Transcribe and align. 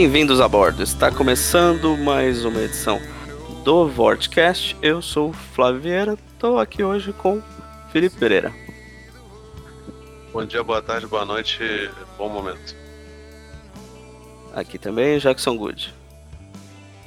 Bem-vindos 0.00 0.40
a 0.40 0.46
bordo. 0.46 0.80
Está 0.80 1.10
começando 1.10 1.96
mais 1.96 2.44
uma 2.44 2.60
edição 2.60 3.00
do 3.64 3.88
Vortcast. 3.88 4.76
Eu 4.80 5.02
sou 5.02 5.30
o 5.30 5.32
Flávio 5.32 5.80
Vieira. 5.80 6.16
Estou 6.32 6.60
aqui 6.60 6.84
hoje 6.84 7.12
com 7.12 7.42
Felipe 7.92 8.16
Pereira. 8.16 8.54
Bom 10.32 10.44
dia, 10.44 10.62
boa 10.62 10.80
tarde, 10.80 11.04
boa 11.08 11.24
noite, 11.24 11.90
bom 12.16 12.28
momento. 12.28 12.76
Aqui 14.54 14.78
também 14.78 15.18
Jackson 15.18 15.56
Good. 15.56 15.92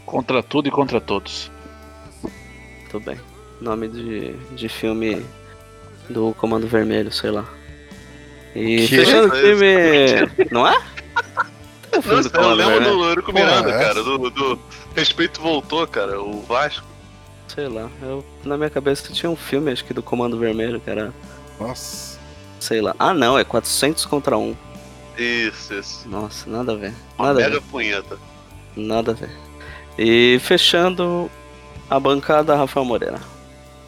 Contra 0.05 0.44
tudo 0.44 0.67
e 0.67 0.72
contra 0.72 1.00
todos. 1.00 1.50
Tudo 2.89 3.05
bem. 3.05 3.17
Nome 3.61 3.88
de, 3.88 4.33
de 4.53 4.67
filme 4.67 5.26
do 6.09 6.33
Comando 6.33 6.67
Vermelho, 6.67 7.09
sei 7.09 7.31
lá. 7.31 7.45
E 8.53 8.86
Que? 8.86 8.98
fechando 8.98 9.33
o 9.33 9.38
filme. 9.38 10.48
Não 10.52 10.67
é? 10.67 10.91
Nossa, 12.05 12.30
do 12.30 12.38
eu 12.39 12.53
lembro 12.53 12.73
Vermelho? 12.73 12.97
do 12.97 13.03
Eurico 13.05 13.33
Miranda, 13.33 13.63
Porra, 13.71 13.80
cara, 13.80 14.03
do, 14.03 14.30
do 14.30 14.59
Respeito 14.95 15.41
Voltou, 15.41 15.85
cara, 15.88 16.21
o 16.21 16.41
Vasco. 16.41 16.85
Sei 17.47 17.67
lá. 17.67 17.89
Eu, 18.02 18.23
na 18.45 18.58
minha 18.58 18.69
cabeça 18.69 19.11
tinha 19.11 19.30
um 19.30 19.35
filme, 19.35 19.71
acho 19.71 19.83
que 19.83 19.93
do 19.93 20.02
Comando 20.03 20.38
Vermelho, 20.39 20.80
que 20.80 20.89
era. 20.89 21.13
Nossa. 21.59 22.17
Sei 22.59 22.80
lá. 22.81 22.95
Ah, 22.97 23.13
não, 23.13 23.38
é 23.38 23.43
400 23.43 24.05
contra 24.05 24.38
1. 24.38 24.55
Isso, 25.17 25.73
isso. 25.73 26.08
Nossa, 26.08 26.49
nada 26.49 26.71
a 26.71 26.75
ver. 26.75 26.93
Uma 27.17 27.33
Nada 27.33 27.45
a 27.45 27.49
ver. 27.49 27.61
punheta. 27.63 28.17
Nada 28.76 29.11
a 29.11 29.14
ver. 29.14 29.30
E 29.97 30.39
fechando 30.42 31.30
a 31.89 31.99
bancada, 31.99 32.55
Rafael 32.55 32.86
Moreira. 32.86 33.20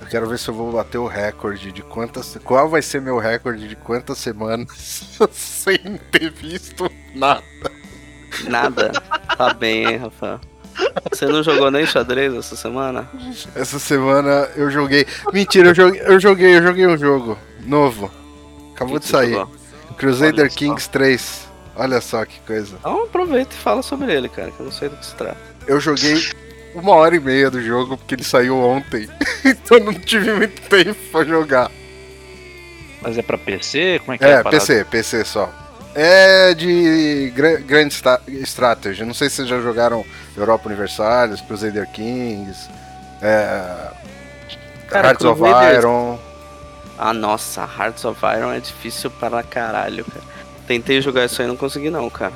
Eu 0.02 0.08
quero 0.08 0.28
ver 0.28 0.38
se 0.38 0.50
eu 0.50 0.54
vou 0.54 0.70
bater 0.74 0.98
o 0.98 1.08
recorde 1.08 1.72
de 1.72 1.82
quantas. 1.82 2.38
Qual 2.44 2.68
vai 2.68 2.82
ser 2.82 3.00
meu 3.00 3.18
recorde 3.18 3.70
de 3.70 3.76
quantas 3.78 4.18
semanas 4.18 4.68
sem 5.32 5.78
ter 6.12 6.30
visto 6.30 6.92
nada? 7.16 7.42
Nada. 8.48 8.92
tá 9.38 9.54
bem, 9.54 9.86
hein, 9.86 9.98
Rafael? 9.98 10.40
Você 11.12 11.26
não 11.26 11.44
jogou 11.44 11.70
nem 11.70 11.86
xadrez 11.86 12.34
essa 12.34 12.56
semana? 12.56 13.08
Essa 13.56 13.78
semana 13.80 14.50
eu 14.56 14.72
joguei. 14.72 15.06
Mentira, 15.32 15.70
eu 15.70 15.76
joguei, 15.76 16.02
eu 16.02 16.20
joguei, 16.20 16.58
eu 16.58 16.64
joguei 16.64 16.88
um 16.88 16.98
jogo 16.98 17.38
novo. 17.66 18.12
Acabou 18.74 18.96
Que 19.00 19.06
de 19.06 19.12
sair. 19.12 19.34
jogou? 19.34 19.56
Crusader 19.98 20.42
Olha 20.42 20.50
só. 20.50 20.58
Kings 20.58 20.90
3. 20.90 21.48
Olha 21.76 22.02
só 22.02 22.26
que 22.26 22.40
coisa. 22.42 22.76
Então 22.80 23.04
aproveita 23.04 23.54
e 23.54 23.58
fala 23.58 23.82
sobre 23.82 24.12
ele, 24.14 24.30
cara, 24.30 24.52
que 24.52 24.60
eu 24.60 24.66
não 24.66 24.72
sei 24.72 24.90
do 24.90 24.98
que 24.98 25.06
se 25.06 25.16
trata. 25.16 25.38
Eu 25.68 25.80
joguei 25.80 26.22
uma 26.76 26.94
hora 26.94 27.16
e 27.16 27.20
meia 27.20 27.50
do 27.50 27.62
jogo 27.62 27.98
porque 27.98 28.16
ele 28.16 28.24
saiu 28.24 28.58
ontem. 28.58 29.08
então 29.46 29.80
não 29.80 29.94
tive 29.94 30.34
muito 30.34 30.62
tempo 30.70 30.96
pra 31.12 31.24
jogar. 31.24 31.72
Mas 33.02 33.18
é 33.18 33.22
pra 33.22 33.38
PC? 33.38 34.00
Como 34.00 34.14
é 34.14 34.18
que 34.18 34.24
é? 34.24 34.32
É? 34.32 34.44
PC, 34.44 34.86
PC 34.86 35.26
só. 35.26 35.52
É 35.96 36.54
de 36.56 37.32
gra 37.36 37.58
Grand 37.58 37.90
Strategy. 38.44 39.06
Não 39.06 39.14
sei 39.14 39.30
se 39.30 39.38
vocês 39.38 39.48
já 39.48 39.60
jogaram 39.60 40.04
Europa 40.36 40.68
Universalis, 40.68 41.42
Crusader 41.42 41.88
Kings, 41.92 42.68
é, 43.22 43.92
Cara, 44.88 45.10
Hearts 45.10 45.26
of 45.26 45.42
Iron. 45.76 46.20
Ah, 46.98 47.14
nossa, 47.14 47.62
Hearts 47.62 48.06
of 48.06 48.20
Iron 48.26 48.52
é 48.54 48.60
difícil 48.60 49.12
para 49.12 49.42
caralho, 49.44 50.06
cara. 50.06 50.26
Tentei 50.68 51.02
jogar 51.02 51.26
isso 51.26 51.42
aí 51.42 51.48
e 51.48 51.50
não 51.50 51.58
consegui 51.58 51.90
não, 51.90 52.10
cara. 52.10 52.34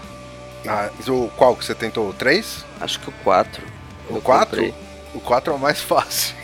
Ah, 0.67 0.89
o 1.07 1.29
qual 1.37 1.55
que 1.55 1.63
você 1.65 1.73
tentou? 1.73 2.09
O 2.09 2.13
3? 2.13 2.65
Acho 2.81 2.99
que 2.99 3.09
o 3.09 3.13
4. 3.23 3.63
O 4.09 4.15
Eu 4.17 4.21
4? 4.21 4.49
comprei. 4.49 4.73
O 5.13 5.19
4 5.19 5.53
é 5.53 5.55
o 5.55 5.59
mais 5.59 5.81
fácil. 5.81 6.35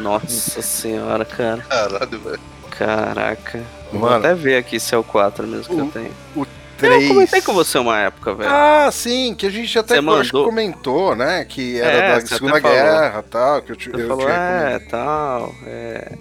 Nossa 0.00 0.62
senhora, 0.62 1.24
cara. 1.24 1.62
Caralho, 1.68 2.18
velho. 2.20 2.40
Caraca. 2.78 3.62
Vou 3.92 4.00
Mano. 4.02 4.16
até 4.16 4.34
ver 4.34 4.56
aqui 4.58 4.78
se 4.80 4.94
é 4.94 4.98
o 4.98 5.04
4 5.04 5.46
mesmo 5.46 5.74
que 5.74 5.80
eu 5.80 5.86
O- 5.86 5.90
tenho. 5.90 6.10
O 6.36 6.46
3. 6.78 7.02
Eu 7.02 7.08
comentei 7.08 7.40
com 7.40 7.54
você 7.54 7.78
uma 7.78 7.98
época, 8.00 8.34
velho. 8.34 8.50
Ah, 8.52 8.90
sim, 8.92 9.34
que 9.34 9.46
a 9.46 9.50
gente 9.50 9.78
até 9.78 9.98
eu 9.98 10.02
mandou. 10.02 10.44
comentou, 10.44 11.14
né? 11.16 11.44
Que 11.44 11.80
era 11.80 11.90
É, 11.90 12.20
da 12.20 12.26
Segunda. 12.26 12.60
Guerra 12.60 13.24
e 13.26 13.30
tal. 13.30 13.62
Que 13.62 13.72
eu, 13.72 13.76
te- 13.76 13.90
eu 13.92 14.08
falou, 14.08 14.24
tinha 14.26 14.34
é, 14.36 14.78
tal, 14.90 15.54
é. 15.64 16.12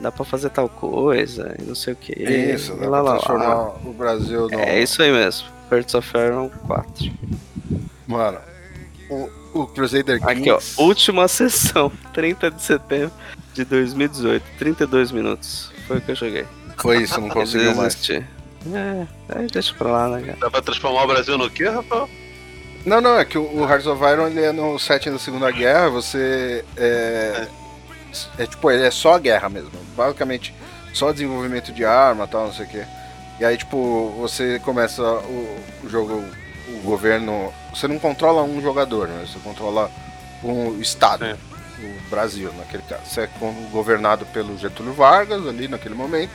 Dá 0.00 0.10
pra 0.10 0.24
fazer 0.24 0.50
tal 0.50 0.68
coisa 0.68 1.54
e 1.58 1.62
não 1.62 1.74
sei 1.76 1.92
o 1.92 1.96
que. 1.96 2.12
Isso, 2.12 2.74
dá 2.74 2.88
lá, 2.88 2.90
pra 2.90 3.00
lá, 3.02 3.10
transformar 3.12 3.54
lá. 3.54 3.68
o 3.84 3.92
Brasil 3.92 4.48
no. 4.50 4.58
É 4.58 4.80
isso 4.82 5.00
aí 5.00 5.12
mesmo. 5.12 5.46
Hearts 5.70 5.94
of 5.94 6.10
Iron 6.18 6.50
4. 6.66 7.10
Mano, 8.06 8.38
o, 9.08 9.30
o 9.54 9.66
Crusader 9.68 10.18
Kings. 10.20 10.50
Aqui, 10.50 10.50
ó. 10.50 10.60
Última 10.82 11.26
sessão, 11.28 11.90
30 12.12 12.50
de 12.50 12.60
setembro 12.62 13.12
de 13.54 13.64
2018. 13.64 14.44
32 14.58 15.10
minutos. 15.12 15.71
Foi 15.92 15.98
o 15.98 16.00
que 16.00 16.10
eu 16.10 16.16
joguei. 16.16 16.46
Foi 16.78 17.02
isso, 17.02 17.20
não 17.20 17.28
conseguiu 17.30 17.74
mais. 17.74 17.94
Desisti. 17.94 18.26
É, 18.72 19.06
aí 19.28 19.46
deixa 19.48 19.74
pra 19.74 19.90
lá, 19.90 20.08
né, 20.08 20.22
cara? 20.22 20.38
Dá 20.40 20.50
pra 20.50 20.62
transformar 20.62 21.02
o 21.02 21.06
Brasil 21.06 21.36
no 21.36 21.50
quê, 21.50 21.68
Rafael? 21.68 22.08
Não, 22.86 23.00
não, 23.00 23.18
é 23.18 23.24
que 23.24 23.36
o, 23.36 23.42
o 23.42 23.68
Hearts 23.68 23.86
of 23.86 24.02
Iron 24.02 24.28
ele 24.28 24.42
é 24.42 24.52
no 24.52 24.78
setting 24.78 25.10
da 25.10 25.18
Segunda 25.18 25.50
Guerra, 25.50 25.88
você 25.90 26.64
é, 26.76 27.46
é 28.38 28.46
tipo, 28.46 28.70
ele 28.70 28.84
é 28.84 28.90
só 28.90 29.14
a 29.14 29.18
guerra 29.18 29.48
mesmo, 29.48 29.70
basicamente 29.96 30.54
só 30.92 31.12
desenvolvimento 31.12 31.72
de 31.72 31.84
arma, 31.84 32.26
tal, 32.26 32.46
não 32.46 32.52
sei 32.52 32.66
o 32.66 32.68
quê. 32.68 32.84
E 33.38 33.44
aí 33.44 33.56
tipo, 33.56 34.10
você 34.18 34.58
começa 34.60 35.02
o, 35.02 35.60
o 35.84 35.88
jogo, 35.88 36.24
o 36.68 36.82
governo, 36.82 37.52
você 37.72 37.86
não 37.86 37.98
controla 37.98 38.42
um 38.42 38.60
jogador, 38.60 39.06
né? 39.08 39.26
Você 39.26 39.38
controla 39.40 39.90
um 40.42 40.80
estado, 40.80 41.24
Sim. 41.24 41.34
O 41.78 42.10
Brasil 42.10 42.52
naquele 42.56 42.82
caso. 42.84 43.02
Você 43.06 43.22
é 43.22 43.28
governado 43.70 44.24
pelo 44.26 44.56
Getúlio 44.58 44.92
Vargas 44.92 45.46
ali 45.46 45.68
naquele 45.68 45.94
momento. 45.94 46.30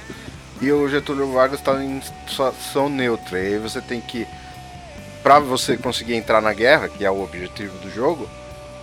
E 0.62 0.72
o 0.72 0.90
Getúlio 0.90 1.32
Vargas 1.32 1.60
está 1.60 1.84
em 1.84 2.02
situação 2.02 2.90
neutra. 2.90 3.40
E 3.40 3.54
aí 3.54 3.60
você 3.60 3.82
tem 3.82 4.02
que 4.02 4.28
Pra 5.24 5.40
você 5.40 5.76
conseguir 5.76 6.14
entrar 6.16 6.42
na 6.42 6.54
guerra, 6.54 6.88
que 6.88 7.04
é 7.04 7.12
o 7.12 7.22
objetivo 7.22 7.78
do 7.80 7.92
jogo, 7.92 8.30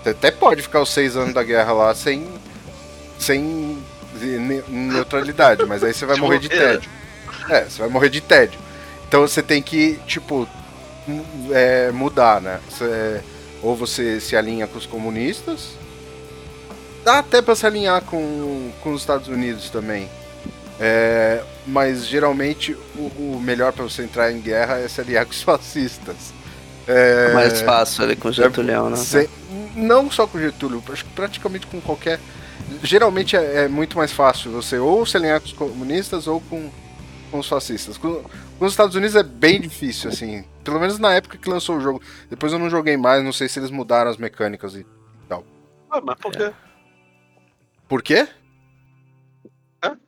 você 0.02 0.10
até 0.10 0.30
pode 0.30 0.60
ficar 0.60 0.82
os 0.82 0.92
seis 0.92 1.16
anos 1.16 1.32
da 1.32 1.42
guerra 1.42 1.72
lá 1.72 1.94
sem. 1.94 2.28
sem 3.18 3.78
ne- 4.14 4.62
neutralidade, 4.68 5.64
mas 5.64 5.82
aí 5.82 5.94
você 5.94 6.04
vai 6.04 6.16
morrer 6.18 6.38
de 6.40 6.48
bobeira. 6.48 6.72
tédio. 6.74 6.90
É, 7.48 7.64
você 7.64 7.78
vai 7.80 7.88
morrer 7.88 8.08
de 8.10 8.20
tédio. 8.20 8.60
Então 9.08 9.22
você 9.22 9.42
tem 9.42 9.62
que, 9.62 9.98
tipo, 10.06 10.46
é, 11.52 11.90
mudar, 11.92 12.40
né? 12.42 12.60
Você- 12.68 13.22
ou 13.62 13.74
você 13.74 14.20
se 14.20 14.36
alinha 14.36 14.66
com 14.66 14.76
os 14.76 14.84
comunistas, 14.86 15.70
dá 17.04 17.18
até 17.18 17.40
pra 17.42 17.54
se 17.54 17.66
alinhar 17.66 18.02
com, 18.02 18.70
com 18.82 18.92
os 18.92 19.02
Estados 19.02 19.28
Unidos 19.28 19.70
também. 19.70 20.08
É, 20.80 21.42
mas 21.66 22.04
geralmente 22.06 22.72
o, 22.96 23.36
o 23.36 23.40
melhor 23.40 23.72
pra 23.72 23.84
você 23.84 24.02
entrar 24.02 24.32
em 24.32 24.40
guerra 24.40 24.78
é 24.78 24.88
se 24.88 25.00
aliar 25.00 25.24
com 25.26 25.30
os 25.32 25.42
fascistas. 25.42 26.32
É, 26.86 27.32
Mais 27.32 27.60
fácil 27.62 28.04
ali 28.04 28.16
com 28.16 28.28
o 28.28 28.32
Getúlio, 28.32 28.90
né? 28.90 28.96
Cê- 28.96 29.30
não 29.76 30.10
só 30.10 30.26
com 30.26 30.36
o 30.36 30.40
Getúlio, 30.40 30.82
acho 30.92 31.04
que 31.04 31.10
praticamente 31.12 31.66
com 31.66 31.80
qualquer. 31.80 32.18
Geralmente 32.82 33.36
é, 33.36 33.64
é 33.64 33.68
muito 33.68 33.96
mais 33.96 34.12
fácil 34.12 34.50
você 34.50 34.78
ou 34.78 35.04
se 35.06 35.16
alinhar 35.16 35.40
com 35.40 35.46
os 35.46 35.52
comunistas 35.52 36.26
ou 36.26 36.40
com, 36.42 36.70
com 37.30 37.38
os 37.38 37.48
fascistas. 37.48 37.96
Com, 37.96 38.22
com 38.58 38.64
os 38.64 38.72
Estados 38.72 38.94
Unidos 38.96 39.16
é 39.16 39.22
bem 39.22 39.60
difícil, 39.60 40.10
assim. 40.10 40.44
Pelo 40.62 40.78
menos 40.78 40.98
na 40.98 41.14
época 41.14 41.38
que 41.38 41.48
lançou 41.48 41.76
o 41.76 41.80
jogo. 41.80 42.02
Depois 42.28 42.52
eu 42.52 42.58
não 42.58 42.68
joguei 42.68 42.96
mais, 42.96 43.24
não 43.24 43.32
sei 43.32 43.48
se 43.48 43.58
eles 43.58 43.70
mudaram 43.70 44.10
as 44.10 44.16
mecânicas 44.16 44.74
e 44.74 44.84
tal. 45.28 45.44
Ah, 45.90 46.00
mas 46.02 46.16
por 46.18 46.32
quê? 46.32 46.52
Por 47.88 48.02
quê? 48.02 48.26
Hã? 49.82 49.98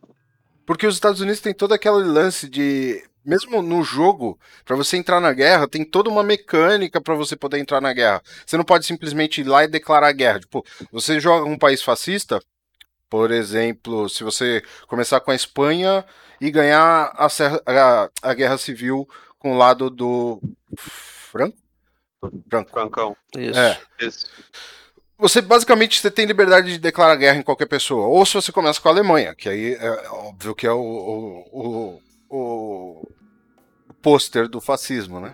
Porque 0.66 0.86
os 0.86 0.94
Estados 0.94 1.20
Unidos 1.20 1.40
tem 1.40 1.54
todo 1.54 1.72
aquele 1.74 1.96
lance 2.04 2.48
de 2.48 3.02
mesmo 3.24 3.60
no 3.60 3.82
jogo, 3.82 4.38
pra 4.64 4.76
você 4.76 4.96
entrar 4.96 5.20
na 5.20 5.32
guerra, 5.32 5.66
tem 5.66 5.84
toda 5.84 6.08
uma 6.08 6.22
mecânica 6.22 7.00
pra 7.00 7.16
você 7.16 7.34
poder 7.34 7.58
entrar 7.58 7.80
na 7.80 7.92
guerra. 7.92 8.22
Você 8.46 8.56
não 8.56 8.64
pode 8.64 8.86
simplesmente 8.86 9.40
ir 9.40 9.44
lá 9.44 9.64
e 9.64 9.68
declarar 9.68 10.12
guerra. 10.12 10.38
Tipo, 10.38 10.64
você 10.92 11.18
joga 11.18 11.44
um 11.44 11.58
país 11.58 11.82
fascista, 11.82 12.40
por 13.10 13.32
exemplo, 13.32 14.08
se 14.08 14.22
você 14.22 14.62
começar 14.86 15.18
com 15.18 15.32
a 15.32 15.34
Espanha 15.34 16.04
e 16.40 16.52
ganhar 16.52 17.12
a, 17.16 17.26
a- 17.26 18.10
a 18.22 18.34
guerra 18.34 18.58
civil 18.58 19.08
com 19.40 19.54
o 19.54 19.58
lado 19.58 19.90
do 19.90 20.40
Franco? 20.78 21.58
Franco. 22.48 22.70
Francão. 22.70 23.16
Isso. 23.36 23.58
É. 23.58 23.80
Esse. 23.98 24.26
Você 25.18 25.40
basicamente 25.40 26.00
você 26.00 26.10
tem 26.10 26.26
liberdade 26.26 26.72
de 26.72 26.78
declarar 26.78 27.16
guerra 27.16 27.38
em 27.38 27.42
qualquer 27.42 27.66
pessoa. 27.66 28.06
Ou 28.06 28.24
se 28.26 28.34
você 28.34 28.52
começa 28.52 28.80
com 28.80 28.88
a 28.88 28.92
Alemanha, 28.92 29.34
que 29.34 29.48
aí 29.48 29.74
é 29.74 30.08
óbvio 30.10 30.54
que 30.54 30.66
é 30.66 30.72
o, 30.72 30.78
o, 31.50 32.00
o, 32.30 33.08
o 33.88 33.94
pôster 34.02 34.46
do 34.48 34.60
fascismo, 34.60 35.18
né? 35.20 35.32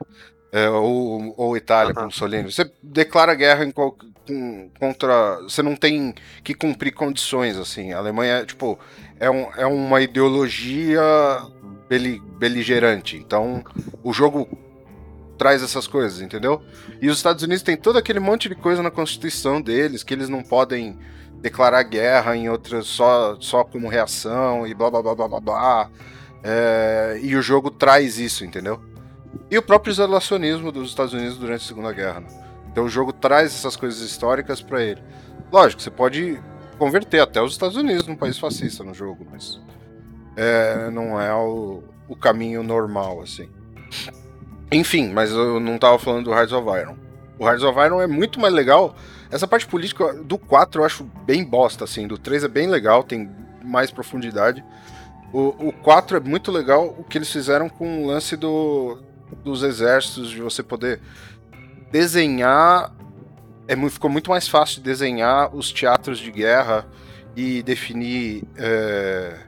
É, 0.53 0.69
ou, 0.69 1.35
ou 1.37 1.57
Itália, 1.57 1.93
Aham. 1.93 2.01
com 2.03 2.05
Mussolini. 2.07 2.53
Você 2.53 2.71
declara 2.83 3.35
guerra 3.35 3.65
em 3.65 3.71
qual- 3.73 3.97
com- 4.27 4.71
contra. 4.79 5.41
Você 5.43 5.63
não 5.63 5.75
tem 5.75 6.15
que 6.45 6.55
cumprir 6.55 6.93
condições, 6.93 7.57
assim. 7.57 7.93
A 7.93 7.99
Alemanha, 7.99 8.45
tipo, 8.45 8.79
é, 9.19 9.29
um, 9.31 9.51
é 9.57 9.67
uma 9.67 10.01
ideologia 10.03 11.03
beli- 11.89 12.21
beligerante. 12.39 13.17
Então, 13.17 13.65
o 14.05 14.13
jogo 14.13 14.47
traz 15.43 15.61
essas 15.61 15.89
coisas, 15.89 16.21
entendeu? 16.21 16.63
E 17.01 17.09
os 17.09 17.17
Estados 17.17 17.43
Unidos 17.43 17.65
têm 17.65 17.77
todo 17.77 17.99
aquele 17.99 18.21
monte 18.21 18.49
de 18.49 18.55
coisa 18.55 18.81
na 18.81 18.93
Constituição 18.93 19.61
deles, 19.61 20.05
que 20.05 20.15
eles 20.15 20.29
não 20.29 20.41
podem 20.41 20.97
declarar 21.41 21.83
guerra 21.83 22.37
em 22.37 22.49
outras 22.49 22.87
só, 22.87 23.37
só 23.41 23.65
como 23.65 23.89
reação 23.89 24.65
e 24.65 24.73
blá 24.73 24.89
blá 24.89 25.03
blá 25.03 25.15
blá 25.17 25.29
blá 25.29 25.41
blá. 25.41 25.91
É, 26.45 27.19
e 27.21 27.35
o 27.35 27.43
jogo 27.43 27.73
traz 27.73 28.21
isso, 28.21 28.45
entendeu? 28.45 28.81
E 29.51 29.59
o 29.59 29.63
próprio 29.63 29.91
isolacionismo 29.91 30.71
dos 30.71 30.91
Estados 30.91 31.13
Unidos 31.13 31.37
durante 31.37 31.65
a 31.65 31.67
Segunda 31.67 31.93
Guerra. 31.93 32.21
né? 32.21 32.29
Então 32.71 32.85
o 32.85 32.89
jogo 32.89 33.13
traz 33.13 33.53
essas 33.53 33.75
coisas 33.75 34.01
históricas 34.01 34.63
pra 34.63 34.81
ele. 34.81 35.03
Lógico, 35.51 35.83
você 35.83 35.91
pode 35.91 36.41
converter 36.79 37.19
até 37.19 37.43
os 37.43 37.51
Estados 37.51 37.77
Unidos 37.77 38.07
num 38.07 38.15
país 38.15 38.39
fascista 38.39 38.85
no 38.85 38.95
jogo, 38.95 39.27
mas 39.29 39.61
é, 40.37 40.89
não 40.89 41.21
é 41.21 41.35
o, 41.35 41.83
o 42.07 42.15
caminho 42.15 42.63
normal, 42.63 43.21
assim. 43.21 43.51
Enfim, 44.73 45.11
mas 45.13 45.31
eu 45.31 45.61
não 45.61 45.79
tava 45.79 45.99
falando 45.99 46.25
do 46.25 46.33
Hearts 46.33 46.53
of 46.53 46.67
Iron. 46.79 46.97
O 47.39 47.47
Hearts 47.47 47.63
of 47.65 47.79
Iron 47.79 48.01
é 48.01 48.07
muito 48.07 48.41
mais 48.41 48.55
legal. 48.55 48.95
Essa 49.31 49.47
parte 49.47 49.67
política 49.67 50.13
do 50.15 50.39
4 50.39 50.81
eu 50.81 50.85
acho 50.87 51.05
bem 51.25 51.45
bosta, 51.45 51.85
assim. 51.85 52.07
Do 52.07 52.17
3 52.17 52.45
é 52.45 52.49
bem 52.49 52.69
legal, 52.69 53.03
tem 53.03 53.31
mais 53.63 53.91
profundidade. 53.91 54.65
O, 55.33 55.69
o 55.69 55.73
4 55.73 56.17
é 56.19 56.21
muito 56.21 56.51
legal 56.51 56.95
o 56.99 57.05
que 57.05 57.19
eles 57.19 57.31
fizeram 57.31 57.69
com 57.69 58.05
o 58.05 58.07
lance 58.07 58.37
do, 58.37 58.99
dos 59.43 59.63
exércitos, 59.63 60.31
de 60.31 60.41
você 60.41 60.63
poder 60.63 61.01
desenhar. 61.91 62.95
É, 63.69 63.77
ficou 63.89 64.11
muito 64.11 64.31
mais 64.31 64.49
fácil 64.49 64.77
de 64.77 64.83
desenhar 64.83 65.55
os 65.55 65.73
teatros 65.73 66.19
de 66.19 66.31
guerra 66.31 66.87
e 67.35 67.63
definir 67.63 68.45
é, 68.57 69.39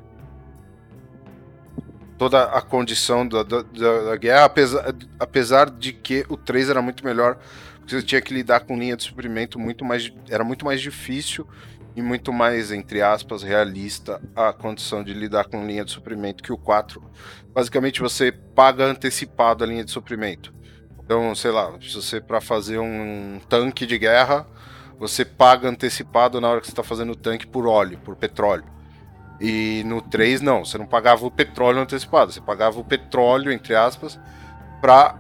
toda 2.18 2.44
a 2.44 2.62
condição 2.62 3.26
da, 3.26 3.42
da, 3.42 3.62
da- 3.62 4.16
guerra, 4.16 4.44
apesar, 4.44 4.94
apesar 5.18 5.70
de 5.70 5.92
que 5.92 6.24
o 6.28 6.36
3 6.36 6.70
era 6.70 6.80
muito 6.82 7.04
melhor, 7.04 7.38
porque 7.80 7.96
você 7.96 8.02
tinha 8.02 8.20
que 8.22 8.32
lidar 8.32 8.60
com 8.60 8.78
linha 8.78 8.96
de 8.96 9.04
suprimento 9.04 9.58
muito 9.58 9.84
mais. 9.84 10.10
Era 10.28 10.44
muito 10.44 10.64
mais 10.64 10.80
difícil 10.80 11.46
e 11.96 12.02
muito 12.02 12.32
mais, 12.32 12.72
entre 12.72 13.02
aspas, 13.02 13.42
realista 13.42 14.20
a 14.34 14.52
condição 14.52 15.02
de 15.04 15.12
lidar 15.14 15.44
com 15.46 15.66
linha 15.66 15.84
de 15.84 15.90
suprimento 15.92 16.42
que 16.42 16.52
o 16.52 16.58
4. 16.58 17.02
Basicamente 17.54 18.00
você 18.00 18.32
paga 18.32 18.84
antecipado 18.84 19.62
a 19.62 19.66
linha 19.66 19.84
de 19.84 19.90
suprimento. 19.90 20.52
Então, 21.04 21.34
sei 21.34 21.50
lá, 21.50 21.72
se 21.80 21.94
você 21.94 22.20
para 22.20 22.40
fazer 22.40 22.78
um 22.78 23.40
tanque 23.48 23.86
de 23.86 23.98
guerra, 23.98 24.46
você 24.98 25.24
paga 25.24 25.68
antecipado 25.68 26.40
na 26.40 26.48
hora 26.48 26.60
que 26.60 26.66
você 26.66 26.72
está 26.72 26.82
fazendo 26.82 27.12
o 27.12 27.16
tanque 27.16 27.46
por 27.46 27.66
óleo, 27.66 27.98
por 27.98 28.16
petróleo. 28.16 28.64
E 29.40 29.82
no 29.84 30.00
3 30.00 30.40
não, 30.40 30.64
você 30.64 30.78
não 30.78 30.86
pagava 30.86 31.26
o 31.26 31.30
petróleo 31.30 31.80
antecipado, 31.80 32.32
você 32.32 32.40
pagava 32.40 32.78
o 32.78 32.84
petróleo, 32.84 33.50
entre 33.50 33.74
aspas, 33.74 34.18
pra 34.80 35.16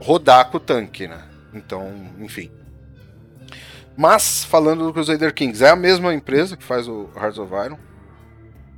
rodar 0.00 0.50
com 0.50 0.56
o 0.56 0.60
tanque, 0.60 1.06
né? 1.06 1.22
Então, 1.52 1.92
enfim. 2.20 2.50
Mas, 3.96 4.44
falando 4.44 4.84
do 4.84 4.92
Crusader 4.92 5.34
Kings, 5.34 5.62
é 5.62 5.70
a 5.70 5.76
mesma 5.76 6.14
empresa 6.14 6.56
que 6.56 6.62
faz 6.62 6.86
o 6.86 7.10
Hearts 7.16 7.38
of 7.38 7.52
Iron. 7.52 7.78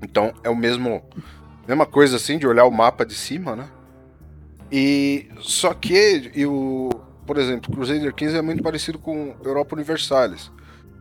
Então, 0.02 0.32
é 0.42 0.48
o 0.48 0.56
mesmo. 0.56 1.02
Mesma 1.68 1.84
coisa 1.86 2.16
assim, 2.16 2.38
de 2.38 2.46
olhar 2.46 2.64
o 2.64 2.70
mapa 2.70 3.04
de 3.04 3.14
cima, 3.14 3.54
né? 3.54 3.68
E. 4.72 5.28
Só 5.40 5.74
que, 5.74 6.32
e 6.34 6.46
o, 6.46 6.88
por 7.26 7.36
exemplo, 7.36 7.70
Crusader 7.72 8.14
Kings 8.14 8.36
é 8.36 8.42
muito 8.42 8.62
parecido 8.62 8.98
com 8.98 9.36
Europa 9.44 9.74
Universalis. 9.76 10.50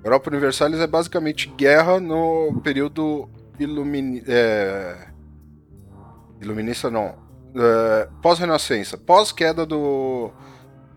Europa 0.04 0.30
Universalis 0.30 0.80
é 0.80 0.88
basicamente 0.88 1.48
guerra 1.58 2.00
no 2.00 2.60
período 2.62 3.30
ilumini, 3.60 4.24
é, 4.28 5.08
iluminista, 6.42 6.90
não. 6.90 7.16
É, 7.56 8.08
pós-renascença, 8.22 8.98
pós-queda 8.98 9.66
do 9.66 10.32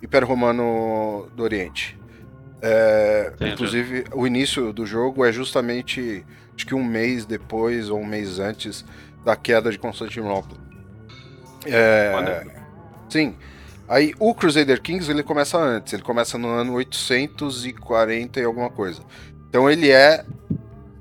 Império 0.02 0.28
Romano 0.28 1.30
do 1.34 1.42
Oriente. 1.42 1.98
É, 2.60 3.32
inclusive, 3.40 4.04
o 4.12 4.26
início 4.26 4.72
do 4.72 4.86
jogo 4.86 5.24
é 5.24 5.32
justamente, 5.32 6.24
acho 6.54 6.66
que 6.66 6.74
um 6.74 6.84
mês 6.84 7.26
depois 7.26 7.88
ou 7.88 7.98
um 7.98 8.06
mês 8.06 8.38
antes 8.38 8.84
da 9.24 9.34
queda 9.34 9.70
de 9.70 9.78
Constantinopla. 9.78 10.58
É, 11.66 12.44
sim. 13.08 13.34
Aí 13.88 14.14
o 14.18 14.34
Crusader 14.34 14.80
Kings 14.80 15.10
ele 15.10 15.22
começa 15.22 15.58
antes, 15.58 15.92
ele 15.92 16.02
começa 16.02 16.38
no 16.38 16.48
ano 16.48 16.74
840 16.74 18.40
e 18.40 18.44
alguma 18.44 18.70
coisa. 18.70 19.02
Então 19.48 19.68
ele 19.68 19.90
é 19.90 20.24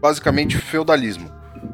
basicamente 0.02 0.58
feudalismo. 0.58 1.32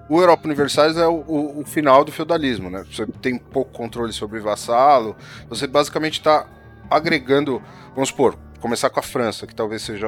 O 0.10 0.20
Europa 0.22 0.46
Universalis 0.46 0.96
é 0.98 1.06
o, 1.08 1.24
o- 1.28 1.62
o 1.62 1.66
final 1.66 2.04
do 2.06 2.12
feudalismo, 2.12 2.70
né? 2.70 2.86
Você 2.92 3.06
tem 3.22 3.38
pouco 3.38 3.72
controle 3.72 4.14
sobre 4.14 4.40
vassalo, 4.40 5.16
você 5.50 5.68
basicamente 5.68 6.20
está 6.20 6.48
agregando, 6.90 7.62
vamos 7.94 8.10
supor, 8.10 8.38
começar 8.62 8.90
com 8.90 9.00
a 9.00 9.04
França, 9.04 9.46
que 9.46 9.54
talvez 9.54 9.82
seja 9.82 10.08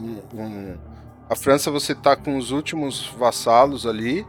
um, 0.00 0.20
um- 0.34 0.76
a 1.30 1.36
França 1.36 1.70
você 1.70 1.94
tá 1.94 2.16
com 2.16 2.36
os 2.36 2.50
últimos 2.50 3.06
vassalos 3.18 3.86
ali 3.86 4.26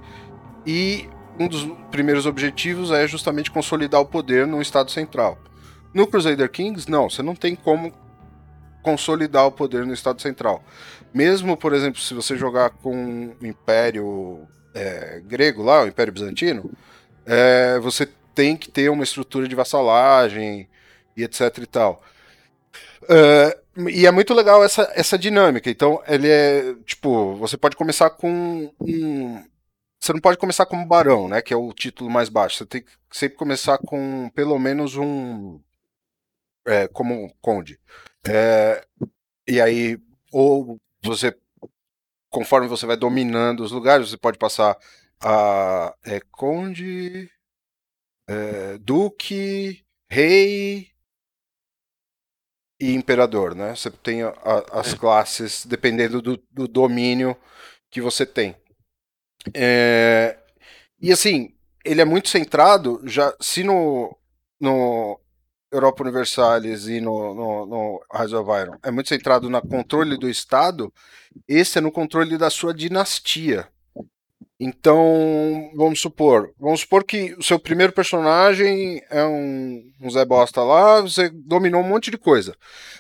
e 0.65 1.10
um 1.39 1.48
dos 1.48 1.65
primeiros 1.91 2.25
objetivos 2.25 2.91
é 2.91 3.08
justamente 3.08 3.51
consolidar 3.51 4.01
o 4.01 4.06
poder 4.06 4.46
no 4.48 4.62
estado 4.62 4.89
central. 4.91 5.38
No 5.94 6.06
Crusader 6.08 6.50
Kings, 6.51 6.89
não, 6.89 7.10
você 7.10 7.22
não 7.24 7.36
tem 7.36 7.56
como 7.56 7.91
consolidar 8.84 9.46
o 9.46 9.51
poder 9.51 9.86
no 9.86 9.94
estado 9.94 10.22
central. 10.22 10.63
Mesmo, 11.13 11.58
por 11.58 11.74
exemplo, 11.74 12.00
se 12.00 12.13
você 12.13 12.36
jogar 12.38 12.70
com 12.72 13.34
o 13.41 13.46
Império 13.46 14.48
é, 14.77 15.22
grego 15.25 15.63
lá, 15.63 15.84
o 15.84 15.88
Império 15.88 16.13
Bizantino, 16.13 16.72
é, 17.25 17.79
você 17.79 18.07
tem 18.36 18.55
que 18.55 18.69
ter 18.69 18.89
uma 18.89 19.03
estrutura 19.03 19.48
de 19.48 19.55
vassalagem 19.55 20.69
e 21.15 21.24
etc 21.24 21.57
e 21.57 21.65
tal. 21.65 22.03
É, 23.10 23.60
e 23.89 24.05
é 24.05 24.12
muito 24.12 24.34
legal 24.34 24.63
essa, 24.63 24.91
essa 24.96 25.17
dinâmica. 25.17 25.69
Então, 25.69 26.01
ele 26.07 26.29
é. 26.29 26.75
Tipo, 26.86 27.36
você 27.36 27.57
pode 27.57 27.75
começar 27.75 28.10
com 28.12 28.72
um. 28.79 29.43
Você 30.00 30.13
não 30.13 30.19
pode 30.19 30.38
começar 30.38 30.65
como 30.65 30.86
barão, 30.86 31.27
né? 31.27 31.41
Que 31.41 31.53
é 31.53 31.57
o 31.57 31.74
título 31.74 32.10
mais 32.10 32.29
baixo. 32.29 32.57
Você 32.57 32.65
tem 32.65 32.81
que 32.81 32.91
sempre 33.12 33.38
começar 33.38 33.77
com 33.79 34.29
pelo 34.36 34.60
menos 34.60 34.96
um. 34.96 35.60
É, 36.65 36.88
como 36.88 37.34
conde. 37.41 37.79
É, 38.27 38.86
e 39.48 39.62
aí, 39.62 39.98
ou 40.31 40.79
você. 41.03 41.36
Conforme 42.38 42.67
você 42.67 42.86
vai 42.86 42.96
dominando 42.96 43.62
os 43.62 43.72
lugares, 43.72 44.10
você 44.12 44.17
pode 44.17 44.38
passar 44.38 44.77
a. 45.20 45.91
É, 46.06 46.20
conde. 46.32 47.27
é, 48.29 48.77
duque. 48.77 49.84
Rei 50.10 50.91
e 52.79 52.94
imperador, 52.94 53.56
né? 53.56 53.75
Você 53.75 53.89
tem 53.89 54.22
a- 54.22 54.29
a- 54.29 54.79
as 54.82 54.94
classes 54.94 55.65
dependendo 55.65 56.22
do, 56.22 56.38
do 56.51 56.67
domínio 56.67 57.36
que 57.89 58.00
você 58.00 58.24
tem. 58.24 58.56
É, 59.53 60.38
e 61.01 61.12
assim, 61.12 61.56
ele 61.84 62.01
é 62.01 62.06
muito 62.06 62.29
centrado, 62.29 63.01
já 63.06 63.36
se 63.41 63.63
no, 63.63 64.15
no 64.62 65.20
Europa 65.71 66.03
Universalis 66.03 66.88
e 66.88 67.01
no, 67.01 67.33
no, 67.33 67.65
no 67.65 68.01
Rise 68.13 68.36
of 68.36 68.50
Iron 68.50 68.77
é 68.83 68.91
muito 68.91 69.09
centrado 69.09 69.50
no 69.50 69.62
controle 69.62 70.17
do 70.17 70.29
Estado, 70.29 70.93
esse 71.47 71.77
é 71.77 71.81
no 71.81 71.91
controle 71.91 72.38
da 72.38 72.50
sua 72.50 72.74
dinastia. 72.74 73.67
Então, 74.59 75.69
vamos 75.75 76.01
supor, 76.01 76.51
vamos 76.59 76.79
supor 76.79 77.03
que 77.03 77.36
o 77.38 77.43
seu 77.43 77.59
primeiro 77.59 77.93
personagem 77.93 79.03
é 79.12 79.24
um, 79.24 79.91
um 80.01 80.09
Zé 80.09 80.25
Bosta 80.25 80.63
lá, 80.63 81.00
você 81.00 81.29
dominou 81.29 81.81
um 81.81 81.88
monte 81.88 82.09
de 82.09 82.17
coisa. 82.17 82.55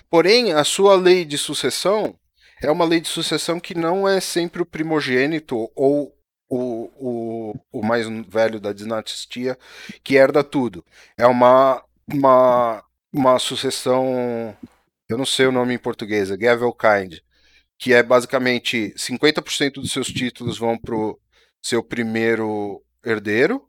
Porém, 0.07 0.53
a 0.53 0.63
sua 0.63 0.95
lei 0.95 1.25
de 1.25 1.35
sucessão 1.35 2.15
é 2.61 2.69
uma 2.69 2.85
lei 2.85 3.01
de 3.01 3.07
sucessão 3.07 3.59
que 3.59 3.75
não 3.75 4.07
é 4.07 4.19
sempre 4.19 4.61
o 4.61 4.65
primogênito 4.65 5.71
ou 5.75 6.13
o, 6.49 6.89
o, 6.95 7.55
o 7.71 7.85
mais 7.85 8.07
velho 8.27 8.59
da 8.59 8.71
dinastia, 8.71 9.57
que 10.03 10.15
herda 10.15 10.43
tudo. 10.43 10.85
É 11.17 11.25
uma, 11.27 11.83
uma, 12.11 12.83
uma 13.11 13.39
sucessão, 13.39 14.55
eu 15.09 15.17
não 15.17 15.25
sei 15.25 15.47
o 15.47 15.51
nome 15.51 15.73
em 15.73 15.79
português, 15.79 16.31
é 16.31 16.37
Gavelkind, 16.37 17.19
que 17.77 17.93
é 17.93 18.01
basicamente 18.01 18.93
50% 18.97 19.73
dos 19.73 19.91
seus 19.91 20.07
títulos 20.07 20.57
vão 20.57 20.77
pro 20.77 21.19
seu 21.63 21.83
primeiro 21.83 22.83
herdeiro, 23.03 23.67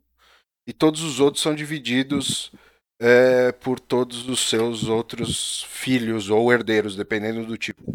e 0.67 0.73
todos 0.73 1.01
os 1.01 1.19
outros 1.19 1.41
são 1.41 1.55
divididos 1.55 2.51
é, 2.99 3.51
por 3.51 3.79
todos 3.79 4.27
os 4.27 4.47
seus 4.47 4.83
outros 4.83 5.63
filhos 5.69 6.29
ou 6.29 6.51
herdeiros, 6.51 6.95
dependendo 6.95 7.45
do 7.45 7.57
tipo. 7.57 7.93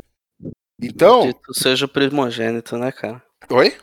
Então. 0.83 1.21
Bendito 1.21 1.55
seja 1.55 1.87
o 1.87 1.89
primogênito, 1.89 2.77
né, 2.77 2.91
cara? 2.91 3.23
Oi? 3.51 3.77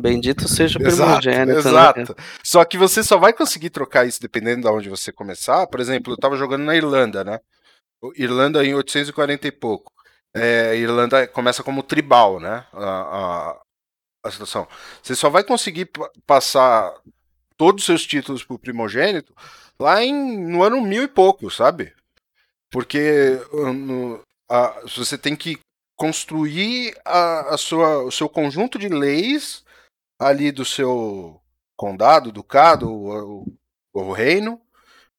Bendito 0.00 0.46
seja 0.48 0.78
o 0.78 0.82
primogênito, 0.82 1.58
exato. 1.58 2.00
né? 2.00 2.24
Só 2.44 2.64
que 2.64 2.78
você 2.78 3.02
só 3.02 3.16
vai 3.18 3.32
conseguir 3.32 3.70
trocar 3.70 4.06
isso 4.06 4.20
dependendo 4.20 4.62
de 4.62 4.68
onde 4.68 4.88
você 4.88 5.10
começar. 5.12 5.66
Por 5.66 5.80
exemplo, 5.80 6.12
eu 6.12 6.16
tava 6.16 6.36
jogando 6.36 6.62
na 6.64 6.76
Irlanda, 6.76 7.24
né? 7.24 7.40
Irlanda 8.16 8.64
em 8.64 8.74
840 8.74 9.48
e 9.48 9.52
pouco. 9.52 9.92
É, 10.34 10.76
Irlanda 10.76 11.26
começa 11.26 11.62
como 11.64 11.82
tribal, 11.82 12.38
né? 12.38 12.64
A, 12.72 12.84
a, 13.50 13.60
a 14.26 14.30
situação. 14.30 14.68
Você 15.02 15.14
só 15.16 15.28
vai 15.28 15.42
conseguir 15.42 15.86
pa- 15.86 16.10
passar 16.26 16.94
todos 17.56 17.82
os 17.82 17.86
seus 17.86 18.06
títulos 18.06 18.44
pro 18.44 18.58
primogênito 18.58 19.34
lá 19.80 20.02
em, 20.02 20.38
no 20.38 20.62
ano 20.62 20.80
mil 20.80 21.02
e 21.02 21.08
pouco, 21.08 21.50
sabe? 21.50 21.92
Porque 22.70 23.40
no- 23.74 24.20
a- 24.48 24.80
você 24.96 25.18
tem 25.18 25.34
que 25.34 25.58
construir 25.96 26.96
a, 27.04 27.54
a 27.54 27.58
sua, 27.58 28.04
o 28.04 28.12
seu 28.12 28.28
conjunto 28.28 28.78
de 28.78 28.88
leis 28.88 29.64
ali 30.18 30.50
do 30.50 30.64
seu 30.64 31.40
condado, 31.76 32.32
ducado, 32.32 32.90
o, 32.90 33.46
o, 33.92 34.12
reino, 34.12 34.60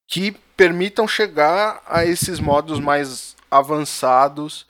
que 0.08 0.32
permitam 0.58 1.08
chegar 1.08 1.82
a 1.86 2.06
esses 2.06 2.40
modos 2.40 2.80
mais 2.80 3.36
avançados 3.50 4.68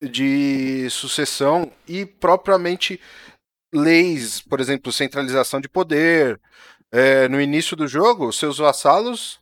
de 0.00 0.88
sucessão 0.90 1.70
e 1.86 2.06
propriamente 2.06 3.00
leis, 3.72 4.40
por 4.40 4.60
exemplo, 4.60 4.92
centralização 4.92 5.60
de 5.60 5.68
poder. 5.68 6.40
É, 6.90 7.28
no 7.28 7.38
início 7.38 7.76
do 7.76 7.86
jogo, 7.86 8.32
seus 8.32 8.56
vassalos 8.56 9.40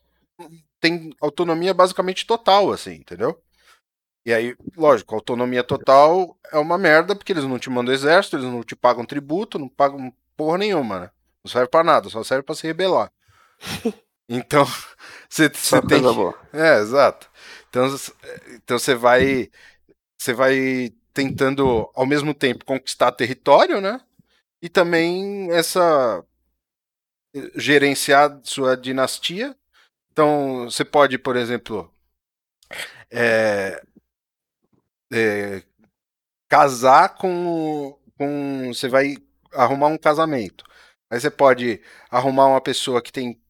têm 0.81 1.15
autonomia 1.21 1.73
basicamente 1.73 2.27
total, 2.27 2.73
assim, 2.73 2.95
entendeu? 2.95 3.41
E 4.27 4.35
aí, 4.35 4.57
lógico, 4.77 5.15
autonomia 5.15 5.63
total 5.63 6.37
é 6.51 6.59
uma 6.59 6.77
merda, 6.77 7.15
porque 7.15 7.33
eles 7.33 7.45
não 7.45 7.61
te 7.61 7.71
mandam 7.71 7.95
exército, 7.95 8.35
eles 8.35 8.47
não 8.47 8.61
te 8.65 8.75
pagam 8.75 9.05
tributo, 9.05 9.57
não 9.57 9.69
pagam 9.69 10.13
porra 10.37 10.59
nenhuma, 10.59 10.99
né? 10.99 11.11
Não 11.45 11.51
serve 11.53 11.69
pra 11.69 11.85
nada, 11.85 12.09
só 12.09 12.25
serve 12.25 12.43
pra 12.43 12.55
se 12.55 12.67
rebelar. 12.67 13.11
Então, 14.29 14.65
você 15.31 15.49
tem 15.49 16.03
que... 16.03 16.13
boa. 16.13 16.37
É, 16.53 16.81
exato. 16.81 17.31
Então, 17.69 17.87
então 18.57 18.77
você 18.77 18.93
vai 18.93 19.49
você 20.19 20.33
vai 20.33 20.93
tentando 21.15 21.89
ao 21.95 22.05
mesmo 22.05 22.35
tempo 22.35 22.65
conquistar 22.65 23.13
território, 23.13 23.81
né? 23.81 24.01
E 24.61 24.69
também 24.69 25.49
essa 25.53 26.25
eh, 27.37 27.53
gerenciar 27.55 28.41
sua 28.43 28.77
dinastia. 28.77 29.57
Então, 30.11 30.65
você 30.65 30.85
pode, 30.85 31.19
por 31.19 31.37
exemplo, 31.37 31.89
é, 33.09 33.81
é, 35.13 35.63
casar 36.49 37.17
com, 37.17 37.99
com. 38.19 38.69
Você 38.73 38.89
vai 38.89 39.17
arrumar 39.53 39.89
um 39.89 39.99
casamento. 39.99 40.65
Aí 41.11 41.21
você 41.21 41.31
pode 41.31 41.81
arrumar 42.11 42.47
uma 42.49 42.61
pessoa 42.61 43.03
que 43.03 43.13
tem. 43.13 43.41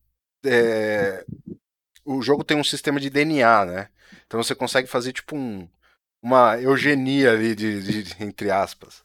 é, 0.44 1.24
o 2.04 2.22
jogo 2.22 2.44
tem 2.44 2.56
um 2.56 2.64
sistema 2.64 3.00
de 3.00 3.10
DNA, 3.10 3.64
né? 3.66 3.88
Então 4.26 4.42
você 4.42 4.54
consegue 4.54 4.88
fazer 4.88 5.12
tipo 5.12 5.36
um, 5.36 5.68
uma 6.22 6.60
eugenia 6.60 7.32
ali, 7.32 7.54
de, 7.54 7.82
de- 7.82 8.02
de- 8.04 8.24
entre 8.24 8.50
aspas, 8.50 9.04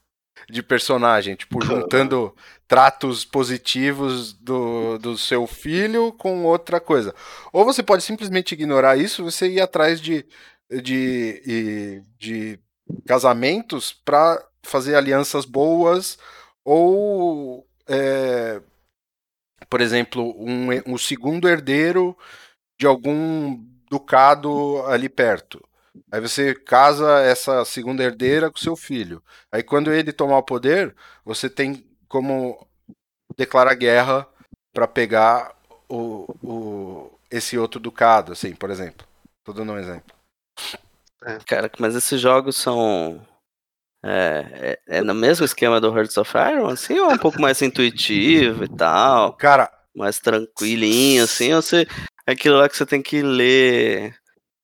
de 0.49 0.63
personagem, 0.63 1.35
tipo, 1.35 1.61
juntando 1.61 2.35
tratos 2.67 3.25
positivos 3.25 4.33
do, 4.33 4.97
do 4.99 5.17
seu 5.17 5.47
filho 5.47 6.11
com 6.13 6.45
outra 6.45 6.79
coisa. 6.79 7.13
Ou 7.53 7.65
você 7.65 7.83
pode 7.83 8.03
simplesmente 8.03 8.53
ignorar 8.53 8.97
isso, 8.97 9.23
você 9.23 9.49
ir 9.49 9.61
atrás 9.61 10.01
de, 10.01 10.25
de, 10.79 12.03
de 12.17 12.59
casamentos 13.05 13.91
para 13.91 14.41
fazer 14.63 14.95
alianças 14.95 15.45
boas 15.45 16.17
ou 16.63 17.67
é, 17.87 18.61
por 19.69 19.81
exemplo 19.81 20.35
um, 20.37 20.69
um 20.85 20.97
segundo 20.97 21.49
herdeiro 21.49 22.17
de 22.79 22.85
algum 22.85 23.57
ducado 23.89 24.83
ali 24.87 25.09
perto. 25.09 25.63
Aí 26.09 26.21
você 26.21 26.55
casa 26.55 27.19
essa 27.21 27.65
segunda 27.65 28.01
herdeira 28.01 28.49
com 28.49 28.57
seu 28.57 28.77
filho. 28.77 29.21
Aí 29.51 29.61
quando 29.61 29.91
ele 29.91 30.13
tomar 30.13 30.37
o 30.37 30.43
poder 30.43 30.95
você 31.25 31.49
tem 31.49 31.85
como 32.07 32.67
declarar 33.37 33.73
guerra 33.75 34.27
para 34.73 34.87
pegar 34.87 35.53
o, 35.89 36.25
o 36.43 37.19
esse 37.29 37.57
outro 37.57 37.79
ducado 37.79 38.31
assim 38.31 38.55
por 38.55 38.69
exemplo. 38.69 39.05
Tô 39.43 39.53
dando 39.53 39.73
um 39.73 39.77
exemplo 39.79 40.20
Cara, 41.47 41.71
mas 41.79 41.95
esses 41.95 42.19
jogos 42.19 42.55
são. 42.55 43.25
É, 44.03 44.79
é, 44.87 44.97
é 44.97 45.01
no 45.01 45.13
mesmo 45.13 45.45
esquema 45.45 45.79
do 45.79 45.95
Hearts 45.95 46.17
of 46.17 46.31
Iron, 46.35 46.69
assim, 46.69 46.97
ou 46.99 47.11
é 47.11 47.13
um 47.13 47.19
pouco 47.19 47.39
mais 47.39 47.61
intuitivo 47.61 48.63
e 48.63 48.67
tal, 48.67 49.33
cara 49.33 49.71
mais 49.95 50.19
tranquilinho, 50.19 51.23
assim, 51.23 51.53
ou 51.53 51.61
você. 51.61 51.87
É 52.25 52.31
aquilo 52.33 52.57
lá 52.57 52.69
que 52.69 52.77
você 52.77 52.85
tem 52.85 53.01
que 53.01 53.21
ler 53.21 54.17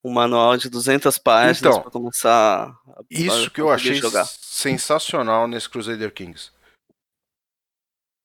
um 0.04 0.12
manual 0.12 0.56
de 0.58 0.70
200 0.70 1.18
páginas 1.18 1.60
Então, 1.60 1.82
pra 1.82 1.92
começar 1.92 2.70
a, 2.70 3.04
Isso 3.10 3.52
que 3.52 3.60
eu 3.60 3.70
achei 3.70 3.96
jogar. 3.96 4.26
sensacional 4.26 5.48
nesse 5.48 5.70
Crusader 5.70 6.14
Kings. 6.14 6.52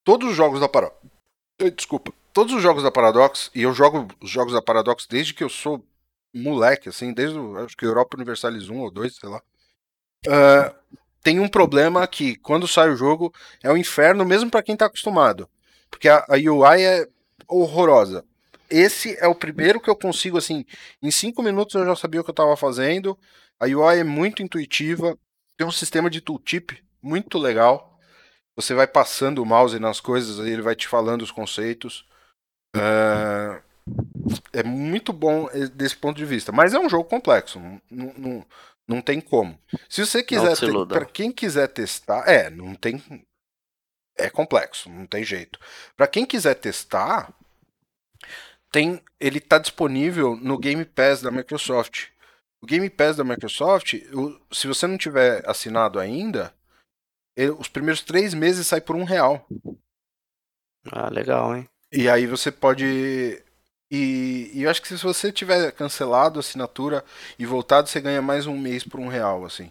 Todos 0.05 0.31
os 0.31 0.37
jogos 0.37 0.61
da 0.61 0.69
Paradox. 0.69 1.01
Desculpa. 1.77 2.13
Todos 2.33 2.55
os 2.55 2.63
jogos 2.63 2.83
da 2.83 2.91
Paradox, 2.91 3.51
e 3.55 3.63
eu 3.63 3.75
jogo 3.75 4.09
os 4.21 4.31
jogos 4.31 4.53
da 4.53 4.63
Paradox 4.63 5.07
desde 5.07 5.35
que 5.35 5.45
eu 5.45 5.49
sou 5.49 5.85
moleque, 6.35 6.89
assim, 6.89 7.13
desde 7.13 7.39
o, 7.39 7.57
acho 7.59 7.77
que 7.77 7.85
Europa 7.85 8.17
Universalis 8.17 8.69
1 8.69 8.79
ou 8.79 8.91
2, 8.91 9.17
sei 9.17 9.29
lá. 9.29 9.43
Ah, 10.29 10.75
tem 11.23 11.39
um 11.39 11.49
problema 11.49 12.07
que 12.07 12.37
quando 12.37 12.67
sai 12.67 12.91
o 12.91 12.97
jogo 12.97 13.33
é 13.63 13.71
um 13.71 13.77
inferno 13.77 14.25
mesmo 14.25 14.51
pra 14.51 14.63
quem 14.63 14.77
tá 14.77 14.87
acostumado. 14.87 15.49
Porque 15.91 16.09
a, 16.09 16.25
a 16.29 16.35
UI 16.37 16.83
é 16.83 17.09
horrorosa. 17.49 18.25
Esse 18.69 19.17
é 19.21 19.29
o 19.29 19.35
primeiro 19.35 19.81
que 19.81 19.91
eu 19.91 19.97
consigo, 19.97 20.39
assim, 20.39 20.65
em 21.03 21.11
5 21.11 21.43
minutos 21.43 21.75
eu 21.75 21.85
já 21.85 21.95
sabia 21.95 22.21
o 22.21 22.25
que 22.25 22.31
eu 22.31 22.35
tava 22.35 22.57
fazendo. 22.57 23.19
A 23.61 23.67
UI 23.67 23.99
é 23.99 24.05
muito 24.05 24.43
intuitiva, 24.43 25.17
tem 25.57 25.67
um 25.67 25.71
sistema 25.71 26.09
de 26.09 26.21
tooltip 26.21 26.83
muito 27.03 27.39
legal. 27.39 27.99
Você 28.57 28.75
vai 28.75 28.87
passando 28.87 29.43
o 29.43 29.47
mouse 29.47 29.79
nas 29.79 30.01
coisas, 30.01 30.41
aí 30.41 30.51
ele 30.51 30.63
vai 30.63 30.75
te 30.75 30.89
falando 30.89 31.23
os 31.23 31.31
conceitos. 31.31 32.07
É, 32.75 33.63
é 34.53 34.63
muito 34.63 35.13
bom 35.13 35.49
eh, 35.53 35.67
desse 35.69 35.97
ponto 35.97 36.17
de 36.17 36.25
vista, 36.25 36.53
mas 36.53 36.75
é 36.75 36.79
um 36.79 36.89
jogo 36.89 37.05
complexo, 37.09 37.59
não, 37.91 38.13
não, 38.17 38.47
não, 38.89 39.03
tem 39.03 39.21
como. 39.21 39.59
Se 39.89 40.05
você 40.05 40.23
quiser, 40.23 40.57
para 40.99 41.05
quem 41.07 41.33
quiser 41.33 41.69
testar, 41.69 42.29
é, 42.29 42.49
não 42.51 42.75
tem, 42.75 43.03
é 44.19 44.29
complexo, 44.31 44.89
não 44.91 45.07
tem 45.07 45.25
jeito. 45.25 45.59
Para 45.97 46.07
quem 46.07 46.25
quiser 46.27 46.55
testar, 46.55 47.33
tem, 48.71 49.03
ele 49.21 49.39
está 49.39 49.59
disponível 49.59 50.37
no 50.37 50.59
Game 50.59 50.85
Pass 50.85 51.21
da 51.23 51.31
Microsoft. 51.31 52.09
O 52.61 52.67
Game 52.67 52.89
Pass 52.89 53.17
da 53.17 53.25
Microsoft, 53.25 53.95
o- 54.15 54.41
se 54.55 54.67
você 54.67 54.87
não 54.87 54.97
tiver 54.97 55.43
assinado 55.49 55.99
ainda, 55.99 56.55
ele- 57.37 57.51
os 57.51 57.69
primeiros 57.69 58.03
três 58.03 58.33
meses 58.35 58.67
sai 58.67 58.81
por 58.81 58.95
um 58.97 59.05
real. 59.05 59.47
Ah, 60.91 61.09
legal, 61.09 61.57
hein? 61.57 61.69
E 61.93 62.09
aí 62.09 62.27
você 62.27 62.51
pode. 62.51 63.43
E, 63.93 64.51
e 64.55 64.63
eu 64.63 64.71
acho 64.71 64.81
que 64.81 64.89
se 64.89 64.97
você 64.97 65.31
tiver 65.31 65.71
cancelado 65.73 66.39
a 66.39 66.41
assinatura 66.41 67.05
e 67.39 67.45
voltado, 67.45 67.89
você 67.91 68.01
ganha 68.01 68.23
mais 68.23 68.47
um 68.47 68.57
mês 68.57 68.83
por 68.85 68.99
um 68.99 69.07
real, 69.09 69.45
assim. 69.45 69.71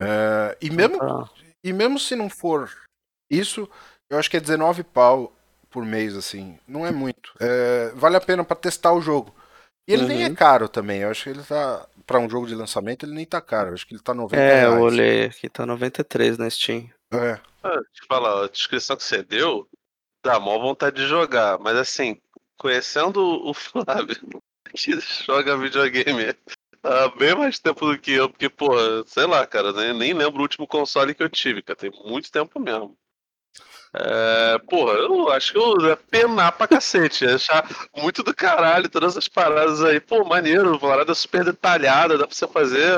É, 0.00 0.56
e, 0.60 0.70
mesmo, 0.70 0.96
Ah, 1.02 1.28
e 1.62 1.70
mesmo 1.72 1.98
se 1.98 2.16
não 2.16 2.30
for 2.30 2.72
isso, 3.30 3.68
eu 4.10 4.18
acho 4.18 4.30
que 4.30 4.38
é 4.38 4.40
19 4.40 4.82
pau 4.82 5.32
por 5.68 5.84
mês, 5.84 6.16
assim. 6.16 6.58
Não 6.66 6.86
é 6.86 6.90
muito. 6.90 7.34
É, 7.38 7.90
vale 7.94 8.16
a 8.16 8.20
pena 8.20 8.42
pra 8.42 8.56
testar 8.56 8.92
o 8.94 9.02
jogo. 9.02 9.34
E 9.86 9.92
ele 9.92 10.06
nem 10.06 10.24
é 10.24 10.28
Uhum. 10.28 10.34
caro 10.34 10.68
também. 10.68 11.00
Eu 11.00 11.10
acho 11.10 11.24
que 11.24 11.30
ele 11.30 11.42
tá. 11.42 11.86
Pra 12.06 12.18
um 12.18 12.28
jogo 12.28 12.46
de 12.46 12.54
lançamento, 12.54 13.04
ele 13.04 13.14
nem 13.14 13.26
tá 13.26 13.40
caro. 13.40 13.70
Eu 13.70 13.74
acho 13.74 13.86
que 13.86 13.94
ele 13.94 14.02
tá 14.02 14.14
90 14.14 14.40
É, 14.40 14.62
reais. 14.62 14.74
eu 14.74 14.80
olhei 14.80 15.24
aqui, 15.26 15.48
tá 15.48 15.66
93 15.66 16.38
na 16.38 16.48
Steam. 16.48 16.88
É. 17.12 17.38
Ah, 17.62 17.80
te 17.92 18.06
falar, 18.08 18.44
a 18.44 18.48
descrição 18.48 18.96
que 18.96 19.02
você 19.04 19.22
deu 19.22 19.68
dá 20.24 20.38
mó 20.40 20.58
vontade 20.58 20.96
de 20.96 21.06
jogar, 21.06 21.58
mas 21.58 21.76
assim, 21.76 22.20
conhecendo 22.62 23.20
o 23.20 23.52
Flávio, 23.52 24.16
que 24.72 24.98
joga 25.26 25.58
videogame 25.58 26.34
há 26.82 27.08
bem 27.08 27.34
mais 27.34 27.58
tempo 27.58 27.86
do 27.86 27.98
que 27.98 28.12
eu, 28.12 28.28
porque, 28.28 28.48
pô, 28.48 28.70
sei 29.04 29.26
lá, 29.26 29.44
cara, 29.46 29.72
nem, 29.72 29.92
nem 29.92 30.14
lembro 30.14 30.38
o 30.38 30.42
último 30.42 30.66
console 30.66 31.14
que 31.14 31.22
eu 31.22 31.28
tive, 31.28 31.60
cara, 31.60 31.76
tem 31.76 31.90
muito 32.04 32.30
tempo 32.30 32.60
mesmo. 32.60 32.96
É, 33.94 34.58
porra, 34.70 34.94
eu 34.94 35.30
acho 35.30 35.52
que 35.52 35.58
eu 35.58 35.88
ia 35.88 35.96
penar 35.96 36.52
pra 36.52 36.66
cacete. 36.66 37.24
ia 37.24 37.34
achar 37.34 37.68
muito 37.94 38.22
do 38.22 38.34
caralho 38.34 38.88
todas 38.88 39.18
as 39.18 39.28
paradas 39.28 39.84
aí. 39.84 40.00
Pô, 40.00 40.24
maneiro, 40.24 40.80
parada 40.80 41.14
super 41.14 41.44
detalhada, 41.44 42.16
dá 42.16 42.26
pra 42.26 42.34
você 42.34 42.48
fazer 42.48 42.88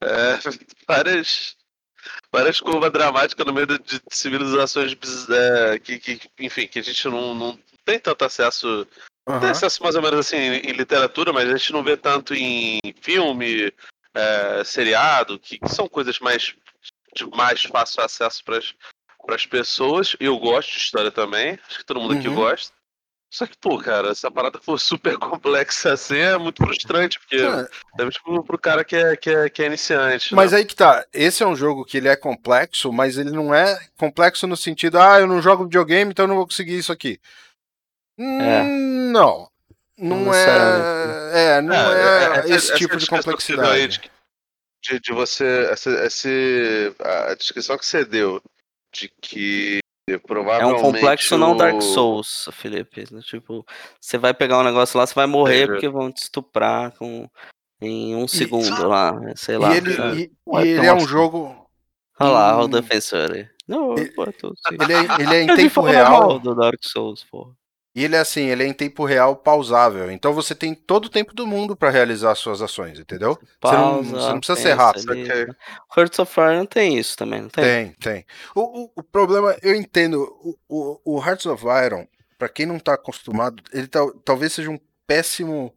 é, 0.00 0.38
várias, 0.86 1.56
várias 2.30 2.60
curvas 2.60 2.92
dramáticas 2.92 3.44
no 3.44 3.52
meio 3.52 3.66
de, 3.66 4.00
civilizações 4.08 4.96
é, 5.30 5.78
que, 5.80 5.98
que, 5.98 6.20
enfim, 6.38 6.68
que 6.68 6.78
a 6.78 6.82
gente 6.82 7.08
não, 7.08 7.34
não 7.34 7.58
tem 7.84 7.98
tanto 7.98 8.24
acesso. 8.24 8.86
Tem 9.26 9.34
Aham. 9.36 9.50
acesso 9.50 9.82
mais 9.82 9.94
ou 9.94 10.02
menos 10.02 10.20
assim 10.20 10.36
em 10.36 10.72
literatura, 10.72 11.32
mas 11.32 11.48
a 11.48 11.56
gente 11.56 11.72
não 11.72 11.82
vê 11.82 11.96
tanto 11.96 12.34
em 12.34 12.78
filme, 13.00 13.72
é, 14.14 14.62
seriado, 14.64 15.38
que, 15.38 15.58
que 15.58 15.68
são 15.68 15.88
coisas 15.88 16.18
mais 16.18 16.54
de 17.14 17.26
mais 17.30 17.62
fácil 17.62 18.02
acesso 18.02 18.42
para 18.44 19.34
as 19.34 19.46
pessoas. 19.46 20.16
Eu 20.18 20.38
gosto 20.38 20.72
de 20.72 20.78
história 20.78 21.10
também, 21.10 21.58
acho 21.68 21.78
que 21.78 21.84
todo 21.84 22.00
mundo 22.00 22.14
aqui 22.14 22.28
Uhum. 22.28 22.34
gosta. 22.34 22.72
Só 23.32 23.46
que, 23.48 23.56
pô, 23.56 23.78
cara, 23.78 24.14
se 24.14 24.24
a 24.24 24.30
parada 24.30 24.60
for 24.60 24.78
super 24.78 25.16
complexa 25.18 25.92
assim, 25.92 26.18
é 26.18 26.38
muito 26.38 26.62
frustrante, 26.62 27.18
porque 27.18 27.38
Ah, 27.38 27.66
deve 27.96 28.12
pro, 28.22 28.44
pro 28.44 28.58
cara 28.58 28.84
que 28.84 28.94
é, 28.94 29.16
que 29.16 29.30
é, 29.30 29.48
que 29.48 29.62
é 29.62 29.66
iniciante. 29.66 30.32
Mas 30.34 30.52
né? 30.52 30.58
aí 30.58 30.64
que 30.64 30.74
tá, 30.76 31.04
esse 31.12 31.42
é 31.42 31.46
um 31.46 31.56
jogo 31.56 31.84
que 31.84 31.96
ele 31.96 32.06
é 32.06 32.14
complexo, 32.14 32.92
mas 32.92 33.18
ele 33.18 33.32
não 33.32 33.52
é 33.52 33.88
complexo 33.98 34.46
no 34.46 34.56
sentido, 34.56 35.00
ah, 35.00 35.18
eu 35.18 35.26
não 35.26 35.42
jogo 35.42 35.64
videogame, 35.64 36.12
então 36.12 36.24
eu 36.24 36.28
não 36.28 36.36
vou 36.36 36.46
conseguir 36.46 36.78
isso 36.78 36.92
aqui. 36.92 37.20
Hum, 38.18 39.10
Não. 39.12 39.48
Não 39.96 40.24
Não 40.24 40.34
é. 40.34 41.56
É, 41.56 41.60
não 41.60 41.74
é, 41.74 42.24
essa- 42.38 42.40
esse 42.40 42.52
essa 42.52 42.74
tipo 42.76 42.92
de 42.94 42.98
descrição 43.00 43.36
que 43.36 43.42
você 43.42 43.54
deu 43.56 43.64
aí 43.64 43.82
complexidade. 43.82 44.10
De, 44.82 44.92
de, 44.94 45.00
de 45.00 45.12
você. 45.12 45.68
Essa, 45.70 45.90
esse, 46.06 46.94
a 47.00 47.34
descrição 47.34 47.78
que 47.78 47.86
você 47.86 48.04
deu 48.04 48.42
de 48.92 49.08
que 49.22 49.78
É 50.08 50.18
provavelmente. 50.18 50.78
um 50.80 50.82
complexo 50.82 51.38
não 51.38 51.52
o- 51.52 51.56
Dark 51.56 51.80
Souls, 51.80 52.48
Felipe. 52.52 53.04
né? 53.12 53.20
Tipo, 53.22 53.64
você 54.00 54.18
vai 54.18 54.34
pegar 54.34 54.58
um 54.58 54.64
negócio 54.64 54.98
lá, 54.98 55.06
você 55.06 55.14
vai 55.14 55.26
morrer 55.26 55.66
porque 55.68 55.88
vão 55.88 56.10
te 56.12 56.22
estuprar 56.24 56.90
com... 56.98 57.28
em 57.80 58.14
um 58.16 58.26
segundo 58.28 58.86
lá, 58.88 59.12
sei 59.36 59.58
lá. 59.58 59.74
E 59.74 59.76
ele, 59.76 59.94
sabe? 59.94 60.22
e- 60.22 60.32
Não 60.46 60.58
é 60.58 60.64
e 60.64 60.68
ele 60.70 60.86
é 60.86 60.92
um 60.92 61.06
jogo. 61.06 61.68
Olha 62.18 62.30
lá, 62.30 62.56
Hum. 62.58 62.62
o 62.62 62.68
defensor 62.68 63.32
aí. 63.32 63.48
Não, 63.66 63.96
Ele- 63.96 64.10
pô, 64.12 64.26
tô. 64.32 64.52
Ele 64.70 64.92
é, 64.92 65.22
ele 65.22 65.34
é 65.36 65.42
em 65.42 65.46
tempo 65.72 65.80
real. 65.82 66.38
do 66.40 66.54
Dark 66.54 66.78
Souls, 66.82 67.24
pô. 67.30 67.52
E 67.96 68.02
ele 68.04 68.16
é 68.16 68.18
assim, 68.18 68.42
ele 68.46 68.64
é 68.64 68.66
em 68.66 68.72
tempo 68.72 69.04
real 69.04 69.36
pausável. 69.36 70.10
Então 70.10 70.32
você 70.32 70.52
tem 70.52 70.74
todo 70.74 71.04
o 71.04 71.08
tempo 71.08 71.32
do 71.32 71.46
mundo 71.46 71.76
pra 71.76 71.90
realizar 71.90 72.32
as 72.32 72.40
suas 72.40 72.60
ações, 72.60 72.98
entendeu? 72.98 73.34
Você 73.34 73.46
não- 73.46 73.60
Pausa, 73.60 74.10
você 74.10 74.28
não 74.30 74.40
precisa 74.40 74.60
ser 74.60 74.72
rápido. 74.72 75.14
né? 75.14 75.46
Hearts 75.96 76.18
of 76.18 76.32
Fire 76.34 76.66
tem 76.66 76.98
isso 76.98 77.16
também, 77.16 77.42
não 77.42 77.48
tem? 77.48 77.64
Tem, 77.64 77.92
tem. 77.94 78.26
O, 78.54 78.84
o, 78.86 78.92
o 78.96 79.02
problema, 79.04 79.56
eu 79.62 79.74
entendo, 79.76 80.22
o, 80.68 81.00
o, 81.04 81.18
Hearts 81.24 81.46
of 81.46 81.64
Iron, 81.86 82.04
pra 82.36 82.48
quem 82.48 82.66
não 82.66 82.80
tá 82.80 82.94
acostumado, 82.94 83.62
ele 83.72 83.86
tal- 83.86 84.12
talvez 84.20 84.52
seja 84.52 84.70
um 84.70 84.80
péssimo 85.06 85.72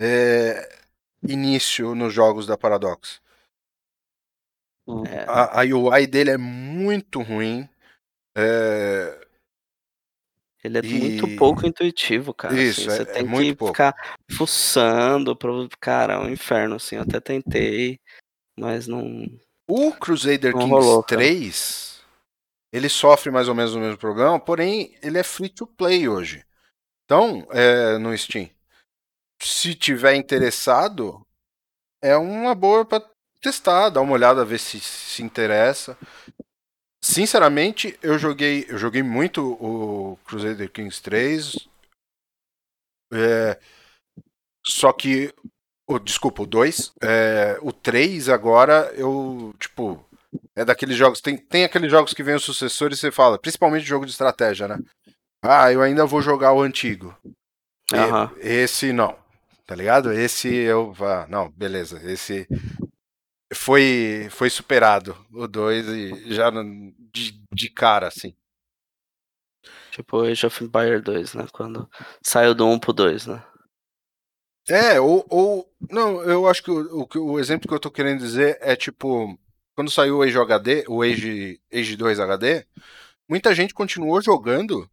é, 0.00 0.68
início 1.22 1.94
nos 1.94 2.12
jogos 2.12 2.44
da 2.44 2.58
Paradox. 2.58 3.20
É. 5.08 5.24
A, 5.28 5.60
a 5.60 5.64
UI 5.64 6.08
dele 6.08 6.30
é 6.32 6.36
muito 6.36 7.22
ruim. 7.22 7.68
é, 8.36 9.26
Ele 10.64 10.78
é 10.78 10.80
E- 10.84 10.94
muito 10.94 11.36
pouco 11.36 11.66
intuitivo, 11.66 12.32
cara. 12.32 12.54
Isso, 12.60 12.82
assim, 12.82 12.90
é- 12.90 12.96
você 12.96 13.02
é 13.02 13.14
tem 13.14 13.24
muito 13.24 13.46
que 13.48 13.54
pouco. 13.56 13.74
ficar 13.74 13.94
fuçando. 14.30 15.34
Pro... 15.36 15.68
Cara, 15.80 16.14
é 16.14 16.18
um 16.18 16.28
inferno, 16.30 16.76
assim. 16.76 16.96
Eu 16.96 17.02
até 17.02 17.18
tentei, 17.20 17.98
mas 18.58 18.86
não. 18.86 19.26
o 19.68 19.92
Crusader 19.92 20.52
Não 20.52 20.60
Kings 20.60 20.72
rolou, 20.74 21.02
cara. 21.02 21.20
3, 21.20 22.00
ele 22.72 22.88
sofre 22.88 23.30
mais 23.30 23.48
ou 23.48 23.54
menos 23.54 23.74
o 23.74 23.80
mesmo 23.80 23.98
problema, 23.98 24.38
porém 24.38 24.96
ele 25.02 25.18
é 25.18 25.22
free 25.22 25.48
to 25.48 25.66
play 25.66 26.08
hoje. 26.08 26.44
Então, 27.04 27.46
é, 27.50 27.98
no 27.98 28.16
Steam. 28.16 28.48
Se 29.42 29.74
tiver 29.74 30.14
interessado, 30.14 31.26
é 32.00 32.16
uma 32.16 32.54
boa 32.54 32.84
pra 32.84 33.02
testar, 33.40 33.88
dar 33.88 34.00
uma 34.00 34.12
olhada, 34.12 34.44
ver 34.44 34.58
se 34.58 34.78
se 34.78 35.22
interessa. 35.22 35.98
Sinceramente, 37.04 37.98
eu 38.00 38.16
joguei, 38.18 38.64
eu 38.68 38.78
joguei 38.78 39.02
muito 39.02 39.42
o 39.60 40.16
Crusader 40.24 40.70
Kings 40.70 41.02
3. 41.02 41.68
É, 43.12 43.58
só 44.64 44.92
que 44.92 45.34
o 45.86 45.98
desculpa, 45.98 46.42
o 46.42 46.46
2, 46.46 46.92
é, 47.02 47.58
o 47.60 47.72
3 47.72 48.28
agora 48.28 48.92
eu, 48.94 49.52
tipo, 49.58 50.02
é 50.56 50.64
daqueles 50.64 50.96
jogos, 50.96 51.20
tem, 51.20 51.36
tem 51.36 51.64
aqueles 51.64 51.90
jogos 51.90 52.14
que 52.14 52.22
vem 52.22 52.36
o 52.36 52.40
sucessor 52.40 52.92
e 52.92 52.96
você 52.96 53.10
fala, 53.10 53.38
principalmente 53.38 53.84
jogo 53.84 54.06
de 54.06 54.12
estratégia, 54.12 54.68
né? 54.68 54.78
Ah, 55.42 55.72
eu 55.72 55.82
ainda 55.82 56.06
vou 56.06 56.22
jogar 56.22 56.52
o 56.52 56.62
antigo. 56.62 57.14
E- 57.92 57.96
Aham. 57.96 58.30
Esse 58.38 58.92
não, 58.92 59.16
tá 59.66 59.74
ligado? 59.74 60.12
Esse 60.12 60.48
eu, 60.48 60.94
ah, 61.00 61.26
não, 61.28 61.50
beleza, 61.50 62.00
esse 62.10 62.46
foi 63.54 64.28
foi 64.30 64.50
superado, 64.50 65.16
o 65.32 65.46
2 65.46 65.88
e 65.88 66.34
já 66.34 66.50
de, 66.50 67.40
de 67.52 67.70
cara 67.70 68.08
assim. 68.08 68.34
Tipo 69.90 70.22
Age 70.22 70.46
of 70.46 70.64
Empire 70.64 71.00
2, 71.00 71.34
né? 71.34 71.46
Quando 71.52 71.88
saiu 72.22 72.54
do 72.54 72.66
1 72.66 72.78
pro 72.78 72.92
2, 72.92 73.26
né? 73.26 73.44
É, 74.68 75.00
ou, 75.00 75.26
ou 75.28 75.70
não, 75.90 76.22
eu 76.22 76.48
acho 76.48 76.62
que 76.62 76.70
o, 76.70 77.06
o, 77.14 77.32
o 77.32 77.40
exemplo 77.40 77.68
que 77.68 77.74
eu 77.74 77.80
tô 77.80 77.90
querendo 77.90 78.20
dizer 78.20 78.58
é 78.60 78.76
tipo, 78.76 79.38
quando 79.74 79.90
saiu 79.90 80.18
o 80.18 80.22
Age 80.22 80.38
HD, 80.38 80.84
o 80.88 81.02
Age, 81.02 81.60
Age 81.72 81.96
2 81.96 82.20
HD, 82.20 82.64
muita 83.28 83.54
gente 83.54 83.74
continuou 83.74 84.22
jogando 84.22 84.88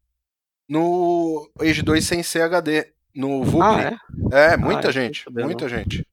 no 0.67 1.49
Age 1.59 1.81
2 1.81 2.03
sem 2.03 2.23
ser 2.23 2.41
HD, 2.41 2.91
no 3.15 3.43
VUP. 3.43 3.63
Ah, 3.63 3.81
é? 4.31 4.53
É, 4.53 4.57
muita 4.57 4.81
eu 4.81 4.85
não 4.85 4.91
gente, 4.91 5.25
muita 5.29 5.69
gente. 5.69 6.07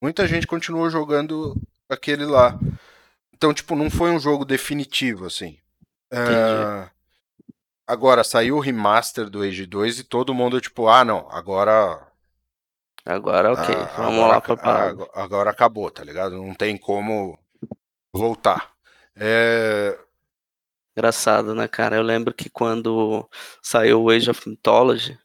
Muita 0.00 0.26
gente 0.28 0.46
continuou 0.46 0.88
jogando 0.90 1.56
aquele 1.88 2.24
lá. 2.26 2.58
Então, 3.34 3.54
tipo, 3.54 3.76
não 3.76 3.90
foi 3.90 4.10
um 4.10 4.18
jogo 4.18 4.44
definitivo, 4.44 5.26
assim. 5.26 5.58
É, 6.12 6.90
Agora, 7.86 8.22
saiu 8.22 8.56
o 8.56 8.60
remaster 8.60 9.30
do 9.30 9.42
Age 9.42 9.64
2 9.64 9.98
e 9.98 10.04
todo 10.04 10.34
mundo, 10.34 10.60
tipo, 10.60 10.88
ah, 10.88 11.04
não, 11.04 11.26
agora 11.30 12.06
Agora, 13.06 13.52
ok. 13.52 13.60
ah, 13.64 13.96
Vamos 13.96 14.14
agora 14.20 14.28
lá 14.34 14.40
pra 14.40 14.56
parada. 14.56 15.06
agora- 15.14 15.50
acabou, 15.50 15.90
tá 15.90 16.04
ligado? 16.04 16.36
Não 16.36 16.54
tem 16.54 16.76
como 16.76 17.38
voltar. 18.12 18.72
É, 19.16 19.98
Engraçado, 20.96 21.54
né, 21.54 21.68
cara? 21.68 21.96
Eu 21.96 22.02
lembro 22.02 22.34
que 22.34 22.50
quando 22.50 23.28
saiu 23.62 24.02
o 24.02 24.10
Age 24.10 24.30
of 24.30 24.48
Mythology, 24.48 25.16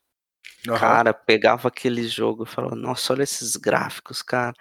aham. 0.70 0.80
cara, 0.80 1.14
pegava 1.14 1.68
aquele 1.68 2.08
jogo 2.08 2.44
e 2.44 2.48
falava, 2.48 2.76
nossa, 2.76 3.12
olha 3.14 3.24
esses 3.24 3.56
gráficos, 3.56 4.22
cara. 4.22 4.54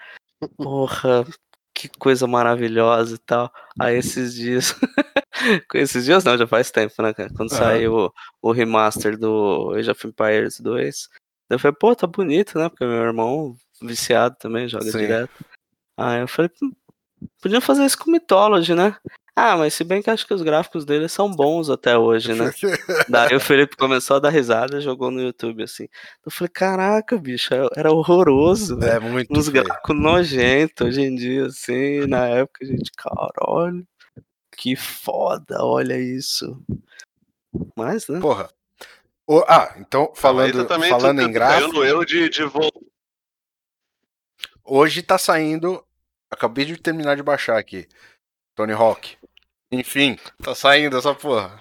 Porra, 0.56 1.24
que 1.74 1.88
coisa 1.98 2.26
maravilhosa 2.26 3.14
e 3.16 3.18
tal. 3.18 3.52
Aí 3.78 3.96
esses 3.96 4.34
dias. 4.34 4.74
com 5.68 5.78
esses 5.78 6.04
dias 6.04 6.24
não, 6.24 6.36
já 6.36 6.46
faz 6.46 6.70
tempo, 6.70 7.02
né, 7.02 7.12
cara? 7.12 7.30
Quando 7.34 7.52
Aham. 7.52 7.58
saiu 7.58 7.94
o, 7.96 8.12
o 8.40 8.52
remaster 8.52 9.18
do 9.18 9.72
Age 9.76 9.90
of 9.90 10.06
Empires 10.06 10.60
2, 10.60 11.08
eu 11.50 11.58
falei, 11.58 11.76
pô, 11.78 11.94
tá 11.94 12.06
bonito, 12.06 12.58
né? 12.58 12.68
Porque 12.68 12.84
meu 12.84 13.02
irmão, 13.02 13.56
viciado 13.80 14.36
também, 14.38 14.68
joga 14.68 14.90
Sim. 14.90 14.98
direto. 14.98 15.32
Aí 15.96 16.20
eu 16.20 16.28
falei, 16.28 16.50
"Hum, 16.62 16.72
podiam 17.40 17.60
fazer 17.60 17.84
isso 17.84 17.98
com 17.98 18.10
Mythology, 18.10 18.74
né? 18.74 18.96
Ah, 19.34 19.56
mas 19.56 19.72
se 19.72 19.82
bem 19.82 20.02
que 20.02 20.10
acho 20.10 20.26
que 20.26 20.34
os 20.34 20.42
gráficos 20.42 20.84
dele 20.84 21.08
são 21.08 21.30
bons 21.30 21.70
até 21.70 21.96
hoje, 21.96 22.34
né? 22.34 22.50
Daí 23.08 23.34
o 23.34 23.40
Felipe 23.40 23.76
começou 23.76 24.16
a 24.16 24.20
dar 24.20 24.28
risada 24.28 24.76
e 24.76 24.82
jogou 24.82 25.10
no 25.10 25.22
YouTube, 25.22 25.62
assim. 25.62 25.88
Eu 26.24 26.30
falei, 26.30 26.50
caraca, 26.50 27.16
bicho, 27.16 27.52
era- 27.54 27.68
era 27.74 27.90
horroroso. 27.92 28.78
É 28.84 29.00
muito 29.00 29.32
Uns 29.32 29.48
feio. 29.48 29.64
gráficos 29.64 29.96
nojentos 29.98 30.86
hoje 30.86 31.00
em 31.00 31.14
dia, 31.14 31.46
assim. 31.46 32.06
Na 32.06 32.26
época, 32.28 32.62
a 32.62 32.66
gente, 32.66 32.90
caralho, 32.94 33.86
que 34.54 34.76
foda, 34.76 35.64
olha 35.64 35.98
isso. 35.98 36.62
Mas, 37.74 38.08
né? 38.08 38.20
Porra. 38.20 38.50
O- 39.26 39.44
ah, 39.48 39.74
então, 39.78 40.12
falando, 40.14 40.68
falando 40.68 41.18
tu, 41.18 41.22
em 41.22 41.32
caiu 41.32 41.32
gráfico, 41.32 41.72
no 41.72 41.84
erro 41.84 42.04
de, 42.04 42.28
de 42.28 42.42
hoje 44.64 45.02
tá 45.02 45.16
saindo. 45.16 45.82
Acabei 46.30 46.64
de 46.66 46.76
terminar 46.76 47.16
de 47.16 47.22
baixar 47.22 47.56
aqui. 47.58 47.88
Tony 48.54 48.72
Hawk. 48.72 49.16
Enfim, 49.72 50.18
tá 50.42 50.54
saindo 50.54 50.96
essa 50.98 51.14
porra. 51.14 51.58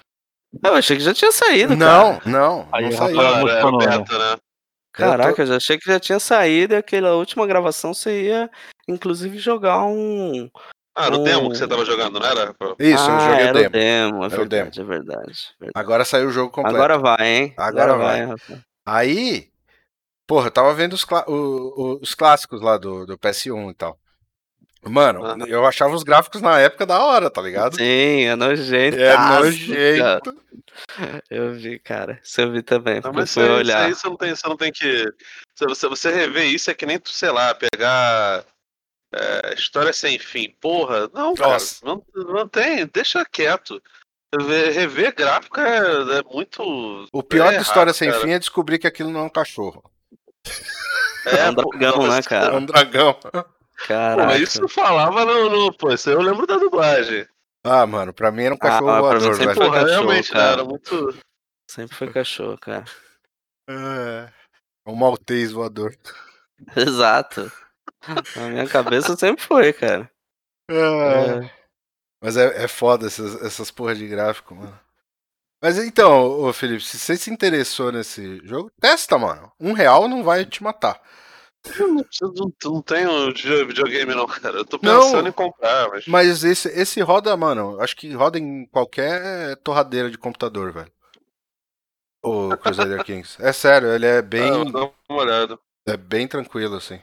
Eu 0.63 0.73
achei 0.75 0.97
que 0.97 1.03
já 1.03 1.13
tinha 1.13 1.31
saído, 1.31 1.75
Não, 1.77 2.17
cara. 2.19 2.29
não, 2.29 2.67
Aí, 2.73 2.83
não 2.83 2.91
saiu. 2.91 3.15
Tava 3.15 3.27
Era, 3.39 3.51
era 3.59 3.67
o 3.67 3.71
mostrando, 3.71 3.99
beta, 4.03 4.17
né? 4.19 4.37
Caraca, 4.93 5.41
eu 5.41 5.45
já 5.45 5.55
achei 5.55 5.77
que 5.77 5.85
já 5.89 5.97
tinha 5.99 6.19
saído 6.19 6.73
e 6.73 6.77
aquela 6.77 7.15
última 7.15 7.47
gravação 7.47 7.93
você 7.93 8.23
ia, 8.23 8.51
inclusive, 8.87 9.37
jogar 9.39 9.85
um. 9.85 10.49
Ah, 10.93 11.05
era 11.05 11.15
o 11.15 11.21
Um- 11.21 11.23
demo 11.23 11.49
que 11.49 11.57
você 11.57 11.65
tava 11.65 11.85
jogando, 11.85 12.19
não 12.19 12.27
era? 12.27 12.53
Isso, 12.77 13.09
eu 13.09 13.15
ah, 13.15 13.19
joguei 13.19 13.45
o 13.45 13.47
era 13.47 13.53
demo. 13.53 13.67
o 13.67 13.71
demo, 13.71 14.23
é 14.23 14.25
Era 14.25 14.25
o 14.25 14.37
verdade, 14.37 14.81
é 14.81 14.83
verdade. 14.83 15.49
verdade. 15.57 15.71
Agora 15.73 16.03
saiu 16.03 16.27
o 16.27 16.31
jogo 16.31 16.51
completo. 16.51 16.75
Agora 16.75 16.97
vai, 16.97 17.25
hein? 17.27 17.53
Agora 17.55 17.95
vai. 17.95 18.25
rapaz. 18.25 18.59
Aí, 18.85 19.49
porra, 20.27 20.47
eu 20.47 20.51
tava 20.51 20.73
vendo 20.73 20.91
os, 20.91 21.03
o- 21.03 21.23
o- 21.27 21.99
os 22.01 22.13
clássicos 22.13 22.61
lá 22.61 22.77
do, 22.77 23.05
do 23.05 23.17
PS1 23.17 23.69
e 23.71 23.73
tal. 23.73 23.97
Mano, 24.83 25.23
Aham. 25.23 25.45
eu 25.47 25.65
achava 25.65 25.93
os 25.93 26.03
gráficos 26.03 26.41
na 26.41 26.59
época 26.59 26.85
da 26.87 26.99
hora, 27.03 27.29
tá 27.29 27.41
ligado? 27.41 27.75
Sim, 27.75 28.23
é 28.25 28.35
nojento. 28.35 28.97
É 28.99 29.15
nojento. 29.17 30.35
Eu 31.29 31.53
vi, 31.53 31.77
cara. 31.79 32.19
Isso 32.23 32.41
eu 32.41 32.51
vi 32.51 32.63
também. 32.63 32.99
Não, 33.03 33.13
mas 33.13 33.17
eu 33.19 33.23
isso 33.25 33.33
fui 33.33 33.43
aí, 33.43 33.49
isso 33.61 33.71
olhar. 33.71 33.85
aí 33.85 33.93
você, 33.93 34.07
não 34.09 34.17
tem, 34.17 34.35
você 34.35 34.47
não 34.47 34.57
tem 34.57 34.71
que. 34.71 35.03
Se 35.55 35.65
você, 35.65 35.87
você 35.87 36.11
rever 36.11 36.45
isso 36.45 36.71
é 36.71 36.73
que 36.73 36.85
nem 36.85 36.97
tu, 36.97 37.11
sei 37.11 37.29
lá, 37.29 37.53
pegar. 37.53 38.43
é, 39.13 39.53
história 39.53 39.93
sem 39.93 40.17
fim. 40.17 40.49
Porra, 40.59 41.01
não, 41.13 41.35
cara. 41.35 41.51
Nossa. 41.51 41.85
Não, 41.85 42.03
não 42.15 42.47
tem, 42.47 42.87
deixa 42.91 43.23
quieto. 43.25 43.81
Rever, 44.33 45.13
gráfico 45.13 45.59
é, 45.59 46.19
é 46.19 46.23
muito. 46.23 47.05
O 47.11 47.21
pior 47.21 47.51
é 47.51 47.57
da 47.57 47.61
história 47.61 47.89
errado, 47.89 47.95
sem 47.97 48.09
cara. 48.09 48.21
fim 48.23 48.31
é 48.31 48.39
descobrir 48.39 48.79
que 48.79 48.87
aquilo 48.87 49.11
não 49.11 49.19
é 49.19 49.23
um 49.23 49.29
cachorro. 49.29 49.83
É 51.25 51.49
um 51.49 51.53
pô, 51.55 51.69
dragão, 51.77 52.01
né, 52.03 52.07
mas- 52.07 52.25
É 52.25 52.29
cara? 52.29 52.55
um 52.55 52.65
dragão. 52.65 53.19
Pô, 53.81 53.87
Caraca. 53.87 54.25
mas 54.27 54.41
isso 54.41 54.67
falava 54.67 55.25
no, 55.25 55.49
no. 55.49 55.73
Pô, 55.73 55.91
isso 55.91 56.09
aí 56.09 56.15
eu 56.15 56.21
lembro 56.21 56.45
da 56.45 56.57
dublagem. 56.57 57.27
Ah, 57.63 57.85
mano, 57.85 58.13
pra 58.13 58.31
mim 58.31 58.43
era 58.43 58.53
um 58.53 58.57
Ah, 58.57 58.59
cachorro 58.59 58.93
mim 58.93 58.99
voador, 59.01 59.35
sempre 59.35 59.53
foi 59.53 59.71
cachorro, 59.71 59.85
realmente, 59.85 60.33
né, 60.33 60.39
cara. 60.39 60.51
era 60.53 60.65
muito. 60.65 61.17
Sempre 61.69 61.95
foi 61.95 62.11
cachorro, 62.11 62.57
cara. 62.57 62.85
É. 63.69 64.29
Um 64.85 64.95
maltês 64.95 65.51
voador. 65.51 65.95
Exato. 66.75 67.51
Na 68.35 68.49
minha 68.49 68.67
cabeça 68.67 69.15
sempre 69.15 69.43
foi, 69.43 69.71
cara. 69.73 70.09
É. 70.69 71.49
Mas 72.23 72.37
é, 72.37 72.63
é 72.63 72.67
foda 72.67 73.07
essas, 73.07 73.41
essas 73.41 73.71
porra 73.71 73.95
de 73.95 74.07
gráfico, 74.07 74.55
mano. 74.55 74.79
Mas 75.61 75.77
então, 75.77 76.27
ô 76.41 76.51
Felipe, 76.51 76.83
se 76.83 76.97
você 76.97 77.15
se 77.15 77.29
interessou 77.31 77.91
nesse 77.91 78.41
jogo, 78.45 78.71
testa, 78.79 79.17
mano. 79.17 79.51
Um 79.59 79.73
real 79.73 80.07
não 80.07 80.23
vai 80.23 80.43
te 80.43 80.63
matar. 80.63 80.99
Não, 81.77 81.95
não, 82.33 82.53
não 82.63 82.81
tenho 82.81 83.31
de- 83.33 83.65
videogame, 83.65 84.15
não, 84.15 84.25
cara. 84.25 84.57
Eu 84.57 84.65
tô 84.65 84.79
Não. 84.81 84.99
pensando 85.01 85.29
em 85.29 85.31
comprar, 85.31 85.89
mas. 85.89 86.07
Mas 86.07 86.43
esse, 86.43 86.67
esse 86.69 87.01
roda, 87.01 87.35
mano, 87.37 87.79
acho 87.79 87.95
que 87.95 88.11
roda 88.13 88.39
em 88.39 88.65
qualquer 88.65 89.55
torradeira 89.57 90.09
de 90.09 90.17
computador, 90.17 90.71
velho. 90.73 90.91
O 92.23 92.55
Crusader 92.57 93.03
Kings. 93.05 93.37
É 93.41 93.53
sério, 93.53 93.89
ele 93.93 94.05
é 94.05 94.19
Ah, 94.19 94.21
bem, 94.21 94.71
dar 94.71 94.91
uma 95.09 95.21
olhada. 95.21 95.59
é 95.87 95.95
bem 95.97 96.27
tranquilo, 96.27 96.75
assim. 96.75 97.01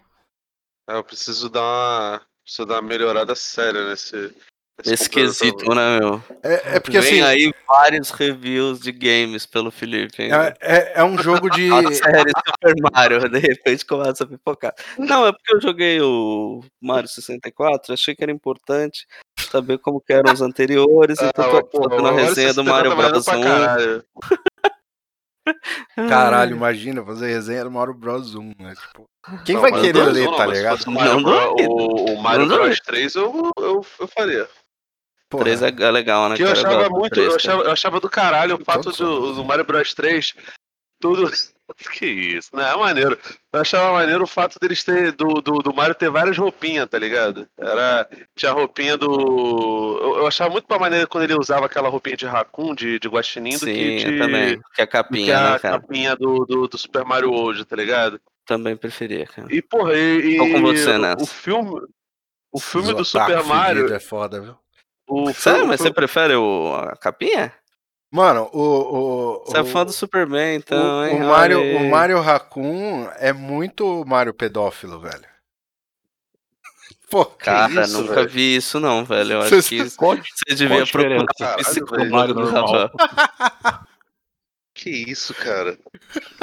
É, 0.89 0.97
eu 0.97 1.05
preciso 1.05 1.49
dar 1.49 1.61
uma. 1.63 2.27
Preciso 2.43 2.67
dar 2.67 2.77
uma 2.77 2.89
melhorada 2.89 3.35
séria 3.35 3.89
nesse. 3.89 4.35
Quesito, 4.83 5.75
né, 5.75 5.99
meu? 5.99 6.23
É, 6.43 6.77
é 6.77 6.81
porque 6.81 7.01
Vem 7.01 7.21
assim, 7.21 7.23
aí 7.23 7.53
vários 7.67 8.11
reviews 8.11 8.81
de 8.81 8.93
games 8.93 9.45
pelo 9.47 9.71
Felipe. 9.71 10.23
hein? 10.23 10.31
é, 10.33 10.55
é, 10.61 10.93
é 10.97 11.05
um 11.05 11.19
jogo 11.19 11.51
de. 11.51 11.69
Série 11.95 12.31
Super 12.47 12.75
Mario, 12.93 13.29
de 13.29 13.39
repente 13.39 13.85
começa 13.85 14.25
a 14.25 14.27
pipocar. 14.27 14.75
Não, 14.99 15.27
é 15.27 15.33
porque 15.33 15.55
eu 15.55 15.61
joguei 15.61 16.01
o 16.01 16.63
Mario 16.81 17.09
64, 17.09 17.93
achei 17.93 18.15
que 18.15 18.23
era 18.23 18.33
importante 18.33 19.07
saber 19.51 19.79
como 19.79 20.01
que 20.01 20.13
eram 20.13 20.33
os 20.33 20.43
anteriores, 20.43 21.19
então 21.23 21.45
Ah, 21.45 21.63
tô 21.63 21.65
porra, 21.65 21.91
fazendo 21.91 22.07
a 22.07 22.11
agora 22.11 22.25
resenha 22.25 22.55
do 22.55 22.65
tá 22.65 22.71
Mario 22.71 22.91
trabalhando 22.91 23.13
Bros 23.13 23.25
pra 23.25 23.39
1. 23.39 23.43
caralho. 23.43 24.05
Caralho, 25.97 26.57
imagina 26.57 27.03
fazer 27.05 27.29
resenha 27.29 27.65
do 27.65 27.71
Mario 27.71 27.95
Bros 27.95 28.35
1, 28.35 28.53
né? 28.59 28.75
Tipo, 28.75 29.09
quem 29.45 29.55
Não, 29.55 29.63
vai 29.63 29.73
querer 29.81 30.05
ler, 30.05 30.29
tá 30.37 30.47
ligado? 30.47 30.77
fosse 30.77 30.89
O 30.89 30.93
Mario, 30.93 31.21
Não 31.21 31.55
o, 31.55 32.13
o 32.15 32.23
Mario 32.23 32.47
Bros 32.47 32.59
duvido. 32.61 32.83
3 32.85 33.15
eu, 33.15 33.53
eu, 33.59 33.87
eu 34.01 34.09
faria. 34.09 34.49
Porra, 35.29 35.45
3 35.45 35.63
é 35.63 35.69
é 35.69 35.91
legal, 35.91 36.29
né, 36.29 36.37
Porque 36.37 36.43
eu 36.43 36.55
cara? 36.55 36.69
achava 36.69 36.91
muito. 36.91 37.13
3, 37.13 37.29
eu, 37.29 37.37
achava, 37.37 37.63
eu 37.65 37.71
achava 37.71 38.01
do 38.01 38.09
caralho 38.09 38.57
o 38.57 38.65
fato 38.65 38.91
do, 38.93 39.35
do 39.35 39.45
Mario 39.45 39.65
Bros 39.65 39.93
3 39.95 40.35
tudo. 41.01 41.31
Que 41.93 42.07
isso, 42.07 42.57
né? 42.57 42.73
É 42.73 42.75
maneiro. 42.75 43.19
Eu 43.53 43.61
achava 43.61 43.93
maneiro 43.93 44.25
o 44.25 44.27
fato 44.27 44.59
deles 44.59 44.83
ter. 44.83 45.13
Do, 45.13 45.35
do, 45.43 45.59
do 45.59 45.75
Mario 45.75 45.95
ter 45.95 46.09
várias 46.09 46.39
roupinhas, 46.39 46.89
tá 46.89 46.99
ligado? 46.99 47.47
Era. 47.59 48.09
Tinha 48.35 48.53
a 48.53 48.55
roupinha 48.55 48.97
do. 48.97 49.99
Eu, 50.01 50.17
eu 50.21 50.27
achava 50.27 50.49
muito 50.49 50.67
pra 50.67 50.79
maneira 50.79 51.07
quando 51.07 51.25
ele 51.25 51.35
usava 51.39 51.67
aquela 51.67 51.91
roupinha 51.91 52.17
de 52.17 52.25
Raccoon, 52.25 52.75
de, 52.75 52.99
de 52.99 53.07
Guaxinim, 53.07 53.53
do 53.53 53.59
Sim, 53.59 53.75
que 53.75 53.97
de. 53.99 54.19
também. 54.19 54.59
Que 54.75 54.81
é 54.81 54.85
a 54.85 54.87
do 54.87 54.89
que 54.89 54.93
capinha, 54.93 55.39
a 55.39 55.51
né, 55.53 55.59
cara? 55.59 55.79
capinha 55.79 56.17
do, 56.17 56.47
do, 56.47 56.67
do 56.69 56.79
Super 56.79 57.05
Mario 57.05 57.31
World, 57.33 57.67
tá 57.67 57.77
ligado? 57.77 58.19
Também 58.47 58.75
preferia, 58.75 59.27
cara. 59.27 59.47
E, 59.55 59.61
porra, 59.61 59.93
e. 59.95 60.37
e 60.37 60.39
com 60.39 60.63
você 60.63 60.93
o- 60.93 60.99
nessa. 60.99 61.23
O 61.23 61.27
filme. 61.27 61.83
O 62.51 62.59
filme 62.59 62.89
Os 62.89 62.95
do 62.95 63.05
Super 63.05 63.45
Mario. 63.45 63.93
É 63.93 64.01
foda, 64.01 64.41
viu? 64.41 64.57
O 65.09 65.33
Sério, 65.33 65.67
mas 65.67 65.81
você 65.81 65.91
prefere 65.93 66.35
o, 66.35 66.75
a 66.75 66.97
capinha? 66.97 67.53
Mano, 68.11 68.49
o. 68.53 68.61
o 68.61 69.45
Você 69.47 69.59
é 69.59 69.61
o- 69.61 69.65
fã 69.67 69.85
do 69.85 69.93
Superman, 69.93 70.57
então, 70.57 71.01
o, 71.01 71.05
hein? 71.07 71.17
o 71.17 71.27
Mario, 71.27 71.61
Olha 71.61 71.79
o 71.79 71.91
Mario 71.91 72.21
Raccoon 72.21 73.09
é 73.17 73.33
muito 73.33 74.05
Mario 74.07 74.33
pedófilo, 74.35 75.01
velho. 75.01 75.25
Pô, 77.11 77.25
Cara, 77.25 77.83
isso, 77.85 78.01
nunca 78.03 78.15
velho? 78.17 78.29
vi 78.29 78.57
isso 78.57 78.79
não, 78.81 79.05
velho. 79.05 79.33
Eu 79.35 79.41
acho 79.43 79.63
que 79.63 79.79
você 79.91 80.55
devia 80.55 80.87
procurar 80.87 81.23
um 81.23 81.27
psicólogo. 81.63 82.41
normal. 82.41 82.91
Que 84.75 84.91
isso, 84.91 85.35
cara? 85.35 85.77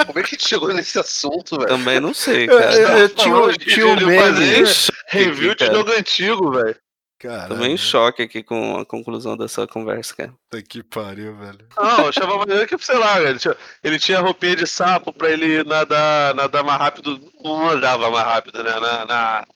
Como 0.06 0.18
é 0.18 0.22
que 0.22 0.28
a 0.34 0.38
gente 0.38 0.46
chegou 0.48 0.72
nesse 0.74 0.98
assunto, 0.98 1.56
velho? 1.56 1.68
Também 1.68 1.98
não 2.00 2.12
sei, 2.12 2.44
eu, 2.44 2.58
cara. 2.58 2.74
eu- 2.74 2.88
eu 2.98 3.08
Tá 3.14 3.22
tinha, 3.22 3.86
um 3.86 4.06
meme. 4.06 4.64
Review 5.08 5.54
de 5.54 5.66
jogo 5.66 5.90
antigo, 5.92 6.50
velho. 6.52 6.76
Caralho, 7.18 7.48
Tô 7.48 7.54
meio 7.56 7.72
em 7.72 7.76
choque 7.78 8.22
aqui 8.22 8.42
com 8.42 8.76
a 8.78 8.84
conclusão 8.84 9.36
dessa 9.36 9.66
conversa, 9.66 10.14
cara. 10.14 10.34
puta 10.50 10.62
que 10.62 10.82
pariu, 10.82 11.34
velho. 11.36 11.66
Não, 11.76 12.00
eu 12.00 12.08
achava 12.08 12.36
maneiro 12.36 12.66
que, 12.66 12.76
sei 12.84 12.98
lá, 12.98 13.20
ele 13.22 13.38
tinha, 13.38 13.56
ele 13.82 13.98
tinha 13.98 14.20
roupinha 14.20 14.54
de 14.56 14.66
sapo 14.66 15.12
pra 15.12 15.30
ele 15.30 15.64
nadar, 15.64 16.34
nadar 16.34 16.62
mais 16.62 16.78
rápido. 16.78 17.18
Não 17.42 17.70
andava 17.70 18.10
mais 18.10 18.24
rápido, 18.26 18.62
né? 18.62 18.70
Na, 18.78 19.04
na, 19.06 19.46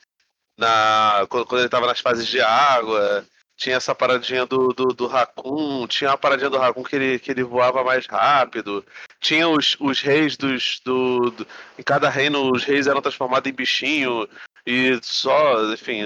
na- 0.59 1.27
quando, 1.29 1.47
quando 1.47 1.61
ele 1.61 1.69
tava 1.69 1.87
nas 1.87 2.01
fases 2.01 2.27
de 2.27 2.41
água. 2.41 3.25
Tinha 3.57 3.77
essa 3.77 3.95
paradinha 3.95 4.47
do, 4.47 4.69
do, 4.69 4.87
do 4.87 5.07
Raccoon, 5.07 5.87
tinha 5.87 6.13
a 6.13 6.17
paradinha 6.17 6.49
do 6.49 6.57
Raccoon 6.57 6.83
que 6.83 6.97
ele, 6.97 7.19
que 7.19 7.31
ele 7.31 7.43
voava 7.45 7.85
mais 7.85 8.07
rápido. 8.07 8.83
Tinha 9.21 9.47
os, 9.51 9.77
os 9.79 10.01
reis 10.01 10.35
dos. 10.35 10.81
Do, 10.83 11.31
do- 11.31 11.47
em 11.79 11.83
cada 11.83 12.09
reino, 12.09 12.51
os 12.51 12.65
reis 12.65 12.87
eram 12.87 13.03
transformados 13.03 13.51
em 13.51 13.55
bichinho. 13.55 14.27
E 14.67 14.99
só, 15.03 15.73
enfim, 15.73 16.03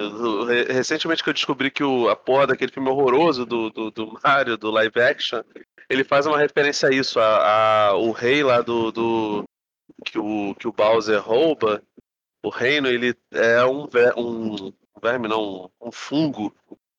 recentemente 0.68 1.22
que 1.22 1.28
eu 1.30 1.34
descobri 1.34 1.70
que 1.70 1.82
o, 1.82 2.08
a 2.08 2.16
porra 2.16 2.46
daquele 2.48 2.72
filme 2.72 2.88
horroroso 2.88 3.44
do, 3.44 3.70
do, 3.70 3.90
do 3.90 4.18
Mario, 4.22 4.56
do 4.56 4.70
live 4.70 5.00
action, 5.00 5.42
ele 5.90 6.04
faz 6.04 6.26
uma 6.26 6.38
referência 6.38 6.88
a 6.88 6.92
isso, 6.92 7.18
a, 7.20 7.88
a- 7.90 7.94
o 7.96 8.12
rei 8.12 8.42
lá 8.42 8.60
do, 8.60 8.90
do 8.92 9.44
que, 10.04 10.18
o, 10.18 10.54
que 10.58 10.68
o 10.68 10.72
Bowser 10.72 11.20
rouba, 11.20 11.82
o 12.44 12.48
reino, 12.48 12.88
ele 12.88 13.14
é 13.32 13.64
um, 13.64 13.86
ver, 13.86 14.14
um 14.16 14.72
verme, 15.02 15.28
não, 15.28 15.70
um 15.80 15.90
fungo. 15.92 16.54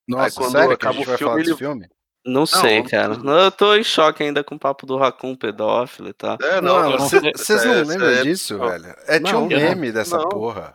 Nossa, 0.08 0.40
quando 0.40 0.52
sério 0.52 0.68
que 0.78 0.86
a 0.86 0.90
acaba 0.90 0.94
gente 0.98 1.04
o 1.06 1.08
vai 1.10 1.18
filme, 1.18 1.30
falar 1.32 1.38
desse 1.42 1.52
ele- 1.52 1.58
filme? 1.58 1.90
Não 2.28 2.46
sei, 2.48 2.80
não- 2.82 2.90
cara. 2.90 3.14
Eu 3.44 3.52
tô 3.52 3.76
em 3.76 3.84
choque 3.84 4.24
ainda 4.24 4.44
com 4.44 4.56
o 4.56 4.60
papo 4.60 4.88
do 4.88 4.98
Raccoon 4.98 5.36
pedófilo 5.36 6.10
e 6.10 6.14
tal. 6.14 6.38
É, 6.42 6.60
Não, 6.60 6.80
não, 6.82 6.92
eu 6.92 6.98
não 6.98 7.08
cê- 7.08 7.20
vocês 7.36 7.64
não 7.64 7.74
é- 7.74 7.84
lembram 7.84 8.08
é- 8.10 8.22
disso, 8.24 8.58
não. 8.58 8.68
velho? 8.68 8.96
É, 9.08 9.20
tinha 9.20 9.38
um 9.38 9.42
Não, 9.42 9.50
não- 9.50 9.58
meme 9.58 9.92
dessa 9.92 10.18
não. 10.18 10.28
porra. 10.30 10.75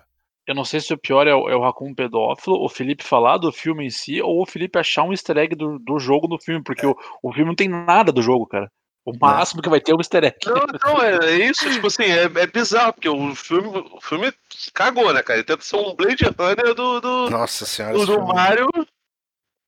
Eu 0.51 0.55
não 0.57 0.65
sei 0.65 0.81
se 0.81 0.93
o 0.93 0.99
pior 0.99 1.29
é 1.29 1.35
o, 1.35 1.49
é 1.49 1.55
o 1.55 1.63
Raccoon 1.63 1.95
pedófilo, 1.95 2.61
o 2.61 2.69
Felipe 2.69 3.05
falar 3.05 3.37
do 3.37 3.53
filme 3.53 3.87
em 3.87 3.91
si, 3.91 4.21
ou 4.21 4.43
o 4.43 4.47
Felipe 4.47 4.81
achar 4.81 5.05
um 5.05 5.13
easter 5.13 5.39
egg 5.39 5.55
do, 5.55 5.79
do 5.79 5.97
jogo 6.01 6.27
no 6.27 6.41
filme, 6.41 6.61
porque 6.61 6.85
o, 6.85 6.97
o 7.23 7.33
filme 7.33 7.51
não 7.51 7.55
tem 7.55 7.69
nada 7.69 8.11
do 8.11 8.21
jogo, 8.21 8.49
cara. 8.49 8.69
O 9.05 9.17
máximo 9.17 9.63
que 9.63 9.69
vai 9.69 9.81
ter 9.81 9.93
é 9.93 9.95
um 9.95 10.01
easter 10.01 10.25
egg. 10.25 10.39
Não, 10.45 10.95
não, 10.95 11.03
é, 11.05 11.19
é 11.25 11.47
isso, 11.49 11.71
tipo 11.71 11.87
assim, 11.87 12.03
é, 12.03 12.25
é 12.25 12.47
bizarro, 12.49 12.95
porque 12.95 13.09
o 13.09 13.33
filme, 13.37 13.69
o 13.93 14.01
filme 14.01 14.35
cagou, 14.75 15.15
né, 15.15 15.23
cara? 15.23 15.39
Ele 15.39 15.47
tenta 15.47 15.63
ser 15.63 15.77
um 15.77 15.95
Blade 15.95 16.25
Runner 16.25 16.75
do, 16.75 17.01
do, 17.01 17.31
Nossa 17.31 17.65
senhora. 17.65 17.97
do, 17.97 18.05
do 18.05 18.21
Mario. 18.27 18.67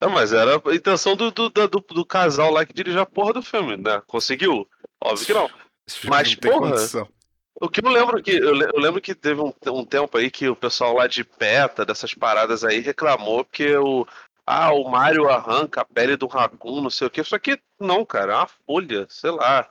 Não, 0.00 0.10
mas 0.10 0.32
era 0.32 0.56
a 0.56 0.74
intenção 0.74 1.14
do, 1.14 1.30
do, 1.30 1.48
do, 1.48 1.68
do 1.68 2.04
casal 2.04 2.50
lá 2.50 2.66
que 2.66 2.74
dirige 2.74 2.98
a 2.98 3.06
porra 3.06 3.34
do 3.34 3.42
filme, 3.42 3.76
né? 3.76 4.02
Conseguiu? 4.04 4.66
Óbvio 5.00 5.26
que 5.26 5.32
não. 5.32 5.48
esse 5.86 6.00
filme 6.00 6.16
mas, 6.16 6.28
não 6.28 6.36
tem 6.40 6.50
porra, 6.50 6.70
condição. 6.70 7.08
O 7.62 7.68
que 7.68 7.84
eu 7.84 7.88
lembro 7.90 8.20
que 8.20 8.32
eu, 8.32 8.52
le- 8.54 8.70
eu 8.74 8.80
lembro 8.80 9.00
que 9.00 9.14
teve 9.14 9.40
um, 9.40 9.52
um 9.68 9.84
tempo 9.84 10.18
aí 10.18 10.30
que 10.30 10.48
o 10.48 10.56
pessoal 10.56 10.94
lá 10.94 11.06
de 11.06 11.22
PETA, 11.22 11.84
dessas 11.86 12.12
paradas 12.12 12.64
aí, 12.64 12.80
reclamou 12.80 13.44
porque 13.44 13.76
o 13.76 14.04
ah, 14.44 14.72
o 14.72 14.90
Mario 14.90 15.28
arranca 15.30 15.82
a 15.82 15.84
pele 15.84 16.16
do 16.16 16.26
Raccoon, 16.26 16.80
não 16.80 16.90
sei 16.90 17.06
o 17.06 17.10
que. 17.10 17.22
Só 17.22 17.38
que 17.38 17.56
não, 17.78 18.04
cara, 18.04 18.32
é 18.32 18.36
uma 18.36 18.46
folha, 18.66 19.06
sei 19.08 19.30
lá. 19.30 19.68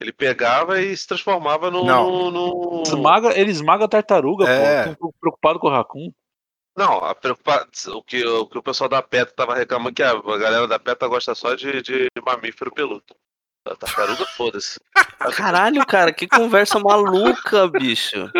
Ele 0.00 0.12
pegava 0.12 0.80
e 0.80 0.96
se 0.96 1.06
transformava 1.06 1.70
no. 1.70 1.84
Não. 1.84 2.30
no- 2.30 2.82
Esmaga, 2.86 3.38
ele 3.38 3.50
esmaga 3.50 3.84
a 3.84 3.88
tartaruga, 3.88 4.48
É. 4.48 4.94
pô. 4.94 5.08
Tô 5.08 5.14
preocupado 5.20 5.58
com 5.58 5.66
o 5.66 5.70
Raccoon. 5.70 6.10
Não, 6.74 7.04
a 7.04 7.14
preocupa... 7.14 7.68
o, 7.88 8.02
que, 8.02 8.24
o 8.26 8.46
que 8.46 8.56
o 8.56 8.62
pessoal 8.62 8.88
da 8.88 9.02
PETA 9.02 9.32
tava 9.36 9.54
reclamando 9.54 9.94
que 9.94 10.02
a, 10.02 10.12
a 10.12 10.38
galera 10.38 10.66
da 10.66 10.78
PETA 10.78 11.06
gosta 11.06 11.34
só 11.34 11.54
de, 11.54 11.82
de 11.82 12.08
mamífero 12.24 12.72
peludo. 12.72 13.04
A 13.66 13.74
tartaruga, 13.76 14.24
foda-se. 14.36 14.80
Caralho, 15.36 15.84
cara, 15.86 16.12
que 16.12 16.26
conversa 16.26 16.78
maluca, 16.78 17.68
bicho. 17.68 18.30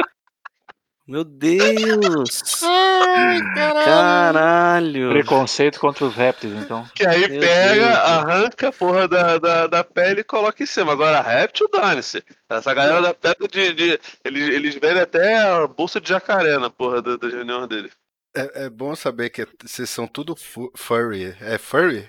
Meu 1.07 1.25
Deus. 1.25 2.63
Ai, 2.63 3.41
caralho. 3.55 3.85
Caralho. 3.85 5.11
Preconceito 5.11 5.81
contra 5.81 6.05
os 6.05 6.15
répteis, 6.15 6.53
então. 6.55 6.87
Que 6.95 7.05
aí 7.05 7.29
Meu 7.29 7.41
pega, 7.41 7.87
Deus. 7.87 7.99
arranca 7.99 8.69
a 8.69 8.73
porra 8.73 9.09
da, 9.09 9.37
da, 9.39 9.67
da 9.67 9.83
pele 9.85 10.21
e 10.21 10.25
coloca 10.25 10.63
em 10.63 10.67
cima. 10.67 10.93
Agora, 10.93 11.21
réptil, 11.21 11.69
dane-se. 11.73 12.25
Essa 12.49 12.73
galera 12.73 13.03
da 13.03 13.13
PETA 13.13 13.49
de. 13.49 13.73
de 13.73 14.01
eles, 14.25 14.49
eles 14.55 14.75
vendem 14.77 15.03
até 15.03 15.39
a 15.39 15.67
bolsa 15.67 16.01
de 16.01 16.09
jacaré 16.09 16.57
na 16.59 16.71
porra 16.71 17.03
da, 17.03 17.17
da 17.17 17.29
reunião 17.29 17.67
dele. 17.67 17.91
É, 18.35 18.65
é 18.67 18.71
bom 18.71 18.95
saber 18.95 19.31
que 19.31 19.47
vocês 19.63 19.91
são 19.91 20.07
tudo 20.07 20.37
fu- 20.37 20.71
furry. 20.77 21.35
É 21.41 21.59
furry? 21.59 22.09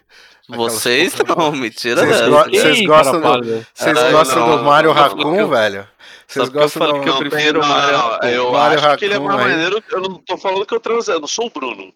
Aquelas 0.49 0.73
Vocês 0.73 1.15
não, 1.15 1.51
mentira 1.51 2.05
Vocês 2.05 2.29
go- 2.29 2.43
vocês 2.49 2.85
gostam 2.85 3.21
cara, 3.21 3.41
do-. 3.41 3.65
Vocês 3.73 3.93
Caralho, 3.95 4.11
gostam 4.17 4.47
não, 4.47 4.57
do 4.57 4.63
Mario 4.63 4.91
Raccoon, 4.91 5.47
velho? 5.47 5.87
Vocês 6.27 6.47
eu 6.47 6.53
gostam 6.53 6.91
do... 6.93 7.01
que 7.01 7.09
eu 7.09 7.17
prefiro 7.17 7.61
o 7.61 7.67
Mario 7.67 7.97
não, 7.97 8.09
Raccoon. 8.09 8.27
Eu 8.27 8.51
Mario 8.51 8.79
acho 8.79 8.97
que 8.97 9.05
ele 9.05 9.13
é 9.13 9.17
Raccoon 9.17 9.33
mais 9.35 9.49
maneiro. 9.49 9.83
Eu 9.89 10.01
não 10.01 10.15
tô 10.15 10.37
falando 10.37 10.65
que 10.65 10.73
eu 10.75 10.79
transei, 10.79 11.15
eu 11.15 11.19
não 11.19 11.27
sou 11.27 11.47
o 11.47 11.49
Bruno. 11.49 11.93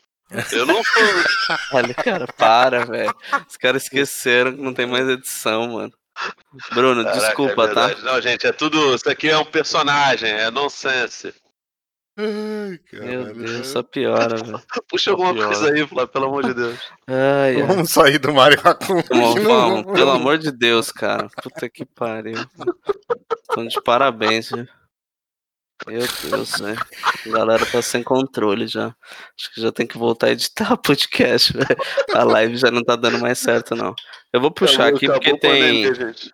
Eu 0.51 0.65
não 0.65 0.83
sou. 0.83 1.03
Olha, 1.73 1.93
cara, 1.93 2.27
para, 2.37 2.85
velho. 2.85 3.15
Os 3.47 3.57
caras 3.57 3.83
esqueceram 3.83 4.53
que 4.53 4.61
não 4.61 4.73
tem 4.73 4.85
mais 4.87 5.07
edição, 5.07 5.67
mano. 5.67 5.93
Bruno, 6.73 7.03
Caraca, 7.03 7.25
desculpa, 7.27 7.65
é 7.65 7.73
tá? 7.73 7.95
Não, 8.03 8.21
gente, 8.21 8.47
é 8.47 8.51
tudo. 8.51 8.95
Isso 8.95 9.07
aqui 9.09 9.29
é 9.29 9.37
um 9.37 9.45
personagem, 9.45 10.31
é 10.31 10.49
nonsense. 10.49 11.33
Ai, 12.17 12.79
Meu. 12.93 13.33
Deus, 13.33 13.67
só 13.67 13.83
piora, 13.83 14.37
velho. 14.37 14.61
Puxa 14.89 15.11
alguma 15.11 15.33
pior. 15.33 15.47
coisa 15.47 15.73
aí, 15.73 15.85
Flávio, 15.85 16.07
pelo 16.13 16.25
amor 16.25 16.43
de 16.45 16.53
Deus. 16.53 16.79
Ai, 17.07 17.55
ai. 17.57 17.63
Vamos 17.63 17.89
sair 17.91 18.17
do 18.19 18.33
Mario 18.33 18.59
Raccoon. 18.61 19.01
Vamos, 19.09 19.43
vamos, 19.43 19.93
pelo 19.93 20.11
amor 20.11 20.37
de 20.37 20.51
Deus, 20.51 20.91
cara. 20.91 21.27
Puta 21.43 21.69
que 21.69 21.85
pariu. 21.85 22.37
Tô 23.53 23.65
de 23.67 23.81
parabéns, 23.83 24.49
viu? 24.49 24.65
Meu 25.87 25.99
Deus, 26.29 26.57
velho. 26.57 26.79
A 27.25 27.29
galera 27.29 27.65
tá 27.65 27.81
sem 27.81 28.01
controle 28.01 28.65
já. 28.65 28.95
Acho 29.37 29.53
que 29.53 29.61
já 29.61 29.71
tem 29.73 29.85
que 29.85 29.97
voltar 29.97 30.27
a 30.27 30.31
editar 30.31 30.77
podcast, 30.77 31.51
velho. 31.51 31.67
A 32.13 32.23
live 32.23 32.55
já 32.55 32.71
não 32.71 32.81
tá 32.81 32.95
dando 32.95 33.19
mais 33.19 33.39
certo, 33.39 33.75
não. 33.75 33.93
Eu 34.31 34.39
vou 34.39 34.51
puxar 34.51 34.87
Acabou- 34.87 34.95
aqui 34.97 35.05
acabou 35.05 35.21
porque 35.21 35.47
pandemia, 35.47 35.93
tem. 35.93 36.07
gente. 36.07 36.33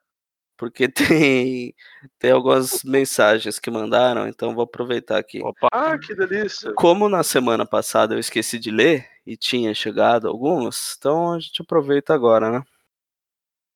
Porque 0.62 0.88
tem. 1.34 1.74
Tem 2.19 2.30
algumas 2.32 2.84
mensagens 2.84 3.58
que 3.58 3.71
mandaram, 3.71 4.28
então 4.28 4.54
vou 4.54 4.63
aproveitar 4.63 5.17
aqui. 5.17 5.41
Opa, 5.43 5.69
Ah, 5.71 5.97
que 5.97 6.13
delícia. 6.13 6.71
Como 6.76 7.10
na 7.10 7.24
semana 7.24 7.65
passada 7.65 8.13
eu 8.13 8.19
esqueci 8.19 8.60
de 8.60 8.69
ler 8.69 9.08
e 9.26 9.36
tinha 9.36 9.74
chegado 9.74 10.28
algumas, 10.28 10.95
então 11.00 11.34
a 11.34 11.39
gente 11.39 11.63
aproveita 11.63 12.13
agora, 12.13 12.52
né? 12.52 12.63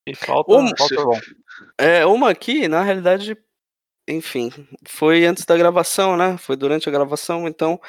e 0.07 0.13
falta, 0.13 0.53
Um- 0.53 0.69
falta 0.77 1.03
bom. 1.03 1.19
É, 1.79 2.05
uma 2.05 2.29
aqui, 2.29 2.67
na 2.67 2.83
realidade, 2.83 3.35
enfim, 4.07 4.51
foi 4.87 5.25
antes 5.25 5.43
da 5.43 5.57
gravação, 5.57 6.15
né? 6.15 6.37
Foi 6.37 6.55
durante 6.55 6.87
a 6.87 6.91
gravação, 6.91 7.47
então 7.47 7.81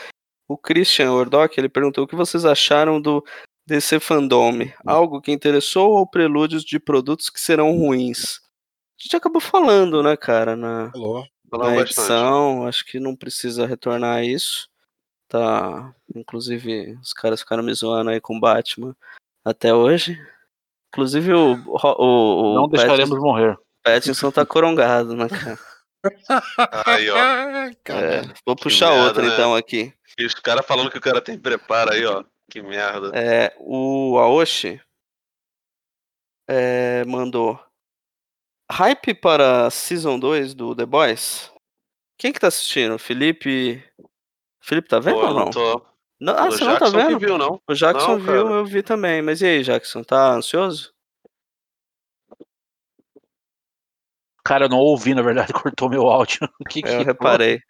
o 0.48 0.56
Christian 0.56 1.12
Ordock, 1.12 1.60
ele 1.60 1.68
perguntou 1.68 2.04
o 2.04 2.06
que 2.08 2.16
vocês 2.16 2.46
acharam 2.46 2.98
do 2.98 3.22
DC 3.66 4.00
Fandom? 4.00 4.60
Algo 4.86 5.20
que 5.20 5.30
interessou 5.32 5.90
ou 5.92 6.06
prelúdios 6.08 6.64
de 6.64 6.78
produtos 6.80 7.28
que 7.28 7.38
serão 7.38 7.72
ruins? 7.76 8.40
A 8.98 9.02
gente 9.02 9.16
acabou 9.16 9.40
falando, 9.40 10.02
né, 10.02 10.16
cara, 10.16 10.56
na, 10.56 10.90
Alô? 10.94 11.26
Falando 11.50 11.70
na 11.70 11.76
bastante. 11.76 12.00
edição, 12.00 12.66
acho 12.66 12.84
que 12.86 12.98
não 12.98 13.14
precisa 13.14 13.66
retornar 13.66 14.16
a 14.16 14.24
isso. 14.24 14.68
Tá, 15.28 15.92
inclusive 16.14 16.96
os 17.02 17.12
caras 17.12 17.40
ficaram 17.40 17.62
me 17.62 17.74
zoando 17.74 18.10
aí 18.10 18.20
com 18.20 18.38
Batman 18.38 18.96
até 19.44 19.74
hoje. 19.74 20.18
Inclusive 20.88 21.34
o, 21.34 21.54
o, 21.66 22.52
o 22.52 22.54
Não 22.54 22.68
deixaremos 22.68 23.18
morrer. 23.18 23.58
Pattinson 23.82 24.30
tá 24.30 24.46
corongado, 24.46 25.14
né, 25.14 25.28
cara? 25.28 25.58
Aí, 26.86 27.10
ó. 27.10 27.16
É, 27.88 28.22
vou 28.44 28.54
puxar 28.54 28.90
merda, 28.90 29.06
outra 29.06 29.22
né? 29.22 29.32
então 29.32 29.54
aqui. 29.54 29.92
E 30.16 30.24
os 30.24 30.34
caras 30.34 30.64
falando 30.64 30.90
que 30.90 30.98
o 30.98 31.00
cara 31.00 31.20
tem 31.20 31.38
preparo 31.38 31.92
aí, 31.92 32.04
ó. 32.06 32.24
Que 32.48 32.62
merda. 32.62 33.10
É, 33.12 33.54
o 33.58 34.16
Aoshi 34.18 34.80
é, 36.48 37.04
mandou 37.04 37.60
hype 38.70 39.14
para 39.14 39.70
Season 39.70 40.18
2 40.18 40.54
do 40.54 40.74
The 40.74 40.86
Boys. 40.86 41.50
Quem 42.18 42.32
que 42.32 42.40
tá 42.40 42.48
assistindo? 42.48 42.98
Felipe. 42.98 43.82
Felipe 44.60 44.88
tá 44.88 44.98
vendo 44.98 45.14
Pô, 45.16 45.20
ou 45.22 45.28
eu 45.28 45.34
não? 45.34 45.44
não 45.44 45.50
tô. 45.50 45.86
Não, 46.18 46.34
ah, 46.34 46.46
o 46.48 46.50
você 46.52 46.64
não 46.64 46.78
tá 46.78 46.86
Jackson 46.86 46.96
vendo? 47.08 47.18
viu, 47.18 47.36
não. 47.38 47.60
O 47.68 47.74
Jackson 47.74 48.12
Não, 48.16 48.18
viu, 48.18 48.48
eu 48.54 48.64
vi 48.64 48.82
também. 48.82 49.20
Mas 49.20 49.42
e 49.42 49.46
aí, 49.46 49.62
Jackson, 49.62 50.02
tá 50.02 50.32
ansioso? 50.32 50.94
Cara, 54.44 54.66
eu 54.66 54.68
não 54.68 54.78
ouvi, 54.78 55.14
na 55.14 55.22
verdade, 55.22 55.52
cortou 55.52 55.88
meu 55.90 56.06
áudio. 56.08 56.38
O 56.60 56.64
que 56.64 56.82
que 56.82 56.88
Eu 56.88 57.02
reparei. 57.04 57.60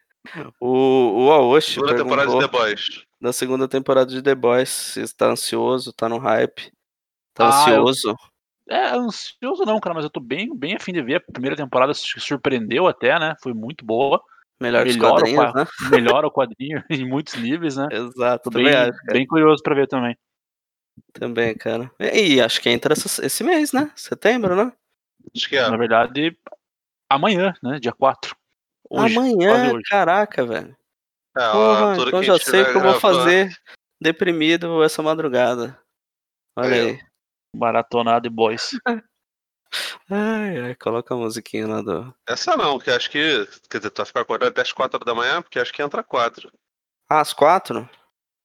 O, 0.61 1.26
o 1.26 1.32
Aoshi 1.32 1.74
Segunda 1.74 1.96
temporada 1.96 2.30
de 2.32 2.38
The 2.40 2.48
Boys. 2.48 3.04
da 3.20 3.32
segunda 3.32 3.68
temporada 3.68 4.11
de 4.11 4.22
The 4.22 4.35
Boys. 4.35 4.96
Está 4.96 5.26
ansioso, 5.26 5.92
tá 5.92 6.09
no 6.09 6.18
hype. 6.18 6.70
Tá 7.35 7.48
Ah, 7.48 7.70
eu- 7.70 7.82
ansioso? 7.88 8.16
É, 8.68 8.88
ansioso 8.88 9.64
não, 9.64 9.79
cara, 9.79 9.94
mas 9.94 10.05
eu 10.05 10.11
tô 10.11 10.18
bem, 10.20 10.55
bem 10.57 10.74
afim 10.74 10.92
de 10.92 11.02
ver. 11.02 11.16
A 11.16 11.33
primeira 11.33 11.57
temporada 11.57 11.94
su- 11.94 12.20
surpreendeu 12.20 12.87
até, 12.87 13.18
né? 13.18 13.35
Foi 13.42 13.52
muito 13.55 13.85
boa. 13.85 14.20
Melhor 14.61 14.85
Melhora 14.85 15.24
o 15.24 15.55
né? 15.55 15.64
Melhora 15.90 16.26
o 16.26 16.31
quadrinho 16.31 16.83
em 16.90 17.07
muitos 17.07 17.35
níveis, 17.35 17.76
né? 17.76 17.87
Exato, 17.92 18.50
bem, 18.50 18.72
acho, 18.74 18.92
cara. 18.92 19.12
bem 19.12 19.26
curioso 19.26 19.62
pra 19.62 19.74
ver 19.74 19.87
também. 19.87 20.16
Também, 21.12 21.55
cara. 21.55 21.90
E, 22.00 22.35
e 22.37 22.40
acho 22.40 22.61
que 22.61 22.70
entra 22.70 22.94
esse 22.94 23.44
mês, 23.44 23.72
né? 23.72 23.90
Setembro, 23.94 24.57
né? 24.57 24.72
Acho 25.35 25.48
que 25.48 25.57
é. 25.57 25.70
Na 25.70 25.76
verdade, 25.76 26.37
amanhã, 27.09 27.55
né? 27.62 27.79
Dia 27.79 27.92
4. 27.92 28.35
Hoje, 28.88 29.16
Amanhã, 29.16 29.72
hoje. 29.72 29.85
caraca, 29.88 30.44
velho. 30.46 30.76
É, 31.37 31.50
Porra, 31.52 31.96
então 31.98 32.22
já 32.22 32.38
sei 32.38 32.62
o 32.62 32.72
que 32.72 32.76
eu 32.79 32.83
vou 32.83 32.98
fazer 33.00 33.50
deprimido 34.00 34.83
essa 34.83 35.02
madrugada. 35.02 35.79
Olha 36.57 36.83
Aí, 36.83 37.00
ó. 37.52 37.56
aí. 37.56 37.61
Maratonado 37.61 38.26
e 38.26 38.30
boys. 38.30 38.70
Ai, 40.09 40.59
ai, 40.61 40.74
coloca 40.76 41.12
a 41.12 41.16
musiquinha 41.16 41.66
lá 41.66 41.82
do. 41.82 42.14
Essa 42.26 42.56
não, 42.56 42.78
que 42.78 42.88
acho 42.88 43.11
que. 43.11 43.46
Quer 43.68 43.78
dizer, 43.78 43.90
tu 43.90 43.96
vai 43.98 44.06
ficar 44.06 44.20
acordado 44.20 44.48
até 44.50 44.62
as 44.62 44.72
4 44.72 44.98
da 45.04 45.12
manhã, 45.14 45.42
porque 45.42 45.59
acho 45.59 45.72
que 45.72 45.82
entra 45.82 46.04
4. 46.04 46.50
Ah, 47.11 47.20
às 47.20 47.32
quatro? 47.32 47.87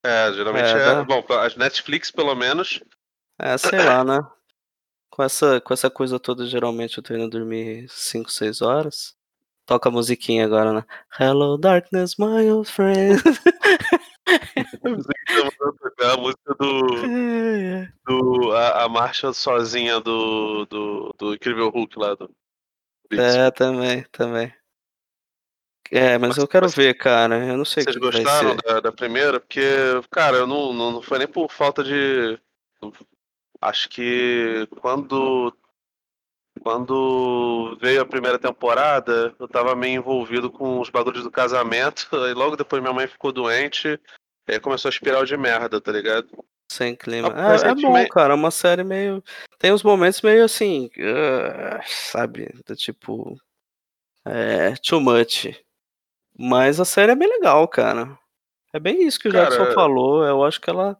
É, 0.04 0.32
geralmente 0.32 0.66
É, 0.66 0.72
é. 0.72 0.94
dá. 0.96 1.04
Bom, 1.04 1.24
as 1.40 1.56
Netflix, 1.56 2.10
pelo 2.10 2.34
menos. 2.34 2.82
É, 3.38 3.56
sei 3.56 3.78
lá, 3.82 4.02
né? 4.04 4.18
Com 5.08 5.22
essa, 5.22 5.60
com 5.60 5.72
essa 5.72 5.88
coisa 5.88 6.18
toda, 6.18 6.44
geralmente 6.44 6.98
eu 6.98 7.04
tô 7.04 7.14
indo 7.14 7.28
dormir 7.30 7.86
5, 7.88 8.28
6 8.30 8.60
horas. 8.60 9.14
Toca 9.64 9.88
a 9.88 9.92
musiquinha 9.92 10.44
agora, 10.44 10.72
né? 10.72 10.84
Hello, 11.20 11.56
darkness, 11.56 12.16
my 12.18 12.50
old 12.50 12.68
friend. 12.70 13.22
A 16.02 16.16
música 16.16 16.54
do. 16.58 16.86
Do 18.06 18.52
a, 18.52 18.84
a 18.84 18.88
marcha 18.88 19.32
sozinha 19.32 20.00
do, 20.00 20.64
do, 20.66 21.14
do 21.18 21.34
Incrível 21.34 21.70
Hulk 21.70 21.98
lá 21.98 22.14
do. 22.14 22.30
É, 23.12 23.50
também, 23.50 24.04
também. 24.10 24.52
É, 25.90 26.16
mas 26.16 26.38
eu 26.38 26.48
quero 26.48 26.68
ver, 26.68 26.94
cara. 26.94 27.46
Eu 27.46 27.56
não 27.56 27.64
sei 27.64 27.82
o 27.82 27.84
Vocês 27.84 27.96
gostaram 27.96 28.56
da, 28.56 28.80
da 28.80 28.92
primeira? 28.92 29.38
Porque, 29.38 29.60
cara, 30.10 30.38
eu 30.38 30.46
não, 30.46 30.72
não, 30.72 30.90
não 30.90 31.02
foi 31.02 31.18
nem 31.18 31.28
por 31.28 31.50
falta 31.50 31.84
de. 31.84 32.38
Acho 33.60 33.88
que 33.90 34.66
quando. 34.80 35.54
Quando 36.62 37.76
veio 37.80 38.00
a 38.02 38.06
primeira 38.06 38.38
temporada, 38.38 39.34
eu 39.38 39.48
tava 39.48 39.74
meio 39.74 39.96
envolvido 39.98 40.50
com 40.50 40.80
os 40.80 40.88
bagulhos 40.90 41.22
do 41.24 41.30
casamento, 41.30 42.08
e 42.30 42.34
logo 42.34 42.56
depois 42.56 42.80
minha 42.82 42.94
mãe 42.94 43.06
ficou 43.06 43.32
doente, 43.32 43.98
e 44.48 44.52
aí 44.52 44.60
começou 44.60 44.88
a 44.88 44.92
espiral 44.92 45.24
de 45.24 45.36
merda, 45.36 45.80
tá 45.80 45.90
ligado? 45.92 46.28
Sem 46.70 46.94
clima. 46.96 47.32
Ah, 47.34 47.52
É, 47.52 47.56
é 47.56 47.58
bom, 47.58 47.62
recentemente- 47.74 48.10
cara. 48.10 48.32
É 48.32 48.36
uma 48.36 48.50
série 48.50 48.82
meio. 48.84 49.22
Tem 49.58 49.72
uns 49.72 49.82
momentos 49.82 50.22
meio 50.22 50.44
assim. 50.44 50.90
ah, 50.98 51.80
sabe? 51.84 52.48
Do 52.66 52.74
tipo. 52.74 53.36
É. 54.24 54.74
Too 54.76 55.00
much. 55.00 55.48
Mas 56.38 56.80
a 56.80 56.84
série 56.84 57.12
é 57.12 57.16
bem 57.16 57.28
legal, 57.28 57.66
cara. 57.68 58.16
É 58.72 58.80
bem 58.80 59.06
isso 59.06 59.18
que 59.20 59.28
o 59.28 59.32
Cara, 59.32 59.50
Jackson 59.50 59.74
falou. 59.74 60.24
Eu 60.24 60.42
acho 60.44 60.60
que 60.60 60.70
ela 60.70 60.98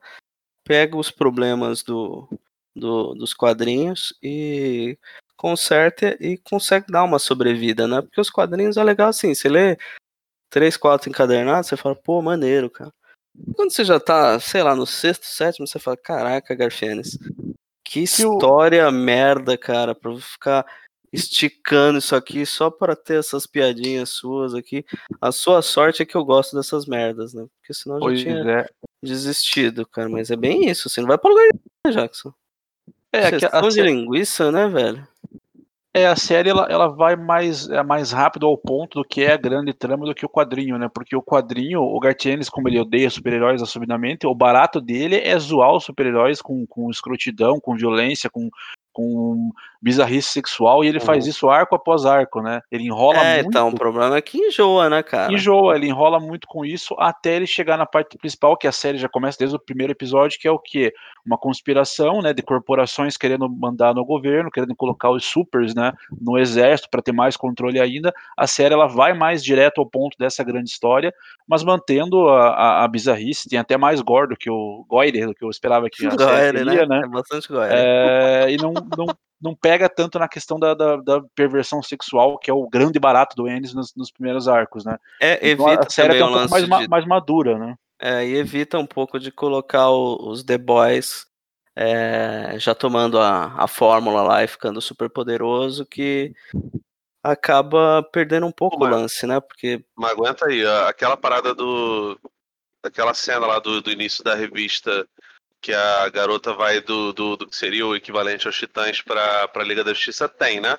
pega 0.65 0.95
os 0.97 1.11
problemas 1.11 1.83
do, 1.83 2.29
do- 2.77 3.15
dos 3.15 3.33
quadrinhos 3.33 4.13
e 4.23 4.99
conserta 5.43 6.17
e 6.21 6.39
consegue 6.39 6.87
dar 6.89 7.03
uma 7.03 7.19
sobrevida, 7.19 7.89
né? 7.89 8.01
Porque 8.01 8.21
os 8.21 8.31
quadrinhos 8.31 8.77
é 8.77 8.85
legal 8.85 9.09
assim. 9.09 9.35
Você 9.35 9.49
lê 9.49 9.77
três, 10.49 10.77
quatro 10.77 11.11
encadernados, 11.11 11.69
você 11.69 11.77
fala, 11.77 11.97
pô, 11.97 12.23
maneiro, 12.23 12.71
cara. 12.71 12.93
Quando 13.57 13.73
você 13.73 13.85
já 13.85 13.99
tá, 13.99 14.39
sei 14.39 14.63
lá, 14.63 14.77
no 14.77 14.87
sexto, 14.87 15.25
sétimo, 15.27 15.67
você 15.67 15.81
fala, 15.81 15.97
caraca, 15.97 16.55
Garfienes, 16.55 17.19
que 17.85 18.01
história 18.01 18.89
merda, 18.93 19.59
cara, 19.59 19.95
pra 19.95 20.13
eu 20.13 20.19
ficar 20.19 20.65
esticando 21.13 21.99
isso 21.99 22.15
aqui 22.15 22.47
só 22.47 22.71
para 22.71 22.95
ter 22.95 23.19
essas 23.19 23.47
piadinhas 23.47 24.11
suas 24.11 24.55
aqui. 24.55 24.85
A 25.21 25.33
sua 25.33 25.61
sorte 25.61 26.03
é 26.03 26.07
que 26.07 26.15
eu 26.15 26.25
gosto 26.25 26.55
dessas 26.57 26.87
merdas, 26.87 27.35
né? 27.35 27.45
Porque 27.61 27.75
senão 27.75 27.97
eu 27.97 28.01
já 28.01 28.07
Pois 28.07 28.21
tinha 28.21 28.61
é. 28.61 28.69
desistido, 29.03 29.87
cara. 29.87 30.09
Mas 30.09 30.31
é 30.31 30.37
bem 30.37 30.69
isso, 30.71 30.87
assim, 30.89 31.01
não 31.01 31.09
vai 31.09 31.19
pra 31.19 31.31
lugar 31.31 31.43
nenhum, 31.43 31.61
né, 31.87 31.93
Jackson. 31.93 32.33
É, 33.13 33.29
que 33.29 33.35
a, 33.37 33.41
Questão 33.41 33.69
de 33.69 33.75
sé- 33.75 33.83
linguiça, 33.83 34.51
né, 34.53 34.69
velho? 34.69 35.07
É, 35.95 36.07
a 36.07 36.17
série 36.17 36.49
ela, 36.49 36.67
ela 36.71 36.89
vai 36.89 37.17
mais, 37.17 37.69
é, 37.69 37.83
mais 37.83 38.13
rápido 38.13 38.47
ao 38.47 38.57
ponto 38.57 39.01
do 39.01 39.05
que 39.05 39.23
é 39.23 39.33
a 39.33 39.37
grande 39.37 39.75
trama 39.75 40.07
do 40.07 40.15
que 40.15 40.25
o 40.25 40.29
quadrinho, 40.29 40.79
né? 40.79 40.89
Porque 40.93 41.15
o 41.15 41.23
quadrinho, 41.23 41.83
o 41.83 42.01
Gartienes, 42.01 42.49
como 42.49 42.69
ele 42.69 42.81
odeia 42.81 43.11
super-heróis 43.11 43.61
assumidamente, 43.61 44.27
o 44.27 44.35
barato 44.35 44.81
dele 44.81 45.17
é 45.17 45.39
zoar 45.39 45.75
os 45.75 45.85
super-heróis 45.85 46.41
com, 46.41 46.67
com 46.67 46.91
escrotidão, 46.91 47.61
com 47.61 47.77
violência, 47.77 48.31
com, 48.31 48.49
com 48.91 49.51
bizarrice 49.83 50.29
sexual 50.29 50.85
e 50.85 50.89
ele 50.89 51.01
faz 51.01 51.25
Uhum. 51.25 51.31
isso 51.31 51.51
arco 51.51 51.75
após 51.75 52.07
arco, 52.07 52.41
né? 52.41 52.61
Ele 52.71 52.85
enrola 52.85 53.19
É, 53.19 53.35
muito. 53.43 53.49
então, 53.49 53.69
o 53.69 53.75
problema 53.75 54.17
é 54.17 54.23
que 54.23 54.39
enjoa, 54.39 54.89
né, 54.89 55.03
cara? 55.03 55.33
Enjoa, 55.33 55.75
ele 55.75 55.89
enrola 55.89 56.21
muito 56.21 56.47
com 56.47 56.65
isso 56.65 56.95
até 56.99 57.35
ele 57.35 57.47
chegar 57.47 57.77
na 57.77 57.85
parte 57.85 58.17
principal, 58.17 58.57
que 58.57 58.69
a 58.69 58.73
série 58.73 58.97
já 58.97 59.09
começa 59.09 59.39
desde 59.39 59.57
o 59.57 59.59
primeiro 59.59 59.93
episódio, 59.93 60.39
que 60.39 60.47
é 60.47 60.51
o 60.53 60.59
quê? 60.59 60.93
Uma 61.27 61.37
conspiração, 61.37 62.23
né, 62.23 62.33
de 62.33 62.43
corporações 62.43 63.17
querendo 63.17 63.49
mandar 63.49 63.93
no 63.95 64.05
governo, 64.05 64.51
querendo 64.51 64.75
colocar 64.77 65.11
os 65.11 65.25
supers, 65.25 65.75
né, 65.75 65.93
no 66.21 66.39
exército 66.39 66.89
para 66.89 67.03
ter 67.03 67.13
mais 67.13 67.37
controle 67.37 67.81
ainda. 67.81 68.13
A 68.37 68.47
série 68.47 68.75
ela 68.75 68.87
vai 68.87 69.13
mais 69.15 69.43
direto 69.43 69.81
ao 69.81 69.87
ponto 69.87 70.17
dessa 70.17 70.45
grande 70.45 70.71
história, 70.71 71.13
mas 71.49 71.65
mantendo 71.65 72.29
a, 72.29 72.49
a, 72.51 72.85
a 72.85 72.89
bizarrice, 72.89 73.49
tem 73.49 73.59
até 73.59 73.77
mais 73.77 74.01
gore 74.01 74.29
do 74.29 74.37
que 74.37 74.49
o 74.51 74.85
Goire, 74.89 75.27
do 75.27 75.35
que 75.35 75.45
eu 75.45 75.51
esperava 75.51 75.89
que 75.91 76.07
a 76.07 76.11
série 76.13 76.53
Goire, 76.53 76.65
teria, 76.65 76.87
né? 76.87 77.01
né? 77.01 77.03
É 77.05 77.09
bastante 77.09 77.49
gore. 77.49 77.69
É, 77.73 78.47
e 78.51 78.57
não, 78.57 78.73
não, 78.73 79.07
não 79.43 79.55
pega 79.55 79.89
tanto 79.89 80.19
na 80.19 80.29
questão 80.29 80.59
da, 80.59 80.73
da, 80.75 80.97
da 80.97 81.21
perversão 81.35 81.83
sexual, 81.83 82.39
que 82.39 82.51
é 82.51 82.55
o 82.55 82.69
grande 82.69 82.99
barato 83.01 83.35
do 83.35 83.49
Ennis 83.49 83.75
nos, 83.75 83.93
nos 83.97 84.11
primeiros 84.11 84.47
arcos, 84.49 84.85
né? 84.85 84.97
É, 85.21 85.35
Então, 85.51 85.69
evita 85.69 85.87
a 85.87 85.91
série 85.91 86.19
também 86.19 86.21
tá 86.21 86.27
o 86.27 86.29
um 86.29 86.33
pouco 86.33 86.41
lance 86.43 86.51
mais, 86.53 86.69
ma- 86.69 86.81
de... 86.83 86.89
mais 86.89 87.07
madura, 87.07 87.59
né? 87.59 87.75
É, 88.01 88.27
e 88.27 88.37
evita 88.37 88.79
um 88.79 88.87
pouco 88.87 89.19
de 89.19 89.31
colocar 89.33 89.91
o- 89.91 90.29
os 90.31 90.43
The 90.45 90.59
Boys 90.59 91.27
é, 91.75 92.55
já 92.59 92.75
tomando 92.75 93.19
a, 93.19 93.55
a 93.57 93.67
fórmula 93.67 94.23
lá 94.23 94.45
e 94.45 94.47
ficando 94.47 94.81
super 94.81 95.09
poderoso, 95.09 95.87
que 95.87 96.33
acaba 97.23 98.03
perdendo 98.13 98.47
um 98.47 98.53
pouco 98.53 98.77
o 98.77 98.81
Mas- 98.81 98.91
lance, 98.91 99.27
né? 99.27 99.41
Porque 99.41 99.85
Mas 99.97 100.13
aguenta 100.13 100.47
aí, 100.47 100.65
aquela 100.89 101.17
parada 101.17 101.55
do. 101.55 102.19
Daquela 102.83 103.15
cena 103.15 103.47
lá 103.47 103.61
do, 103.61 103.81
do 103.81 103.93
início 103.93 104.25
da 104.25 104.35
revista 104.35 105.07
que 105.63 105.73
a 105.73 106.09
garota 106.09 106.53
vai 106.53 106.81
do, 106.81 107.13
do, 107.13 107.37
do 107.37 107.47
que 107.49 107.55
seria 107.57 107.87
o 107.87 107.95
equivalente 107.95 108.47
aos 108.49 108.57
titãs 108.57 109.01
pra, 109.01 109.47
pra 109.49 109.63
Liga 109.63 109.85
da 109.85 109.93
Justiça, 109.95 110.29
tem, 110.29 110.61
né? 110.61 110.77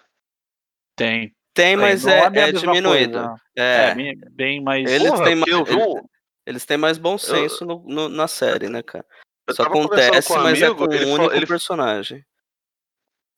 Tem. 0.95 1.33
tem, 1.53 1.75
mas 1.77 2.05
é, 2.05 2.21
a 2.21 2.25
é 2.25 2.29
mesma 2.29 2.59
diminuído. 2.59 3.13
coisa. 3.19 3.35
É, 3.57 3.89
É, 3.91 3.95
bem, 4.31 4.61
mais. 4.61 4.91
Eles 4.91 5.09
Porra, 5.09 5.23
têm 5.23 5.43
eu 5.47 5.61
mais- 5.65 5.75
um- 5.75 6.01
eles 6.45 6.65
têm 6.65 6.77
mais 6.77 6.97
bom 6.97 7.17
senso 7.17 7.65
no- 7.65 7.83
no- 7.87 8.09
na 8.09 8.27
série, 8.27 8.67
né, 8.69 8.83
cara? 8.83 9.05
eu 9.47 9.53
Isso 9.53 9.61
acontece, 9.63 10.27
com 10.27 10.33
um 10.39 10.43
mas 10.43 10.61
é 10.61 10.65
amigo, 10.65 10.85
com 10.87 10.93
ele 10.93 11.05
um 11.05 11.07
falou- 11.11 11.19
único 11.21 11.35
ele- 11.35 11.47
personagem. 11.47 12.25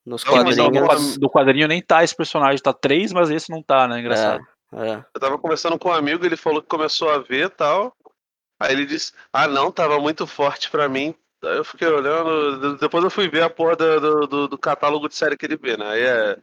Nos 0.05 0.23
Não, 0.23 0.33
quadrinhos. 0.33 0.85
quad- 0.87 1.17
do 1.19 1.29
quadrinho 1.29 1.67
nem 1.67 1.81
tá 1.81 2.03
esse 2.03 2.15
personagem, 2.15 2.61
tá 2.61 2.71
três, 2.73 3.11
mas 3.11 3.29
esse 3.31 3.49
não 3.51 3.61
tá, 3.63 3.87
né? 3.87 3.99
Engraçado. 3.99 4.43
É, 4.73 4.89
é. 4.91 5.05
Eu 5.15 5.19
tava 5.21 5.37
conversando 5.39 5.79
com 5.79 5.89
um 5.89 5.93
amigo, 5.93 6.25
ele 6.25 6.35
falou 6.37 6.61
que 6.61 6.67
começou 6.67 7.09
a 7.09 7.17
ver 7.19 7.45
e 7.45 7.49
tal. 7.49 7.95
Aí 8.59 8.71
ele 8.73 8.85
disse, 8.85 9.13
ah 9.33 9.47
não, 9.47 9.71
tava 9.71 9.99
muito 9.99 10.25
forte 10.27 10.69
pra 10.69 10.87
mim. 10.87 11.13
Aí 11.47 11.57
eu 11.57 11.63
fiquei 11.63 11.87
olhando, 11.87 12.73
de- 12.75 12.79
depois 12.79 13.03
eu 13.03 13.09
fui 13.09 13.29
ver 13.29 13.43
a 13.43 13.49
porra 13.49 13.75
do, 13.75 13.99
do, 13.99 14.27
do- 14.27 14.47
do 14.47 14.57
catálogo 14.57 15.07
de 15.07 15.15
série 15.15 15.37
que 15.37 15.45
ele 15.45 15.57
vê, 15.57 15.77
né? 15.77 15.85
Aí 15.87 16.01
é. 16.01 16.37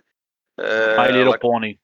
é 0.58 0.96
My 0.96 1.12
Little 1.12 1.32
La- 1.32 1.38
Pony. 1.38 1.78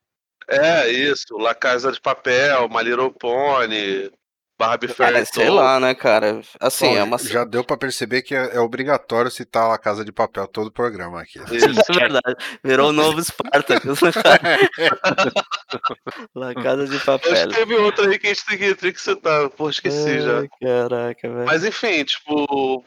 É, 0.47 0.89
isso, 0.89 1.37
La 1.37 1.53
Casa 1.53 1.91
de 1.91 2.01
Papel, 2.01 2.67
My 2.69 2.83
Little 2.83 3.11
Pony, 3.11 4.11
Barbie 4.59 4.87
É, 4.87 4.89
Fairy 4.93 5.25
sei 5.25 5.49
lá, 5.49 5.79
né, 5.79 5.95
cara? 5.95 6.41
Assim, 6.59 6.87
Bom, 6.89 6.97
é 6.97 7.03
uma. 7.03 7.17
Já 7.17 7.45
deu 7.45 7.63
pra 7.63 7.77
perceber 7.77 8.21
que 8.21 8.35
é, 8.35 8.57
é 8.57 8.59
obrigatório 8.59 9.31
citar 9.31 9.71
a 9.71 9.77
Casa 9.77 10.03
de 10.03 10.11
Papel 10.11 10.45
todo 10.47 10.67
o 10.67 10.71
programa 10.71 11.21
aqui. 11.21 11.39
Isso. 11.49 11.69
Isso 11.71 11.91
é 11.91 11.93
verdade. 11.93 12.35
Virou 12.61 12.89
o 12.89 12.91
novo 12.91 13.21
Spartacus. 13.23 14.01
né, 14.01 14.11
cara? 14.11 14.59
La 16.35 16.53
Casa 16.53 16.87
de 16.87 16.99
Papel. 16.99 17.49
teve 17.51 17.75
outra 17.75 18.09
aí 18.09 18.19
que 18.19 18.27
a 18.27 18.33
gente 18.33 18.45
tem 18.45 18.57
que, 18.57 18.75
tem 18.75 18.91
que 18.91 19.01
citar, 19.01 19.49
pô, 19.51 19.69
esqueci 19.69 20.19
já. 20.21 20.43
Caraca, 20.61 21.29
velho. 21.29 21.45
Mas 21.45 21.63
enfim, 21.63 22.03
tipo. 22.03 22.83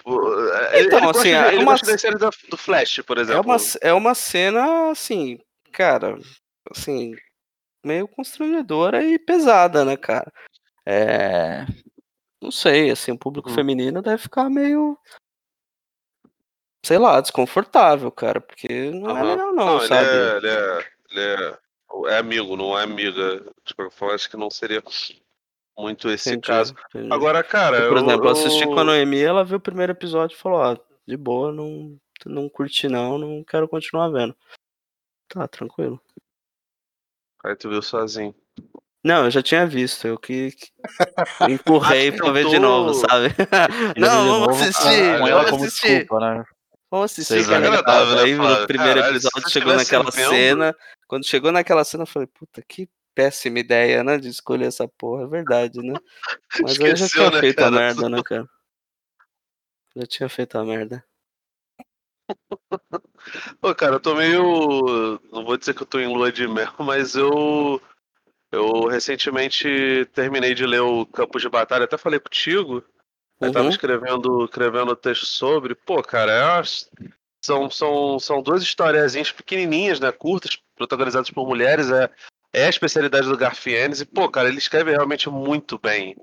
ele- 0.73 0.87
Então, 0.89 0.99
ele 0.99 1.09
assim, 1.11 1.31
é 1.33 1.49
ele 1.55 1.63
uma- 1.63 1.73
gosta 1.73 1.87
da 1.91 1.97
série 1.99 2.17
do 2.19 2.57
Flash, 2.57 3.01
por 3.07 3.17
exemplo. 3.19 3.41
É 3.41 3.47
uma, 3.47 3.57
é 3.81 3.93
uma 3.95 4.15
cena, 4.15 4.91
assim, 4.91 5.39
cara, 5.73 6.19
assim, 6.71 7.15
meio 7.85 8.07
constrangedora 8.07 9.03
e 9.03 9.19
pesada, 9.19 9.85
né, 9.85 9.97
cara? 9.97 10.31
É. 10.87 11.65
Não 12.41 12.51
sei, 12.51 12.91
assim, 12.91 13.13
o 13.13 13.19
público 13.19 13.51
Hum. 13.51 13.55
feminino 13.55 14.03
deve 14.03 14.19
ficar 14.23 14.51
meio. 14.51 14.99
Sei 16.85 16.99
lá, 16.99 17.21
desconfortável, 17.21 18.11
cara, 18.11 18.41
porque 18.41 18.91
não 18.91 19.11
é 19.17 19.21
Aham. 19.21 19.31
legal, 19.31 19.55
não, 19.55 19.79
ele 19.79 19.87
sabe? 19.89 20.11
é, 20.11 20.37
ele 20.37 20.49
é, 20.49 20.89
ele 21.11 21.21
é, 21.21 21.59
é 22.15 22.19
amigo, 22.19 22.57
não 22.57 22.77
é 22.77 22.83
amiga. 22.83 23.41
De 23.65 23.75
qualquer 23.75 23.95
forma, 23.97 24.15
acho 24.17 24.29
que 24.29 24.37
não 24.37 24.51
seria 24.51 24.83
muito 25.79 26.11
esse 26.11 26.31
Entendi, 26.31 26.49
caso. 26.49 26.75
entendi. 26.89 27.13
Agora, 27.13 27.45
cara, 27.45 27.77
Eu, 27.85 27.89
por 27.89 27.97
eu, 27.99 28.05
exemplo, 28.05 28.27
eu 28.27 28.33
assisti 28.33 28.65
eu- 28.65 28.71
com 28.75 28.81
a 28.81 28.85
Noemi, 28.85 29.21
ela 29.23 29.45
viu 29.45 29.59
o 29.59 29.61
primeiro 29.61 29.93
episódio 29.93 30.35
e 30.35 30.39
falou, 30.39 30.59
ó, 30.59 30.77
de 31.07 31.17
boa, 31.17 31.53
não, 31.53 31.97
não 32.27 32.49
curti 32.49 32.89
não, 32.89 33.17
não 33.17 33.45
quero 33.45 33.69
continuar 33.69 34.09
vendo. 34.09 34.37
Tá, 35.29 35.47
tranquilo. 35.47 36.01
Aí 37.45 37.55
tu 37.55 37.69
viu 37.69 37.81
sozinho. 37.81 38.35
Não, 39.05 39.25
eu 39.25 39.31
já 39.31 39.43
tinha 39.43 39.67
visto, 39.67 40.07
eu 40.07 40.17
que, 40.19 40.53
que 40.53 40.71
empurrei 41.51 42.11
Ah, 42.11 42.17
pra 42.17 42.31
ver 42.31 42.47
de 42.49 42.59
novo, 42.59 42.95
sabe? 42.95 43.29
Não, 43.99 44.25
vamos 44.29 44.39
novo, 44.49 44.51
assistir, 44.63 45.03
ela 45.03 45.29
vamos 45.29 45.51
como 45.51 45.65
assistir. 45.65 45.99
desculpa, 45.99 46.21
né? 46.21 46.45
Vamos 46.91 47.05
assistir, 47.11 47.33
Sei, 47.43 47.45
cara. 47.45 47.61
desagradável, 47.63 48.17
né, 48.17 48.23
Aí 48.23 48.35
no 48.35 48.67
primeiro 48.67 49.03
se 49.03 49.09
episódio 49.11 49.51
chegou 49.51 49.75
naquela 49.75 50.11
vendo- 50.11 50.31
cena. 50.31 50.77
Quando 51.09 51.27
chegou 51.27 51.51
naquela 51.51 51.85
cena, 51.85 52.03
eu 52.03 52.07
falei, 52.07 52.29
puta, 52.29 52.63
que 52.67 52.89
péssima 53.15 53.59
ideia, 53.59 54.05
né? 54.05 54.19
De 54.19 54.29
escolher 54.29 54.67
essa 54.67 54.87
porra, 54.87 55.25
é 55.25 55.27
verdade, 55.27 55.79
né? 55.83 55.95
Mas 56.63 56.79
eu 56.79 56.87
já 56.97 57.07
Esqueceu, 57.07 57.09
tinha 57.09 57.31
né, 57.31 57.41
feito 57.41 57.59
a 57.59 57.63
cara? 57.63 57.77
merda, 57.77 58.09
né, 58.09 58.23
cara? 58.25 58.47
Já 59.97 60.07
tinha 60.07 60.29
feito 60.29 60.57
a 60.59 60.65
merda. 60.65 61.05
Pô, 63.61 63.75
cara, 63.75 63.97
eu 63.97 64.01
tô 64.01 64.15
meio. 64.15 65.21
Não 65.33 65.45
vou 65.45 65.57
dizer 65.57 65.75
que 65.75 65.83
eu 65.83 65.87
tô 65.87 65.99
em 65.99 66.07
lua 66.07 66.31
de 66.33 66.47
mel, 66.47 66.73
mas 66.79 67.15
eu. 67.15 67.81
Eu 68.53 68.87
recentemente 68.87 70.07
terminei 70.13 70.55
de 70.55 70.67
ler 70.67 70.81
o 70.83 71.07
Campos 71.07 71.41
de 71.41 71.49
Batalha, 71.49 71.85
até 71.85 71.97
falei 71.97 72.21
contigo. 72.21 72.85
Eu 73.41 73.51
tava 73.51 73.65
Uhum. 73.65 73.71
escrevendo, 73.71 74.45
escrevendo 74.45 74.95
texto 74.95 75.25
sobre. 75.25 75.75
Pô, 75.75 76.03
cara, 76.03 76.31
é 76.31 76.45
umas- 76.45 76.89
são, 77.45 77.71
são, 77.71 78.19
são 78.21 78.43
duas 78.43 78.63
historiazinhas 78.63 79.33
pequenininhas, 79.33 79.99
né? 79.99 80.13
Curtas, 80.13 80.59
protagonizadas 80.77 81.31
por 81.31 81.47
mulheres. 81.47 81.91
É, 81.91 82.11
é 82.53 82.67
a 82.67 82.71
especialidade 82.71 83.27
do 83.27 83.37
Garfienes. 83.37 84.01
E, 84.03 84.05
pô, 84.05 84.29
cara, 84.29 84.49
ele 84.49 84.59
escreve 84.59 84.91
realmente 84.93 85.29
muito 85.31 85.79
bem 85.79 86.15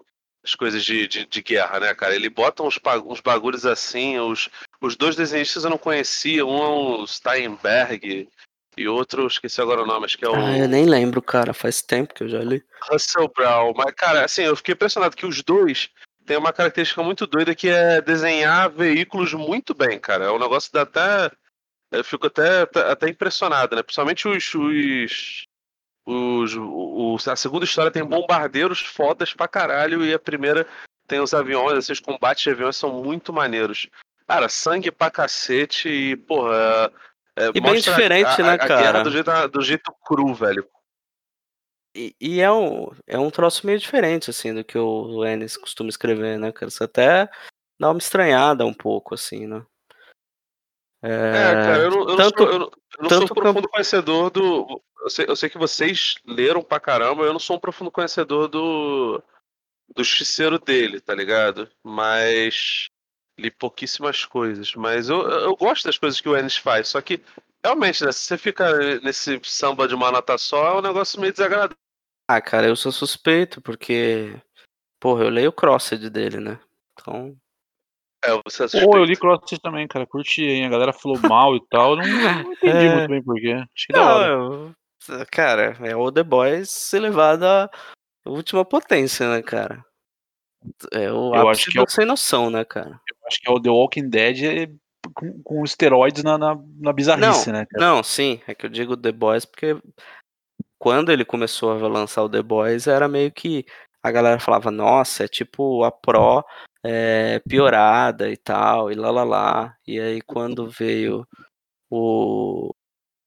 as 0.43 0.55
coisas 0.55 0.85
de, 0.85 1.07
de, 1.07 1.25
de 1.25 1.41
guerra, 1.41 1.79
né, 1.81 1.93
cara? 1.95 2.15
Ele 2.15 2.29
bota 2.29 2.63
uns, 2.63 2.79
uns 3.05 3.19
bagulhos 3.19 3.65
assim. 3.65 4.17
Os, 4.19 4.47
os 4.79 4.95
dois 4.95 5.15
desenhistas 5.15 5.63
eu 5.65 5.69
não 5.71 5.77
conhecia. 5.79 6.45
Um 6.45 6.63
é 6.63 6.67
o 7.01 7.07
Steinberg 7.07 8.29
e 8.79 8.87
outro, 8.87 9.27
esqueci 9.27 9.61
agora 9.61 9.83
o 9.83 9.85
nome, 9.85 10.05
acho 10.05 10.17
que 10.17 10.25
é 10.25 10.29
o. 10.29 10.35
Ah, 10.35 10.57
eu 10.57 10.67
nem 10.67 10.85
lembro, 10.85 11.21
cara. 11.21 11.53
Faz 11.53 11.81
tempo 11.81 12.13
que 12.13 12.23
eu 12.23 12.29
já 12.29 12.39
li. 12.39 12.63
Russell 12.89 13.31
Brown. 13.35 13.73
Mas, 13.75 13.93
cara, 13.95 14.23
assim, 14.25 14.43
eu 14.43 14.55
fiquei 14.55 14.73
impressionado 14.73 15.15
que 15.15 15.25
os 15.25 15.43
dois 15.43 15.89
têm 16.25 16.37
uma 16.37 16.53
característica 16.53 17.03
muito 17.03 17.27
doida 17.27 17.53
que 17.55 17.67
é 17.67 18.01
desenhar 18.01 18.69
veículos 18.69 19.33
muito 19.33 19.73
bem, 19.73 19.99
cara. 19.99 20.25
É 20.25 20.31
um 20.31 20.39
negócio 20.39 20.71
dá 20.71 20.83
até. 20.83 21.31
Eu 21.91 22.03
fico 22.03 22.27
até, 22.27 22.61
até, 22.89 23.09
impressionado, 23.09 23.75
né? 23.75 23.83
Principalmente 23.83 24.27
os. 24.27 24.53
os, 24.55 25.43
os 26.05 26.55
o, 26.55 27.15
o- 27.15 27.17
a 27.29 27.35
segunda 27.35 27.65
história 27.65 27.91
tem 27.91 28.03
bombardeiros 28.03 28.79
fodas 28.79 29.33
pra 29.33 29.47
caralho 29.47 30.05
e 30.05 30.13
a 30.13 30.19
primeira 30.19 30.65
tem 31.07 31.19
os 31.19 31.33
aviões, 31.33 31.79
esses 31.79 31.99
combates 31.99 32.43
de 32.43 32.51
aviões 32.51 32.75
são 32.77 33.01
muito 33.03 33.33
maneiros. 33.33 33.87
Cara, 34.27 34.47
sangue 34.47 34.91
pra 34.91 35.09
cacete 35.09 35.89
e, 35.89 36.15
porra. 36.15 36.91
É, 37.35 37.47
E 37.53 37.61
bem 37.61 37.79
diferente, 37.79 38.41
a, 38.41 38.43
né, 38.43 38.49
a, 38.51 38.53
a 38.53 38.67
cara? 38.67 39.03
do 39.03 39.11
jeito, 39.11 39.47
do 39.49 39.61
jeito 39.61 39.93
cru, 40.05 40.33
velho. 40.33 40.67
E, 41.95 42.15
e 42.21 42.39
é, 42.39 42.51
um, 42.51 42.91
é 43.07 43.17
um 43.17 43.31
troço 43.31 43.65
meio 43.65 43.79
diferente, 43.79 44.29
assim, 44.29 44.53
do 44.53 44.63
que 44.63 44.77
o 44.77 45.25
Ennis 45.25 45.57
costuma 45.57 45.89
escrever, 45.89 46.37
né, 46.37 46.51
cara? 46.51 46.69
Você 46.69 46.83
até 46.83 47.29
dá 47.79 47.89
uma 47.89 47.97
estranhada 47.97 48.65
um 48.65 48.73
pouco, 48.73 49.15
assim, 49.15 49.47
né? 49.47 49.65
É, 51.01 51.31
cara, 51.31 51.77
eu 51.83 51.89
não, 51.91 51.99
eu 52.01 52.05
não 52.07 52.17
tanto- 52.17 52.37
sou, 52.43 52.51
eu 52.51 52.59
não, 52.59 52.65
eu 52.67 53.03
não 53.03 53.09
sou 53.09 53.19
tanto 53.19 53.31
um 53.31 53.35
profundo 53.35 53.69
conhecedor 53.69 54.29
do. 54.29 54.81
Eu 55.01 55.09
sei, 55.09 55.25
eu 55.29 55.35
sei 55.35 55.49
que 55.49 55.57
vocês 55.57 56.15
leram 56.25 56.61
pra 56.61 56.79
caramba, 56.79 57.23
eu 57.23 57.31
não 57.31 57.39
sou 57.39 57.55
um 57.55 57.59
profundo 57.59 57.89
conhecedor 57.89 58.49
do. 58.49 59.23
do 59.95 60.03
justiceiro 60.03 60.59
dele, 60.59 60.99
tá 60.99 61.15
ligado? 61.15 61.71
Mas. 61.83 62.89
Li 63.39 63.51
pouquíssimas 63.51 64.25
coisas. 64.25 64.73
Mas 64.75 65.09
eu, 65.09 65.21
eu 65.21 65.55
gosto 65.55 65.85
das 65.85 65.97
coisas 65.97 66.19
que 66.21 66.29
o 66.29 66.37
Ennis 66.37 66.57
faz, 66.57 66.87
só 66.89 67.01
que. 67.01 67.21
Realmente, 67.63 68.05
né? 68.05 68.11
Se 68.13 68.21
você 68.21 68.37
fica 68.37 68.73
nesse 69.01 69.37
samba 69.43 69.85
de 69.87 69.93
uma 69.93 70.11
nota 70.11 70.37
só, 70.37 70.67
é 70.75 70.77
um 70.77 70.81
negócio 70.81 71.19
meio 71.19 71.33
desagradável. 71.33 71.75
Ah, 72.29 72.39
cara, 72.39 72.67
eu 72.67 72.75
sou 72.75 72.91
suspeito, 72.91 73.61
porque. 73.61 74.39
Porra, 75.01 75.23
eu 75.25 75.29
leio 75.29 75.49
o 75.49 75.53
Crossed 75.53 76.09
dele, 76.09 76.37
né? 76.39 76.59
Então. 76.93 77.35
É, 78.23 78.29
você 78.45 78.65
é 78.65 78.81
Pô, 78.83 78.97
eu 78.97 79.03
li 79.03 79.15
Crossed 79.17 79.59
também, 79.61 79.87
cara. 79.87 80.05
Curti, 80.05 80.43
hein? 80.43 80.65
A 80.65 80.69
galera 80.69 80.93
falou 80.93 81.17
mal 81.19 81.55
e 81.55 81.61
tal. 81.69 81.91
eu 81.91 81.95
Não, 81.97 82.05
não 82.43 82.51
entendi 82.53 82.85
É. 82.85 82.91
muito 82.95 83.09
bem 83.09 83.23
porquê. 83.23 83.53
Acho 83.53 83.87
que 83.87 83.93
da 83.93 83.99
Não, 83.99 84.07
hora. 84.07 84.27
eu- 84.33 84.75
cara, 85.31 85.77
é 85.81 85.95
o 85.95 86.11
The 86.11 86.23
Boys 86.23 86.93
elevado 86.93 87.45
à 87.45 87.69
última 88.25 88.63
potência, 88.63 89.29
né, 89.29 89.41
cara? 89.41 89.83
É 90.91 91.11
o 91.11 91.33
Eu 91.33 91.47
ápice 91.47 91.63
acho 91.63 91.71
que 91.71 91.79
é 91.79 91.83
do 91.85 91.89
sem 91.91 92.05
noção, 92.05 92.49
né, 92.49 92.63
cara? 92.65 93.01
Acho 93.29 93.39
que 93.39 93.49
é 93.49 93.51
o 93.51 93.61
The 93.61 93.69
Walking 93.69 94.09
Dead 94.09 94.43
é 94.43 94.71
com, 95.13 95.41
com 95.43 95.63
esteroides 95.63 96.23
na, 96.23 96.37
na, 96.37 96.57
na 96.79 96.91
bizarrice, 96.91 97.51
né? 97.51 97.65
cara? 97.69 97.85
Não, 97.85 98.03
sim, 98.03 98.41
é 98.47 98.55
que 98.55 98.65
eu 98.65 98.69
digo 98.69 98.97
The 98.97 99.11
Boys 99.11 99.45
porque 99.45 99.77
quando 100.77 101.11
ele 101.11 101.23
começou 101.23 101.71
a 101.71 101.87
lançar 101.87 102.23
o 102.23 102.29
The 102.29 102.41
Boys 102.41 102.87
era 102.87 103.07
meio 103.07 103.31
que 103.31 103.65
a 104.01 104.11
galera 104.11 104.39
falava, 104.39 104.71
nossa, 104.71 105.25
é 105.25 105.27
tipo 105.27 105.83
a 105.83 105.91
Pro 105.91 106.43
é, 106.83 107.39
piorada 107.47 108.29
e 108.29 108.37
tal, 108.37 108.91
e 108.91 108.95
lá 108.95 109.11
lá 109.11 109.23
lá. 109.23 109.75
E 109.85 109.99
aí 109.99 110.21
quando 110.21 110.69
veio 110.69 111.27
o, 111.89 112.73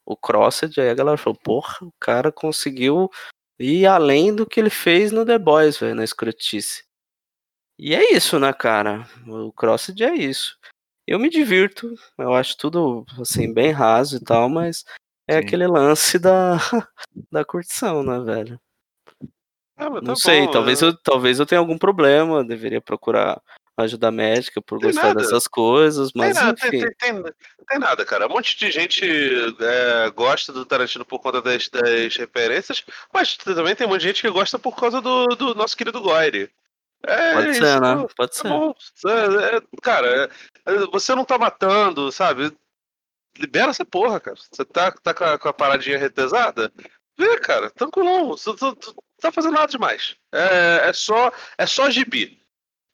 o 0.07 0.17
Crossed, 0.17 0.81
aí 0.81 0.89
a 0.89 0.95
galera 0.95 1.19
falou, 1.19 1.39
porra, 1.43 1.77
o 1.83 1.93
cara 2.01 2.33
conseguiu 2.33 3.11
ir 3.59 3.87
além 3.87 4.35
do 4.35 4.47
que 4.47 4.59
ele 4.59 4.71
fez 4.71 5.13
no 5.13 5.27
The 5.27 5.39
Boys, 5.39 5.79
velho, 5.79 5.95
na 5.95 6.05
escrotice. 6.05 6.85
E 7.85 7.97
é 7.97 8.13
isso, 8.15 8.39
né, 8.39 8.53
cara? 8.53 9.09
O 9.27 9.53
Crossed 9.53 10.01
é 10.05 10.15
isso. 10.15 10.57
Eu 11.05 11.19
me 11.19 11.29
divirto, 11.29 11.93
eu 12.17 12.33
acho 12.33 12.57
tudo 12.57 13.05
assim 13.21 13.53
bem 13.53 13.73
raso 13.73 14.19
e 14.19 14.21
tal, 14.21 14.49
mas 14.49 14.85
é 15.27 15.33
Sim. 15.35 15.39
aquele 15.41 15.67
lance 15.67 16.17
da, 16.17 16.59
da 17.29 17.45
curtição, 17.45 18.05
né, 18.05 18.21
velho? 18.21 18.61
Ah, 19.77 19.91
mas 19.91 20.01
Não 20.01 20.15
tá 20.15 20.21
sei, 20.21 20.47
bom, 20.47 20.53
talvez 20.53 20.81
eu, 20.81 20.97
talvez 20.97 21.41
eu 21.41 21.47
tenha 21.47 21.59
algum 21.59 21.77
problema, 21.77 22.45
deveria 22.45 22.81
procurar 22.81 23.43
ajuda 23.77 24.13
médica 24.13 24.63
por 24.63 24.79
Tem 24.79 24.91
gostar 24.91 25.09
nada. 25.09 25.21
dessas 25.21 25.49
coisas, 25.49 26.13
Tem 26.13 26.23
mas 26.23 26.35
nada, 26.37 26.55
tem, 26.55 26.69
enfim. 26.69 26.89
tem, 27.01 27.23
tem- 27.23 27.33
tem 27.69 27.79
nada, 27.81 28.05
cara. 28.05 28.27
Um 28.29 28.31
monte 28.31 28.57
de 28.57 28.71
gente 28.71 29.05
é, 29.05 30.09
gosta 30.11 30.53
do 30.53 30.65
Tarantino 30.65 31.05
por 31.05 31.19
conta 31.19 31.43
das, 31.43 31.69
das 31.69 32.15
referências, 32.17 32.85
mas 33.13 33.37
também 33.37 33.75
tem 33.75 33.89
um 33.89 33.91
monte 33.91 34.03
de 34.03 34.07
gente 34.07 34.23
que 34.23 34.31
gosta 34.31 34.57
por 34.57 34.77
causa 34.77 35.01
do, 35.01 35.27
do 35.35 35.53
nosso 35.57 35.77
querido 35.77 36.01
Goire. 36.01 36.49
É 37.05 37.33
Pode 37.35 37.51
isso, 37.51 37.61
ser, 37.61 37.81
né? 37.81 38.07
Pode 38.17 38.33
Tá 38.33 38.75
ser. 38.95 39.09
É, 39.09 39.57
é, 39.57 39.61
cara, 39.83 40.31
é, 40.67 40.87
você 40.93 41.15
não 41.15 41.25
tá 41.25 41.37
matando, 41.39 42.11
sabe? 42.13 42.57
Libera 43.39 43.71
essa 43.71 43.85
porra, 43.85 44.21
cara. 44.21 44.37
Você 44.37 44.65
tá, 44.65 44.93
tá 44.93 45.15
com, 45.15 45.25
a, 45.25 45.39
com 45.39 45.49
a 45.49 45.53
paradinha 45.53 45.99
retesada? 45.99 46.73
Vê, 47.19 47.39
cara, 47.41 47.71
tranquilão. 47.71 48.29
Você 48.31 48.51
não 48.61 48.77
tá 49.21 49.33
fazendo 49.33 49.55
nada 49.55 49.67
demais. 49.69 50.17
É, 50.33 50.89
é 50.89 50.93
só 50.93 51.33
é 51.59 51.67
só 51.67 51.91
gibi. 51.91 52.39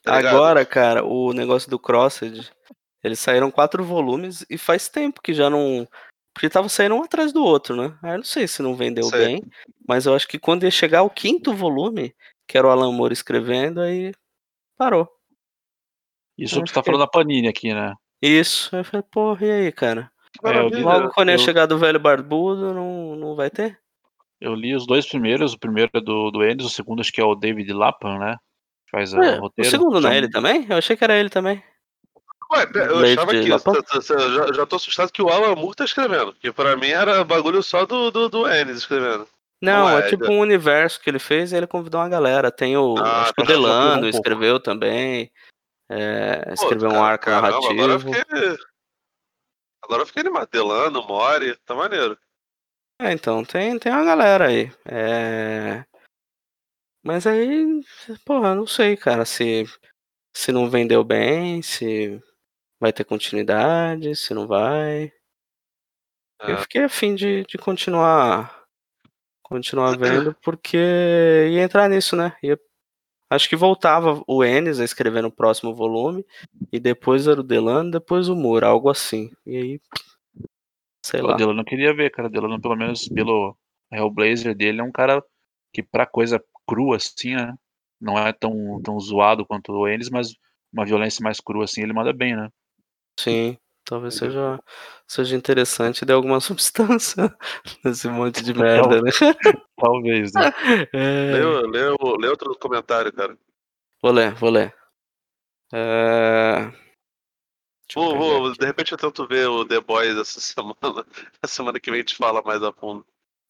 tá 0.03 0.17
ligado? 0.17 0.37
Agora, 0.37 0.65
cara, 0.65 1.05
o 1.05 1.33
negócio 1.33 1.69
do 1.71 1.79
Crossed, 1.79 2.51
eles 3.03 3.19
saíram 3.19 3.51
quatro 3.51 3.85
volumes 3.85 4.45
e 4.49 4.57
faz 4.57 4.89
tempo 4.89 5.21
que 5.23 5.35
já 5.35 5.51
não. 5.51 5.87
Porque 6.33 6.49
tava 6.49 6.69
saindo 6.69 6.95
um 6.95 7.03
atrás 7.03 7.33
do 7.33 7.43
outro, 7.43 7.75
né? 7.75 7.99
Aí 8.03 8.13
eu 8.13 8.19
não 8.19 8.25
sei 8.25 8.47
se 8.47 8.63
não 8.63 8.77
vendeu 8.77 9.05
Sei. 9.05 9.27
bem, 9.27 9.43
mas 9.89 10.07
eu 10.07 10.15
acho 10.15 10.29
que 10.29 10.39
quando 10.39 10.63
ia 10.63 10.71
chegar 10.71 11.03
o 11.03 11.11
quinto 11.11 11.53
volume, 11.53 12.15
que 12.49 12.57
era 12.59 12.67
o 12.67 12.71
Alan 12.71 12.91
Moore 12.93 13.13
escrevendo, 13.13 13.81
aí 13.81 14.13
parou. 14.77 15.09
Isso 16.37 16.59
eu 16.59 16.65
tu 16.65 16.73
tá 16.73 16.83
falando 16.83 17.01
da 17.01 17.07
Panini 17.07 17.47
aqui, 17.49 17.75
né? 17.75 17.95
Isso. 18.23 18.75
Aí 18.75 18.81
eu 18.81 18.85
falei, 18.85 19.05
porra, 19.11 19.47
e 19.47 19.51
aí, 19.51 19.73
cara? 19.73 20.11
É, 20.45 20.69
vi 20.69 20.83
Logo 20.83 21.11
quando 21.11 21.29
ia 21.29 21.35
eu- 21.35 21.39
chegar 21.39 21.67
do 21.67 21.79
velho 21.79 21.99
barbudo, 22.01 22.73
não, 22.73 23.17
não 23.17 23.35
vai 23.37 23.51
ter? 23.51 23.79
Eu 24.41 24.55
li 24.55 24.75
os 24.75 24.87
dois 24.87 25.07
primeiros, 25.07 25.53
o 25.53 25.59
primeiro 25.59 25.91
é 25.95 26.01
do, 26.01 26.31
do 26.31 26.45
Ennis, 26.45 26.65
o 26.65 26.71
segundo 26.71 27.01
acho 27.01 27.13
que 27.13 27.21
é 27.21 27.25
o 27.25 27.35
David 27.35 27.73
Lapan, 27.73 28.19
né? 28.19 28.37
Faz 28.91 29.13
Ué, 29.13 29.35
o 29.35 29.39
o 29.39 29.41
roteiro. 29.43 29.71
segundo 29.71 30.01
não 30.01 30.11
é 30.11 30.17
ele 30.17 30.31
também? 30.31 30.65
Eu 30.71 30.77
achei 30.79 30.97
que 30.97 31.03
era 31.05 31.17
ele 31.19 31.29
também. 31.29 31.63
Ué, 32.53 32.65
eu 32.75 32.99
achava 33.01 33.31
que. 33.33 33.43
Já, 33.47 34.53
já 34.53 34.65
tô 34.67 34.77
assustado 34.77 35.13
que 35.13 35.21
o 35.21 35.29
Alan 35.29 35.55
Moore 35.57 35.77
tá 35.77 35.85
escrevendo. 35.85 36.33
Que 36.35 36.51
pra 36.53 36.77
mim 36.77 36.89
era 36.89 37.23
bagulho 37.25 37.63
só 37.63 37.85
do, 37.85 38.11
do, 38.11 38.29
do 38.29 38.49
Ennis 38.49 38.79
escrevendo. 38.79 39.27
Não, 39.61 39.89
é, 39.89 40.07
é, 40.07 40.09
tipo 40.09 40.27
um 40.31 40.39
universo 40.39 41.01
que 41.01 41.11
ele 41.11 41.19
fez 41.19 41.51
e 41.53 41.57
ele 41.57 41.67
convidou 41.67 42.01
uma 42.01 42.09
galera. 42.09 42.51
Tem 42.51 42.77
o. 42.77 42.97
Ah, 42.99 43.23
acho 43.23 43.35
que 43.35 43.43
o 43.43 43.45
tá, 43.45 43.53
um 43.53 43.55
Delano 43.55 44.03
pouco. 44.03 44.17
escreveu 44.17 44.61
também. 44.61 45.33
é, 45.91 46.45
Pô, 46.47 46.53
escreveu 46.55 46.89
um 46.91 46.93
cara, 46.93 47.07
arco 47.07 47.25
caramba, 47.25 47.49
Agora 47.49 47.73
eu 47.73 47.99
narrativo. 47.99 48.15
fiquei. 48.15 48.67
Agora 49.83 50.03
eu 50.03 50.07
fiquei 50.07 50.21
animado. 50.21 50.49
Delano, 50.51 51.03
Mori, 51.07 51.57
tá 51.65 51.75
maneiro. 51.75 52.17
É, 53.01 53.13
então, 53.13 53.45
tem, 53.45 53.79
tem 53.79 53.93
uma 53.93 54.05
galera 54.05 54.49
aí. 54.49 54.73
É... 54.85 55.85
Mas 57.05 57.27
aí, 57.27 57.81
porra, 58.25 58.55
não 58.57 58.67
sei, 58.67 58.97
cara, 58.97 59.25
se, 59.25 59.65
se 60.37 60.51
não 60.53 60.69
vendeu 60.69 61.05
bem, 61.05 61.63
se 61.63 62.21
vai 62.81 62.93
ter 62.93 63.05
continuidade, 63.05 64.15
se 64.17 64.35
não 64.35 64.47
vai. 64.49 65.13
Eu 66.41 66.55
É. 66.57 66.61
fiquei 66.63 66.83
afim 66.85 67.15
de, 67.15 67.45
de 67.45 67.57
continuar 67.57 68.58
continuar 69.49 69.97
vendo, 69.99 70.35
porque 70.43 70.77
ia 70.77 71.63
entrar 71.63 71.89
nisso, 71.89 72.15
né? 72.15 72.35
Ia, 72.43 72.59
acho 73.31 73.49
que 73.49 73.57
voltava 73.57 74.23
o 74.27 74.45
Enes 74.45 74.79
a 74.81 74.85
escrever 74.85 75.23
no 75.23 75.31
próximo 75.31 75.75
volume, 75.75 76.25
e 76.73 76.79
depois 76.79 77.27
era 77.27 77.41
o 77.41 77.45
Delano, 77.45 77.91
depois 77.91 78.29
o 78.29 78.37
Moore, 78.37 78.65
algo 78.65 78.91
assim. 78.91 79.31
E 79.47 79.57
aí, 79.57 79.81
sei 81.05 81.21
O 81.21 81.27
lá. 81.27 81.37
Delano 81.37 81.61
eu 81.61 81.65
queria 81.65 81.95
ver, 81.95 82.11
cara. 82.11 82.29
O 82.29 82.31
Delano, 82.31 82.61
pelo 82.61 82.77
menos 82.77 83.09
pelo 83.09 83.57
Hellblazer 83.91 84.55
dele, 84.55 84.81
é 84.81 84.85
um 84.85 84.93
cara 84.93 85.23
que 85.73 85.83
pra 85.83 86.07
coisa 86.07 86.43
crua 86.67 86.97
assim, 86.97 87.35
né? 87.35 87.55
Não 88.01 88.19
é 88.19 88.33
tão, 88.33 88.81
tão 88.83 88.99
zoado 89.01 89.45
quanto 89.45 89.73
o 89.73 89.89
Ennis, 89.89 90.11
mas 90.11 90.35
uma 90.73 90.85
violência 90.85 91.23
mais 91.23 91.41
crua 91.41 91.65
assim, 91.65 91.83
ele 91.83 91.93
manda 91.93 92.13
bem, 92.13 92.37
né? 92.37 92.51
Sim, 93.19 93.59
talvez 93.89 94.15
seja, 94.15 94.61
seja 95.07 95.35
interessante 95.37 96.05
dar 96.05 96.15
alguma 96.15 96.41
substância 96.41 97.35
nesse 97.85 98.09
monte 98.09 98.43
de 98.45 98.53
merda, 98.55 99.01
né? 99.03 99.11
Talvez, 99.81 100.33
né? 100.35 100.53
É, 100.93 101.33
Lê, 101.33 101.67
lê, 101.67 101.97
lê 102.21 102.29
outro 102.29 102.55
comentário, 102.59 103.13
cara. 103.13 103.37
Vou 104.03 104.13
ler, 104.13 104.35
vou 104.35 104.51
ler. 104.51 104.75
É... 105.73 106.71
Vou, 107.95 108.17
vou, 108.17 108.53
de 108.53 108.67
repente 108.67 108.93
eu 108.93 108.99
tento 108.99 109.27
ver 109.27 109.49
o 109.49 109.65
The 109.65 109.81
Boys 109.81 110.17
essa 110.19 110.41
semana. 110.41 111.05
A 111.43 111.47
semana 111.47 111.81
que 111.81 111.91
vem 111.91 112.01
a 112.01 112.03
gente 112.03 112.17
fala 112.17 112.43
mais 112.43 112.63
a 112.63 112.71
fundo. 112.73 113.05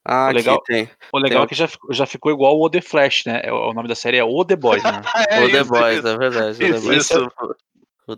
Ah, 0.04 0.28
O 0.28 0.32
legal- 0.32 0.56
aqui 0.56 0.64
tem. 0.72 0.90
O 1.12 1.18
legal 1.18 1.40
Tem 1.40 1.44
é 1.44 1.48
que 1.48 1.54
já, 1.54 1.66
ficou- 1.68 1.92
já 1.92 2.06
ficou 2.06 2.32
igual 2.32 2.58
o 2.58 2.70
The 2.70 2.80
Flash, 2.80 3.24
né? 3.26 3.40
É, 3.44 3.52
O 3.52 3.72
nome 3.74 3.88
da 3.88 3.94
série 3.96 4.16
é 4.16 4.24
O 4.24 4.44
The 4.44 4.56
Boys, 4.56 4.82
né? 4.82 5.02
É 5.28 5.44
o 5.44 5.50
The 5.50 5.60
isso, 5.60 5.68
Boys, 5.70 5.98
isso, 5.98 6.08
é 6.08 6.16
verdade. 6.16 6.54
o 6.54 6.58
The 6.58 6.68
Isso, 6.76 6.86
Boys. 6.86 7.10
isso. 7.10 7.30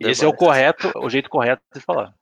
Esse 0.01 0.25
é 0.25 0.29
o 0.29 0.33
correto, 0.35 0.93
o 0.97 1.09
jeito 1.11 1.29
correto 1.31 1.63
de 1.75 1.81
falar. 1.81 2.15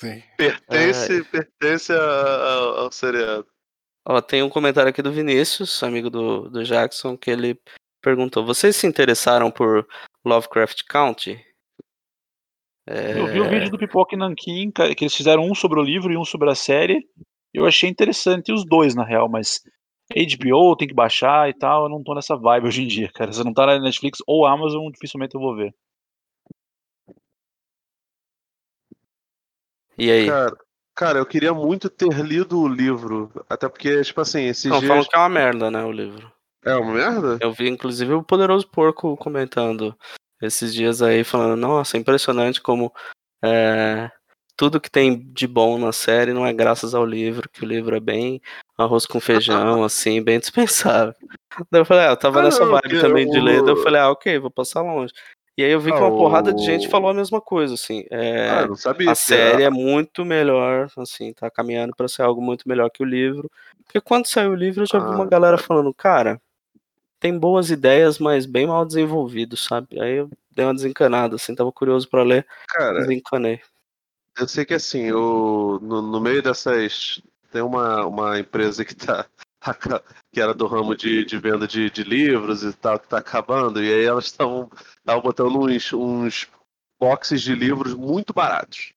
Sim. 0.00 0.22
Pertence, 0.36 1.24
pertence 1.24 1.92
a- 1.92 1.96
a- 1.96 2.80
ao 2.82 2.92
seriado. 2.92 3.46
Ó, 4.06 4.20
tem 4.20 4.42
um 4.42 4.48
comentário 4.48 4.88
aqui 4.90 5.02
do 5.02 5.10
Vinícius, 5.12 5.82
amigo 5.82 6.08
do, 6.08 6.48
do 6.48 6.62
Jackson, 6.64 7.16
que 7.16 7.30
ele 7.30 7.60
perguntou: 8.02 8.44
Vocês 8.44 8.76
se 8.76 8.86
interessaram 8.86 9.50
por 9.50 9.86
Lovecraft 10.24 10.82
Country? 10.88 11.44
É, 12.86 13.18
Eu 13.18 13.26
vi 13.26 13.40
o 13.40 13.48
vídeo 13.50 13.70
do 13.70 13.78
Pipoca 13.78 14.14
e 14.14 14.18
Nankin, 14.18 14.70
que 14.70 15.04
eles 15.04 15.14
fizeram 15.14 15.42
um 15.44 15.54
sobre 15.54 15.78
o 15.78 15.82
livro 15.82 16.12
e 16.12 16.16
um 16.16 16.24
sobre 16.24 16.50
a 16.50 16.54
série. 16.54 17.04
Eu 17.52 17.66
achei 17.66 17.88
interessante 17.90 18.52
os 18.52 18.64
dois, 18.64 18.94
na 18.94 19.04
real, 19.04 19.28
mas 19.28 19.60
HBO 20.10 20.74
tem 20.76 20.88
que 20.88 20.94
baixar 20.94 21.50
e 21.50 21.54
tal, 21.54 21.84
eu 21.84 21.88
não 21.90 22.02
tô 22.02 22.14
nessa 22.14 22.36
vibe 22.36 22.66
hoje 22.66 22.82
em 22.82 22.86
dia, 22.86 23.10
cara. 23.12 23.32
Se 23.32 23.44
não 23.44 23.52
tá 23.52 23.66
na 23.66 23.78
Netflix 23.78 24.20
ou 24.26 24.46
Amazon, 24.46 24.90
dificilmente 24.90 25.34
eu 25.34 25.40
vou 25.40 25.54
ver. 25.56 25.74
E 29.98 30.10
aí? 30.10 30.26
Cara, 30.26 30.56
cara, 30.94 31.18
eu 31.18 31.26
queria 31.26 31.52
muito 31.52 31.90
ter 31.90 32.12
lido 32.24 32.60
o 32.60 32.68
livro. 32.68 33.30
Até 33.48 33.68
porque, 33.68 34.00
tipo 34.02 34.20
assim, 34.20 34.44
esses 34.46 34.70
Não, 34.70 34.78
dias. 34.80 34.88
falam 34.88 35.04
que 35.04 35.16
é 35.16 35.18
uma 35.18 35.28
merda, 35.28 35.70
né, 35.70 35.82
o 35.84 35.92
livro. 35.92 36.30
É 36.64 36.74
uma 36.74 36.92
merda? 36.94 37.38
Eu 37.40 37.52
vi, 37.52 37.68
inclusive, 37.68 38.12
o 38.12 38.22
Poderoso 38.22 38.66
Porco 38.68 39.16
comentando 39.16 39.96
esses 40.42 40.72
dias 40.74 41.02
aí, 41.02 41.24
falando: 41.24 41.56
Nossa, 41.56 41.96
é 41.96 42.00
impressionante 42.00 42.60
como 42.60 42.92
é, 43.42 44.10
tudo 44.56 44.80
que 44.80 44.90
tem 44.90 45.18
de 45.32 45.46
bom 45.46 45.78
na 45.78 45.92
série 45.92 46.32
não 46.32 46.44
é 46.46 46.52
graças 46.52 46.94
ao 46.94 47.06
livro, 47.06 47.48
que 47.48 47.64
o 47.64 47.66
livro 47.68 47.96
é 47.96 48.00
bem 48.00 48.40
arroz 48.76 49.06
com 49.06 49.20
feijão, 49.20 49.82
assim, 49.84 50.22
bem 50.22 50.38
dispensável. 50.40 51.14
Daí 51.70 51.80
eu 51.80 51.84
falei: 51.84 52.06
Ah, 52.06 52.10
eu 52.10 52.16
tava 52.16 52.40
Ah, 52.40 52.42
nessa 52.42 52.66
vibe 52.66 52.88
que 52.90 53.00
também 53.00 53.28
de 53.28 53.38
o- 53.38 53.42
ler, 53.42 53.62
daí 53.62 53.72
eu 53.72 53.82
falei: 53.82 54.00
Ah, 54.00 54.10
ok, 54.10 54.38
vou 54.40 54.50
passar 54.50 54.82
longe. 54.82 55.12
E 55.58 55.64
aí 55.64 55.72
eu 55.72 55.80
vi 55.80 55.90
que 55.90 55.98
Ah, 55.98 56.02
uma 56.02 56.16
porrada 56.16 56.54
de 56.54 56.62
gente 56.64 56.86
o- 56.86 56.90
falou 56.90 57.10
a 57.10 57.14
mesma 57.14 57.40
coisa, 57.40 57.74
assim. 57.74 58.04
é, 58.12 58.48
Ah, 58.48 58.68
não 58.68 58.76
sabia. 58.76 59.10
a 59.10 59.14
série 59.16 59.64
é 59.64 59.68
muito 59.70 60.24
melhor, 60.24 60.88
assim, 60.96 61.32
tá 61.32 61.50
caminhando 61.50 61.96
pra 61.96 62.06
ser 62.06 62.22
algo 62.22 62.40
muito 62.40 62.68
melhor 62.68 62.88
que 62.90 63.02
o 63.02 63.06
livro. 63.06 63.50
Porque 63.84 64.00
quando 64.00 64.26
saiu 64.26 64.52
o 64.52 64.54
livro, 64.54 64.82
eu 64.82 64.86
já 64.86 65.00
vi 65.00 65.12
uma 65.12 65.24
Ah, 65.24 65.28
galera 65.28 65.58
falando, 65.58 65.92
cara, 65.92 66.40
tem 67.18 67.36
boas 67.36 67.70
ideias, 67.72 68.20
mas 68.20 68.46
bem 68.46 68.68
mal 68.68 68.86
desenvolvido, 68.86 69.56
sabe? 69.56 70.00
Aí 70.00 70.18
eu 70.18 70.30
dei 70.54 70.64
uma 70.64 70.74
desencanada, 70.74 71.34
assim, 71.34 71.56
tava 71.56 71.72
curioso 71.72 72.08
pra 72.08 72.22
ler, 72.22 72.46
Cara, 72.68 73.00
desencanei. 73.00 73.60
eu 74.38 74.46
sei 74.46 74.64
que 74.64 74.74
assim, 74.74 75.02
eu, 75.06 75.80
no, 75.82 76.00
no 76.00 76.20
meio 76.20 76.40
dessas. 76.40 77.20
Tem 77.50 77.62
uma, 77.62 78.06
uma 78.06 78.38
empresa 78.38 78.84
que 78.84 78.94
tá. 78.94 79.26
que 80.32 80.40
era 80.40 80.52
do 80.54 80.66
ramo 80.66 80.94
de, 80.94 81.24
de 81.24 81.38
venda 81.38 81.66
de, 81.66 81.90
de 81.90 82.02
livros 82.04 82.62
e 82.62 82.72
tal, 82.72 82.98
que 82.98 83.08
tá 83.08 83.18
acabando, 83.18 83.82
e 83.82 83.92
aí 83.92 84.04
elas 84.04 84.26
estavam 84.26 84.70
estavam 84.98 85.22
botando 85.22 85.58
uns, 85.58 85.92
uns 85.92 86.48
boxes 87.00 87.40
de 87.42 87.54
livros 87.54 87.94
muito 87.94 88.32
baratos. 88.32 88.92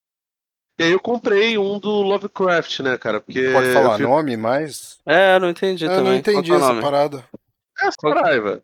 E 0.78 0.84
aí 0.84 0.90
eu 0.92 1.00
comprei 1.00 1.56
um 1.58 1.78
do 1.78 1.90
Lovecraft, 2.02 2.80
né, 2.80 2.96
cara? 2.98 3.20
Porque 3.20 3.52
Pode 3.52 3.68
eu 3.68 3.72
falar 3.74 3.96
fico- 3.98 4.08
nome, 4.08 4.36
mas. 4.36 4.98
É, 5.06 5.36
eu 5.36 5.40
não 5.40 5.50
entendi 5.50 5.84
Eu 5.84 5.90
também. 5.90 6.04
não 6.04 6.14
entendi 6.16 6.34
Qual 6.36 6.44
que 6.44 6.50
é 6.50 6.54
o 6.54 6.56
essa 6.58 6.68
nome? 6.68 6.80
parada. 6.82 7.24
É 7.80 7.90
Saraiva. 8.00 8.62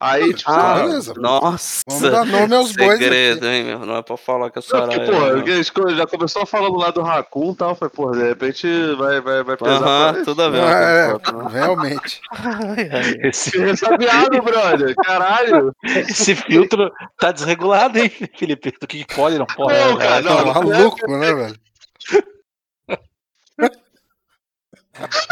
Aí, 0.00 0.32
tipo, 0.32 0.48
Ah, 0.50 0.74
beleza. 0.74 1.12
Nossa. 1.16 1.82
Vamos 1.88 2.10
dar 2.10 2.24
nome 2.24 2.54
aos 2.54 2.72
bois 2.72 2.98
Segredo, 3.00 3.38
aqui. 3.44 3.46
hein, 3.56 3.64
meu? 3.64 3.78
Não 3.80 3.96
é 3.96 4.02
pra 4.02 4.16
falar 4.16 4.48
que 4.48 4.58
eu 4.58 4.62
Não, 4.62 4.68
sou 4.68 4.80
porque, 4.82 4.94
aranha, 4.94 5.10
porra, 5.12 5.26
não. 5.30 5.34
porque 5.36 5.50
a 5.50 5.56
já 5.96 6.06
começou 6.06 6.46
falando 6.46 6.76
lá 6.76 6.90
do 6.92 7.02
Raccoon 7.02 7.50
e 7.50 7.56
tal. 7.56 7.74
Foi, 7.74 7.88
porra, 7.88 8.12
de 8.16 8.22
repente 8.28 8.66
vai, 8.94 9.20
vai, 9.20 9.42
vai 9.42 9.56
pesar 9.56 9.72
Aham, 9.82 10.14
pra 10.14 10.24
tudo 10.24 10.42
a 10.42 10.48
ver. 10.50 10.62
É, 10.62 11.04
a 11.06 11.12
outra. 11.14 11.48
realmente. 11.48 12.20
Ai, 12.30 12.88
ai. 12.92 13.28
Esse, 13.28 13.58
ressabiado, 13.58 14.40
brother. 14.40 14.94
Caralho. 15.04 15.74
esse 15.84 16.34
filtro 16.36 16.90
tá 17.18 17.32
desregulado, 17.32 17.98
hein, 17.98 18.10
Felipe? 18.36 18.72
Do 18.80 18.86
que 18.86 19.04
pode 19.14 19.36
não 19.36 19.46
pode. 19.46 19.76
Não, 19.78 19.96
cara, 19.96 20.22
Tá 20.22 20.30
não, 20.30 20.46
maluco, 20.54 21.10
né, 21.10 21.34
velho? 21.34 21.56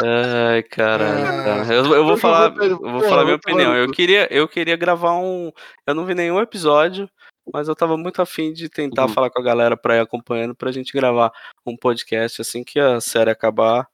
Ai, 0.05 0.63
caralho, 0.63 1.25
Ah. 1.25 1.45
cara. 1.65 1.75
Eu, 1.75 1.85
eu 1.95 2.05
vou 2.05 2.13
Eu 2.13 2.17
falar, 2.17 2.49
vou- 2.51 2.65
eu 2.65 2.79
vou 2.79 3.01
falar 3.03 3.25
minha 3.25 3.37
opinião. 3.37 3.75
Eu 3.75 3.91
queria, 3.91 4.27
eu 4.33 4.47
queria 4.49 4.77
gravar 4.77 5.15
um. 5.19 5.51
Eu 5.87 5.95
não 5.95 6.05
vi 6.05 6.15
nenhum 6.15 6.41
episódio, 6.41 7.09
mas 7.53 7.69
eu 7.69 7.75
tava 7.75 7.97
muito 7.97 8.21
afim 8.23 8.53
de 8.53 8.69
tentar 8.69 9.03
Uhum. 9.03 9.09
falar 9.09 9.31
com 9.31 9.41
a 9.41 9.45
galera 9.45 9.77
pra 9.77 9.97
ir 9.97 10.01
acompanhando 10.01 10.55
pra 10.55 10.73
gente 10.73 10.93
gravar 10.93 11.33
um 11.67 11.77
podcast 11.77 12.41
assim 12.43 12.63
que 12.65 12.79
a 12.79 13.01
série 13.01 13.31
acabar 13.31 13.87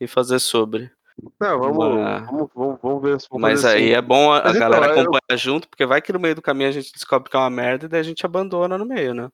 e 0.00 0.06
fazer 0.06 0.38
sobre. 0.38 0.90
Não, 1.38 1.58
vamos, 1.58 1.78
Mas- 1.96 2.26
vamos, 2.26 2.48
vamos, 2.54 2.78
vamos 2.82 3.02
ver 3.02 3.20
se 3.20 3.26
vamos 3.30 3.42
Mas 3.42 3.62
aí 3.64 3.84
assim. 3.88 3.94
é 3.94 4.00
bom 4.00 4.32
a, 4.32 4.38
então, 4.38 4.54
galera 4.58 4.86
eu- 4.86 4.92
acompanhar 5.02 5.36
junto, 5.36 5.68
porque 5.68 5.84
vai 5.84 6.00
que 6.00 6.12
no 6.14 6.18
meio 6.18 6.34
do 6.34 6.40
caminho 6.40 6.70
a 6.70 6.72
gente 6.72 6.92
descobre 6.92 7.28
que 7.30 7.36
é 7.36 7.40
uma 7.40 7.50
merda 7.50 7.84
e 7.84 7.88
daí 7.88 8.00
a 8.00 8.04
gente 8.04 8.24
abandona 8.24 8.78
no 8.78 8.86
meio, 8.86 9.12
né? 9.12 9.28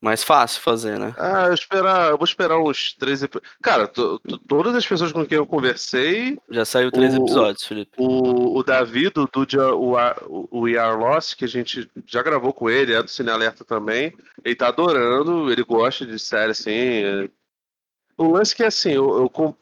Mais 0.00 0.22
fácil 0.22 0.62
fazer, 0.62 0.96
né? 0.96 1.12
Ah, 1.18 1.46
eu, 1.48 1.54
esperar, 1.54 2.10
eu 2.10 2.16
vou 2.16 2.24
esperar 2.24 2.56
uns 2.60 2.94
três 2.94 3.20
episódios. 3.20 3.52
Cara, 3.60 3.88
to- 3.88 4.20
to- 4.20 4.38
todas 4.38 4.72
as 4.76 4.86
pessoas 4.86 5.10
com 5.10 5.26
quem 5.26 5.38
eu 5.38 5.46
conversei, 5.46 6.38
Já 6.48 6.64
saiu 6.64 6.92
três 6.92 7.14
O- 7.14 7.22
episódios, 7.22 7.64
Felipe. 7.64 7.90
o, 7.98 8.56
o 8.58 8.62
Davi 8.62 9.10
do, 9.10 9.26
do 9.26 9.40
o, 9.74 9.96
o, 9.96 10.48
o 10.52 10.60
We 10.60 10.78
Are 10.78 10.96
Lost, 10.96 11.34
que 11.36 11.44
a 11.44 11.48
gente 11.48 11.90
já 12.06 12.22
gravou 12.22 12.52
com 12.52 12.70
ele, 12.70 12.94
é 12.94 13.02
do 13.02 13.10
Cine 13.10 13.30
Alerta 13.30 13.64
também, 13.64 14.14
ele 14.44 14.54
tá 14.54 14.68
adorando, 14.68 15.50
ele 15.50 15.64
gosta 15.64 16.06
de 16.06 16.16
série 16.18 16.52
assim. 16.52 16.70
é. 16.70 17.28
O 18.16 18.32
lance 18.32 18.54
que 18.54 18.62
é 18.62 18.66
assim, 18.66 18.92
eu, 18.92 19.16
eu, 19.36 19.56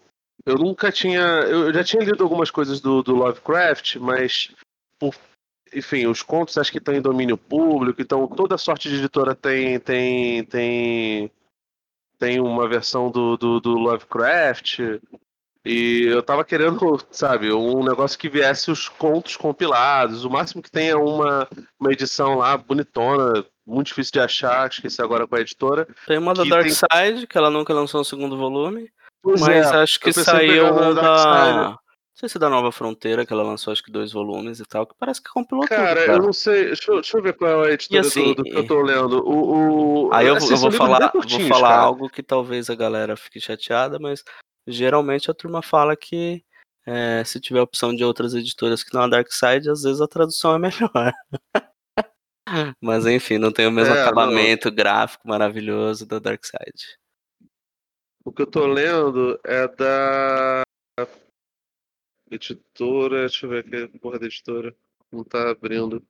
eu 0.44 0.54
nunca 0.56 0.92
tinha. 0.92 1.20
Eu, 1.20 1.64
eu 1.68 1.72
já 1.74 1.82
tinha 1.82 2.04
lido 2.04 2.22
algumas 2.22 2.50
coisas 2.50 2.78
do, 2.80 3.02
do 3.02 3.14
Lovecraft, 3.14 3.96
mas 3.96 4.50
por- 4.98 5.14
enfim, 5.74 6.06
os 6.06 6.22
contos 6.22 6.56
acho 6.58 6.70
que 6.70 6.78
estão 6.78 6.94
em 6.94 7.00
domínio 7.00 7.36
público, 7.36 8.00
então 8.00 8.26
toda 8.26 8.58
sorte 8.58 8.88
de 8.88 8.96
editora 8.96 9.34
tem 9.34 9.78
tem 9.80 10.44
tem 10.44 11.30
tem 12.18 12.40
uma 12.40 12.68
versão 12.68 13.10
do, 13.10 13.36
do, 13.36 13.60
do 13.60 13.72
Lovecraft. 13.72 14.80
E 15.64 16.04
eu 16.06 16.22
tava 16.22 16.44
querendo, 16.44 16.78
sabe, 17.10 17.52
um 17.52 17.84
negócio 17.84 18.18
que 18.18 18.28
viesse 18.28 18.70
os 18.70 18.88
contos 18.88 19.36
compilados. 19.36 20.24
O 20.24 20.30
máximo 20.30 20.62
que 20.62 20.70
tem 20.70 20.90
é 20.90 20.96
uma, 20.96 21.48
uma 21.78 21.92
edição 21.92 22.36
lá 22.36 22.56
bonitona, 22.56 23.44
muito 23.66 23.88
difícil 23.88 24.12
de 24.12 24.20
achar, 24.20 24.68
esqueci 24.68 25.02
agora 25.02 25.26
com 25.26 25.34
a 25.34 25.40
editora. 25.40 25.86
Tem 26.06 26.18
uma 26.18 26.32
da 26.32 26.44
Dark 26.44 26.64
tem- 26.64 26.72
Side, 26.72 27.26
que 27.26 27.36
ela 27.36 27.50
nunca 27.50 27.74
lançou 27.74 28.00
um 28.00 28.04
segundo 28.04 28.36
volume. 28.36 28.88
Pois 29.22 29.40
Mas 29.40 29.66
é, 29.66 29.76
acho 29.82 29.98
que 29.98 30.12
saiu 30.12 30.66
um 30.72 30.94
da 30.94 31.76
Não 32.16 32.20
sei 32.20 32.28
se 32.30 32.38
é 32.38 32.40
da 32.40 32.48
Nova 32.48 32.72
Fronteira, 32.72 33.26
que 33.26 33.32
ela 33.34 33.42
lançou 33.42 33.72
acho 33.74 33.82
que 33.84 33.92
dois 33.92 34.10
volumes 34.10 34.58
e 34.58 34.64
tal, 34.64 34.86
que 34.86 34.94
parece 34.98 35.22
que 35.22 35.28
compilou 35.28 35.66
Cara, 35.66 35.88
tudo. 35.90 36.00
eu 36.00 36.06
Cara. 36.06 36.18
não 36.22 36.32
sei. 36.32 36.64
Deixa 36.68 36.90
eu, 36.90 36.94
deixa 36.94 37.18
eu 37.18 37.22
ver 37.22 37.34
qual 37.34 37.62
é 37.66 37.68
a 37.68 37.72
editora 37.74 38.00
assim, 38.00 38.24
do, 38.32 38.36
do 38.36 38.42
que 38.44 38.56
eu 38.56 38.66
tô 38.66 38.80
lendo. 38.80 39.18
O, 39.22 40.06
o- 40.08 40.14
Aí 40.14 40.26
eu, 40.26 40.36
assim, 40.36 40.52
eu 40.54 40.56
vou 40.56 40.72
falar, 40.72 41.12
vou 41.12 41.40
falar 41.46 41.68
cara. 41.68 41.82
algo 41.82 42.08
que 42.08 42.22
talvez 42.22 42.70
a 42.70 42.74
galera 42.74 43.18
fique 43.18 43.38
chateada, 43.38 43.98
mas 43.98 44.24
geralmente 44.66 45.30
a 45.30 45.34
turma 45.34 45.60
fala 45.60 45.94
que 45.94 46.42
é, 46.86 47.22
se 47.22 47.38
tiver 47.38 47.60
opção 47.60 47.94
de 47.94 48.02
outras 48.02 48.32
editoras 48.32 48.82
que 48.82 48.94
não 48.94 49.02
a 49.02 49.08
Dark 49.08 49.30
Side, 49.30 49.68
às 49.68 49.82
vezes 49.82 50.00
a 50.00 50.08
tradução 50.08 50.54
é 50.54 50.58
melhor. 50.58 51.12
mas 52.80 53.04
enfim, 53.06 53.36
não 53.36 53.52
tem 53.52 53.66
o 53.66 53.70
mesmo 53.72 53.92
É, 53.92 53.96
não. 53.98 54.02
acabamento 54.06 54.70
gráfico 54.70 55.28
maravilhoso 55.28 56.06
da 56.06 56.18
Dark 56.18 56.42
Side. 56.46 56.96
O 58.24 58.32
que 58.32 58.40
eu 58.42 58.46
tô 58.46 58.66
lendo 58.66 59.38
é 59.44 59.68
da 59.68 60.62
editora. 62.30 63.20
Deixa 63.20 63.46
eu 63.46 63.50
ver 63.50 63.60
aqui, 63.60 63.98
porra 63.98 64.18
da 64.18 64.26
editora. 64.26 64.74
Não 65.12 65.22
tá 65.24 65.50
abrindo. 65.50 66.02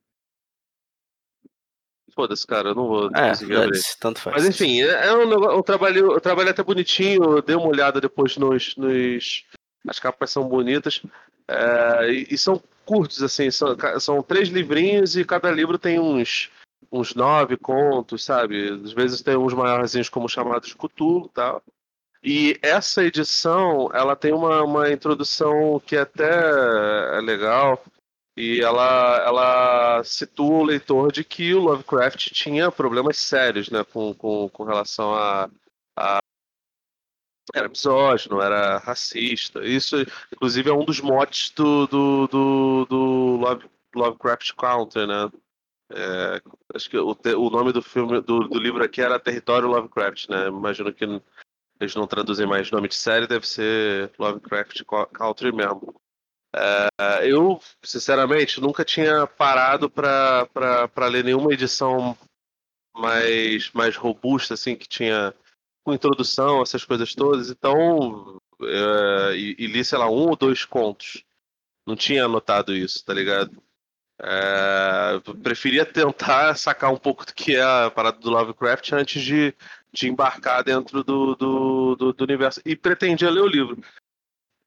Foda-se, 2.15 2.47
cara, 2.47 2.71
eu 2.71 2.75
não 2.75 2.87
vou 2.89 3.11
É, 3.15 3.29
conseguir 3.31 3.57
abrir. 3.57 3.81
tanto 4.01 4.21
faz. 4.21 4.37
Mas 4.37 4.47
enfim, 4.49 4.81
é 4.81 5.07
é 5.09 5.13
um, 5.15 5.29
negócio, 5.29 5.59
um 5.59 5.63
trabalho, 5.63 6.17
um 6.17 6.21
trabalho 6.21 6.49
até 6.51 6.63
bonitinho. 6.63 7.23
Eu 7.37 7.43
dei 7.43 7.57
uma 7.57 7.69
olhada 7.69 8.01
depois 8.01 8.37
nos. 8.37 8.75
nos 8.77 9.45
as 9.87 9.99
capas 9.99 10.31
são 10.31 10.49
bonitas. 10.49 11.03
é, 11.49 12.11
e, 12.11 12.27
e 12.31 12.39
são 12.39 12.61
curtos, 12.85 13.23
assim, 13.23 13.51
são, 13.51 13.77
são 14.01 14.23
três 14.23 14.49
livrinhos 14.49 15.17
e 15.17 15.25
cada 15.25 15.51
livro 15.51 15.77
tem 15.79 15.99
uns, 16.01 16.51
uns 16.91 17.15
nove 17.15 17.57
contos, 17.57 18.25
sabe? 18.25 18.69
Às 18.71 18.93
vezes 18.93 19.21
tem 19.23 19.37
uns 19.37 19.53
maiorzinhos 19.53 20.09
como 20.09 20.29
chamados 20.29 20.73
Cthulhu 20.75 21.27
e 21.27 21.35
tal. 21.35 21.63
E 22.29 22.59
essa 22.61 23.05
edição, 23.05 23.89
ela 23.95 24.17
tem 24.17 24.33
uma, 24.33 24.61
uma 24.65 24.91
introdução 24.91 25.79
que 25.79 25.97
até 25.97 26.29
é 27.17 27.21
legal. 27.21 27.81
E 28.37 28.61
ela, 28.61 29.19
ela 29.25 30.03
situa 30.03 30.57
o 30.57 30.65
leitor 30.65 31.13
de 31.13 31.23
que 31.23 31.55
o 31.55 31.61
Lovecraft 31.61 32.33
tinha 32.33 32.69
problemas 32.73 33.17
sérios 33.19 33.71
né, 33.71 33.85
com, 33.85 34.13
com, 34.13 34.49
com 34.49 34.65
relação 34.65 35.15
a, 35.15 35.49
a. 35.97 36.19
Era 37.55 37.69
misógino, 37.69 38.41
era 38.43 38.79
racista. 38.79 39.65
Isso, 39.65 39.95
inclusive, 40.33 40.69
é 40.69 40.73
um 40.73 40.85
dos 40.85 41.01
motes 41.01 41.51
do, 41.51 41.87
do, 41.87 42.27
do, 42.27 42.87
do 42.87 43.37
Love- 43.37 43.71
Lovecraft 43.95 44.53
Counter, 44.55 45.07
né? 45.07 45.31
É, 45.93 46.43
acho 46.75 46.91
que 46.91 46.99
o, 46.99 47.17
o 47.39 47.51
nome 47.51 47.73
do 47.73 47.81
filme 47.81 48.21
do, 48.21 48.49
do 48.49 48.59
livro 48.59 48.83
aqui 48.83 49.01
era 49.01 49.21
Território 49.21 49.69
Lovecraft, 49.69 50.29
né? 50.29 50.49
Imagino 50.49 50.93
que 50.93 51.07
eles 51.81 51.95
não 51.95 52.07
traduzem 52.07 52.47
mais 52.47 52.71
nome 52.71 52.89
de 52.89 52.95
série, 52.95 53.27
deve 53.27 53.47
ser 53.47 54.11
Lovecraft 54.19 54.83
Country 55.13 55.53
mesmo. 55.53 55.95
É, 56.55 57.31
eu, 57.31 57.61
sinceramente, 57.83 58.61
nunca 58.61 58.85
tinha 58.85 59.27
parado 59.27 59.91
para 59.91 61.07
ler 61.09 61.23
nenhuma 61.23 61.53
edição 61.53 62.17
mais, 62.97 63.71
mais 63.73 63.97
robusta, 63.97 64.55
assim, 64.55 64.75
que 64.75 64.89
tinha 64.89 65.35
com 65.85 65.93
introdução, 65.93 66.63
essas 66.63 66.85
coisas 66.85 67.15
todas. 67.15 67.51
Então, 67.51 68.41
é, 68.63 69.37
e, 69.37 69.57
e 69.59 69.67
li, 69.67 69.85
sei 69.85 69.99
lá, 69.99 70.09
um 70.09 70.29
ou 70.31 70.37
dois 70.37 70.65
contos. 70.65 71.23
Não 71.87 71.95
tinha 71.95 72.25
anotado 72.25 72.75
isso, 72.75 73.05
tá 73.05 73.13
ligado? 73.13 73.63
É, 74.19 75.21
preferia 75.43 75.85
tentar 75.85 76.55
sacar 76.57 76.91
um 76.91 76.97
pouco 76.97 77.27
do 77.27 77.35
que 77.35 77.55
é 77.55 77.63
a 77.63 77.91
parada 77.91 78.19
do 78.19 78.31
Lovecraft 78.31 78.93
antes 78.93 79.23
de, 79.23 79.55
de 79.97 80.09
embarcar 80.09 80.63
dentro 80.63 81.03
do, 81.03 81.35
do, 81.35 81.97
do, 81.97 82.13
do 82.13 82.25
universo. 82.25 82.61
E 82.65 82.77
pretendia 82.77 83.31
ler 83.31 83.41
o 83.41 83.49
livro. 83.49 83.81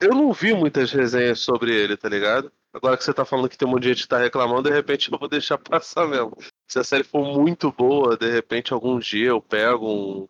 Eu 0.01 0.15
não 0.15 0.33
vi 0.33 0.53
muitas 0.53 0.91
resenhas 0.91 1.39
sobre 1.39 1.73
ele, 1.73 1.95
tá 1.95 2.09
ligado? 2.09 2.51
Agora 2.73 2.97
que 2.97 3.03
você 3.03 3.13
tá 3.13 3.25
falando 3.25 3.49
que 3.49 3.57
tem 3.57 3.67
um 3.67 3.71
monte 3.71 3.83
de 3.83 3.89
gente 3.89 4.03
que 4.03 4.07
tá 4.07 4.17
reclamando, 4.17 4.69
de 4.69 4.75
repente 4.75 5.11
eu 5.11 5.19
vou 5.19 5.27
deixar 5.27 5.57
passar 5.59 6.07
mesmo. 6.07 6.35
Se 6.67 6.79
a 6.79 6.83
série 6.83 7.03
for 7.03 7.23
muito 7.23 7.71
boa, 7.71 8.17
de 8.17 8.29
repente 8.31 8.73
algum 8.73 8.97
dia 8.97 9.29
eu 9.29 9.41
pego 9.41 9.87
um, 9.87 10.29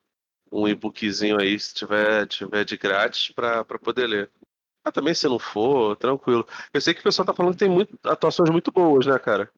um 0.51 0.67
e-bookzinho 0.67 1.39
aí, 1.39 1.59
se 1.59 1.73
tiver, 1.73 2.27
tiver 2.27 2.65
de 2.65 2.77
grátis, 2.77 3.31
pra, 3.31 3.63
poder 3.63 4.07
ler. 4.07 4.31
Ah, 4.83 4.91
também 4.91 5.13
se 5.13 5.27
não 5.27 5.37
for, 5.37 5.95
tranquilo. 5.97 6.47
Eu 6.73 6.81
sei 6.81 6.93
que 6.93 7.01
o 7.01 7.03
pessoal 7.03 7.25
tá 7.25 7.33
falando 7.33 7.53
que 7.53 7.59
tem 7.59 7.69
muito, 7.69 7.97
atuações 8.03 8.49
muito 8.49 8.71
boas, 8.71 9.05
né, 9.05 9.19
cara? 9.19 9.51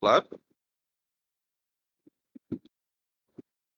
Claro. 0.00 0.26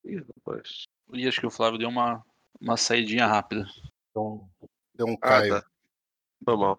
Ih, 0.05 0.21
rapaz. 0.37 0.85
E 1.13 1.27
acho 1.29 1.41
que 1.41 1.47
o 1.47 1.51
Flávio 1.51 1.79
deu 1.79 1.89
uma, 1.89 2.25
uma 2.61 2.77
saidinha 2.77 3.27
rápida. 3.27 3.67
Então, 4.11 4.49
deu 4.95 5.07
um 5.07 5.15
Ah, 5.15 5.29
caio. 5.29 5.61
tá. 5.61 5.67
Foi 6.45 6.57
mal. 6.57 6.79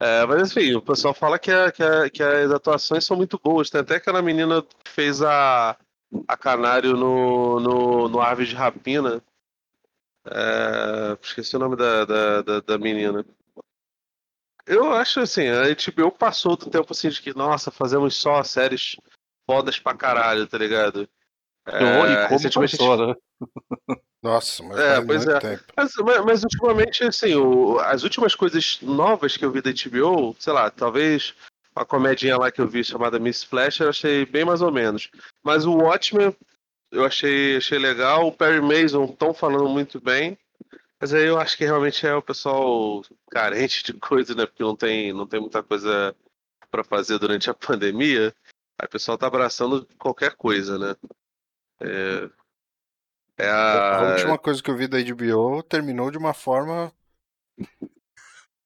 É, 0.00 0.26
mas 0.26 0.50
enfim, 0.50 0.74
o 0.74 0.82
pessoal 0.82 1.14
fala 1.14 1.38
que, 1.38 1.50
a- 1.50 1.70
que, 1.72 1.82
a- 1.82 2.10
que 2.10 2.22
as 2.22 2.50
atuações 2.50 3.04
são 3.04 3.16
muito 3.16 3.38
boas. 3.38 3.70
Tem 3.70 3.80
até 3.80 3.96
aquela 3.96 4.20
menina 4.22 4.62
que 4.62 4.90
fez 4.90 5.22
a, 5.22 5.78
a 6.28 6.36
Canário 6.36 6.96
no, 6.96 7.60
no, 7.60 8.08
no 8.08 8.20
Árvore 8.20 8.48
de 8.48 8.54
Rapina. 8.54 9.22
É, 10.26 11.18
esqueci 11.22 11.54
o 11.56 11.58
nome 11.58 11.76
da, 11.76 12.04
da, 12.04 12.42
da, 12.42 12.60
da 12.60 12.78
menina. 12.78 13.24
Eu 14.66 14.92
acho 14.92 15.20
assim, 15.20 15.46
a 15.48 15.64
HBO 15.68 16.10
passou 16.10 16.56
do 16.56 16.70
tempo 16.70 16.86
assim 16.90 17.08
de 17.08 17.20
que, 17.20 17.36
nossa, 17.36 17.70
fazemos 17.70 18.16
só 18.16 18.42
séries 18.42 18.96
fodas 19.48 19.78
pra 19.78 19.94
caralho, 19.94 20.46
tá 20.46 20.56
ligado? 20.56 21.08
É, 21.66 21.78
e 21.78 21.82
como 21.82 22.28
recentemente 22.28 22.76
passou, 22.76 23.06
né? 23.08 23.14
Nossa, 24.22 24.62
mas 24.62 24.78
É, 24.80 24.94
faz 24.94 25.06
pois 25.06 25.24
muito 25.24 25.36
é. 25.36 25.40
tempo. 25.40 25.64
Mas, 25.76 25.92
mas- 25.96 26.24
mas 26.24 26.42
ultimamente, 26.44 27.04
assim, 27.04 27.34
o- 27.34 27.78
as 27.80 28.02
últimas 28.02 28.34
coisas 28.34 28.78
novas 28.80 29.36
que 29.36 29.44
eu 29.44 29.50
vi 29.50 29.60
da 29.60 29.70
HBO, 29.70 30.34
sei 30.38 30.52
lá, 30.52 30.70
talvez 30.70 31.34
uma 31.76 31.84
comedinha 31.84 32.36
lá 32.38 32.50
que 32.50 32.60
eu 32.60 32.68
vi 32.68 32.82
chamada 32.84 33.18
Miss 33.18 33.42
Flash, 33.44 33.80
eu 33.80 33.88
achei 33.90 34.24
bem 34.24 34.44
mais 34.44 34.62
ou 34.62 34.70
menos. 34.72 35.10
Mas 35.42 35.66
o 35.66 35.74
Watchmen 35.74 36.34
eu 36.90 37.04
achei, 37.04 37.56
achei 37.56 37.78
legal. 37.78 38.28
O 38.28 38.32
Perry 38.32 38.60
Mason 38.62 39.04
estão 39.04 39.34
falando 39.34 39.68
muito 39.68 40.00
bem. 40.00 40.38
Mas 41.04 41.12
aí 41.12 41.26
eu 41.26 41.38
acho 41.38 41.58
que 41.58 41.66
realmente 41.66 42.06
é 42.06 42.14
o 42.14 42.22
pessoal 42.22 43.02
carente 43.30 43.84
de 43.84 43.92
coisa, 43.92 44.34
né? 44.34 44.46
Porque 44.46 44.62
não 44.62 44.74
tem, 44.74 45.12
não 45.12 45.26
tem 45.26 45.38
muita 45.38 45.62
coisa 45.62 46.16
pra 46.70 46.82
fazer 46.82 47.18
durante 47.18 47.50
a 47.50 47.52
pandemia. 47.52 48.34
Aí 48.80 48.86
o 48.86 48.88
pessoal 48.88 49.18
tá 49.18 49.26
abraçando 49.26 49.86
qualquer 49.98 50.34
coisa, 50.34 50.78
né? 50.78 50.96
É, 51.82 52.30
é 53.36 53.50
A 53.50 53.98
a. 53.98 54.02
última 54.12 54.38
coisa 54.38 54.62
que 54.62 54.70
eu 54.70 54.76
vi 54.78 54.88
da 54.88 54.96
HBO 54.96 55.62
terminou 55.62 56.10
de 56.10 56.16
uma 56.16 56.32
forma. 56.32 56.90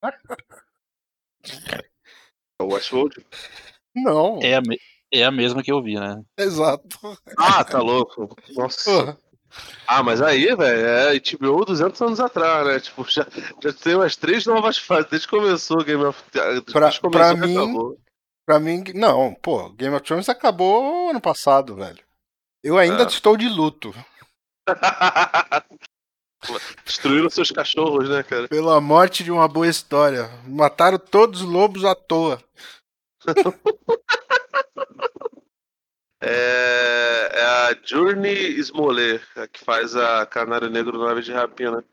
o 2.62 2.66
Westworld. 2.66 3.26
Não, 3.96 4.38
É 4.40 4.54
a, 4.54 4.60
me- 4.60 4.78
é 5.12 5.24
a 5.24 5.32
mesma 5.32 5.60
que 5.60 5.72
eu 5.72 5.82
vi, 5.82 5.98
né? 5.98 6.22
exato. 6.38 7.18
Ah, 7.36 7.64
tá 7.64 7.82
louco. 7.82 8.28
Nossa. 8.54 9.18
Ah, 9.86 10.02
mas 10.02 10.20
aí, 10.20 10.54
velho, 10.54 10.86
é 10.86 11.18
HBO 11.18 11.64
200 11.64 12.00
anos 12.02 12.20
atrás, 12.20 12.66
né? 12.66 12.78
Tipo, 12.80 13.04
já, 13.10 13.26
já 13.62 13.72
tem 13.72 13.94
umas 13.94 14.14
três 14.16 14.44
novas 14.46 14.76
fases 14.78 15.08
desde 15.10 15.26
que 15.28 15.36
começou 15.36 15.80
o 15.80 15.84
Game 15.84 16.04
of 16.04 16.22
Thrones. 16.30 16.98
Pra- 16.98 17.10
pra 17.10 17.34
mim- 17.34 17.56
acabou. 17.56 17.98
Pra 18.46 18.58
mim, 18.58 18.82
não, 18.94 19.34
pô, 19.34 19.70
Game 19.70 19.94
of 19.94 20.04
Thrones 20.04 20.28
acabou 20.28 21.10
ano 21.10 21.20
passado, 21.20 21.74
velho. 21.76 21.98
Eu 22.62 22.76
ainda 22.78 23.02
É. 23.04 23.06
estou 23.06 23.36
de 23.36 23.48
luto. 23.48 23.94
Destruíram 26.84 27.28
seus 27.30 27.50
cachorros, 27.50 28.08
né, 28.08 28.22
cara? 28.22 28.46
Pela 28.48 28.80
morte 28.80 29.24
de 29.24 29.30
uma 29.32 29.48
boa 29.48 29.66
história. 29.66 30.30
Mataram 30.46 30.98
todos 30.98 31.42
os 31.42 31.48
lobos 31.48 31.84
à 31.84 31.94
toa. 31.94 32.40
É, 36.20 37.28
é 37.32 37.42
a 37.44 37.76
Journey 37.84 38.58
Smollett, 38.60 39.24
a 39.36 39.46
que 39.46 39.64
faz 39.64 39.94
a 39.94 40.26
Canário 40.26 40.68
Negro 40.68 40.98
na 40.98 41.10
Ave 41.12 41.22
de 41.22 41.32
Rapina. 41.32 41.84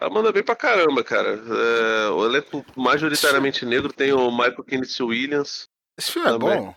Ela 0.00 0.10
manda 0.10 0.32
bem 0.32 0.42
pra 0.42 0.56
caramba, 0.56 1.04
cara. 1.04 1.30
É, 1.38 2.08
o 2.10 2.24
elenco 2.26 2.64
majoritariamente 2.76 3.64
negro 3.64 3.92
tem 3.92 4.12
o 4.12 4.30
Michael 4.32 4.64
Kenneth 4.64 5.00
Williams. 5.00 5.68
Esse 5.96 6.10
filme 6.12 6.28
é 6.28 6.32
Também. 6.32 6.60
bom. 6.60 6.74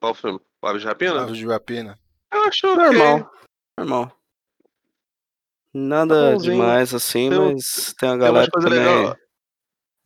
Qual 0.00 0.14
filme? 0.14 0.40
O 0.62 0.66
Ave 0.66 0.78
de 0.78 0.86
Rapina? 0.86 1.22
Aves 1.22 1.36
de 1.36 1.46
Rapina. 1.46 1.98
Eu 2.32 2.42
acho. 2.44 2.66
Normal. 2.76 3.30
Normal. 3.76 4.16
Nada 5.74 6.32
Tá 6.32 6.36
demais 6.36 6.94
assim, 6.94 7.30
Tem 7.30 7.38
mas 7.54 7.94
tem 7.98 8.08
a 8.08 8.16
galera 8.16 8.50
coisas 8.50 8.70
também. 8.70 9.16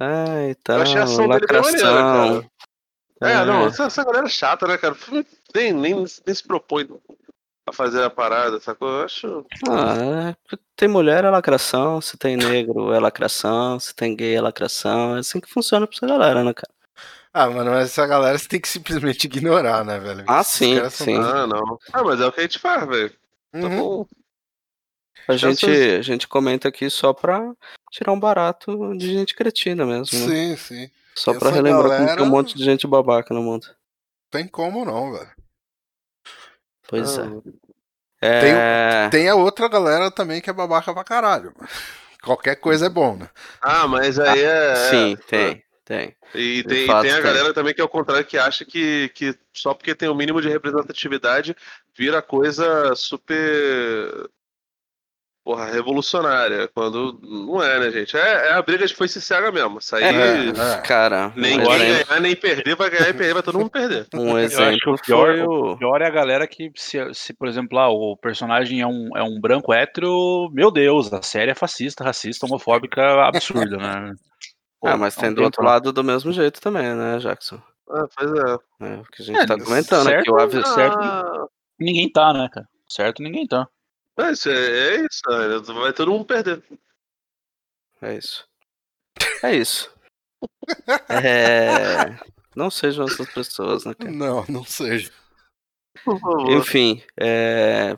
Ai, 0.01 0.55
tá. 0.57 0.75
Eu 0.77 0.83
achei 0.83 0.99
a 0.99 1.05
ação 1.05 1.29
dele 1.29 1.47
bem 1.47 1.61
maneira, 1.61 1.91
Lacração. 1.91 2.41
cara. 2.41 2.51
É, 3.25 3.45
não, 3.45 3.67
essa, 3.67 3.85
essa 3.85 4.05
galera 4.05 4.27
é 4.27 4.31
chata, 4.31 4.67
né, 4.67 4.77
cara? 4.79 4.97
Nem, 5.55 5.73
nem, 5.73 5.95
nem 5.95 6.35
se 6.35 6.43
propõe 6.47 6.89
a 7.67 7.73
fazer 7.73 8.03
a 8.03 8.11
parada, 8.11 8.61
sacou? 8.61 8.89
Eu 8.89 9.05
acho. 9.05 9.47
Ah, 9.69 10.31
é, 10.53 10.57
tem 10.77 10.89
mulher 10.89 11.25
é 11.25 11.31
lacração, 11.31 12.01
se 12.01 12.17
tem 12.17 12.37
negro 12.37 12.93
é 12.93 12.99
lacração, 13.01 13.79
se 13.81 13.95
tem 13.95 14.15
gay 14.15 14.35
é 14.37 14.41
lacração. 14.41 15.17
É 15.17 15.21
assim 15.21 15.41
que 15.41 15.49
funciona 15.51 15.87
pra 15.87 15.97
essa 15.97 16.07
galera, 16.07 16.45
né, 16.45 16.53
cara? 16.53 16.73
Ah, 17.33 17.51
mano, 17.51 17.71
mas 17.73 17.91
essa 17.91 18.07
galera 18.07 18.39
você 18.39 18.47
tem 18.49 18.61
que 18.61 18.69
simplesmente 18.69 19.25
ignorar, 19.25 19.85
né, 19.85 19.99
velho? 19.99 20.25
Ah, 20.27 20.41
Esses 20.41 20.53
sim, 20.53 20.79
são- 20.79 20.91
sim. 20.91 21.19
Ah, 21.19 21.47
não. 21.47 21.79
Ah, 21.93 22.05
mas 22.05 22.21
é 22.21 22.27
o 22.27 22.33
que 22.33 22.41
a 22.41 22.43
gente 22.45 22.59
faz, 22.59 22.87
velho. 22.87 23.11
Tá 23.11 23.69
Uhum. 23.69 23.77
bom. 23.77 24.07
A 25.27 25.37
gente, 25.37 25.65
Essas- 25.65 25.99
a 25.99 26.03
gente 26.03 26.29
comenta 26.29 26.69
aqui 26.69 26.91
só 26.91 27.13
pra 27.13 27.53
tirar 27.91 28.13
um 28.13 28.21
barato 28.21 28.95
de 28.97 29.13
gente 29.13 29.35
cretina 29.35 29.87
mesmo, 29.87 30.19
né? 30.19 30.27
Sim, 30.27 30.57
sim. 30.57 30.91
Só 31.17 31.31
Essa 31.31 31.41
pra 31.41 31.51
relembrar 31.51 31.83
como 31.83 31.89
galera- 31.91 32.17
tem 32.17 32.25
um 32.27 32.31
monte 32.31 32.57
de 32.57 32.65
gente 32.65 32.87
babaca 32.87 33.33
no 33.35 33.43
mundo. 33.43 33.67
Tem 34.31 34.49
como 34.49 34.85
não, 34.85 35.13
velho. 35.13 35.31
Pois 36.89 37.19
Ah, 37.19 37.31
é. 38.21 39.07
É. 39.07 39.09
Tem 39.11 39.29
a 39.29 39.35
outra 39.35 39.69
galera 39.69 40.11
também 40.11 40.41
que 40.41 40.49
é 40.51 40.53
babaca 40.53 40.93
pra 40.93 41.05
caralho. 41.05 41.55
Qualquer 42.23 42.57
coisa 42.57 42.87
é 42.87 42.89
bom, 42.89 43.17
né? 43.17 43.29
Ah, 43.61 43.87
mas 43.87 44.19
aí 44.19 44.43
é. 44.43 44.75
Sim, 44.91 45.13
é, 45.13 45.17
tem, 45.27 45.65
tem. 45.85 46.17
E 46.35 46.65
tem, 46.65 46.85
e 46.85 46.87
fato, 46.87 47.03
tem 47.03 47.11
a 47.13 47.15
tem. 47.17 47.23
galera 47.23 47.53
também 47.55 47.75
que 47.75 47.81
é 47.81 47.85
o 47.85 47.89
contrário, 47.89 48.25
que 48.25 48.39
acha 48.39 48.65
que, 48.65 49.11
que 49.11 49.39
só 49.53 49.75
porque 49.75 49.95
tem 49.95 50.09
o 50.09 50.15
mínimo 50.15 50.41
de 50.41 50.49
representatividade 50.49 51.55
vira 51.97 52.23
coisa 52.23 52.95
super. 52.97 54.29
Porra, 55.45 55.67
revolucionária. 55.67 56.67
Quando 56.75 57.21
não 57.23 57.63
é, 57.63 57.79
né, 57.79 57.91
gente? 57.91 58.17
É, 58.17 58.49
é 58.49 58.53
a 58.55 58.63
briga 58.63 58.87
de 58.87 58.95
foi 58.95 59.07
se 59.09 59.21
cega 59.21 59.53
mesmo. 59.53 59.79
Isso 59.79 59.95
aí. 59.95 60.03
É, 60.03 60.49
É. 60.49 60.81
Cara, 60.81 61.33
Nem 61.37 61.61
um 61.61 61.65
ganhar, 61.65 62.21
nem 62.21 62.35
perder, 62.35 62.75
vai 62.75 62.89
ganhar 62.89 63.11
e 63.11 63.13
perder, 63.13 63.35
vai 63.35 63.43
todo 63.43 63.59
mundo 63.59 63.71
perder. 63.71 64.07
um 64.15 64.39
Eu 64.39 64.47
acho 64.47 64.49
que 64.57 64.63
exemplo 64.63 64.95
o 64.95 65.03
pior, 65.03 65.27
foi 65.37 65.43
o 65.43 65.73
o. 65.73 65.77
pior 65.77 66.01
é 66.01 66.07
a 66.07 66.11
galera 66.11 66.47
que, 66.47 66.73
se, 66.75 66.97
se, 67.13 67.35
por 67.35 67.47
exemplo, 67.47 67.77
lá, 67.77 67.91
o 67.91 68.17
personagem 68.17 68.81
é 68.81 68.87
um, 68.87 69.11
é 69.15 69.23
um 69.23 69.39
branco 69.39 69.71
hétero, 69.71 70.49
meu 70.51 70.71
Deus, 70.71 71.13
a 71.13 71.21
série 71.21 71.51
é 71.51 71.55
fascista, 71.55 72.03
racista, 72.03 72.47
homofóbica, 72.47 73.03
absurda, 73.27 73.77
né? 73.77 74.15
Pô, 74.81 74.89
Ah, 74.89 74.97
mas 74.97 75.17
é 75.19 75.21
tem 75.21 75.35
do 75.35 75.43
outro 75.43 75.63
lado 75.63 75.93
do 75.93 76.03
mesmo 76.03 76.33
jeito 76.33 76.59
também, 76.59 76.95
né, 76.95 77.19
Jackson? 77.19 77.61
Ah, 77.91 78.07
pois 78.17 78.31
é. 78.33 78.53
É 78.95 78.97
o 78.97 79.05
que 79.05 79.21
a 79.23 79.25
gente 79.27 79.41
É, 79.41 79.47
tá 79.47 79.59
comentando 79.59 80.05
certo, 80.05 80.37
aqui. 80.37 80.57
O 80.57 80.67
certo. 80.67 80.99
Ah, 80.99 81.47
Ninguém 81.79 82.11
tá, 82.11 82.33
né, 82.33 82.49
cara? 82.51 82.67
Certo, 82.89 83.23
ninguém 83.23 83.47
tá. 83.47 83.69
Mas 84.17 84.47
é, 84.47 84.97
é 84.97 85.07
isso, 85.07 85.23
né? 85.29 85.81
vai 85.81 85.93
todo 85.93 86.11
mundo 86.11 86.25
perder. 86.25 86.63
É 88.01 88.17
isso. 88.17 88.47
É 89.43 89.55
isso. 89.55 89.91
É... 91.09 92.17
Não 92.55 92.71
sejam 92.71 93.05
essas 93.07 93.29
pessoas, 93.33 93.85
né, 93.85 93.95
cara? 93.95 94.11
Não, 94.11 94.45
não 94.49 94.65
seja. 94.65 95.11
Enfim, 96.49 97.03
é... 97.19 97.97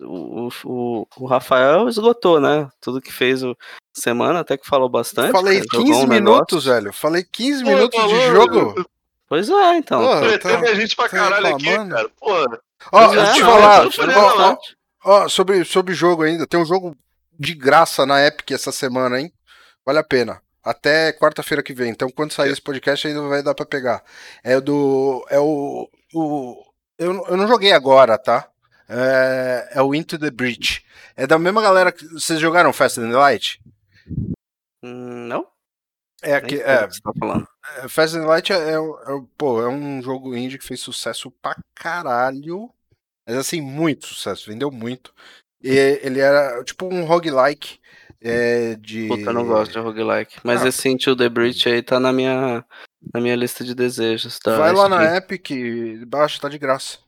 o, 0.00 0.48
o, 0.64 1.06
o 1.16 1.26
Rafael 1.26 1.88
esgotou, 1.88 2.40
né? 2.40 2.70
Tudo 2.80 3.00
que 3.00 3.12
fez 3.12 3.42
o 3.42 3.56
semana, 3.98 4.40
até 4.40 4.56
que 4.56 4.66
falou 4.66 4.88
bastante. 4.88 5.32
Falei 5.32 5.58
cara, 5.58 5.68
jogou 5.72 5.86
15 5.86 6.04
um 6.04 6.08
minutos, 6.08 6.64
negócio. 6.66 6.82
velho. 6.82 6.92
Falei 6.92 7.24
15 7.24 7.64
Pô, 7.64 7.70
minutos 7.70 8.00
de 8.00 8.08
falou, 8.08 8.32
jogo. 8.32 8.90
Pois 9.28 9.50
é, 9.50 9.76
então. 9.76 10.00
Pô, 10.00 10.38
tá- 10.38 10.60
a 10.60 10.74
gente 10.74 10.96
pra 10.96 11.08
tá 11.08 11.16
caralho 11.16 11.46
aqui, 11.48 11.64
cara. 11.64 12.08
Porra. 12.18 12.60
Ó, 12.92 13.02
é, 13.02 13.08
deixa 13.08 13.30
eu 13.30 13.34
te 13.34 13.40
não, 13.40 14.14
falar. 14.14 14.52
ó, 14.52 14.58
ó, 15.04 15.24
ó, 15.24 15.28
sobre, 15.28 15.64
sobre 15.64 15.94
jogo 15.94 16.22
ainda. 16.22 16.46
Tem 16.46 16.58
um 16.60 16.64
jogo 16.66 16.96
de 17.38 17.54
graça 17.54 18.04
na 18.06 18.24
Epic 18.26 18.50
essa 18.50 18.72
semana, 18.72 19.20
hein? 19.20 19.32
Vale 19.84 19.98
a 19.98 20.04
pena. 20.04 20.40
Até 20.62 21.12
quarta-feira 21.12 21.62
que 21.62 21.72
vem. 21.72 21.90
Então, 21.90 22.10
quando 22.10 22.32
sair 22.32 22.50
esse 22.50 22.60
podcast, 22.60 23.06
ainda 23.06 23.22
vai 23.22 23.42
dar 23.42 23.54
pra 23.54 23.64
pegar. 23.64 24.02
É 24.44 24.56
o 24.56 24.60
do. 24.60 25.26
É 25.30 25.38
o. 25.38 25.88
o 26.14 26.62
eu, 26.98 27.14
não- 27.14 27.26
eu 27.28 27.36
não 27.36 27.48
joguei 27.48 27.72
agora, 27.72 28.18
tá? 28.18 28.48
É, 28.88 29.68
é 29.74 29.82
o 29.82 29.94
Into 29.94 30.18
the 30.18 30.30
Breach. 30.30 30.84
É 31.16 31.26
da 31.26 31.38
mesma 31.38 31.62
galera 31.62 31.92
que. 31.92 32.04
Vocês 32.08 32.38
jogaram 32.40 32.72
Fast 32.72 33.00
and 33.00 33.10
Light? 33.16 33.60
Hum, 34.82 35.26
não? 35.28 35.46
É, 36.22 36.34
aqui, 36.34 36.60
é, 36.60 36.84
o 36.84 36.88
que 36.88 36.94
você 36.94 37.00
tá 37.00 37.12
falando. 37.18 37.48
é, 37.76 37.88
Fast 37.88 38.16
and 38.16 38.26
Light 38.26 38.52
é, 38.52 38.56
é, 38.56 38.74
é- 38.74 39.22
pô, 39.36 39.62
é 39.62 39.68
um 39.68 40.02
jogo 40.02 40.36
indie 40.36 40.58
que 40.58 40.66
fez 40.66 40.80
sucesso 40.80 41.30
pra 41.40 41.56
caralho. 41.74 42.68
Mas 43.28 43.36
assim, 43.36 43.60
muito 43.60 44.06
sucesso, 44.06 44.48
vendeu 44.50 44.70
muito. 44.70 45.12
E 45.62 45.68
ele 46.02 46.18
era 46.20 46.64
tipo 46.64 46.86
um 46.86 47.04
roguelike 47.04 47.78
é, 48.22 48.74
de. 48.76 49.06
Puta, 49.08 49.22
eu 49.30 49.32
não 49.34 49.44
gosto 49.46 49.72
de 49.72 49.78
roguelike. 49.78 50.36
Mas 50.42 50.62
Ah. 50.62 50.68
esse 50.68 50.88
Into 50.88 51.14
the 51.14 51.28
Breach 51.28 51.68
aí 51.68 51.82
tá 51.82 52.00
na 52.00 52.12
minha, 52.12 52.64
na 53.12 53.20
minha 53.20 53.36
lista 53.36 53.62
de 53.62 53.74
desejos. 53.74 54.38
Tá? 54.38 54.56
Vai 54.56 54.72
lá 54.72 54.88
na 54.88 55.16
Epic, 55.16 55.50
baixa, 56.06 56.40
tá 56.40 56.48
de 56.48 56.58
graça. 56.58 56.98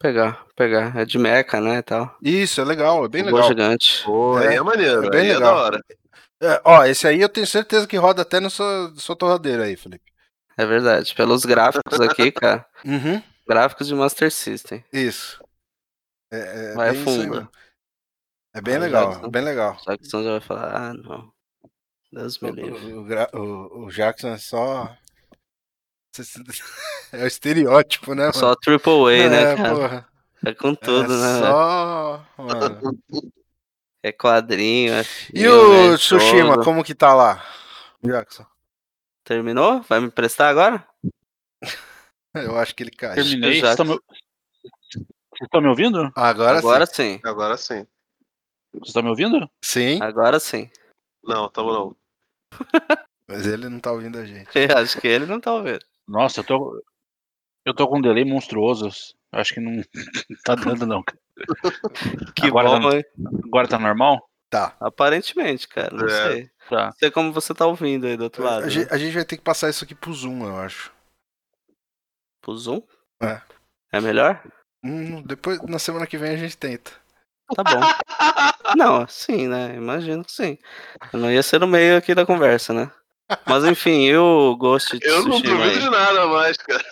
Pegar, 0.00 0.44
pegar. 0.54 0.96
É 0.96 1.04
de 1.04 1.18
mecha, 1.18 1.60
né, 1.60 1.78
e 1.78 1.82
tal. 1.82 2.16
Isso, 2.22 2.60
é 2.60 2.64
legal, 2.64 3.04
é 3.04 3.08
bem 3.08 3.22
Robô 3.22 3.36
legal. 3.36 3.48
gigante. 3.48 4.02
Pô, 4.04 4.38
É, 4.38 4.48
aí 4.48 4.56
é 4.56 4.62
maneiro. 4.62 5.04
é 5.06 5.10
bem 5.10 5.20
aí 5.22 5.30
é 5.30 5.34
legal. 5.34 5.54
da 5.56 5.60
hora. 5.62 5.80
É, 6.40 6.60
ó, 6.64 6.84
esse 6.84 7.06
aí 7.08 7.20
eu 7.20 7.28
tenho 7.28 7.46
certeza 7.48 7.84
que 7.86 7.96
roda 7.96 8.22
até 8.22 8.38
na 8.38 8.48
sua, 8.48 8.92
sua 8.96 9.16
torradeira 9.16 9.64
aí, 9.64 9.76
Felipe. 9.76 10.04
É 10.56 10.64
verdade. 10.64 11.14
Pelos 11.16 11.44
gráficos 11.44 12.00
aqui, 12.00 12.30
cara. 12.30 12.64
Uhum, 12.84 13.20
Gráficos 13.48 13.86
de 13.86 13.94
Master 13.94 14.30
System. 14.30 14.84
isso. 14.92 15.42
É, 16.30 16.72
é 16.72 16.74
Vai 16.74 16.92
bem 16.92 17.04
fundo. 17.04 17.50
É 18.54 18.60
bem 18.60 18.78
legal, 18.78 19.10
Jackson. 19.12 19.30
bem 19.30 19.42
legal. 19.42 19.78
Só 19.78 19.96
que 19.96 20.04
você 20.06 20.22
já 20.24 20.30
vai 20.32 20.40
falar, 20.40 20.76
ah, 20.90 20.94
não. 20.94 21.32
Deus 22.12 22.38
me 22.40 22.50
livre. 22.50 22.92
O, 22.92 23.02
o, 23.02 23.38
o- 23.40 23.86
o 23.86 23.90
Jackson 23.90 24.28
é 24.28 24.38
só. 24.38 24.94
É 27.12 27.24
o 27.24 27.26
estereótipo, 27.26 28.14
né? 28.14 28.30
Só 28.32 28.54
Triple 28.54 28.92
A, 29.24 29.30
né, 29.30 29.42
é, 29.52 29.56
cara? 29.56 29.74
porra. 29.74 30.08
É 30.44 30.52
com 30.54 30.74
tudo, 30.74 31.10
é 31.14 31.16
né? 31.16 31.40
Só. 31.40 32.26
Mano. 32.36 32.98
É 34.02 34.12
quadrinho, 34.12 34.92
é 34.92 35.00
E 35.00 35.04
filme, 35.04 35.48
o 35.48 35.94
é 35.94 35.96
Tsushima, 35.96 36.52
jogo. 36.54 36.64
como 36.64 36.84
que 36.84 36.94
tá 36.94 37.14
lá? 37.14 37.42
Jackson. 38.04 38.44
Terminou? 39.24 39.80
Vai 39.82 40.00
me 40.00 40.06
emprestar 40.08 40.50
agora? 40.50 40.86
Eu 42.34 42.56
acho 42.58 42.74
que 42.74 42.82
ele 42.82 42.90
caiu. 42.90 43.14
Terminei. 43.14 43.60
Vocês 43.60 43.70
estão 43.70 43.86
me... 43.86 43.98
Estão 45.42 45.60
me 45.60 45.68
ouvindo? 45.68 46.10
Agora, 46.16 46.58
Agora 46.58 46.86
sim. 46.86 47.20
Agora 47.24 47.56
sim. 47.56 47.86
Vocês 48.72 48.88
estão 48.88 49.02
me 49.02 49.08
ouvindo? 49.10 49.38
sim. 49.62 49.96
Sim, 49.98 50.02
Agora 50.02 50.40
sim. 50.40 50.70
Não, 51.22 51.48
tamo 51.48 51.72
não. 51.72 51.96
mas 53.28 53.46
ele 53.46 53.68
não 53.68 53.78
tá 53.78 53.92
ouvindo 53.92 54.18
a 54.18 54.24
gente. 54.24 54.48
Eu 54.54 54.76
acho 54.78 55.00
que 55.00 55.06
ele 55.06 55.26
não 55.26 55.40
tá 55.40 55.52
ouvindo. 55.54 55.84
Nossa, 56.06 56.40
eu 56.40 56.44
tô. 56.44 56.82
Eu 57.64 57.74
tô 57.74 57.86
com 57.86 57.98
um 57.98 58.00
delay 58.00 58.24
monstruoso. 58.24 58.88
Acho 59.30 59.54
que 59.54 59.60
não 59.60 59.82
tá 60.44 60.54
dando, 60.54 60.86
não. 60.86 61.02
cara. 61.02 61.18
Que 62.34 62.46
Agora 62.46 62.80
bom, 62.80 62.90
hein? 62.92 63.04
Agora 63.44 63.68
tá 63.68 63.78
normal? 63.78 64.28
Tá. 64.50 64.74
Aparentemente, 64.80 65.68
cara. 65.68 65.94
Não 65.94 66.06
É. 66.06 66.32
sei. 66.32 66.50
Tá. 66.68 66.86
Não 66.86 66.92
sei 66.92 67.10
como 67.10 67.32
você 67.32 67.54
tá 67.54 67.66
ouvindo 67.66 68.06
aí 68.06 68.16
do 68.16 68.24
outro 68.24 68.42
lado. 68.42 68.62
A, 68.62 68.66
né? 68.66 68.70
gente, 68.70 68.92
a 68.92 68.98
gente 68.98 69.14
vai 69.14 69.24
ter 69.24 69.36
que 69.36 69.42
passar 69.42 69.68
isso 69.68 69.84
aqui 69.84 69.94
pro 69.94 70.12
Zoom, 70.12 70.44
eu 70.46 70.56
acho. 70.56 70.90
Pro 72.40 72.56
Zoom? 72.56 72.82
É. 73.22 73.40
É 73.92 74.00
melhor? 74.00 74.42
Hum, 74.84 75.22
depois, 75.22 75.60
na 75.62 75.78
semana 75.78 76.06
que 76.06 76.18
vem 76.18 76.30
a 76.30 76.36
gente 76.36 76.56
tenta. 76.56 76.92
Tá 77.54 77.64
bom. 77.64 77.80
Não, 78.76 79.06
sim, 79.08 79.48
né? 79.48 79.74
Imagino 79.74 80.24
que 80.24 80.32
sim. 80.32 80.58
Eu 81.12 81.18
não 81.18 81.30
ia 81.30 81.42
ser 81.42 81.58
no 81.58 81.66
meio 81.66 81.96
aqui 81.96 82.14
da 82.14 82.26
conversa, 82.26 82.74
né? 82.74 82.90
Mas 83.46 83.64
enfim, 83.64 84.04
e 84.04 84.16
o 84.16 84.54
Ghost 84.56 84.98
Eu 85.02 85.24
não 85.24 85.40
duvido 85.40 85.62
aí? 85.62 85.78
de 85.78 85.90
nada 85.90 86.26
mais, 86.26 86.56
cara. 86.58 86.84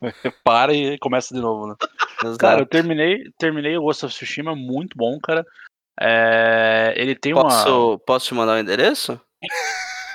Para 0.44 0.74
e 0.74 0.98
começa 0.98 1.34
de 1.34 1.40
novo, 1.40 1.66
né? 1.66 1.74
Exato. 2.22 2.38
Cara, 2.38 2.60
eu 2.60 2.66
terminei, 2.66 3.30
terminei 3.38 3.76
o 3.76 3.82
Ghost 3.82 4.06
of 4.06 4.14
Tsushima, 4.14 4.54
muito 4.54 4.96
bom, 4.96 5.18
cara. 5.20 5.44
É, 5.98 6.94
ele 6.96 7.14
tem 7.14 7.32
uma. 7.32 7.42
posso, 7.42 7.98
posso 8.06 8.26
te 8.26 8.34
mandar 8.34 8.54
o 8.54 8.58
endereço? 8.58 9.20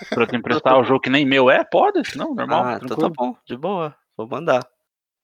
Pra 0.10 0.28
te 0.28 0.36
emprestar 0.36 0.80
o 0.80 0.84
jogo 0.84 1.00
que 1.00 1.10
nem 1.10 1.26
meu 1.26 1.50
é? 1.50 1.64
Pode? 1.64 2.02
Não, 2.16 2.34
normal. 2.34 2.64
ah, 2.64 2.80
então 2.82 2.98
tá 2.98 3.10
bom, 3.10 3.36
de 3.46 3.58
boa. 3.58 3.96
Vou 4.28 4.40
mandar. 4.40 4.66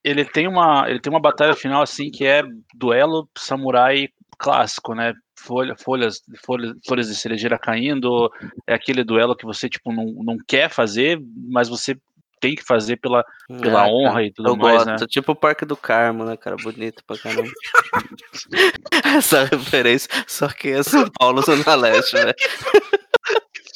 Ele 0.03 0.23
tem 0.23 0.47
uma. 0.47 0.89
Ele 0.89 0.99
tem 0.99 1.11
uma 1.11 1.19
batalha 1.19 1.53
final 1.55 1.81
assim 1.81 2.09
que 2.09 2.25
é 2.25 2.43
duelo 2.75 3.27
samurai 3.37 4.07
clássico, 4.37 4.93
né? 4.93 5.13
Folha, 5.39 5.75
folhas, 5.77 6.21
folhas, 6.45 6.73
folhas 6.87 7.07
de 7.07 7.15
cerejeira 7.15 7.57
caindo. 7.59 8.31
É 8.65 8.73
aquele 8.73 9.03
duelo 9.03 9.35
que 9.35 9.45
você, 9.45 9.67
tipo, 9.69 9.91
não, 9.91 10.05
não 10.23 10.37
quer 10.47 10.69
fazer, 10.69 11.19
mas 11.49 11.67
você 11.69 11.97
tem 12.39 12.53
que 12.55 12.63
fazer 12.63 12.97
pela, 12.97 13.25
pela 13.61 13.81
Ah, 13.83 13.87
honra 13.87 14.11
cara, 14.13 14.25
e 14.25 14.31
tudo 14.31 14.49
eu 14.49 14.55
mais, 14.55 14.85
gosto. 14.85 15.01
né? 15.01 15.07
Tipo 15.09 15.31
o 15.31 15.35
Parque 15.35 15.65
do 15.65 15.75
Carmo, 15.75 16.23
né, 16.23 16.37
cara? 16.37 16.55
Bonito 16.55 17.03
pra 17.05 17.17
caramba. 17.17 17.49
Essa 19.17 19.43
referência, 19.45 20.09
só 20.27 20.47
que 20.47 20.69
é 20.69 20.83
São 20.83 21.09
Paulo, 21.19 21.41
Zona 21.41 21.75
Leste, 21.75 22.13
velho. 22.13 22.35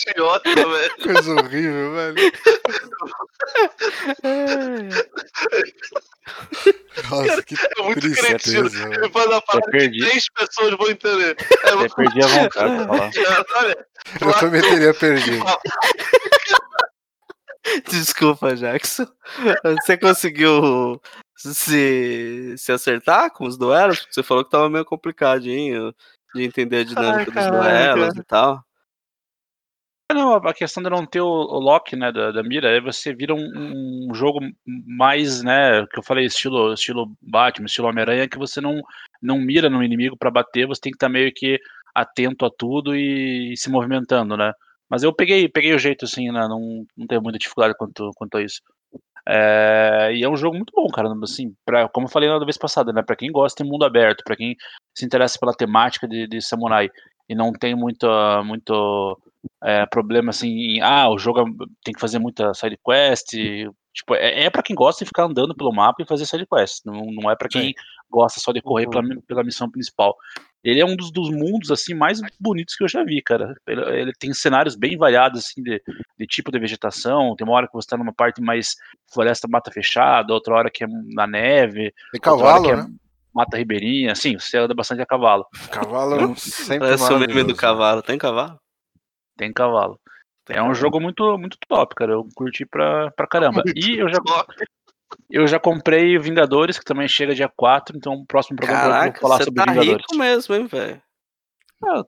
Idiota, 0.10 0.50
velho. 0.56 0.96
Coisa 1.04 1.32
horrível, 1.34 1.94
velho. 1.94 2.32
Nossa, 7.10 7.44
que 7.44 7.56
É 7.56 7.84
muito 7.84 8.02
tristeza. 8.02 8.70
cretino. 8.70 8.94
Ele 8.94 9.10
faz 9.10 9.32
a 9.32 9.42
parada 9.42 9.66
que 9.66 9.72
perdi. 9.72 10.00
três 10.00 10.26
pessoas 10.30 10.78
vão 10.78 10.90
entender. 10.90 11.36
É 11.40 11.56
Até 11.68 11.76
muito 11.76 11.96
perdi 11.96 12.24
a 12.24 12.28
vontade 12.28 13.12
de 13.12 13.26
falar. 13.26 13.46
Olha, 13.56 13.88
Eu 14.22 14.34
também 14.40 14.62
teria 14.62 14.94
perdido. 14.94 15.46
Desculpa, 17.90 18.56
Jackson. 18.56 19.06
Você 19.84 19.98
conseguiu 19.98 21.00
se, 21.38 22.56
se 22.58 22.72
acertar 22.72 23.32
com 23.32 23.46
os 23.46 23.58
duelos? 23.58 24.00
Porque 24.00 24.14
você 24.14 24.24
falou 24.24 24.44
que 24.44 24.50
tava 24.50 24.70
meio 24.70 24.84
complicadinho 24.84 25.94
de 26.34 26.44
entender 26.44 26.78
a 26.80 26.84
dinâmica 26.84 27.26
dos 27.32 27.34
caralho, 27.34 27.96
duelos 27.96 28.16
e 28.18 28.24
tal. 28.24 28.64
Não, 30.14 30.36
a 30.36 30.54
questão 30.54 30.82
de 30.82 30.90
não 30.90 31.06
ter 31.06 31.22
o, 31.22 31.28
lock, 31.28 31.96
né, 31.96 32.12
da, 32.12 32.32
da 32.32 32.44
mira, 32.44 32.70
aí 32.70 32.82
você 32.82 33.14
vira 33.14 33.34
um, 33.34 34.08
um 34.10 34.14
jogo 34.14 34.40
mais, 34.66 35.44
né, 35.44 35.86
que 35.88 36.00
eu 36.00 36.04
falei, 36.04 36.26
estilo, 36.26 36.74
estilo 36.74 37.12
Batman, 37.22 37.66
estilo 37.66 37.88
Homem-Aranha, 37.88 38.28
que 38.28 38.38
você 38.38 38.60
não, 38.62 38.82
não 39.22 39.38
mira 39.38 39.70
no 39.70 39.84
inimigo 39.84 40.18
pra 40.18 40.32
bater, 40.32 40.68
você 40.68 40.82
tem 40.82 40.92
que 40.92 40.98
estar 40.98 41.10
meio 41.10 41.32
que 41.34 41.60
atento 41.94 42.46
a 42.46 42.50
tudo 42.50 42.96
e, 42.96 43.54
se 43.56 43.70
movimentando, 43.70 44.36
né. 44.38 44.54
Mas 44.90 45.04
eu 45.04 45.14
peguei, 45.14 45.48
peguei 45.48 45.74
o 45.74 45.80
jeito, 45.80 46.06
assim, 46.06 46.32
né, 46.32 46.48
não, 46.48 46.86
não 46.98 47.08
tenho 47.08 47.22
muita 47.22 47.40
dificuldade 47.40 47.76
quanto, 47.78 48.12
quanto 48.16 48.38
a 48.38 48.42
isso. 48.42 48.62
É, 49.28 50.12
e 50.14 50.24
é 50.24 50.30
um 50.30 50.36
jogo 50.36 50.56
muito 50.56 50.74
bom, 50.76 50.88
cara, 50.88 51.10
assim, 51.24 51.54
pra, 51.66 51.88
como 51.90 52.08
eu 52.08 52.12
falei 52.12 52.28
na 52.28 52.40
vez 52.40 52.58
passada, 52.58 52.92
né, 52.92 53.04
pra 53.04 53.16
quem 53.16 53.32
gosta 53.32 53.64
de 53.64 53.70
mundo 53.70 53.86
aberto, 53.86 54.24
pra 54.24 54.36
quem 54.36 54.56
se 54.98 55.06
interessa 55.06 55.38
pela 55.40 55.54
temática 55.54 56.08
de, 56.08 56.28
de 56.28 56.42
samurai 56.42 56.90
e 57.30 57.36
não 57.36 57.54
tem 57.54 57.76
muito, 57.76 58.08
muito 58.44 59.18
é, 59.64 59.86
problema 59.86 60.30
assim, 60.32 60.50
em, 60.50 60.82
ah, 60.82 61.10
o 61.10 61.18
jogo 61.18 61.40
é- 61.42 61.66
tem 61.84 61.94
que 61.94 62.00
fazer 62.02 62.20
muita 62.20 62.54
side 62.54 62.78
quest, 62.84 63.34
tipo, 63.94 64.16
é, 64.16 64.46
é 64.46 64.50
para 64.50 64.64
quem 64.64 64.76
gosta 64.76 65.04
de 65.04 65.08
ficar 65.10 65.24
andando 65.26 65.56
pelo 65.56 65.72
mapa 65.74 66.02
e 66.02 66.08
fazer 66.08 66.26
side 66.26 66.46
quest, 66.48 66.82
não, 66.86 67.06
não 67.12 67.30
é 67.30 67.36
para 67.36 67.48
quem 67.50 67.74
gosta 68.10 68.40
só 68.40 68.52
de 68.52 68.62
correr 68.62 68.88
pela, 68.90 69.04
mi- 69.04 69.22
pela 69.22 69.44
missão 69.44 69.70
principal. 69.70 70.16
Ele 70.64 70.80
é 70.80 70.86
um 70.86 70.96
dos, 70.96 71.12
dos 71.12 71.30
mundos 71.32 71.72
assim 71.72 71.94
mais 71.96 72.22
bonitos 72.40 72.76
que 72.76 72.84
eu 72.84 72.88
já 72.88 73.04
vi, 73.04 73.20
cara. 73.22 73.56
Ele, 73.68 73.82
ele 74.00 74.12
tem 74.20 74.32
cenários 74.32 74.76
bem 74.76 74.96
variados 74.96 75.40
assim 75.46 75.64
de, 75.64 75.82
de 76.20 76.28
tipo 76.28 76.52
de 76.52 76.60
vegetação. 76.60 77.36
Tem 77.36 77.48
uma 77.48 77.56
hora 77.56 77.68
que 77.68 77.74
você 77.74 77.88
tá 77.88 77.98
numa 77.98 78.14
parte 78.14 78.42
mais 78.42 78.76
floresta 79.12 79.48
mata 79.50 79.72
fechada, 79.72 80.32
outra 80.32 80.54
hora 80.54 80.70
que 80.70 80.84
é 80.84 80.88
na 81.16 81.26
neve, 81.26 81.92
Tem 82.12 82.22
outra 82.32 82.46
hora 82.46 82.62
cavalo, 82.62 82.64
que 82.64 82.72
é 82.72 82.76
né? 82.76 82.88
mata 83.34 83.58
ribeirinha. 83.58 84.14
Sim, 84.14 84.38
você 84.38 84.58
anda 84.60 84.76
bastante 84.76 85.02
a 85.02 85.06
cavalo. 85.06 85.48
Cavalo 85.72 86.36
sempre 86.38 86.80
Parece 86.80 87.12
o 87.12 87.20
meme 87.20 87.44
do 87.44 87.56
cavalo. 87.56 88.04
Tem 88.04 88.18
cavalo? 88.20 88.60
Tem 89.42 89.52
cavalo. 89.52 90.00
É 90.48 90.62
um 90.62 90.76
jogo 90.76 91.00
muito, 91.02 91.36
muito 91.36 91.58
top, 91.68 91.96
cara. 91.96 92.12
Eu 92.12 92.28
curti 92.36 92.64
pra, 92.64 93.10
pra 93.14 93.26
caramba. 93.26 93.64
E 93.76 93.98
eu 93.98 94.08
já, 94.08 94.20
eu 95.32 95.48
já 95.48 95.60
comprei 95.60 96.16
Vingadores, 96.20 96.78
que 96.78 96.86
também 96.86 97.08
chega 97.08 97.34
dia 97.34 97.52
4, 97.58 97.98
então 97.98 98.14
o 98.14 98.26
próximo 98.28 98.56
programa 98.58 98.82
eu 98.84 98.90
vou 98.92 99.00
Caraca, 99.00 99.20
falar 99.20 99.38
você 99.38 99.46
sobre 99.46 99.66
tá 99.66 99.72
Vingadores. 99.72 100.02
rico 100.04 100.16
mesmo, 100.16 100.56
hein, 100.56 100.68
velho? 100.68 101.02
Ah, 101.84 102.04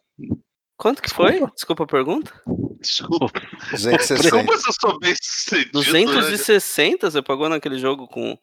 Quanto 0.77 1.01
que 1.01 1.09
foi? 1.09 1.39
Desculpa 1.55 1.85
a 1.85 1.87
pergunta. 1.87 2.31
Desculpa. 2.79 3.39
260. 3.71 4.29
Como 4.29 4.57
se 4.59 4.69
eu 4.69 4.73
sou 4.79 4.99
bem 4.99 5.15
sucedido, 5.15 5.79
né? 5.79 5.83
260 6.05 7.09
você 7.09 7.21
pagou 7.23 7.49
naquele 7.49 7.79
jogo 7.79 8.07
com 8.07 8.37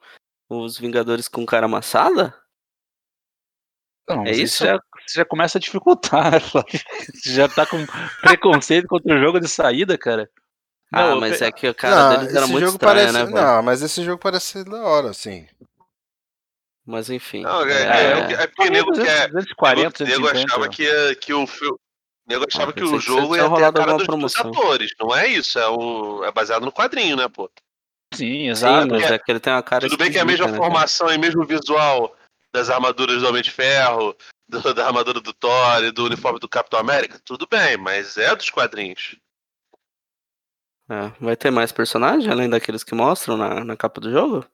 os 0.49 0.76
Vingadores 0.76 1.28
com 1.28 1.47
cara 1.47 1.66
amassada? 1.66 2.34
Não, 4.09 4.26
É 4.26 4.32
isso? 4.32 4.64
Você 4.64 4.78
já 5.14 5.24
começa 5.24 5.58
a 5.58 5.61
dificultar, 5.61 6.30
né, 6.32 6.40
Flávio? 6.40 6.80
Você 7.14 7.32
já 7.34 7.48
tá 7.48 7.66
com 7.66 7.84
preconceito 8.20 8.86
contra 8.88 9.14
o 9.16 9.20
jogo 9.20 9.40
de 9.40 9.48
saída, 9.48 9.96
cara. 9.98 10.30
ah, 10.92 11.11
Não, 11.11 11.20
mas 11.20 11.38
pe- 11.38 11.44
é 11.44 11.52
que 11.52 11.68
o 11.68 11.74
cara 11.74 12.02
Não, 12.02 12.18
deles 12.18 12.34
era 12.34 12.46
muito 12.46 12.61
jogo 12.61 12.72
estranho, 12.72 12.94
parece. 13.12 13.24
né, 13.34 13.40
não, 13.40 13.62
mas 13.62 13.82
esse 13.82 14.02
jogo 14.04 14.20
parece 14.22 14.46
ser 14.46 14.64
da 14.64 14.82
hora, 14.82 15.11
assim. 15.11 15.46
Mas 16.86 17.11
enfim. 17.11 17.42
Não, 17.42 17.62
é, 17.62 17.72
é, 17.72 18.12
é, 18.32 18.32
é 18.42 18.46
porque 18.46 18.70
nego 18.70 18.92
quer. 18.92 19.28
240, 19.30 20.04
nego 20.04 20.20
250. 20.22 20.46
achava 20.46 20.68
que, 20.68 21.14
que 21.16 21.32
o 21.34 21.46
filme. 21.46 21.76
Nego 22.26 22.44
achava 22.48 22.70
Ah, 22.70 22.74
que 22.74 22.84
o 22.84 23.00
jogo 23.00 23.36
ia 23.36 23.48
ter 23.50 23.64
a 23.64 23.72
cara 23.72 23.92
dos, 23.92 23.98
dos 23.98 24.06
promoção. 24.06 24.50
atores. 24.50 24.90
Não 25.00 25.14
é 25.16 25.26
isso, 25.26 25.58
é, 25.58 25.68
o, 25.68 26.24
é 26.24 26.30
baseado 26.32 26.64
no 26.64 26.72
quadrinho, 26.72 27.16
né, 27.16 27.28
pô? 27.28 27.50
Sim, 28.14 28.26
Sim, 28.44 28.48
exato. 28.48 28.88
mas 28.88 29.02
é- 29.11 29.14
é 29.14 29.18
que 29.18 29.30
ele 29.30 29.40
tem 29.40 29.52
uma 29.52 29.62
cara 29.62 29.82
Tudo 29.88 29.96
bem 29.98 30.11
que 30.11 30.18
é 30.18 30.20
a 30.20 30.24
mesma 30.24 30.46
né, 30.48 30.56
formação 30.56 31.12
e 31.12 31.18
mesmo 31.18 31.44
visual 31.44 32.14
das 32.52 32.68
armaduras 32.70 33.20
do 33.22 33.28
Homem 33.28 33.42
de 33.42 33.50
Ferro, 33.50 34.16
do- 34.51 34.74
da 34.74 34.86
armadura 34.86 35.20
do 35.20 35.32
Thor 35.32 35.84
e 35.84 35.90
do 35.92 36.05
uniforme 36.05 36.38
do 36.38 36.48
Capitão 36.48 36.78
América. 36.78 37.20
Tudo 37.24 37.46
bem, 37.51 37.76
mas 37.76 38.16
é 38.16 38.34
dos 38.36 38.51
quadrinhos. 38.51 39.16
É, 40.90 41.12
vai 41.20 41.36
ter 41.36 41.51
mais 41.51 41.70
personagem 41.70 42.30
além 42.30 42.51
daqueles 42.51 42.82
que 42.82 42.94
mostram 42.94 43.36
na, 43.36 43.64
na 43.64 43.76
capa 43.76 44.01
do 44.01 44.11
jogo? 44.11 44.44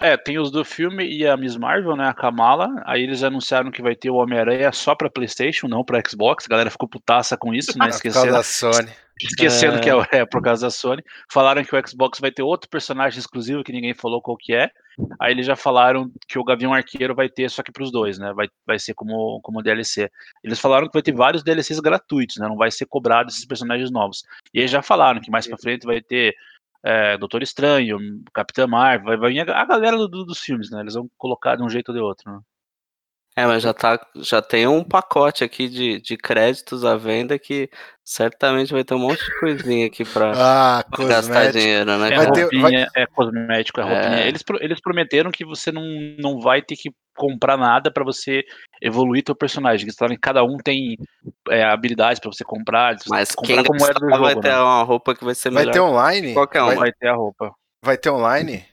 É, 0.00 0.16
tem 0.16 0.38
os 0.40 0.50
do 0.50 0.64
filme 0.64 1.06
e 1.06 1.24
a 1.26 1.36
Miss 1.36 1.56
Marvel, 1.56 1.94
né, 1.94 2.08
a 2.08 2.14
Kamala. 2.14 2.68
Aí 2.84 3.02
eles 3.02 3.22
anunciaram 3.22 3.70
que 3.70 3.82
vai 3.82 3.94
ter 3.94 4.10
o 4.10 4.16
Homem-Aranha 4.16 4.72
só 4.72 4.94
pra 4.94 5.08
PlayStation, 5.10 5.68
não 5.68 5.84
pra 5.84 6.02
Xbox. 6.04 6.46
A 6.46 6.48
galera 6.48 6.70
ficou 6.70 6.88
putaça 6.88 7.36
com 7.36 7.54
isso, 7.54 7.78
né, 7.78 7.86
Por 8.02 8.12
causa 8.12 8.32
da 8.32 8.42
Sony. 8.42 8.90
Esquecendo 9.20 9.76
É. 9.76 9.80
que 9.80 9.90
é, 9.90 10.20
é 10.20 10.26
por 10.26 10.42
causa 10.42 10.66
da 10.66 10.70
Sony. 10.70 11.02
Falaram 11.30 11.64
que 11.64 11.74
o 11.74 11.88
Xbox 11.88 12.18
vai 12.20 12.30
ter 12.30 12.42
outro 12.42 12.68
personagem 12.68 13.18
exclusivo 13.18 13.62
que 13.64 13.72
ninguém 13.72 13.94
falou 13.94 14.20
qual 14.20 14.36
que 14.36 14.54
é. 14.54 14.70
Aí 15.20 15.32
eles 15.32 15.46
já 15.46 15.56
falaram 15.56 16.10
que 16.28 16.38
o 16.38 16.44
Gavião 16.44 16.72
Arqueiro 16.72 17.14
vai 17.14 17.28
ter 17.28 17.50
só 17.50 17.62
que 17.62 17.72
pros 17.72 17.90
dois, 17.90 18.18
né, 18.18 18.32
vai, 18.32 18.48
vai 18.66 18.78
ser 18.78 18.94
como, 18.94 19.40
como 19.42 19.62
DLC. 19.62 20.08
Eles 20.42 20.58
falaram 20.60 20.86
que 20.86 20.92
vai 20.92 21.02
ter 21.02 21.12
vários 21.12 21.42
DLCs 21.42 21.80
gratuitos, 21.80 22.36
né, 22.36 22.46
não 22.48 22.56
vai 22.56 22.70
ser 22.70 22.86
cobrado 22.86 23.28
esses 23.30 23.44
personagens 23.44 23.90
novos. 23.90 24.22
E 24.52 24.58
eles 24.60 24.70
já 24.70 24.82
falaram 24.82 25.20
que 25.20 25.30
mais 25.30 25.46
pra 25.48 25.58
frente 25.58 25.84
vai 25.86 26.00
ter 26.00 26.34
é, 26.84 27.16
Doutor 27.16 27.42
Estranho, 27.42 27.98
Capitã 28.32 28.66
Marvel, 28.66 29.06
vai, 29.06 29.16
vai 29.16 29.32
vir 29.32 29.50
a, 29.50 29.60
a 29.62 29.64
galera 29.64 29.96
do- 29.96 30.06
do- 30.08 30.24
dos 30.26 30.38
filmes, 30.38 30.70
né? 30.70 30.80
Eles 30.80 30.94
vão 30.94 31.08
colocar 31.16 31.56
de 31.56 31.62
um 31.62 31.68
jeito 31.70 31.88
ou 31.88 31.94
de 31.94 32.00
outro, 32.00 32.30
né? 32.30 32.38
É, 33.36 33.44
mas 33.46 33.62
já, 33.64 33.74
tá, 33.74 33.98
já 34.16 34.40
tem 34.40 34.64
um 34.66 34.84
pacote 34.84 35.42
aqui 35.42 35.68
de, 35.68 36.00
de 36.00 36.16
créditos 36.16 36.84
à 36.84 36.96
venda 36.96 37.36
que 37.36 37.68
certamente 38.04 38.72
vai 38.72 38.84
ter 38.84 38.94
um 38.94 38.98
monte 39.00 39.24
de 39.24 39.40
coisinha 39.40 39.86
aqui 39.86 40.04
pra, 40.04 40.30
Ah, 40.38 40.84
pra 40.88 41.04
gastar 41.06 41.50
dinheiro, 41.50 41.98
né, 41.98 42.12
É 42.12 42.16
Vai 42.16 42.26
cara? 42.26 42.32
ter- 42.32 42.42
roupinha, 42.42 42.88
é 42.94 43.06
cosmético, 43.06 43.80
é 43.80 43.82
roupinha. 43.82 44.20
É. 44.20 44.28
Eles, 44.28 44.42
eles 44.60 44.80
prometeram 44.80 45.32
que 45.32 45.44
você 45.44 45.72
não, 45.72 45.82
não 46.18 46.40
vai 46.40 46.62
ter 46.62 46.76
que 46.76 46.90
comprar 47.16 47.56
nada 47.56 47.90
pra 47.92 48.04
você 48.04 48.44
evoluir 48.80 49.24
teu 49.24 49.34
personagem. 49.34 49.84
Que 49.88 50.16
cada 50.18 50.44
um 50.44 50.56
tem 50.56 50.96
é, 51.48 51.64
habilidades 51.64 52.20
pra 52.20 52.30
você 52.30 52.44
comprar, 52.44 52.96
você 52.96 53.08
Mas 53.10 53.32
comprar 53.34 53.54
quem 53.56 53.64
como 53.64 53.84
era 53.84 53.94
do 53.94 54.06
gastar 54.06 54.18
vai 54.22 54.30
jogo, 54.30 54.42
ter 54.42 54.48
né? 54.50 54.60
uma 54.60 54.82
roupa 54.84 55.12
que 55.14 55.24
vai 55.24 55.34
ser 55.34 55.50
Vai 55.50 55.62
melhor 55.62 55.72
ter 55.72 55.80
online? 55.80 56.28
que 56.28 56.34
qualquer 56.34 56.60
Vai, 56.62 56.74
uma. 56.74 56.80
vai 56.82 56.92
ter 56.92 57.08
a 57.08 57.14
roupa. 57.14 57.52
Vai 57.84 57.98
ter 57.98 58.10
online? 58.10 58.64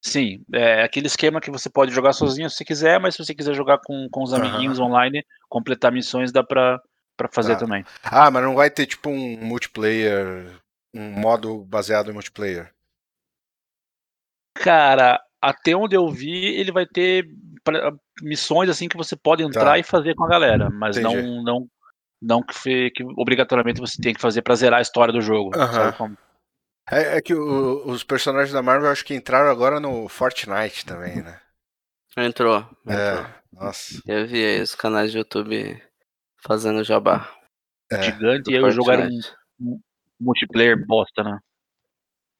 Sim, 0.00 0.44
é 0.52 0.82
aquele 0.82 1.06
esquema 1.08 1.40
que 1.40 1.50
você 1.50 1.68
pode 1.68 1.92
jogar 1.92 2.12
sozinho 2.12 2.48
se 2.48 2.64
quiser, 2.64 3.00
mas 3.00 3.14
se 3.14 3.24
você 3.24 3.34
quiser 3.34 3.54
jogar 3.54 3.78
com, 3.84 4.08
com 4.10 4.22
os 4.22 4.32
amiguinhos 4.32 4.78
online, 4.78 5.24
completar 5.48 5.90
missões, 5.90 6.30
dá 6.30 6.42
pra, 6.42 6.80
pra 7.16 7.28
fazer 7.28 7.54
Tá. 7.54 7.60
também. 7.60 7.84
Ah, 8.04 8.30
mas 8.30 8.42
não 8.44 8.54
vai 8.54 8.70
ter 8.70 8.86
tipo 8.86 9.10
um 9.10 9.36
multiplayer, 9.38 10.56
um 10.94 11.10
modo 11.10 11.64
baseado 11.64 12.10
em 12.10 12.14
multiplayer. 12.14 12.72
Cara, 14.54 15.20
até 15.42 15.74
onde 15.74 15.96
eu 15.96 16.08
vi, 16.08 16.46
ele 16.56 16.70
vai 16.72 16.86
ter 16.86 17.26
missões 18.22 18.68
assim 18.70 18.88
que 18.88 18.96
você 18.96 19.16
pode 19.16 19.42
entrar 19.42 19.72
Tá. 19.72 19.78
e 19.78 19.82
fazer 19.82 20.14
com 20.14 20.24
a 20.24 20.28
galera, 20.28 20.70
mas 20.70 20.96
Entendi. 20.96 21.22
não 21.22 21.42
não 21.42 21.68
não 22.20 22.42
que, 22.42 22.90
que 22.90 23.04
obrigatoriamente 23.04 23.80
você 23.80 24.00
tem 24.00 24.12
que 24.14 24.20
fazer 24.20 24.42
pra 24.42 24.56
zerar 24.56 24.78
a 24.78 24.82
história 24.82 25.12
do 25.12 25.20
jogo. 25.20 25.50
Aham. 25.54 25.72
sabe 25.72 25.98
como? 25.98 26.16
É, 26.90 27.16
é 27.18 27.20
que 27.22 27.34
o- 27.34 27.86
os 27.88 28.02
personagens 28.02 28.52
da 28.52 28.62
Marvel 28.62 28.86
eu 28.86 28.92
acho 28.92 29.04
que 29.04 29.14
entraram 29.14 29.50
agora 29.50 29.78
no 29.80 30.08
Fortnite 30.08 30.84
também, 30.86 31.22
né? 31.22 31.40
Entrou. 32.16 32.58
entrou. 32.86 32.94
É, 32.96 33.34
nossa. 33.52 34.00
Eu 34.06 34.26
vi 34.26 34.44
aí 34.44 34.60
os 34.62 34.74
canais 34.74 35.12
de 35.12 35.18
YouTube 35.18 35.80
fazendo 36.42 36.82
jabá. 36.82 37.30
É. 37.90 38.02
Gigante 38.02 38.50
e 38.50 38.56
aí 38.56 38.62
o 38.62 38.70
jogo 38.70 38.90
era 38.90 39.02
um 39.02 39.04
Fortnite. 39.10 39.36
multiplayer 40.20 40.86
bosta, 40.86 41.22
né? 41.22 41.38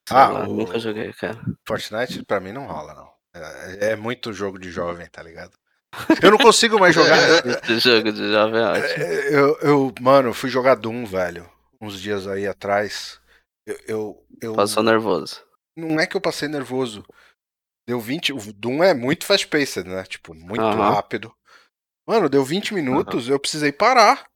Sei 0.09 0.17
Ah, 0.17 0.29
lá, 0.29 0.49
o- 0.49 0.55
nunca 0.57 0.79
joguei, 0.79 1.13
cara. 1.13 1.39
Fortnite 1.67 2.25
pra 2.25 2.41
mim 2.41 2.53
não 2.53 2.67
rola, 2.67 2.95
não. 2.95 3.09
É, 3.35 3.91
é 3.93 3.97
muito 3.97 4.33
jogo 4.33 4.59
de 4.59 4.71
jovem, 4.71 5.07
tá 5.09 5.23
ligado? 5.23 5.53
Eu 6.23 6.31
não 6.31 6.39
consigo 6.39 6.79
mais 6.79 6.95
jogar. 6.95 7.19
Esse 7.47 7.79
jogo 7.79 8.11
de 8.13 8.31
jovem 8.33 8.61
é 8.61 8.65
ótimo. 8.65 9.05
É, 9.05 9.35
Eu, 9.35 9.59
eu, 9.61 9.95
mano, 10.01 10.31
eu 10.31 10.35
fui 10.35 10.49
jogar 10.51 10.75
Doom, 10.75 11.05
velho, 11.05 11.49
uns 11.81 12.01
dias 12.01 12.27
aí 12.27 12.47
atrás. 12.47 13.21
Eu, 13.69 13.77
eu, 13.87 14.27
eu- 14.43 14.55
Passou 14.55 14.83
nervoso. 14.83 15.45
não 15.77 16.01
é 16.01 16.07
que 16.07 16.17
eu 16.17 16.21
passei 16.21 16.49
nervoso. 16.49 17.05
Deu 17.87 18.01
20. 18.01 18.33
O 18.33 18.53
Doom 18.53 18.83
é 18.83 18.95
muito 18.95 19.27
fast-paced, 19.27 19.85
né? 19.87 20.03
Tipo, 20.05 20.35
muito 20.35 20.61
Aham. 20.63 20.91
rápido. 20.95 21.35
Mano, 22.07 22.29
deu 22.29 22.43
20 22.45 22.73
minutos, 22.73 23.29
eu 23.29 23.39
precisei 23.39 23.71
parar. 23.73 24.27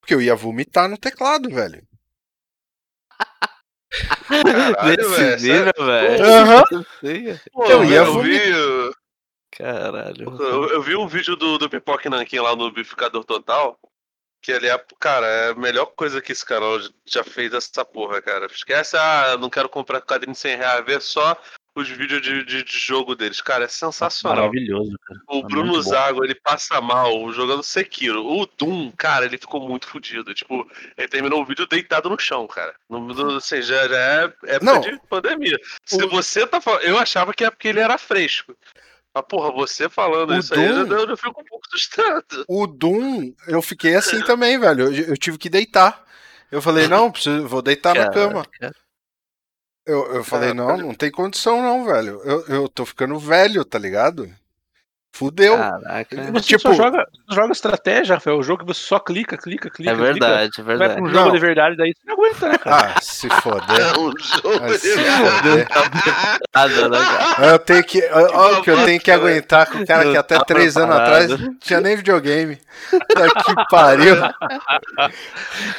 Porque 0.00 0.14
eu 0.14 0.20
ia 0.22 0.34
vomitar 0.34 0.88
no 0.88 0.96
teclado, 0.98 1.50
velho. 1.50 1.86
Caralho, 4.28 4.96
Nesse 5.10 5.46
nível, 5.48 5.72
velho. 5.78 6.24
Aham. 6.24 6.62
Eu 7.68 7.84
ia 7.84 8.04
vi, 8.22 8.94
Caralho. 9.56 10.24
eu, 10.40 10.68
eu 10.70 10.82
vi 10.82 10.96
um 10.96 11.06
vídeo 11.06 11.36
do, 11.36 11.58
do 11.58 11.70
Pipoque 11.70 12.08
Nankin 12.08 12.40
lá 12.40 12.56
no 12.56 12.72
Bificador 12.72 13.24
Total. 13.24 13.78
Que 14.44 14.52
ele 14.52 14.68
é, 14.68 14.84
cara, 15.00 15.26
é 15.26 15.50
a 15.52 15.54
melhor 15.54 15.86
coisa 15.86 16.20
que 16.20 16.30
esse 16.30 16.44
canal 16.44 16.78
já 17.06 17.24
fez 17.24 17.54
essa 17.54 17.82
porra, 17.82 18.20
cara. 18.20 18.44
Esquece, 18.44 18.94
ah, 18.94 19.38
não 19.40 19.48
quero 19.48 19.70
comprar 19.70 20.02
quadrinho 20.02 20.34
de 20.34 20.38
100 20.38 20.56
reais, 20.58 20.84
ver 20.84 21.00
só 21.00 21.34
os 21.74 21.88
vídeos 21.88 22.20
de, 22.20 22.44
de, 22.44 22.62
de 22.62 22.78
jogo 22.78 23.14
deles. 23.16 23.40
Cara, 23.40 23.64
é 23.64 23.68
sensacional. 23.68 24.36
Maravilhoso, 24.36 24.92
cara. 25.02 25.20
O 25.30 25.38
É 25.38 25.42
Bruno. 25.44 25.80
Zago, 25.80 26.22
ele 26.22 26.34
passa 26.34 26.78
mal 26.78 27.32
jogando 27.32 27.62
Sekiro. 27.62 28.22
O 28.22 28.46
Doom, 28.58 28.92
cara, 28.92 29.24
ele 29.24 29.38
ficou 29.38 29.66
muito 29.66 29.86
fodido. 29.88 30.34
Tipo, 30.34 30.70
ele 30.98 31.08
terminou 31.08 31.40
o 31.40 31.46
vídeo 31.46 31.66
deitado 31.66 32.10
no 32.10 32.18
chão, 32.18 32.46
cara. 32.46 32.74
No, 32.86 33.00
no, 33.00 33.36
assim, 33.38 33.62
já, 33.62 33.88
já 33.88 33.96
é 33.96 34.24
época 34.56 34.60
Não. 34.60 34.80
de 34.80 35.00
pandemia. 35.08 35.58
Se 35.86 36.04
O- 36.04 36.08
você 36.10 36.46
tá 36.46 36.60
falando. 36.60 36.82
Eu 36.82 36.98
achava 36.98 37.32
que 37.32 37.44
é 37.46 37.50
porque 37.50 37.68
ele 37.68 37.80
era 37.80 37.96
fresco. 37.96 38.54
Mas, 39.14 39.24
porra, 39.28 39.52
você 39.52 39.88
falando 39.88 40.32
O 40.34 40.38
isso 40.38 40.52
aí, 40.54 40.64
eu, 40.66 40.86
Doom- 40.86 40.96
eu, 40.96 41.08
eu 41.10 41.16
fico 41.16 41.40
um 41.40 41.44
pouco 41.44 41.66
assustado. 41.68 42.44
O 42.48 42.66
Doom, 42.66 43.32
eu 43.46 43.62
fiquei 43.62 43.94
assim 43.94 44.22
também, 44.24 44.58
velho. 44.58 44.92
Eu, 44.92 45.08
eu 45.10 45.16
tive 45.16 45.38
que 45.38 45.48
deitar. 45.48 46.04
Eu 46.50 46.60
falei, 46.60 46.88
não, 46.88 47.10
preciso, 47.10 47.46
vou 47.46 47.62
deitar 47.62 47.94
na 47.94 48.08
cama. 48.10 48.44
Eu, 49.86 50.14
eu 50.14 50.24
falei, 50.24 50.50
Ah, 50.50 50.54
não, 50.54 50.76
não 50.78 50.94
tem 50.94 51.10
condição 51.10 51.62
não, 51.62 51.84
velho. 51.84 52.20
Eu, 52.24 52.46
eu 52.46 52.68
tô 52.68 52.84
ficando 52.86 53.18
velho, 53.18 53.64
tá 53.64 53.78
ligado? 53.78 54.32
Fudeu. 55.16 55.56
Caraca. 55.56 56.32
Você 56.32 56.46
Tipo- 56.48 56.62
só 56.62 56.74
joga, 56.74 57.06
joga 57.30 57.52
estratégia, 57.52 58.16
Rafael. 58.16 58.36
O 58.36 58.42
jogo 58.42 58.64
que 58.64 58.66
você 58.74 58.80
só 58.80 58.98
clica, 58.98 59.36
clica, 59.36 59.70
clica. 59.70 59.92
É 59.92 59.94
clica. 59.94 60.12
verdade, 60.12 60.50
é 60.58 60.62
Vai 60.64 60.76
verdade. 60.76 60.94
pra 61.00 61.02
um 61.04 61.06
jogo 61.12 61.24
Não. 61.26 61.32
de 61.32 61.38
verdade, 61.38 61.76
daí 61.76 61.92
você 61.94 62.00
não 62.04 62.14
aguenta, 62.14 62.48
né, 62.48 62.58
cara? 62.58 62.94
Ah, 62.96 63.00
se 63.00 63.28
foder. 63.28 63.64
É 63.94 63.96
um 63.96 64.12
jogo. 64.18 64.64
Ah, 64.64 64.74
se 64.76 64.98
foder. 64.98 65.68
Nada, 66.52 66.88
né, 66.88 66.98
cara? 66.98 67.46
Eu 67.46 67.58
tenho 67.60 67.84
que. 67.84 68.02
Ó, 68.12 68.60
que 68.60 68.70
eu 68.72 68.84
tenho 68.84 69.00
que 69.00 69.10
aguentar 69.12 69.70
com 69.70 69.78
o 69.78 69.86
cara 69.86 70.10
que 70.10 70.16
até 70.16 70.36
tá 70.36 70.44
três 70.44 70.76
anos 70.76 70.96
atrás 70.96 71.28
não 71.30 71.54
tinha 71.60 71.80
nem 71.80 71.94
videogame. 71.94 72.58
Que 72.90 73.54
pariu. 73.70 74.16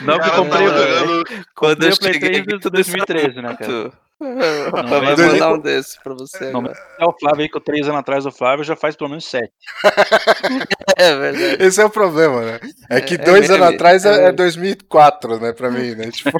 Não, 0.02 0.18
que 0.18 0.30
eu 0.30 0.32
Cara, 0.32 0.32
comprei, 0.38 0.68
Quando 1.54 1.84
eu 1.84 1.92
comprei 1.92 1.92
o 1.92 1.98
Play 2.00 2.14
cheguei 2.14 2.30
3 2.30 2.44
de 2.46 2.60
tudo 2.60 2.70
2013, 2.74 3.42
né, 3.42 3.58
isso 3.60 3.92
muito. 4.20 4.72
Vai 4.72 5.16
mandar 5.16 5.53
um 5.53 5.59
desse 5.59 6.01
pra 6.03 6.13
você. 6.13 6.51
Não. 6.51 6.66
É 6.66 7.05
o 7.05 7.13
Flávio 7.20 7.41
aí, 7.43 7.49
que 7.49 7.57
eu 7.57 7.61
três 7.61 7.88
anos 7.88 7.99
atrás 7.99 8.24
do 8.24 8.32
Flávio 8.32 8.63
já 8.63 8.76
faz 8.76 8.95
pelo 8.95 9.09
menos 9.09 9.26
sete. 9.26 9.51
É 10.97 11.16
verdade. 11.18 11.63
Esse 11.63 11.82
é 11.82 11.86
o 11.86 11.89
problema, 11.89 12.41
né? 12.41 12.59
É 12.89 13.01
que 13.01 13.16
É- 13.16 13.18
é 13.18 13.24
dois 13.26 13.49
anos 13.49 13.61
meme, 13.66 13.76
atrás 13.76 14.05
é 14.05 14.09
é, 14.09 14.13
é 14.16 14.22
meme. 14.26 14.38
2004, 14.38 15.39
né, 15.39 15.51
pra 15.51 15.70
mim, 15.70 15.93
né? 15.95 16.09
Tipo, 16.11 16.38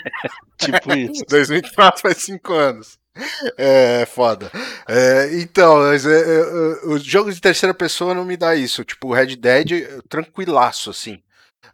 Tipo 0.58 0.94
isso. 0.96 1.24
2004 1.30 2.02
faz 2.02 2.18
cinco 2.18 2.54
anos. 2.54 2.98
É 3.58 4.06
foda. 4.06 4.52
É, 4.88 5.30
então, 5.40 5.78
mas, 5.78 6.06
é, 6.06 6.12
é, 6.20 6.40
é, 6.40 6.86
o 6.88 6.98
jogo 6.98 7.32
de 7.34 7.40
terceira 7.42 7.74
pessoa 7.74 8.14
não 8.14 8.26
me 8.26 8.36
dá 8.38 8.56
isso. 8.56 8.84
Tipo, 8.84 9.08
o 9.10 9.14
Red 9.14 9.36
Dead, 9.38 9.72
é, 9.74 10.00
tranquilaço, 10.10 10.90
assim. 10.90 11.22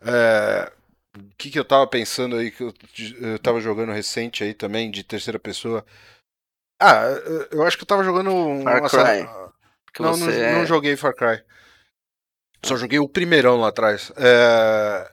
É, 0.03 0.71
o 1.18 1.36
que, 1.38 1.49
que 1.51 1.59
eu 1.59 1.66
tava 1.66 1.86
pensando 1.88 2.36
aí 2.38 2.51
que 2.51 2.64
eu, 2.64 2.74
eu 3.20 3.39
tava 3.39 3.59
jogando 3.59 3.91
recente 3.91 4.43
aí 4.43 4.53
também, 4.53 4.89
de 4.89 5.03
terceira 5.03 5.39
pessoa? 5.39 5.86
Ah, 6.80 7.03
eu- 7.51 7.64
acho 7.64 7.78
que 7.78 7.84
eu 7.84 7.88
tava 7.88 8.03
jogando 8.03 8.34
um. 8.34 8.64
Far 8.64 8.89
Cry. 8.89 9.24
Não, 9.99 10.18
não, 10.18 10.30
é... 10.30 10.53
não 10.53 10.66
joguei 10.66 10.95
Far 10.95 11.14
Cry. 11.14 11.43
Só 12.64 12.78
joguei 12.78 12.99
o 12.99 13.09
primeirão 13.09 13.59
lá 13.59 13.70
atrás. 13.70 14.12
É... 14.16 15.12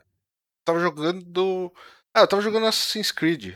Tava 0.65 0.79
jogando. 0.79 1.73
Ah, 2.13 2.21
eu 2.21 2.27
tava 2.27 2.41
jogando 2.41 2.65
Assassin's 2.65 3.11
Creed. 3.11 3.55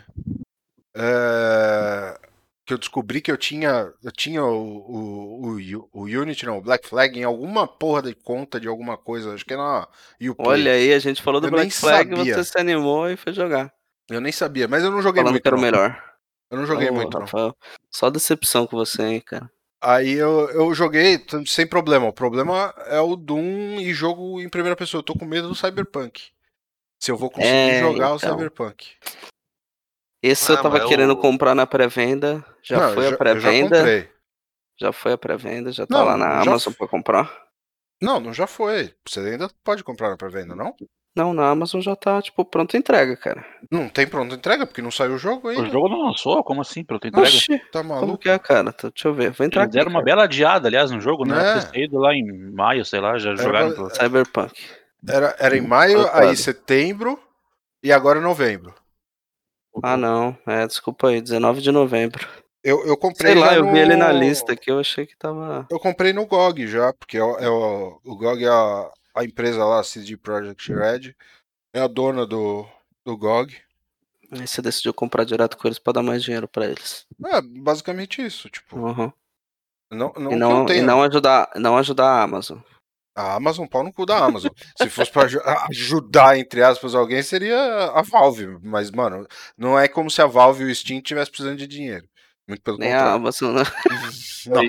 É... 0.95 2.19
Que 2.65 2.73
eu 2.73 2.77
descobri 2.77 3.19
que 3.21 3.29
eu 3.31 3.37
tinha. 3.37 3.91
Eu 4.01 4.11
tinha 4.11 4.43
o, 4.43 4.47
o, 4.57 5.57
o, 5.57 5.89
o 5.91 6.03
Unity, 6.03 6.45
não, 6.45 6.57
o 6.59 6.61
Black 6.61 6.87
Flag 6.87 7.19
em 7.19 7.23
alguma 7.23 7.67
porra 7.67 8.03
de 8.03 8.15
conta 8.15 8.59
de 8.59 8.67
alguma 8.69 8.97
coisa. 8.97 9.33
Acho 9.33 9.43
que 9.43 9.53
era 9.53 9.61
na 9.61 9.87
Uplay. 10.31 10.47
Olha 10.47 10.71
aí, 10.71 10.93
a 10.93 10.99
gente 10.99 11.21
falou 11.21 11.41
do 11.41 11.47
Eu 11.47 11.51
Black 11.51 11.71
Flag, 11.71 12.09
sabia. 12.15 12.33
você 12.35 12.43
se 12.45 12.57
animou 12.57 13.09
e 13.09 13.17
foi 13.17 13.33
jogar. 13.33 13.73
Eu 14.09 14.21
nem 14.21 14.31
sabia, 14.31 14.67
mas 14.67 14.83
eu 14.83 14.91
não 14.91 15.01
joguei 15.01 15.21
Falando 15.21 15.33
muito. 15.33 15.43
que 15.43 15.47
era 15.49 15.57
o 15.57 15.59
não. 15.59 15.65
melhor. 15.65 16.03
Eu 16.51 16.57
não 16.59 16.65
joguei 16.65 16.89
Ô, 16.89 16.93
muito, 16.93 17.13
não. 17.13 17.21
Rafael, 17.21 17.55
Só 17.91 18.09
decepção 18.09 18.65
com 18.67 18.77
você, 18.77 19.01
hein, 19.03 19.21
cara. 19.25 19.49
Aí 19.81 20.13
eu, 20.13 20.49
eu 20.51 20.73
joguei 20.73 21.21
sem 21.45 21.67
problema. 21.67 22.07
O 22.07 22.13
problema 22.13 22.73
é 22.87 23.01
o 23.01 23.17
Doom 23.17 23.81
e 23.81 23.93
jogo 23.93 24.39
em 24.39 24.47
primeira 24.47 24.75
pessoa. 24.77 24.99
Eu 24.99 25.03
tô 25.03 25.13
com 25.13 25.25
medo 25.25 25.49
do 25.49 25.55
Cyberpunk. 25.55 26.31
Se 27.01 27.11
eu 27.11 27.17
vou 27.17 27.29
conseguir 27.29 27.49
É, 27.49 27.79
jogar 27.81 28.13
o 28.13 28.15
então. 28.15 28.29
Cyberpunk. 28.37 28.91
Esse 30.23 30.51
Ah, 30.51 30.55
eu 30.55 30.61
tava 30.63 30.79
mas 30.79 30.87
querendo 30.87 31.11
o- 31.11 31.17
comprar 31.17 31.53
na 31.53 31.67
pré-venda. 31.67 32.43
Já 32.63 32.79
Não, 32.79 32.93
foi 32.93 33.03
eu 33.03 33.09
a 33.09 33.11
eu 33.11 33.17
pré-venda. 33.17 33.85
Já. 33.99 34.07
Já 34.79 34.91
foi 34.93 35.11
a 35.13 35.17
pré-venda, 35.17 35.71
já 35.71 35.85
tá 35.85 36.01
lá 36.01 36.17
na 36.17 36.41
já 36.43 36.49
Amazon 36.49 36.71
f- 36.71 36.77
pra 36.79 36.87
comprar. 36.87 37.31
Não, 38.01 38.19
não 38.19 38.33
já 38.33 38.47
foi. 38.47 38.93
Você 39.07 39.19
ainda 39.19 39.49
pode 39.63 39.83
comprar 39.83 40.09
na 40.09 40.17
pré-venda, 40.17 40.55
não? 40.55 40.73
Não, 41.15 41.31
na 41.31 41.47
Amazon 41.51 41.79
já 41.79 41.95
tá, 41.95 42.19
tipo, 42.23 42.43
pronta 42.43 42.75
entrega, 42.75 43.15
cara. 43.15 43.45
Não 43.69 43.87
tem 43.87 44.07
pronta 44.07 44.33
entrega, 44.33 44.65
porque 44.65 44.81
não 44.81 44.89
saiu 44.89 45.13
o 45.13 45.17
jogo 45.17 45.47
O 45.47 45.51
ainda. 45.51 45.69
jogo 45.69 45.87
não 45.87 46.07
lançou? 46.07 46.43
Como 46.43 46.59
assim? 46.61 46.83
Pronto, 46.83 47.05
entrega? 47.07 47.27
Oxi, 47.27 47.59
Tá 47.71 47.81
como 47.83 47.89
maluco? 47.93 48.17
que 48.17 48.29
é, 48.29 48.39
cara? 48.39 48.73
Tá- 48.73 48.89
Deixa 48.89 49.07
eu 49.09 49.13
ver. 49.13 49.29
Vou 49.29 49.45
entrar 49.45 49.61
Eles 49.63 49.69
aqui, 49.75 49.77
deram 49.77 49.91
uma 49.91 50.01
bela 50.01 50.23
adiada, 50.23 50.67
aliás, 50.67 50.89
no 50.89 50.99
jogo, 50.99 51.23
né? 51.23 51.35
Era 51.35 51.43
pra 51.53 51.61
ter 51.61 51.67
saído 51.67 51.99
lá 51.99 52.15
em 52.15 52.51
maio, 52.51 52.83
sei 52.83 52.99
lá, 52.99 53.17
já 53.19 53.35
jogaram. 53.35 53.73
pra- 53.73 53.89
Cyberpunk. 53.91 54.53
Era, 55.07 55.35
era 55.37 55.55
em 55.55 55.61
maio, 55.61 56.09
aí 56.13 56.35
setembro 56.35 57.19
e 57.83 57.91
agora 57.91 58.19
novembro. 58.19 58.73
Ah, 59.81 59.97
não. 59.97 60.37
É, 60.45 60.67
desculpa 60.67 61.07
aí, 61.09 61.21
19 61.21 61.61
de 61.61 61.71
novembro. 61.71 62.27
Eu, 62.63 62.85
eu 62.85 62.95
comprei 62.95 63.33
Sei 63.33 63.41
lá, 63.41 63.55
eu 63.55 63.71
vi 63.71 63.79
ele 63.79 63.95
na 63.95 64.13
no- 64.13 64.19
lista 64.19 64.53
aqui, 64.53 64.71
eu 64.71 64.79
achei 64.79 65.05
que 65.05 65.17
tava. 65.17 65.67
Eu 65.69 65.79
comprei 65.79 66.13
no 66.13 66.25
GOG 66.25 66.67
já, 66.67 66.93
porque 66.93 67.17
é 67.17 67.23
o, 67.23 67.37
é 67.37 67.49
o, 67.49 67.99
o 68.05 68.15
GOG 68.15 68.45
é 68.45 68.47
a, 68.49 68.91
a 69.15 69.23
empresa 69.25 69.65
lá, 69.65 69.83
CD 69.83 70.15
Projekt 70.15 70.71
Red. 70.73 71.13
É 71.73 71.81
a 71.81 71.87
dona 71.87 72.25
do, 72.25 72.65
do 73.05 73.17
GOG. 73.17 73.57
Aí 74.31 74.47
você 74.47 74.61
decidiu 74.61 74.93
comprar 74.93 75.23
direto 75.25 75.57
com 75.57 75.67
eles 75.67 75.77
pra 75.79 75.93
dar 75.93 76.03
mais 76.03 76.23
dinheiro 76.23 76.47
pra 76.47 76.65
eles. 76.65 77.05
É 77.25 77.41
basicamente 77.41 78.25
isso. 78.25 78.49
Tipo, 78.49 78.77
Uhum. 78.79 79.11
não, 79.91 80.13
não, 80.17 80.31
E 80.31 80.33
que 80.33 80.35
não, 80.39 80.65
e 80.69 80.81
não 80.81 81.03
ajudar, 81.03 81.49
não 81.55 81.77
ajudar 81.77 82.05
a 82.07 82.23
Amazon. 82.23 82.59
A 83.15 83.35
Amazon, 83.35 83.67
pau 83.67 83.83
no 83.83 83.93
cu 83.93 84.05
da 84.05 84.17
Amazon. 84.17 84.49
Se 84.75 84.89
fosse 84.89 85.11
pra 85.11 85.23
aju- 85.23 85.41
ajudar, 85.69 86.37
entre 86.37 86.63
aspas, 86.63 86.95
alguém, 86.95 87.21
seria 87.21 87.57
a 87.93 88.01
Valve. 88.01 88.57
Mas, 88.63 88.89
mano, 88.89 89.27
não 89.57 89.77
é 89.77 89.87
como 89.87 90.09
se 90.09 90.21
a 90.21 90.25
Valve 90.25 90.63
e 90.63 90.71
o 90.71 90.75
Steam 90.75 90.99
tivessem 91.01 91.31
precisando 91.31 91.57
de 91.57 91.67
dinheiro. 91.67 92.07
Muito 92.47 92.61
pelo 92.63 92.77
Nem 92.77 92.89
a 92.91 92.97
contrário. 92.97 93.15
Amazon, 93.15 93.55
né? 93.55 93.63
Não. 94.47 94.63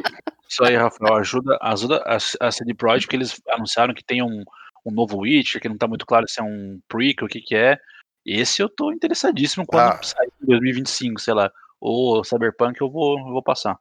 Isso 0.48 0.62
aí, 0.62 0.76
Rafael, 0.76 1.14
ajuda, 1.16 1.58
ajuda 1.62 1.96
a, 2.06 2.16
a 2.46 2.52
CD 2.52 2.74
Projekt, 2.74 3.08
que 3.08 3.16
eles 3.16 3.40
anunciaram 3.48 3.94
que 3.94 4.04
tem 4.04 4.22
um, 4.22 4.42
um 4.86 4.92
novo 4.92 5.18
Witcher, 5.22 5.60
que 5.60 5.68
não 5.68 5.76
tá 5.78 5.88
muito 5.88 6.06
claro 6.06 6.28
se 6.28 6.38
é 6.38 6.44
um 6.44 6.78
prequel, 6.86 7.26
o 7.26 7.28
que 7.28 7.40
que 7.40 7.56
é. 7.56 7.76
Esse 8.24 8.62
eu 8.62 8.68
tô 8.68 8.92
interessadíssimo 8.92 9.66
quando 9.66 9.90
Ah. 9.94 10.02
sair 10.02 10.30
em 10.42 10.46
2025, 10.46 11.20
sei 11.20 11.34
lá. 11.34 11.50
Ou 11.80 12.22
Cyberpunk 12.22 12.80
eu 12.80 12.90
vou, 12.90 13.18
eu 13.18 13.24
vou 13.24 13.42
passar. 13.42 13.76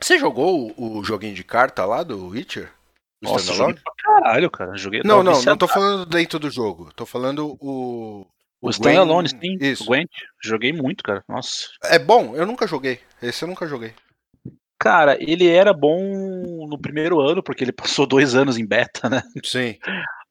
Você 0.00 0.18
jogou 0.18 0.72
o, 0.76 0.98
o 0.98 1.04
joguinho 1.04 1.34
de 1.34 1.44
carta 1.44 1.84
lá 1.84 2.02
do 2.02 2.28
Witcher? 2.28 2.72
O 3.22 3.26
Nossa, 3.32 3.40
standalone? 3.52 3.76
joguei 3.78 3.82
pra 3.82 3.94
caralho, 4.22 4.50
cara. 4.50 4.76
Joguei, 4.76 5.00
Não, 5.04 5.16
não, 5.18 5.24
não 5.24 5.34
viciado. 5.34 5.58
tô 5.58 5.66
falando 5.68 6.06
dentro 6.06 6.38
do 6.38 6.50
jogo. 6.50 6.90
Tô 6.94 7.04
falando 7.06 7.56
o. 7.60 8.26
O 8.60 8.70
Standalone, 8.70 9.28
Gwen- 9.28 9.40
sim. 9.58 9.64
Isso. 9.64 9.84
O 9.84 9.86
Gwent. 9.86 10.10
Joguei 10.42 10.72
muito, 10.72 11.02
cara. 11.04 11.22
Nossa. 11.28 11.68
É 11.84 11.96
bom, 11.98 12.34
eu 12.34 12.44
nunca 12.44 12.66
joguei. 12.66 12.98
Esse 13.22 13.44
eu 13.44 13.48
nunca 13.48 13.66
joguei. 13.68 13.92
Cara, 14.80 15.16
ele 15.20 15.48
era 15.48 15.72
bom 15.72 16.66
no 16.68 16.78
primeiro 16.78 17.20
ano, 17.20 17.42
porque 17.42 17.62
ele 17.64 17.72
passou 18.02 18.06
dois 18.06 18.34
anos 18.34 18.58
em 18.58 18.66
beta, 18.66 19.08
né? 19.08 19.22
Sim. 19.44 19.76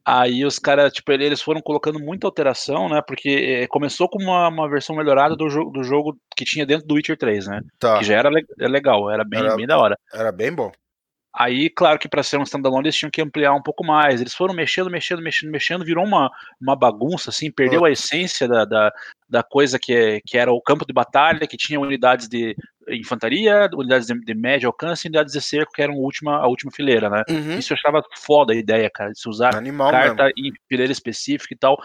Aí 0.05 0.45
os 0.45 0.57
caras, 0.57 0.91
tipo, 0.93 1.11
ele- 1.11 1.25
eles 1.25 1.41
foram 1.41 1.61
colocando 1.61 1.99
muita 1.99 2.27
alteração, 2.27 2.87
né? 2.89 3.01
Porque 3.05 3.29
eh, 3.63 3.67
começou 3.67 4.07
com 4.09 4.21
uma, 4.23 4.47
uma 4.47 4.69
versão 4.69 4.95
melhorada 4.95 5.35
do, 5.35 5.49
jo 5.49 5.65
do 5.69 5.83
jogo 5.83 6.17
que 6.35 6.45
tinha 6.45 6.65
dentro 6.65 6.87
do 6.87 6.95
Witcher 6.95 7.17
3, 7.17 7.47
né? 7.47 7.61
Tá. 7.79 7.99
Que 7.99 8.05
já 8.05 8.15
era 8.17 8.29
le- 8.29 8.45
é 8.59 8.67
legal, 8.69 9.09
era 9.11 9.23
bem, 9.25 9.39
Era- 9.41 9.55
bem 9.55 9.67
da 9.67 9.77
hora. 9.77 9.97
Era 10.13 10.31
bem 10.31 10.53
bom. 10.53 10.71
Aí, 11.39 11.69
claro 11.69 11.99
que 11.99 12.09
para 12.09 12.23
ser 12.23 12.37
um 12.37 12.43
standalone 12.43 12.87
eles 12.87 12.95
tinham 12.95 13.11
que 13.11 13.21
ampliar 13.21 13.53
um 13.53 13.61
pouco 13.61 13.85
mais. 13.85 14.19
Eles 14.19 14.33
foram 14.33 14.55
mexendo, 14.55 14.89
mexendo, 14.89 15.21
mexendo, 15.21 15.51
mexendo, 15.51 15.85
virou 15.85 16.03
uma, 16.03 16.31
uma 16.59 16.75
bagunça, 16.75 17.29
assim, 17.29 17.51
perdeu 17.51 17.85
a 17.85 17.91
essência 17.91 18.47
da, 18.47 18.65
da, 18.65 18.91
da 19.29 19.43
coisa 19.43 19.77
que, 19.77 19.93
é, 19.93 20.19
que 20.25 20.35
era 20.35 20.51
o 20.51 20.59
campo 20.59 20.83
de 20.83 20.91
batalha, 20.91 21.45
que 21.45 21.55
tinha 21.55 21.79
unidades 21.79 22.27
de 22.27 22.55
infantaria, 22.89 23.69
unidades 23.71 24.07
de, 24.07 24.19
de 24.19 24.33
médio 24.33 24.67
alcance 24.67 25.05
e 25.05 25.09
unidades 25.09 25.33
de 25.33 25.41
cerco, 25.41 25.71
que 25.73 25.81
eram 25.81 25.93
a 25.93 25.97
última, 25.97 26.37
a 26.37 26.47
última 26.47 26.71
fileira, 26.71 27.07
né? 27.07 27.23
Uhum. 27.29 27.59
Isso 27.59 27.71
eu 27.71 27.77
achava 27.77 28.01
foda 28.17 28.53
a 28.53 28.55
ideia, 28.55 28.89
cara, 28.89 29.11
de 29.11 29.19
se 29.19 29.29
usar 29.29 29.55
Animal 29.55 29.91
mesmo. 29.91 30.15
carta 30.15 30.31
em 30.35 30.51
fileira 30.67 30.91
específica 30.91 31.53
e 31.53 31.57
tal. 31.57 31.77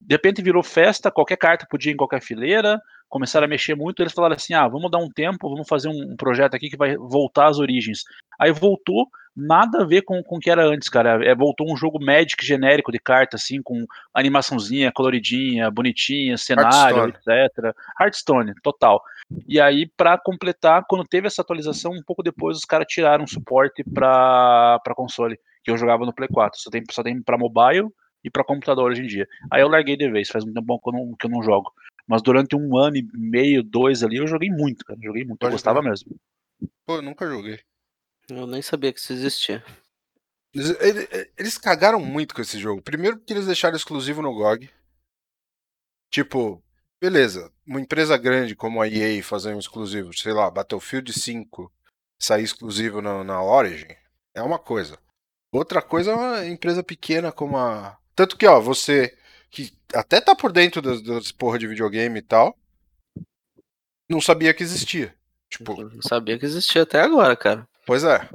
De 0.00 0.14
repente 0.14 0.40
virou 0.40 0.62
festa, 0.62 1.10
qualquer 1.10 1.36
carta 1.36 1.66
podia 1.68 1.92
ir 1.92 1.94
em 1.94 1.98
qualquer 1.98 2.22
fileira, 2.22 2.80
começaram 3.08 3.46
a 3.46 3.48
mexer 3.48 3.74
muito, 3.74 4.02
eles 4.02 4.12
falaram 4.12 4.34
assim, 4.34 4.54
ah, 4.54 4.66
vamos 4.68 4.90
dar 4.90 4.98
um 4.98 5.08
tempo, 5.08 5.48
vamos 5.48 5.68
fazer 5.68 5.88
um, 5.88 6.16
projeto 6.16 6.54
aqui 6.54 6.68
que 6.68 6.76
vai 6.76 6.96
voltar 6.96 7.46
às 7.48 7.58
origens. 7.58 8.04
Aí 8.38 8.52
voltou, 8.52 9.08
nada 9.34 9.82
a 9.82 9.84
ver 9.84 10.02
com 10.02 10.22
com 10.22 10.36
o 10.36 10.40
que 10.40 10.50
era 10.50 10.64
antes, 10.64 10.88
cara, 10.88 11.24
é, 11.24 11.34
voltou 11.34 11.70
um 11.70 11.76
jogo 11.76 12.04
Magic 12.04 12.44
genérico 12.44 12.92
de 12.92 12.98
carta, 12.98 13.36
assim, 13.36 13.62
com 13.62 13.84
animaçãozinha, 14.12 14.92
coloridinha, 14.92 15.70
bonitinha, 15.70 16.36
cenário, 16.36 16.98
Hearthstone. 16.98 17.38
etc. 17.38 17.76
Hearthstone, 18.00 18.54
total. 18.62 19.02
E 19.46 19.60
aí, 19.60 19.90
pra 19.96 20.18
completar, 20.18 20.84
quando 20.88 21.04
teve 21.04 21.26
essa 21.26 21.42
atualização, 21.42 21.92
um 21.92 22.02
pouco 22.02 22.22
depois 22.22 22.56
os 22.56 22.64
caras 22.64 22.86
tiraram 22.88 23.26
suporte 23.26 23.82
pra, 23.84 24.78
pra 24.84 24.94
console, 24.94 25.38
que 25.64 25.70
eu 25.70 25.76
jogava 25.76 26.06
no 26.06 26.14
Play 26.14 26.28
4, 26.28 26.60
só 26.60 26.70
tem, 26.70 26.82
só 26.90 27.02
tem 27.02 27.20
pra 27.20 27.38
mobile 27.38 27.88
e 28.22 28.30
pra 28.30 28.44
computador 28.44 28.90
hoje 28.90 29.02
em 29.02 29.06
dia. 29.06 29.26
Aí 29.50 29.62
eu 29.62 29.68
larguei 29.68 29.96
de 29.96 30.10
vez, 30.10 30.28
faz 30.28 30.44
um 30.44 30.52
tempo 30.52 30.78
que 30.80 30.88
eu 30.88 30.92
não, 30.92 31.14
que 31.18 31.26
eu 31.26 31.30
não 31.30 31.42
jogo. 31.42 31.72
Mas 32.06 32.22
durante 32.22 32.54
um 32.54 32.76
ano 32.76 32.96
e 32.96 33.06
meio, 33.14 33.62
dois 33.62 34.02
ali, 34.02 34.16
eu 34.18 34.26
joguei 34.26 34.48
muito, 34.50 34.84
cara. 34.84 34.98
Joguei 35.02 35.24
muito, 35.24 35.42
eu 35.42 35.50
gostava 35.50 35.80
mesmo. 35.82 36.16
Pô, 36.86 36.96
eu 36.96 37.02
nunca 37.02 37.26
joguei. 37.26 37.58
Eu 38.28 38.46
nem 38.46 38.62
sabia 38.62 38.92
que 38.92 39.00
isso 39.00 39.12
existia. 39.12 39.64
Eles, 40.54 40.70
ele- 40.80 41.30
eles 41.36 41.58
cagaram 41.58 42.00
muito 42.00 42.34
com 42.34 42.40
esse 42.40 42.58
jogo. 42.58 42.80
Primeiro 42.80 43.18
porque 43.18 43.32
eles 43.32 43.46
deixaram 43.46 43.76
exclusivo 43.76 44.22
no 44.22 44.32
GOG. 44.34 44.70
Tipo, 46.10 46.62
beleza, 47.00 47.52
uma 47.66 47.80
empresa 47.80 48.16
grande 48.16 48.54
como 48.54 48.80
a 48.80 48.88
EA 48.88 49.22
fazer 49.22 49.54
um 49.54 49.58
exclusivo, 49.58 50.12
sei 50.16 50.32
lá, 50.32 50.50
Battlefield 50.50 51.12
5 51.12 51.72
sair 52.18 52.44
exclusivo 52.44 53.02
na, 53.02 53.22
na 53.22 53.42
Origin, 53.42 53.88
é 54.34 54.42
uma 54.42 54.58
coisa. 54.58 54.98
Outra 55.52 55.82
coisa 55.82 56.12
é 56.12 56.14
uma 56.14 56.46
empresa 56.46 56.82
pequena 56.82 57.30
como 57.32 57.56
a. 57.58 57.98
Tanto 58.14 58.36
que, 58.36 58.46
ó, 58.46 58.60
você 58.60 59.16
que 59.50 59.72
até 59.94 60.20
tá 60.20 60.34
por 60.34 60.52
dentro 60.52 60.82
das, 60.82 61.02
das 61.02 61.32
porra 61.32 61.58
de 61.58 61.66
videogame 61.66 62.18
e 62.18 62.22
tal, 62.22 62.56
não 64.08 64.20
sabia 64.20 64.54
que 64.54 64.62
existia. 64.62 65.14
Tipo, 65.48 65.82
não 65.82 66.02
sabia 66.02 66.38
que 66.38 66.44
existia 66.44 66.82
até 66.82 67.00
agora, 67.00 67.36
cara. 67.36 67.66
pois 67.86 68.04
é. 68.04 68.28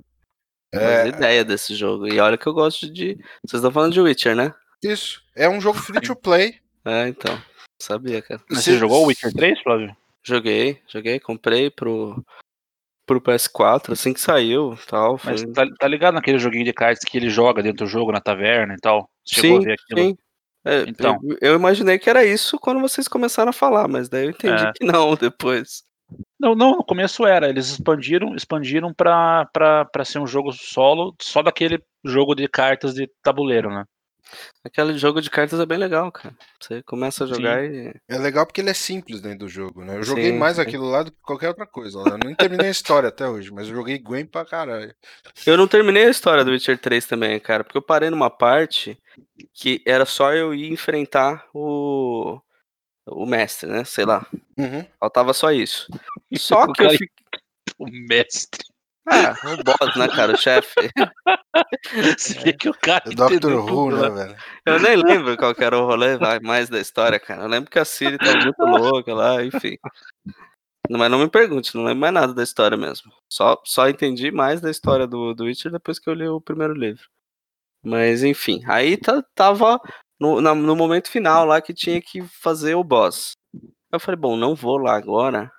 Não 0.73 0.81
É, 0.81 1.07
ideia 1.07 1.43
desse 1.43 1.75
jogo. 1.75 2.07
E 2.07 2.19
olha 2.19 2.37
que 2.37 2.47
eu 2.47 2.53
gosto 2.53 2.91
de. 2.91 3.15
Vocês 3.43 3.59
estão 3.59 3.71
falando 3.71 3.93
de 3.93 3.99
Witcher, 3.99 4.35
né? 4.35 4.53
isso. 4.83 5.21
É 5.35 5.47
um 5.47 5.61
jogo 5.61 5.77
free 5.77 6.01
to 6.01 6.15
play. 6.15 6.59
É, 6.85 7.07
então. 7.07 7.41
Sabia, 7.81 8.21
cara. 8.21 8.41
Mas 8.49 8.63
você 8.63 8.77
jogou 8.77 9.03
o 9.03 9.07
Witcher 9.07 9.33
3, 9.33 9.61
Flávio? 9.61 9.95
Joguei, 10.23 10.79
joguei, 10.87 11.19
comprei 11.19 11.69
pro, 11.69 12.23
pro 13.05 13.21
PS4 13.21 13.91
assim 13.91 14.13
que 14.13 14.21
saiu 14.21 14.77
tal. 14.87 15.17
Foi... 15.17 15.31
Mas 15.31 15.43
tá, 15.53 15.65
tá 15.79 15.87
ligado 15.87 16.13
naquele 16.13 16.39
joguinho 16.39 16.65
de 16.65 16.73
cartas 16.73 17.03
que 17.03 17.17
ele 17.17 17.29
joga 17.29 17.63
dentro 17.63 17.85
do 17.85 17.89
jogo, 17.91 18.11
na 18.11 18.21
taverna 18.21 18.75
e 18.75 18.77
tal? 18.77 19.09
Chegou 19.25 19.57
Sim, 19.59 19.65
a 19.65 19.67
ver 19.67 19.73
aquilo? 19.73 19.99
sim. 19.99 20.17
É, 20.65 20.81
Então. 20.87 21.19
eu, 21.23 21.37
eu 21.41 21.55
imaginei 21.55 21.97
que 21.97 22.09
era 22.09 22.23
isso 22.25 22.59
quando 22.59 22.79
vocês 22.81 23.07
começaram 23.07 23.49
a 23.49 23.53
falar, 23.53 23.87
mas 23.87 24.09
daí 24.09 24.25
eu 24.25 24.29
entendi 24.31 24.63
É. 24.63 24.71
que 24.73 24.85
não 24.85 25.15
depois. 25.15 25.83
Não, 26.39 26.53
não, 26.55 26.77
no 26.77 26.83
começo 26.83 27.25
era. 27.25 27.47
Eles 27.49 27.69
expandiram, 27.69 28.35
expandiram 28.35 28.93
pra 28.93 29.47
ser 30.03 30.19
um 30.19 30.27
jogo 30.27 30.51
solo, 30.51 31.15
só 31.21 31.41
daquele 31.41 31.81
jogo 32.03 32.35
de 32.35 32.47
cartas 32.47 32.93
de 32.93 33.09
tabuleiro, 33.23 33.69
né? 33.69 33.85
Aquele 34.63 34.97
jogo 34.97 35.21
de 35.21 35.29
cartas 35.29 35.59
é 35.59 35.65
bem 35.65 35.77
legal, 35.77 36.11
cara. 36.11 36.35
Você 36.59 36.83
começa 36.83 37.23
a 37.23 37.27
jogar 37.27 37.63
e. 37.63 37.93
É 38.07 38.17
legal 38.17 38.45
porque 38.45 38.61
ele 38.61 38.69
é 38.69 38.73
simples 38.73 39.21
dentro 39.21 39.39
do 39.39 39.49
jogo, 39.49 39.83
né? 39.83 39.97
Eu 39.97 40.03
joguei 40.03 40.31
Sim, 40.31 40.37
mais 40.37 40.55
sim. 40.55 40.61
aquilo 40.61 40.89
lá 40.89 41.03
do 41.03 41.11
que 41.11 41.17
qualquer 41.21 41.49
outra 41.49 41.65
coisa. 41.65 41.99
Eu 41.99 42.17
nem 42.23 42.35
terminei 42.35 42.67
a 42.67 42.71
história 42.71 43.09
até 43.09 43.27
hoje, 43.27 43.51
mas 43.51 43.67
eu 43.67 43.75
joguei 43.75 43.97
Gwen 43.97 44.25
pra 44.25 44.45
caralho. 44.45 44.93
Eu 45.45 45.57
não 45.57 45.67
terminei 45.67 46.05
a 46.05 46.11
história 46.11 46.45
do 46.45 46.51
Witcher 46.51 46.77
3 46.77 47.05
também, 47.05 47.39
cara, 47.39 47.63
porque 47.63 47.77
eu 47.77 47.81
parei 47.81 48.09
numa 48.09 48.29
parte 48.29 48.97
que 49.53 49.81
era 49.85 50.05
só 50.05 50.33
eu 50.33 50.53
ir 50.53 50.71
enfrentar 50.71 51.45
o. 51.53 52.39
O 53.07 53.25
mestre, 53.25 53.67
né? 53.67 53.83
Sei 53.83 54.05
lá. 54.05 54.25
Uhum. 54.57 54.85
Faltava 54.99 55.33
só 55.33 55.51
isso. 55.51 55.87
Só 56.37 56.71
que 56.71 56.83
eu 56.83 56.89
fiquei. 56.91 57.07
O 57.77 57.85
mestre. 57.89 58.63
Ah, 59.11 59.35
o 59.43 59.57
boss, 59.63 59.95
né, 59.97 60.07
cara? 60.07 60.33
O 60.33 60.37
chefe. 60.37 60.73
Você 62.17 62.39
vê 62.39 62.53
que 62.53 62.69
o 62.69 62.73
cara. 62.73 63.03
É 63.07 63.09
Doctor 63.09 63.37
entendeu 63.37 63.59
Who, 63.59 63.65
tudo, 63.91 64.01
né, 64.01 64.09
velho? 64.09 64.37
Eu 64.65 64.79
nem 64.79 64.95
lembro 64.95 65.35
qual 65.37 65.53
que 65.53 65.63
era 65.63 65.77
o 65.77 65.85
rolê 65.85 66.17
vai, 66.17 66.39
mais 66.39 66.69
da 66.69 66.79
história, 66.79 67.19
cara. 67.19 67.43
Eu 67.43 67.47
lembro 67.47 67.69
que 67.69 67.79
a 67.79 67.85
Siri 67.85 68.17
tava 68.17 68.37
muito 68.37 68.61
louca 68.63 69.13
lá, 69.13 69.43
enfim. 69.43 69.77
Mas 70.89 71.11
não 71.11 71.19
me 71.19 71.29
pergunte, 71.29 71.75
não 71.75 71.83
lembro 71.83 71.99
mais 72.01 72.13
nada 72.13 72.33
da 72.33 72.43
história 72.43 72.77
mesmo. 72.77 73.11
Só, 73.29 73.61
só 73.65 73.87
entendi 73.89 74.31
mais 74.31 74.61
da 74.61 74.69
história 74.69 75.07
do, 75.07 75.33
do 75.33 75.45
Witcher 75.45 75.71
depois 75.71 75.99
que 75.99 76.09
eu 76.09 76.13
li 76.13 76.27
o 76.27 76.41
primeiro 76.41 76.73
livro. 76.73 77.03
Mas 77.83 78.23
enfim, 78.23 78.61
aí 78.67 78.97
tá- 78.97 79.23
tava 79.33 79.79
no, 80.19 80.39
na- 80.41 80.53
no 80.55 80.75
momento 80.75 81.09
final 81.09 81.45
lá 81.45 81.61
que 81.61 81.73
tinha 81.73 82.01
que 82.01 82.21
fazer 82.23 82.75
o 82.75 82.83
boss. 82.83 83.33
Eu 83.91 83.99
falei, 83.99 84.19
bom, 84.19 84.37
não 84.37 84.53
vou 84.55 84.77
lá 84.77 84.95
agora, 84.95 85.51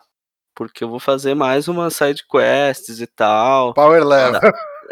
porque 0.69 0.85
eu 0.85 0.89
vou 0.89 1.01
fazer 1.01 1.35
mais 1.35 1.69
umas 1.69 1.95
side 1.95 2.25
quests 2.27 3.01
e 3.01 3.07
tal. 3.07 3.75
Power 3.75 4.05
level. 4.05 4.41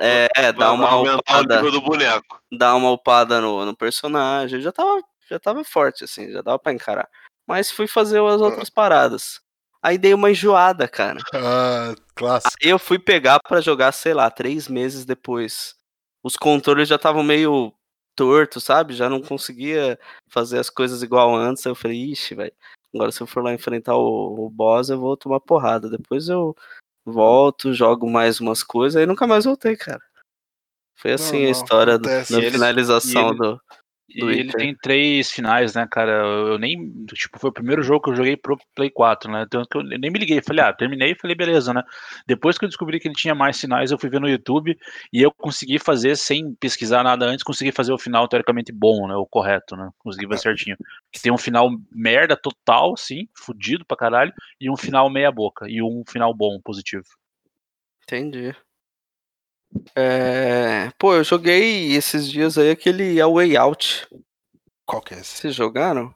É, 0.03 0.29
é, 0.35 0.53
Vai 0.53 0.69
uma 0.71 1.17
upada 1.17 1.61
do 1.61 1.81
boneco. 1.83 2.41
dar 2.51 2.75
uma 2.75 2.91
upada 2.91 3.39
no, 3.39 3.67
no 3.67 3.77
personagem. 3.77 4.61
Já 4.63 4.73
tava, 4.73 5.03
já 5.29 5.39
tava 5.39 5.63
forte, 5.63 6.05
assim, 6.05 6.33
já 6.33 6.41
dava 6.41 6.59
pra 6.59 6.73
encarar. 6.73 7.07
Mas 7.47 7.71
fui 7.71 7.87
fazer 7.87 8.23
as 8.23 8.41
outras 8.41 8.71
paradas. 8.71 9.41
Aí 9.83 9.99
dei 9.99 10.15
uma 10.15 10.31
enjoada, 10.31 10.89
cara. 10.89 11.19
Ah, 11.35 11.95
clássico. 12.15 12.55
Aí 12.63 12.71
eu 12.71 12.79
fui 12.79 12.99
pegar 12.99 13.41
pra 13.41 13.61
jogar, 13.61 13.93
sei 13.93 14.15
lá, 14.15 14.31
três 14.31 14.69
meses 14.69 15.05
depois. 15.05 15.75
Os 16.23 16.37
controles 16.37 16.89
já 16.89 16.97
estavam 16.97 17.23
meio 17.23 17.73
tortos, 18.15 18.65
sabe? 18.65 18.95
Já 18.95 19.09
não 19.09 19.21
conseguia 19.23 19.99
fazer 20.29 20.59
as 20.59 20.71
coisas 20.71 21.03
igual 21.03 21.35
antes. 21.35 21.67
Aí 21.67 21.73
eu 21.73 21.77
falei, 21.77 22.11
ixi, 22.11 22.35
velho. 22.35 22.53
Agora 22.95 23.13
se 23.13 23.21
eu 23.21 23.27
for 23.27 23.43
lá 23.45 23.53
enfrentar 23.53 23.97
o, 23.97 24.47
o 24.47 24.51
boss, 24.51 24.89
eu 24.91 24.99
vou 24.99 25.17
tomar 25.17 25.41
porrada. 25.41 25.89
Depois 25.89 26.29
eu 26.29 26.55
volto, 27.05 27.73
jogo 27.73 28.11
mais 28.11 28.41
umas 28.41 28.63
coisas. 28.63 28.97
Aí 29.01 29.07
nunca 29.07 29.27
mais 29.27 29.45
voltei, 29.45 29.77
cara. 29.77 30.01
Foi 30.97 31.13
assim 31.13 31.37
a 31.39 31.41
Normal, 31.49 31.53
história 31.53 31.99
do- 31.99 32.09
acontece. 32.09 32.33
da 32.33 32.41
E 32.41 32.51
finalização 32.51 33.23
e 33.23 33.29
ele- 33.31 33.39
do. 33.39 33.61
E 34.13 34.25
ele 34.25 34.53
tem 34.53 34.75
três 34.75 35.31
finais, 35.31 35.75
né, 35.75 35.87
cara? 35.89 36.11
Eu, 36.11 36.59
nem. 36.59 37.05
Tipo, 37.07 37.39
foi 37.39 37.51
o 37.51 37.53
primeiro 37.53 37.83
jogo 37.83 38.03
que 38.03 38.11
eu 38.11 38.17
joguei 38.17 38.37
pro 38.37 38.59
Play 38.75 38.91
4, 38.91 39.31
né? 39.31 39.45
Então 39.47 39.65
eu 39.75 39.83
nem 39.83 40.11
me 40.11 40.19
liguei. 40.19 40.43
Falei, 40.43 40.65
ah, 40.65 40.73
terminei 40.73 41.15
falei, 41.15 41.37
beleza, 41.37 41.73
né? 41.73 41.83
Depois 42.27 42.59
que 42.59 42.65
eu 42.65 42.69
descobri 42.69 42.99
que 42.99 43.07
ele 43.07 43.15
tinha 43.15 43.35
mais 43.35 43.61
finais, 43.61 43.91
eu 43.91 43.99
fui 43.99 44.11
ver 44.11 44.21
no 44.21 44.29
YouTube 44.29 44.77
e 45.13 45.23
eu 45.23 45.31
consegui 45.31 45.79
fazer, 45.79 46.17
sem 46.17 46.55
pesquisar 46.55 47.05
nada 47.05 47.25
antes, 47.25 47.45
consegui 47.45 47.71
fazer 47.71 47.93
o 47.93 47.99
final 47.99 48.27
teoricamente 48.27 48.73
bom, 48.73 49.07
né? 49.07 49.15
O 49.15 49.27
correto, 49.27 49.77
né? 49.77 49.91
Consegui 49.99 50.27
fazer 50.27 50.43
certinho. 50.43 50.77
Que 51.13 51.23
tem 51.23 51.33
um 51.33 51.39
final 51.39 51.71
merda 51.93 52.37
total, 52.37 52.97
sim, 52.97 53.29
fudido 53.35 53.85
pra 53.85 53.97
caralho, 53.97 54.33
e 54.61 54.69
um 54.69 54.77
final 54.77 55.09
meia-boca. 55.09 55.67
E 55.69 55.81
um 55.81 56.03
final 56.07 56.35
bom, 56.35 56.61
positivo. 56.61 57.07
Entendi. 58.03 58.55
É... 59.97 60.91
Pô, 60.99 61.15
eu 61.15 61.25
joguei 61.25 61.93
esses 61.95 62.31
dias 62.31 62.59
aí 62.59 62.71
aquele 62.71 63.21
A 63.21 63.27
Way 63.29 63.57
Out. 63.57 64.09
Qual 64.87 65.01
que 65.03 65.15
é 65.15 65.19
esse? 65.21 65.37
Vocês 65.39 65.55
jogaram? 65.55 66.13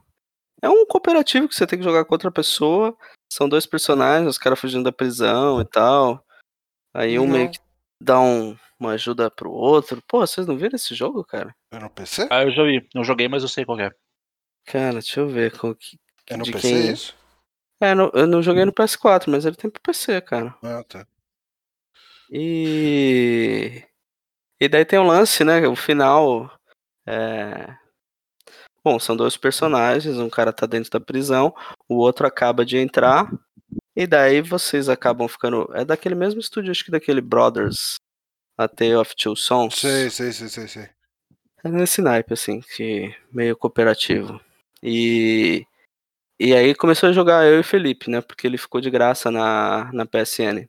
É 0.63 0.69
um 0.69 0.87
cooperativo 0.87 1.49
que 1.49 1.55
você 1.55 1.67
tem 1.67 1.79
que 1.79 1.85
jogar 1.85 2.05
com 2.05 2.15
outra 2.15 2.31
pessoa. 2.31 2.97
São 3.33 3.49
dois 3.49 3.67
personagens, 3.67 4.29
os 4.29 4.39
caras 4.39 4.59
fugindo 4.59 4.85
da 4.85 4.93
prisão 4.93 5.61
e 5.61 5.65
tal. 5.65 6.25
Aí 6.95 7.19
um 7.19 7.27
meio 7.27 7.45
Não. 7.47 7.51
que 7.53 7.59
dá 8.01 8.21
um- 8.21 8.57
uma 8.79 8.93
ajuda 8.93 9.31
pro 9.31 9.51
outro. 9.51 10.03
Pô, 10.09 10.21
vocês 10.21 10.47
não 10.47 10.57
viram 10.57 10.75
esse 10.77 10.95
jogo, 10.95 11.25
cara? 11.25 11.55
É 11.73 11.79
no 11.79 11.91
PC? 11.91 12.27
Ah, 12.31 12.43
eu 12.45 12.51
já 12.51 12.63
vi. 12.65 12.89
Não 12.95 13.05
joguei, 13.05 13.29
mas 13.29 13.43
eu 13.43 13.49
sei 13.49 13.65
qual 13.65 13.79
é. 13.81 13.91
Cara, 14.67 14.95
deixa 14.95 15.21
eu 15.21 15.29
ver. 15.29 15.57
Qual 15.59 15.75
que... 15.75 15.99
É 16.29 16.37
no 16.37 16.45
de 16.45 16.53
PC 16.53 16.69
quem- 16.69 16.93
isso? 16.93 17.15
É, 17.81 17.95
no- 17.95 18.11
eu 18.15 18.27
não 18.27 18.43
joguei 18.43 18.65
no 18.65 18.73
PS4, 18.73 19.31
mas 19.31 19.45
ele 19.45 19.57
tem 19.57 19.71
pro 19.71 19.83
PC, 19.83 20.21
cara. 20.23 20.55
Ah, 20.63 20.83
tá. 20.89 21.07
E. 22.37 23.85
E 24.61 24.69
daí 24.69 24.85
tem 24.85 24.99
o 24.99 25.05
lance, 25.05 25.45
né? 25.45 25.69
O 25.69 25.77
final. 25.77 26.51
É... 27.07 27.77
Bom, 28.85 28.99
são 28.99 29.17
dois 29.17 29.37
personagens, 29.37 30.19
um 30.19 30.29
cara 30.29 30.53
tá 30.53 30.67
dentro 30.67 30.91
da 30.91 31.01
prisão, 31.01 31.55
o 31.89 31.97
outro 31.97 32.27
acaba 32.27 32.67
de 32.67 32.77
entrar, 32.77 33.31
E 33.97 34.07
daí 34.07 34.43
vocês 34.43 34.89
acabam 34.89 35.29
ficando. 35.29 35.71
É 35.75 35.85
daquele 35.85 36.15
mesmo 36.17 36.41
estúdio, 36.41 36.73
acho 36.73 36.85
que 36.85 36.91
daquele 36.91 37.21
Brothers, 37.21 37.97
A 38.59 38.69
Tale 38.69 38.97
of 38.97 39.15
Two 39.17 39.37
Sons. 39.37 39.77
Sei, 39.77 40.11
sei, 40.11 40.33
sei, 40.33 40.49
sei, 40.49 40.69
sei. 40.69 40.91
É 41.65 41.69
nesse 41.71 42.03
naipe, 42.03 42.35
assim, 42.35 42.61
que 42.61 43.15
meio 43.33 43.57
cooperativo. 43.57 44.41
E. 44.83 45.67
E 46.41 46.55
aí 46.55 46.75
começou 46.75 47.09
a 47.11 47.13
jogar 47.13 47.47
eu 47.47 47.59
e 47.59 47.61
o 47.61 47.65
Felipe, 47.65 48.11
né? 48.11 48.21
Porque 48.21 48.47
ele 48.47 48.59
ficou 48.59 48.81
de 48.81 48.91
graça 48.91 49.31
na, 49.31 49.91
na 49.93 50.05
PSN. 50.05 50.69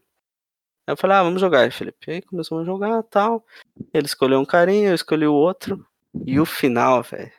Aí 0.87 0.93
eu 0.93 0.97
falei, 0.97 1.17
ah, 1.17 1.23
vamos 1.23 1.41
jogar 1.41 1.71
Felipe. 1.71 2.11
Aí 2.11 2.21
começamos 2.21 2.63
a 2.63 2.65
jogar 2.65 3.01
tal. 3.03 3.43
Ele 3.93 4.05
escolheu 4.05 4.39
um 4.39 4.45
carinha, 4.45 4.89
eu 4.89 4.95
escolhi 4.95 5.25
o 5.25 5.33
outro. 5.33 5.85
E 6.25 6.39
o 6.39 6.45
final, 6.45 7.03
velho. 7.03 7.31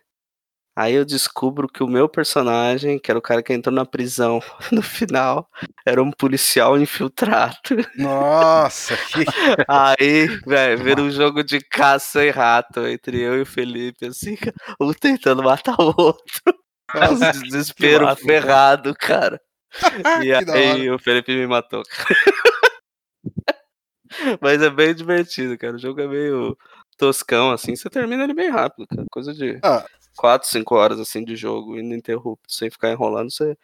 Aí 0.79 0.93
eu 0.93 1.07
descubro 1.07 1.67
que 1.67 1.83
o 1.83 1.89
meu 1.89 2.07
personagem, 2.07 2.99
que 2.99 3.11
era 3.11 3.19
o 3.19 3.23
cara 3.23 3.43
que 3.43 3.51
entrou 3.51 3.75
na 3.75 3.87
prisão 3.87 4.43
no 4.71 4.83
final, 4.83 5.49
era 5.87 6.03
um 6.03 6.11
policial 6.11 6.79
infiltrado. 6.79 7.57
Nossa, 7.97 8.95
que. 8.95 9.25
Aí, 9.67 10.27
velho, 10.47 10.85
vira 10.85 11.01
um 11.01 11.11
jogo 11.11 11.43
de 11.43 11.61
caça 11.61 12.23
e 12.23 12.31
rato 12.31 12.87
entre 12.87 13.19
eu 13.19 13.39
e 13.39 13.41
o 13.41 13.47
Felipe, 13.47 14.07
assim, 14.07 14.37
um 14.79 14.93
tentando 14.93 15.43
matar 15.43 15.81
o 15.81 15.95
outro. 15.97 16.43
Nossa, 16.95 17.33
desespero 17.33 18.15
ferrado, 18.17 18.95
cara. 18.95 19.41
E 20.23 20.33
aí 20.33 20.91
o 20.91 20.99
Felipe 20.99 21.35
me 21.35 21.47
matou. 21.47 21.83
Mas 24.41 24.63
é 24.63 24.71
bem 24.71 24.95
divertido, 24.95 25.57
cara. 25.59 25.77
O 25.77 25.79
jogo 25.79 26.01
é 26.01 26.07
meio 26.07 26.57
toscão, 26.97 27.51
assim. 27.51 27.75
Você 27.77 27.89
termina 27.91 28.25
ele 28.25 28.35
bem 28.35 28.51
rápido, 28.51 28.87
cara. 28.87 29.05
Coisa 29.11 29.33
de 29.35 29.59
Ah, 29.63 29.85
4, 30.17 30.49
5 30.49 30.75
horas, 30.75 31.01
assim, 31.01 31.25
de 31.25 31.37
jogo, 31.37 31.79
ininterrupto, 31.79 32.51
sem 32.53 32.71
ficar 32.71 32.91
enrolando, 32.91 33.31
você, 33.31 33.57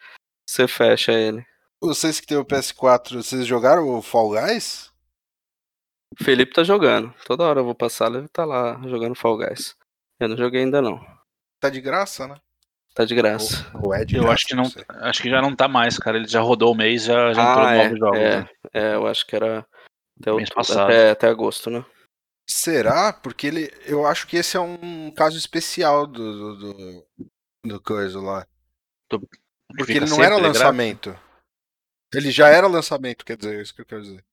você 0.45 0.67
fecha 0.67 1.11
ele. 1.11 1.45
vocês 1.81 2.19
que 2.19 2.27
tem 2.27 2.37
o 2.37 2.45
PS4, 2.45 3.15
vocês 3.15 3.45
jogaram 3.45 3.87
o 3.89 4.01
Fall 4.01 4.29
Guys? 4.31 4.91
O 6.19 6.23
Felipe 6.23 6.53
tá 6.53 6.63
jogando. 6.63 7.13
Toda 7.25 7.43
hora 7.43 7.59
eu 7.61 7.65
vou 7.65 7.73
passar, 7.75 8.13
ele 8.13 8.27
tá 8.27 8.45
lá 8.45 8.79
jogando 8.87 9.15
Fall 9.15 9.37
Guys. 9.37 9.75
Eu 10.19 10.29
não 10.29 10.37
joguei 10.37 10.61
ainda 10.61 10.81
não. 10.81 11.03
Tá 11.59 11.69
de 11.69 11.81
graça, 11.81 12.27
né? 12.27 12.35
Tá 12.93 13.03
de 13.03 13.15
graça. 13.15 13.65
Ou 13.83 13.91
é 13.93 14.05
de 14.05 14.15
Eu 14.17 14.21
graça, 14.21 14.33
acho 14.35 14.45
que 14.47 14.55
não, 14.55 14.65
sei. 14.65 14.83
acho 14.87 15.21
que 15.23 15.29
já 15.29 15.41
não 15.41 15.55
tá 15.55 15.67
mais, 15.67 15.97
cara. 15.97 16.17
Ele 16.17 16.27
já 16.27 16.39
rodou 16.41 16.71
o 16.71 16.75
mês, 16.75 17.05
já, 17.05 17.33
já 17.33 17.41
entrou 17.49 17.65
ah, 17.65 17.71
no 17.71 17.75
é, 17.75 17.83
novos 17.83 17.99
jogos. 17.99 18.19
é, 18.19 18.37
né? 18.41 18.49
é, 18.73 18.93
eu 18.93 19.07
acho 19.07 19.25
que 19.25 19.35
era 19.35 19.65
até, 20.31 20.37
Mês 20.37 20.49
passado. 20.49 20.81
até, 20.81 21.11
até 21.11 21.27
agosto, 21.27 21.69
né? 21.69 21.85
Será? 22.49 23.13
Porque 23.13 23.47
ele. 23.47 23.71
Eu 23.85 24.05
acho 24.05 24.27
que 24.27 24.37
esse 24.37 24.57
é 24.57 24.59
um 24.59 25.11
caso 25.11 25.37
especial 25.37 26.05
do. 26.05 26.55
do, 26.55 26.73
do, 26.73 27.07
do 27.65 27.81
coisa 27.81 28.19
lá. 28.19 28.45
Porque 29.09 29.93
Fica 29.93 30.05
ele 30.05 30.09
não 30.09 30.17
era 30.23 30.35
graça. 30.35 30.47
lançamento. 30.47 31.19
Ele 32.13 32.31
já 32.31 32.47
era 32.49 32.67
lançamento, 32.67 33.25
quer 33.25 33.37
dizer, 33.37 33.57
é 33.57 33.61
isso 33.61 33.73
que 33.73 33.81
eu 33.81 33.85
quero 33.85 34.03
dizer. 34.03 34.23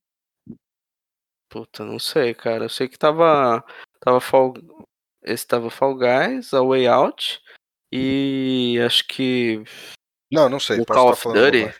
Puta, 1.48 1.84
não 1.84 1.98
sei, 1.98 2.34
cara. 2.34 2.64
Eu 2.64 2.68
sei 2.68 2.88
que 2.88 2.98
tava. 2.98 3.64
Tava 4.00 4.20
Fall. 4.20 4.54
Esse 5.22 5.46
tava 5.46 5.70
Fall 5.70 5.96
Guys, 5.96 6.52
A 6.52 6.62
Way 6.62 6.86
Out. 6.86 7.40
E 7.92 8.78
acho 8.84 9.06
que. 9.06 9.62
Não, 10.32 10.48
não 10.48 10.60
sei, 10.60 10.80
o 10.80 10.86
Call 10.86 11.10
estar 11.10 11.12
of 11.12 11.22
falando 11.22 11.44
Duty. 11.50 11.74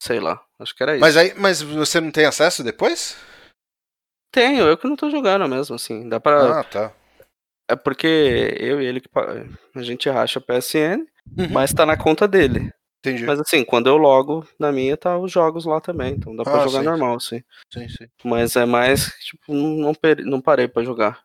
Sei 0.00 0.20
lá. 0.20 0.44
Acho 0.58 0.74
que 0.74 0.82
era 0.82 0.92
isso. 0.92 1.00
Mas 1.00 1.16
aí, 1.16 1.34
mas 1.34 1.60
você 1.60 2.00
não 2.00 2.10
tem 2.10 2.24
acesso 2.24 2.62
depois? 2.62 3.16
Tenho, 4.32 4.64
eu 4.66 4.76
que 4.76 4.86
não 4.86 4.96
tô 4.96 5.08
jogando 5.10 5.48
mesmo, 5.48 5.74
assim. 5.76 6.08
Dá 6.08 6.20
pra. 6.20 6.60
Ah, 6.60 6.64
tá. 6.64 6.92
É 7.68 7.74
porque 7.74 8.06
eu 8.60 8.80
e 8.80 8.86
ele 8.86 9.00
que 9.00 9.08
a 9.74 9.82
gente 9.82 10.08
racha 10.08 10.40
PSN, 10.40 11.04
Uhum. 11.38 11.48
mas 11.52 11.72
tá 11.72 11.84
na 11.84 11.96
conta 11.96 12.28
dele. 12.28 12.70
Entendi. 13.00 13.24
Mas 13.24 13.40
assim, 13.40 13.64
quando 13.64 13.88
eu 13.88 13.96
logo 13.96 14.46
na 14.58 14.70
minha, 14.72 14.96
tá 14.96 15.18
os 15.18 15.30
jogos 15.32 15.64
lá 15.64 15.80
também. 15.80 16.14
Então 16.14 16.34
dá 16.34 16.44
pra 16.44 16.60
Ah, 16.60 16.64
jogar 16.64 16.78
sim. 16.80 16.84
normal, 16.84 17.16
assim. 17.16 17.42
Sim, 17.72 17.88
sim. 17.88 18.06
Mas 18.24 18.56
é 18.56 18.64
mais, 18.64 19.12
tipo, 19.20 19.52
não, 19.52 19.92
não 20.24 20.40
parei 20.40 20.68
pra 20.68 20.82
jogar. 20.84 21.20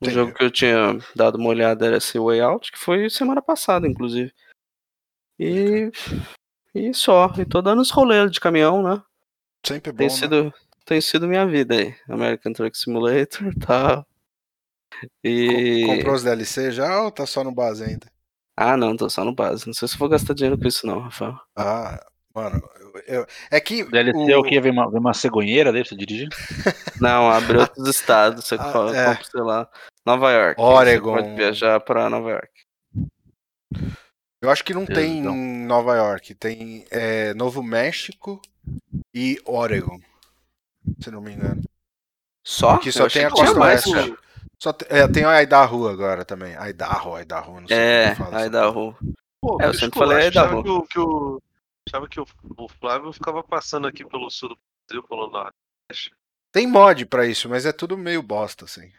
O 0.00 0.04
Entendi. 0.04 0.14
jogo 0.14 0.32
que 0.34 0.44
eu 0.44 0.50
tinha 0.50 0.96
dado 1.16 1.36
uma 1.38 1.48
olhada 1.48 1.86
era 1.86 1.96
esse 1.96 2.18
Way 2.18 2.40
Out, 2.40 2.70
que 2.70 2.78
foi 2.78 3.10
semana 3.10 3.42
passada, 3.42 3.86
inclusive. 3.86 4.32
E. 5.38 5.90
E 6.74 6.92
só. 6.94 7.32
E 7.38 7.44
tô 7.44 7.60
dando 7.62 7.80
os 7.80 7.90
rolês 7.90 8.30
de 8.30 8.40
caminhão, 8.40 8.82
né? 8.82 9.02
Sempre 9.66 9.90
bom. 9.92 9.98
Tem 9.98 10.06
né? 10.08 10.12
Tem 10.88 11.00
sido 11.00 11.28
minha 11.28 11.46
vida 11.46 11.74
aí. 11.76 11.94
American 12.08 12.52
Truck 12.52 12.76
Simulator, 12.76 13.54
tá. 13.64 14.04
E. 15.22 15.82
Com- 15.86 15.96
Comprou 15.96 16.14
os 16.14 16.22
DLC 16.24 16.72
já 16.72 17.02
ou 17.02 17.10
tá 17.10 17.26
só 17.26 17.44
no 17.44 17.52
base 17.52 17.84
ainda? 17.84 18.10
Ah, 18.56 18.76
não, 18.76 18.96
tô 18.96 19.08
só 19.08 19.24
no 19.24 19.34
base. 19.34 19.66
Não 19.66 19.74
sei 19.74 19.86
se 19.86 19.96
vou 19.98 20.08
gastar 20.08 20.34
dinheiro 20.34 20.58
com 20.58 20.66
isso, 20.66 20.86
não, 20.86 20.98
Rafael. 21.00 21.38
Ah, 21.54 22.04
mano. 22.34 22.60
eu- 23.06 23.26
é 23.50 23.60
que. 23.60 23.84
DLC 23.84 24.32
é 24.32 24.36
o 24.36 24.42
que? 24.42 24.60
Vem 24.60 24.72
uma, 24.72 24.90
vem 24.90 24.98
uma 24.98 25.14
cegonheira 25.14 25.70
dele 25.72 25.84
você 25.84 25.94
dirigir? 25.94 26.28
Não, 27.00 27.30
abre 27.30 27.58
outros 27.58 27.86
estados. 27.86 28.44
Você 28.46 28.56
Ah, 28.58 28.90
é. 28.92 29.04
compra, 29.06 29.24
sei 29.30 29.40
lá, 29.42 29.68
Nova 30.04 30.32
York. 30.32 30.60
Oregon. 30.60 31.14
Você 31.14 31.22
pode 31.22 31.36
viajar 31.36 31.78
pra 31.80 32.10
Nova 32.10 32.30
York. 32.30 32.50
Eu 34.42 34.50
acho 34.50 34.64
que 34.64 34.72
não 34.74 34.84
Deus, 34.84 34.98
tem 34.98 35.18
então. 35.20 35.36
Nova 35.36 35.96
York. 35.96 36.34
Tem 36.34 36.84
é, 36.90 37.34
Novo 37.34 37.62
México 37.62 38.40
e 39.14 39.38
Oregon. 39.44 40.00
Se 41.00 41.10
não 41.10 41.20
me 41.20 41.32
engano. 41.32 41.62
Só? 42.46 42.72
Aqui 42.72 42.90
só 42.92 43.04
Eu 43.04 43.10
tem 43.10 43.24
a 43.24 43.30
Costa 43.30 43.58
mais, 43.58 43.86
Oeste. 43.86 43.92
cara. 44.10 44.18
Só 44.60 44.72
te- 44.72 44.86
é, 44.88 45.06
tem 45.06 45.24
a 45.24 45.42
Idaho 45.42 45.86
agora 45.88 46.24
também. 46.24 46.54
Idaho, 46.68 47.18
Idaho, 47.20 47.60
não 47.60 47.68
sei 47.68 47.76
É, 47.76 48.14
como 48.14 48.30
fala 48.30 48.68
rua. 48.70 48.96
Pô, 49.40 49.58
É, 49.60 49.66
eu 49.66 49.70
que 49.70 49.76
sempre 49.78 49.98
falei 49.98 50.18
aí 50.18 50.28
esculacho. 50.28 50.34
da 50.34 50.42
achava 50.42 50.62
que 50.62 50.68
o, 50.70 50.82
que 50.82 50.98
o 50.98 51.42
achava 51.88 52.08
que 52.08 52.20
o, 52.20 52.26
o 52.56 52.68
Flávio 52.68 53.12
ficava 53.12 53.42
passando 53.42 53.86
aqui 53.86 54.04
pelo 54.04 54.28
sul 54.30 54.48
do 54.50 54.58
Brasil, 54.88 55.08
pelo 55.08 55.30
norte. 55.30 55.54
Tem 56.52 56.66
mod 56.66 57.06
pra 57.06 57.26
isso, 57.26 57.48
mas 57.48 57.64
é 57.66 57.72
tudo 57.72 57.96
meio 57.96 58.22
bosta, 58.22 58.64
assim. 58.64 58.90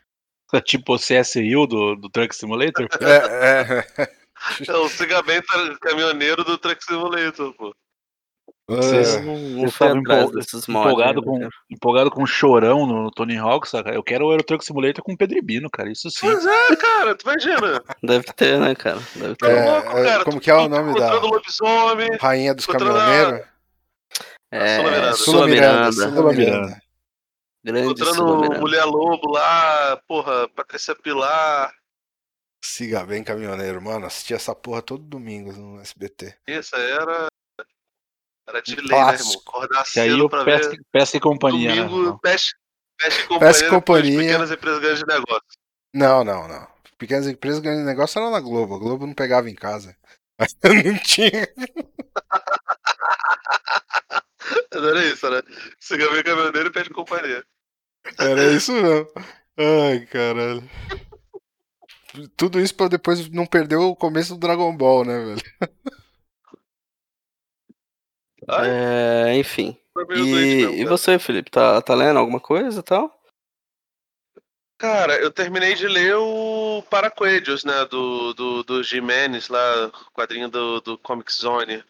tipo 0.65 0.95
o 0.95 0.97
CSU 0.99 1.67
do, 1.67 1.95
do 1.95 2.09
Truck 2.09 2.33
Simulator? 2.35 2.87
É, 3.01 4.03
é. 4.03 4.19
É 4.65 4.71
o 4.73 4.87
cigamento 4.87 5.47
caminhoneiro 5.81 6.45
do 6.45 6.57
Truck 6.57 6.81
Simulator, 6.81 7.53
pô. 7.55 7.75
Vocês- 8.75 9.15
É. 9.15 9.21
Não, 9.21 9.65
estavam 9.65 9.97
empol- 9.97 10.31
desses 10.31 10.67
mods. 10.67 10.69
empolgado, 10.91 11.21
com, 11.23 11.49
empolgado 11.69 12.11
com 12.11 12.23
um 12.23 12.25
chorão 12.27 12.85
no, 12.85 13.09
Tony 13.11 13.37
Hawk, 13.37 13.67
saca? 13.67 13.89
Eu 13.91 14.03
quero 14.03 14.25
o 14.27 14.31
Euro 14.31 14.43
Truck 14.43 14.63
Simulator 14.63 15.03
com 15.03 15.13
o 15.13 15.17
Pedribino, 15.17 15.69
cara. 15.69 15.91
Isso 15.91 16.09
sim. 16.11 16.19
Pois 16.21 16.45
é, 16.45 16.75
cara, 16.75 17.15
tu 17.15 17.23
imagina. 17.23 17.83
Deve 18.03 18.25
ter, 18.33 18.59
né, 18.59 18.75
cara? 18.75 18.99
Deve 19.15 19.35
ter. 19.35 19.49
É, 19.51 19.65
louco, 19.71 19.91
cara. 19.91 20.23
como 20.23 20.39
Tu 20.39 20.43
que 20.43 20.51
é 20.51 20.55
o 20.55 20.67
nome 20.69 20.99
da 20.99 21.13
lobisomem. 21.13 22.09
rainha 22.19 22.53
dos 22.53 22.69
a- 22.69 22.71
caminhoneiros? 22.73 23.47
É, 24.51 24.77
Sula 24.77 24.91
Miranda. 24.91 25.13
Sula 25.15 25.47
Miranda. 25.47 25.91
Sula 25.91 26.33
Miranda. 26.33 26.81
Grande 27.63 27.81
Sula 27.99 28.11
Encontrando 28.11 28.37
Miranda. 28.41 28.59
Mulher 28.61 28.85
Lobo 28.85 29.31
lá, 29.31 30.01
porra, 30.07 30.47
Patrícia 30.49 30.95
Pilar. 30.95 31.71
Siga 32.63 33.05
bem, 33.05 33.23
caminhoneiro. 33.23 33.81
Mano, 33.81 34.05
assisti 34.05 34.33
essa 34.33 34.53
porra 34.55 34.81
todo 34.81 35.03
domingo 35.03 35.53
no 35.53 35.79
SBT. 35.81 36.35
Isso 36.47 36.75
aí 36.75 36.91
era. 36.91 37.27
Era 38.49 38.61
de 38.61 38.75
lei, 38.75 38.99
né, 38.99 39.13
irmão? 39.13 39.33
Acordar 39.45 39.83
Que 39.83 39.99
aí 39.99 40.09
cedo 40.09 40.25
o 40.25 40.29
pra 40.29 40.43
pesca, 40.43 40.71
ver. 40.71 40.81
pesca 40.91 41.17
e 41.17 41.19
companhia, 41.19 41.75
Domingo, 41.85 42.11
né? 42.11 42.17
Pesca 42.21 42.57
Pesca 42.99 43.21
e 43.21 43.27
Companhia. 43.27 43.47
Pesca 43.47 43.65
e 43.65 43.69
Companhia. 43.69 44.19
Pequenas 44.19 44.51
empresas 44.51 44.79
grandes 44.79 44.99
de 44.99 45.05
negócio. 45.07 45.43
Não, 45.93 46.23
não, 46.23 46.47
não. 46.47 46.67
Pequenas 46.97 47.27
empresas 47.27 47.59
ganhando 47.61 47.85
negócio 47.85 48.19
era 48.19 48.29
na 48.29 48.41
Globo. 48.41 48.75
A 48.75 48.79
Globo 48.79 49.07
não 49.07 49.13
pegava 49.13 49.49
em 49.49 49.55
casa. 49.55 49.95
não 50.83 50.97
tinha. 50.99 51.47
Mas 54.73 54.83
era 54.83 55.05
isso, 55.05 55.25
era. 55.27 55.43
Cigaminho 55.79 56.23
caminhoneiro 56.23 56.69
e 56.69 56.71
Pesca 56.71 56.91
e 56.91 56.95
Companhia. 56.95 57.43
Era 58.17 58.51
isso 58.51 58.73
não. 58.73 59.07
Ai, 59.57 60.05
caralho. 60.07 60.69
Tudo 62.35 62.59
isso 62.59 62.75
pra 62.75 62.87
depois 62.87 63.29
não 63.29 63.45
perder 63.45 63.75
o 63.75 63.95
começo 63.95 64.33
do 64.33 64.39
Dragon 64.39 64.75
Ball, 64.75 65.05
né, 65.05 65.19
velho? 65.19 65.41
É, 68.57 69.35
enfim. 69.37 69.77
E, 69.97 70.03
mesmo, 70.03 70.37
e 70.75 70.77
cara. 70.77 70.89
você, 70.89 71.19
Felipe, 71.19 71.51
tá, 71.51 71.81
tá 71.81 71.93
lendo 71.93 72.17
alguma 72.19 72.39
coisa 72.39 72.79
e 72.79 72.83
tal? 72.83 73.19
Cara, 74.77 75.19
eu 75.19 75.29
terminei 75.29 75.75
de 75.75 75.87
ler 75.87 76.15
o 76.15 76.81
Paracoelhos, 76.89 77.65
né? 77.65 77.85
Do, 77.85 78.33
do, 78.33 78.63
do 78.63 78.81
Jimenez 78.83 79.49
lá, 79.49 79.91
quadrinho 80.13 80.47
do, 80.49 80.79
do 80.79 80.97
Comic 80.97 81.31
Zone. 81.33 81.83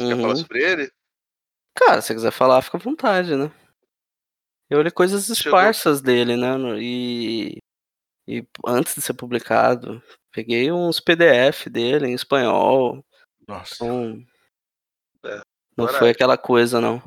Você 0.00 0.08
quer 0.08 0.14
Uhum. 0.14 0.22
falar 0.22 0.36
sobre 0.36 0.62
ele? 0.64 0.92
Cara, 1.76 2.00
se 2.00 2.08
você 2.08 2.14
quiser 2.14 2.30
falar, 2.30 2.62
fica 2.62 2.78
à 2.78 2.80
vontade, 2.80 3.36
né? 3.36 3.50
Eu 4.70 4.80
li 4.80 4.90
coisas 4.90 5.26
Chegou. 5.26 5.58
esparsas 5.58 6.00
dele, 6.00 6.36
né? 6.36 6.56
E, 6.80 7.58
e 8.26 8.42
antes 8.66 8.94
de 8.94 9.02
ser 9.02 9.12
publicado, 9.14 10.02
peguei 10.32 10.72
uns 10.72 10.98
PDF 11.00 11.68
dele 11.68 12.06
em 12.08 12.14
espanhol. 12.14 13.04
Nossa. 13.46 13.74
Então, 13.74 14.18
É, 14.18 14.33
não 15.76 15.86
coragem. 15.86 15.98
foi 15.98 16.10
aquela 16.10 16.36
coisa, 16.38 16.80
não. 16.80 17.02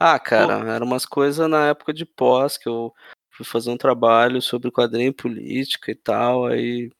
Ah, 0.00 0.18
cara, 0.18 0.54
eram 0.74 0.86
umas 0.86 1.04
coisas 1.04 1.48
na 1.48 1.68
época 1.68 1.92
de 1.92 2.04
pós 2.06 2.56
que 2.56 2.68
eu 2.68 2.94
fui 3.30 3.44
fazer 3.44 3.70
um 3.70 3.76
trabalho 3.76 4.40
sobre 4.40 4.70
quadrinho 4.70 5.12
política 5.12 5.90
e 5.90 5.94
tal. 5.94 6.46
Aí 6.46 6.90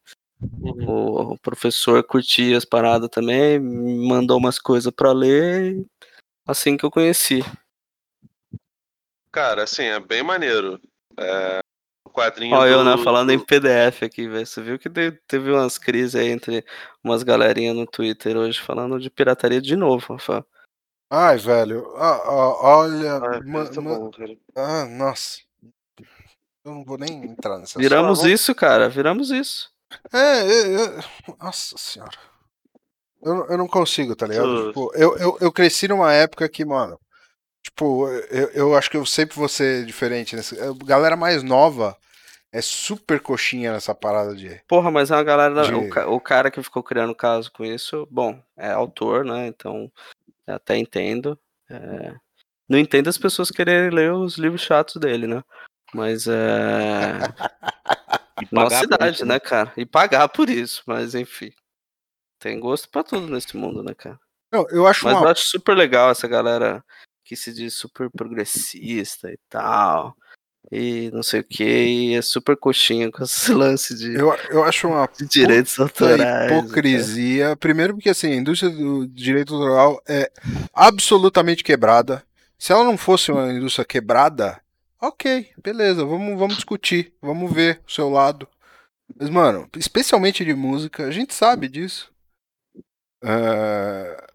Uhum. 0.40 0.88
o, 0.88 1.32
o 1.32 1.38
professor 1.38 2.00
curtia 2.04 2.56
as 2.56 2.64
paradas 2.64 3.08
também, 3.10 3.58
me 3.58 4.06
mandou 4.08 4.38
umas 4.38 4.56
coisas 4.60 4.92
pra 4.92 5.10
ler 5.12 5.74
e 5.78 5.86
assim 6.46 6.76
que 6.76 6.84
eu 6.86 6.90
conheci. 6.92 7.40
Cara, 9.32 9.64
assim, 9.64 9.82
é 9.84 10.00
bem 10.00 10.22
maneiro. 10.22 10.80
É, 11.18 11.58
o 12.06 12.10
quadrinho. 12.10 12.56
Ó, 12.56 12.64
eu, 12.66 12.84
né, 12.84 12.96
do- 12.96 13.02
falando 13.02 13.30
em 13.30 13.38
do- 13.38 13.44
PDF 13.46 14.04
aqui, 14.04 14.28
velho. 14.28 14.46
Você 14.46 14.62
viu 14.62 14.78
que 14.78 14.88
te- 14.88 15.12
teve 15.26 15.50
umas 15.50 15.76
crises 15.76 16.14
aí 16.14 16.28
entre 16.28 16.64
umas 17.02 17.22
galerinhas 17.22 17.76
no 17.76 17.86
Twitter 17.86 18.36
hoje 18.36 18.60
falando 18.60 18.98
de 18.98 19.10
pirataria 19.10 19.60
de 19.60 19.76
novo, 19.76 20.14
Rafael. 20.14 20.46
Ai, 21.10 21.38
velho. 21.38 21.92
ah, 21.96 22.20
ah, 22.24 22.66
olha. 22.66 23.14
Ah, 23.16 23.40
ma- 23.44 23.64
ma- 23.64 23.98
bom, 23.98 24.10
cara. 24.10 24.36
ah, 24.56 24.84
nossa. 24.84 25.38
Eu 26.64 26.72
não 26.74 26.84
vou 26.84 26.98
nem 26.98 27.24
entrar 27.24 27.58
nessa 27.58 27.78
Viramos 27.78 28.24
isso, 28.24 28.54
cara. 28.54 28.88
Viramos 28.88 29.30
isso. 29.30 29.70
É, 30.12 30.18
é, 30.18 30.74
é, 30.98 31.04
nossa 31.40 31.78
senhora. 31.78 32.12
Eu, 33.22 33.34
não- 33.34 33.46
eu 33.46 33.58
não 33.58 33.66
consigo, 33.66 34.14
tá 34.14 34.26
ligado? 34.26 34.68
Tipo, 34.68 34.92
eu, 34.94 35.16
eu, 35.16 35.38
eu 35.40 35.52
cresci 35.52 35.88
numa 35.88 36.12
época 36.12 36.48
que, 36.48 36.64
mano. 36.64 37.00
Tipo, 37.64 38.06
eu, 38.30 38.48
eu 38.50 38.76
acho 38.76 38.90
que 38.90 38.96
eu 38.96 39.06
sempre 39.06 39.36
vou 39.36 39.48
ser 39.48 39.84
diferente. 39.86 40.36
Nessa, 40.36 40.54
a 40.70 40.74
galera 40.84 41.16
mais 41.16 41.42
nova 41.42 41.96
é 42.52 42.60
super 42.60 43.18
coxinha 43.20 43.72
nessa 43.72 43.94
parada 43.94 44.34
de. 44.36 44.60
Porra, 44.68 44.90
mas 44.90 45.10
é 45.10 45.14
uma 45.16 45.24
galera. 45.24 45.62
De- 45.64 45.74
O, 45.74 45.88
ca- 45.88 46.06
o 46.08 46.20
cara 46.20 46.50
que 46.50 46.62
ficou 46.62 46.82
criando 46.82 47.14
caso 47.14 47.50
com 47.50 47.64
isso, 47.64 48.06
bom, 48.10 48.38
é 48.58 48.70
autor, 48.70 49.24
né? 49.24 49.46
Então, 49.48 49.90
até 50.52 50.76
entendo. 50.76 51.38
É, 51.70 52.14
Não 52.68 52.78
entendo 52.78 53.08
as 53.08 53.18
pessoas 53.18 53.50
quererem 53.50 53.90
ler 53.90 54.12
os 54.12 54.36
livros 54.36 54.62
chatos 54.62 54.96
dele, 54.96 55.26
né? 55.26 55.42
Mas 55.94 56.26
é. 56.26 57.18
E 58.40 58.46
Nossa 58.54 58.68
pagar 58.68 58.80
por 58.80 58.92
cidade, 58.92 59.16
isso, 59.16 59.26
né, 59.26 59.40
cara? 59.40 59.72
E 59.76 59.84
pagar 59.84 60.28
por 60.28 60.48
isso, 60.48 60.82
mas 60.86 61.14
enfim. 61.14 61.52
Tem 62.38 62.60
gosto 62.60 62.88
pra 62.88 63.02
tudo 63.02 63.26
nesse 63.26 63.56
mundo, 63.56 63.82
né, 63.82 63.94
cara? 63.94 64.18
Não, 64.52 64.64
eu 64.70 64.86
acho 64.86 65.04
Mas 65.04 65.16
uma. 65.16 65.26
eu 65.26 65.28
acho 65.30 65.42
super 65.48 65.76
legal 65.76 66.10
essa 66.10 66.28
galera 66.28 66.84
que 67.24 67.34
se 67.34 67.52
diz 67.52 67.74
super 67.74 68.08
progressista 68.10 69.30
e 69.30 69.38
tal. 69.48 70.16
E 70.70 71.10
não 71.12 71.22
sei 71.22 71.40
o 71.40 71.44
que, 71.44 71.64
e 71.64 72.14
é 72.14 72.20
super 72.20 72.56
coxinha 72.56 73.10
com 73.10 73.22
esse 73.24 73.52
lance 73.54 73.94
de, 73.96 74.14
Eu, 74.14 74.34
eu 74.50 74.64
acho 74.64 74.86
uma 74.88 75.08
de 75.18 75.26
direitos 75.26 75.78
autorais. 75.78 76.18
né, 76.18 76.46
hipocrisia. 76.58 77.56
Primeiro 77.56 77.94
porque 77.94 78.10
assim, 78.10 78.32
a 78.32 78.36
indústria 78.36 78.70
do 78.70 79.06
direito 79.06 79.54
autoral 79.54 80.02
é 80.06 80.30
absolutamente 80.74 81.64
quebrada. 81.64 82.22
Se 82.58 82.72
ela 82.72 82.84
não 82.84 82.98
fosse 82.98 83.30
uma 83.32 83.50
indústria 83.52 83.84
quebrada, 83.84 84.60
ok, 85.00 85.48
beleza, 85.62 86.04
vamos, 86.04 86.38
vamos 86.38 86.56
discutir, 86.56 87.14
vamos 87.22 87.50
ver 87.52 87.80
o 87.86 87.90
seu 87.90 88.10
lado. 88.10 88.46
Mas, 89.18 89.30
mano, 89.30 89.66
especialmente 89.76 90.44
de 90.44 90.52
música, 90.54 91.06
a 91.06 91.10
gente 91.10 91.32
sabe 91.32 91.66
disso. 91.68 92.12
Ah, 93.22 94.26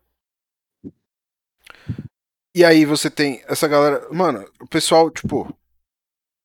E 2.56 2.64
aí 2.64 2.86
você 2.86 3.10
tem 3.10 3.44
essa 3.48 3.68
galera. 3.68 4.08
Mano, 4.12 4.45
o 4.62 4.68
pessoal, 4.68 5.10
tipo. 5.12 5.56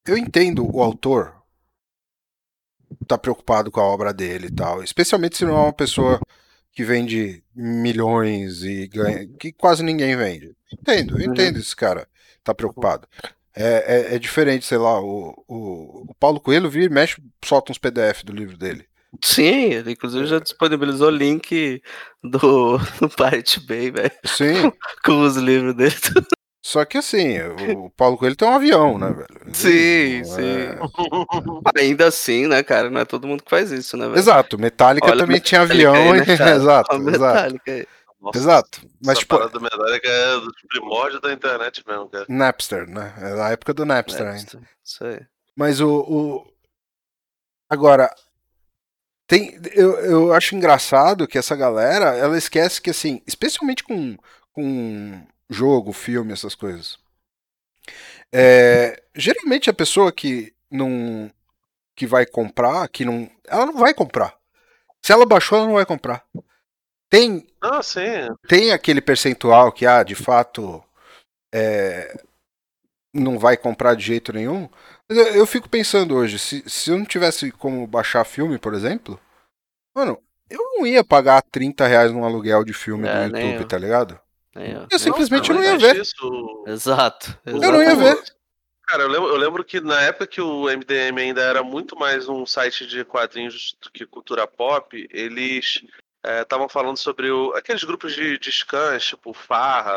Eu 0.09 0.17
entendo 0.17 0.69
o 0.75 0.83
autor 0.83 1.35
tá 3.07 3.17
preocupado 3.19 3.71
com 3.71 3.81
a 3.81 3.85
obra 3.85 4.13
dele 4.13 4.47
e 4.49 4.53
tal. 4.53 4.83
Especialmente 4.83 5.37
se 5.37 5.45
não 5.45 5.57
é 5.57 5.61
uma 5.65 5.73
pessoa 5.73 6.21
que 6.73 6.85
vende 6.85 7.43
milhões 7.55 8.63
e 8.63 8.87
ganha. 8.89 9.27
que 9.39 9.53
quase 9.53 9.83
ninguém 9.83 10.17
vende. 10.17 10.55
Entendo, 10.73 11.19
eu 11.21 11.27
Uhum. 11.27 11.33
entendo 11.33 11.59
esse 11.59 11.75
cara 11.75 12.07
tá 12.45 12.55
preocupado. 12.55 13.07
É, 13.55 14.13
é, 14.13 14.15
é 14.15 14.19
diferente, 14.19 14.65
sei 14.65 14.79
lá, 14.79 15.01
o, 15.01 15.35
o, 15.49 16.05
o 16.11 16.15
Paulo 16.15 16.41
Coelho 16.41 16.71
vira 16.71 16.87
e 16.87 16.89
mexe, 16.89 17.21
solta 17.45 17.73
uns 17.73 17.79
PDF 17.79 18.23
do 18.25 18.33
livro 18.33 18.57
dele. 18.57 18.87
Sim, 19.25 19.73
ele 19.73 19.93
inclusive 19.93 20.27
já 20.27 20.39
disponibilizou 20.39 21.09
o 21.09 21.11
link 21.17 21.83
do, 22.23 22.79
do 23.01 23.09
Pirate 23.09 23.59
Bay, 23.67 23.91
velho, 23.91 24.13
Sim, 24.25 24.71
com 25.05 25.23
os 25.23 25.37
livros 25.37 25.75
dele. 25.75 25.95
só 26.65 26.85
que 26.85 26.99
assim, 26.99 27.39
o 27.77 27.91
Paulo 27.91 28.17
Coelho 28.19 28.37
tem 28.37 28.47
um 28.47 28.55
avião, 28.55 28.99
né, 28.99 29.11
velho? 29.13 29.38
Sim, 29.55 30.19
Não 30.19 30.25
sim. 30.25 30.43
é- 31.77 31.81
Ainda 31.83 32.07
assim, 32.09 32.47
né, 32.47 32.63
cara? 32.63 32.91
Não 32.91 33.01
é 33.01 33.05
todo 33.05 33.27
mundo 33.27 33.43
que 33.43 33.51
faz 33.51 33.71
isso, 33.71 33.97
né, 33.97 34.07
velho? 34.07 34.19
Exato, 34.19 34.59
Metallica 34.59 35.07
Olha, 35.07 35.19
também 35.19 35.41
tinha 35.41 35.63
Metallica 35.63 35.91
avião. 35.91 36.13
aí, 36.13 36.19
né, 36.27 36.37
cara? 36.37 36.57
exato, 36.57 36.95
Olha 36.95 37.11
a 37.11 37.15
exato. 37.15 37.61
Nossa, 38.21 38.39
Exato. 38.39 38.81
Mas, 39.01 39.11
essa 39.13 39.21
tipo, 39.21 39.39
parada 39.39 39.61
Metallica 39.61 40.09
é 40.09 40.41
dos 40.41 40.53
primórdios 40.69 41.21
da 41.21 41.33
internet 41.33 41.85
mesmo, 41.87 42.09
cara. 42.09 42.27
Napster, 42.29 42.89
né? 42.89 43.15
É 43.19 43.37
da 43.37 43.49
época 43.51 43.73
do 43.73 43.85
Napster 43.87 44.27
ainda. 44.27 44.33
Napster, 44.35 44.61
Isso 44.85 45.05
aí. 45.05 45.21
Mas 45.57 45.81
o. 45.81 45.89
o- 46.01 46.53
Agora. 47.71 48.13
Tem, 49.29 49.61
eu, 49.75 49.99
eu 49.99 50.33
acho 50.33 50.57
engraçado 50.57 51.29
que 51.29 51.37
essa 51.37 51.55
galera, 51.55 52.17
ela 52.17 52.37
esquece 52.39 52.81
que, 52.81 52.89
assim, 52.91 53.23
especialmente 53.27 53.85
com, 53.85 54.17
com 54.53 55.23
jogo, 55.51 55.93
filme, 55.93 56.33
essas 56.33 56.55
coisas. 56.55 56.99
É, 58.33 59.03
geralmente 59.15 59.71
a 59.71 59.75
pessoa 59.75 60.13
que 60.13 60.55
não. 60.71 61.31
que 61.97 62.07
vai 62.07 62.27
comprar, 62.27 62.89
que 62.89 63.05
não. 63.05 63.31
Ela 63.47 63.67
não 63.67 63.75
vai 63.75 63.95
comprar. 63.95 64.37
Se 65.05 65.13
ela 65.13 65.27
baixou, 65.27 65.59
ela 65.59 65.67
não 65.67 65.75
vai 65.75 65.87
comprar. 65.87 66.25
Tem 67.11 67.47
Ah, 67.61 67.83
sim. 67.83 68.29
tem 68.49 68.73
aquele 68.73 69.01
percentual 69.01 69.73
que, 69.73 69.87
ah, 69.87 70.03
de 70.03 70.15
fato, 70.15 70.83
é, 71.55 72.15
não 73.15 73.39
vai 73.39 73.57
comprar 73.57 73.95
de 73.95 74.05
jeito 74.05 74.33
nenhum. 74.33 74.69
Eu, 75.09 75.17
eu 75.37 75.47
fico 75.47 75.69
pensando 75.69 76.15
hoje, 76.17 76.39
se, 76.39 76.63
se 76.69 76.91
eu 76.91 76.99
não 76.99 77.07
tivesse 77.07 77.51
como 77.53 77.87
baixar 77.87 78.25
filme, 78.25 78.59
por 78.59 78.75
exemplo, 78.75 79.19
mano, 79.97 80.23
eu 80.51 80.59
não 80.59 80.87
ia 80.87 81.05
pagar 81.05 81.43
30 81.43 81.87
reais 81.87 82.13
num 82.13 82.25
aluguel 82.25 82.65
de 82.65 82.73
filme 82.75 83.09
É, 83.09 83.27
YouTube, 83.27 83.63
eu. 83.63 83.69
tá 83.69 83.79
ligado? 83.79 84.21
Aí, 84.59 84.77
ó. 84.77 84.87
Eu 84.91 84.99
simplesmente 84.99 85.53
Nossa, 85.53 85.55
não 85.55 85.63
ia 85.63 85.79
ver. 85.79 86.01
Isso, 86.01 86.65
Exato. 86.67 87.39
Eu 87.47 87.59
não 87.59 87.83
ia 87.83 87.95
ver. 87.95 88.05
exatamente. 88.05 88.33
Cara, 88.89 89.03
eu 89.03 89.09
lembro, 89.09 89.29
eu 89.29 89.37
lembro 89.37 89.65
que 89.65 89.81
na 89.81 90.01
época 90.01 90.27
que 90.27 90.41
o 90.41 90.65
MDM 90.69 91.21
ainda 91.21 91.43
era 91.43 91.63
muito 91.63 91.95
mais 91.97 92.29
um 92.29 92.45
site 92.47 92.87
de 92.87 93.05
quadrinhos 93.05 93.77
do 93.83 93.91
que 93.91 94.07
cultura 94.07 94.47
pop, 94.47 95.07
eles 95.13 95.85
estavam 96.41 96.69
falando 96.69 96.97
sobre 96.97 97.31
o- 97.31 97.53
aqueles 97.55 97.85
grupos 97.85 98.15
de, 98.15 98.39
de 98.39 98.51
scans, 98.51 99.05
tipo 99.05 99.35
Farra, 99.35 99.95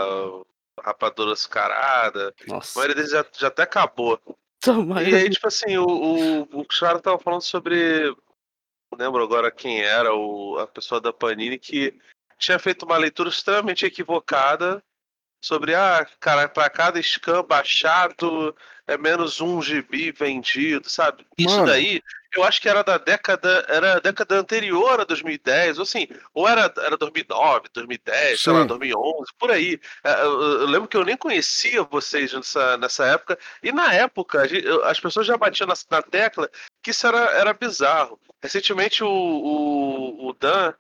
Rapadura 0.80 1.32
Açucarada. 1.32 2.34
A 2.50 2.54
Nossa. 2.54 2.78
maioria 2.78 2.96
deles 2.96 3.12
já, 3.12 3.26
já 3.38 3.48
até 3.48 3.64
acabou. 3.64 4.20
Toma 4.60 5.02
E 5.02 5.16
aí, 5.16 5.30
tipo 5.30 5.48
assim, 5.48 5.78
o, 5.78 5.88
o, 5.88 6.42
o 6.60 6.66
cara 6.66 7.00
tava 7.00 7.18
falando 7.18 7.42
sobre. 7.42 8.14
Não 8.92 9.06
lembro 9.06 9.24
agora 9.24 9.50
quem 9.50 9.82
era, 9.82 10.14
o, 10.14 10.58
a 10.60 10.68
pessoa 10.68 11.00
da 11.00 11.14
Panini, 11.14 11.58
que 11.58 11.98
tinha 12.42 12.60
feito 12.60 12.86
uma 12.86 12.98
leitura 12.98 13.30
extremamente 13.30 13.86
equivocada 13.86 14.84
sobre, 15.44 15.74
ah, 15.74 16.06
cara, 16.20 16.48
pra 16.48 16.70
cada 16.70 17.02
scan 17.02 17.44
baixado 17.44 18.56
é 18.88 18.98
menos 18.98 19.40
um 19.40 19.62
GB 19.62 20.12
vendido, 20.12 20.90
sabe? 20.90 21.26
Isso 21.38 21.56
Mano. 21.56 21.68
daí, 21.68 22.02
eu 22.36 22.44
acho 22.44 22.62
que 22.62 22.68
era 22.68 22.84
da 22.84 22.98
década, 22.98 23.66
era 23.70 23.94
a 23.94 24.00
década 24.00 24.36
anterior 24.36 25.00
a 25.00 25.04
2010, 25.04 25.78
ou 25.78 25.84
assim, 25.84 26.08
ou 26.34 26.48
era, 26.48 26.72
era 26.78 26.98
2009, 26.98 27.70
2010, 27.74 28.42
sei 28.42 28.54
lá, 28.54 28.62
Sim. 28.62 28.68
2011, 28.68 29.32
por 29.40 29.52
aí. 29.52 29.80
É, 30.04 30.22
Eu, 30.24 30.66
lembro 30.66 30.88
que 30.88 30.98
eu 30.98 31.06
nem 31.06 31.18
conhecia 31.18 31.84
vocês 31.84 32.34
nessa, 32.34 32.78
nessa 32.78 33.06
época, 33.06 33.38
e 33.64 33.72
na 33.72 33.94
época 33.94 34.44
as 34.86 35.00
pessoas 35.00 35.26
já 35.26 35.38
batiam 35.38 35.68
na, 35.68 35.76
na 35.90 36.02
tecla 36.02 36.50
que 36.84 36.92
isso 36.92 37.08
era, 37.08 37.20
era 37.32 37.54
bizarro. 37.54 38.20
Recentemente 38.42 39.04
o, 39.04 39.10
o, 39.10 40.30
o 40.30 40.34
Dan 40.34 40.74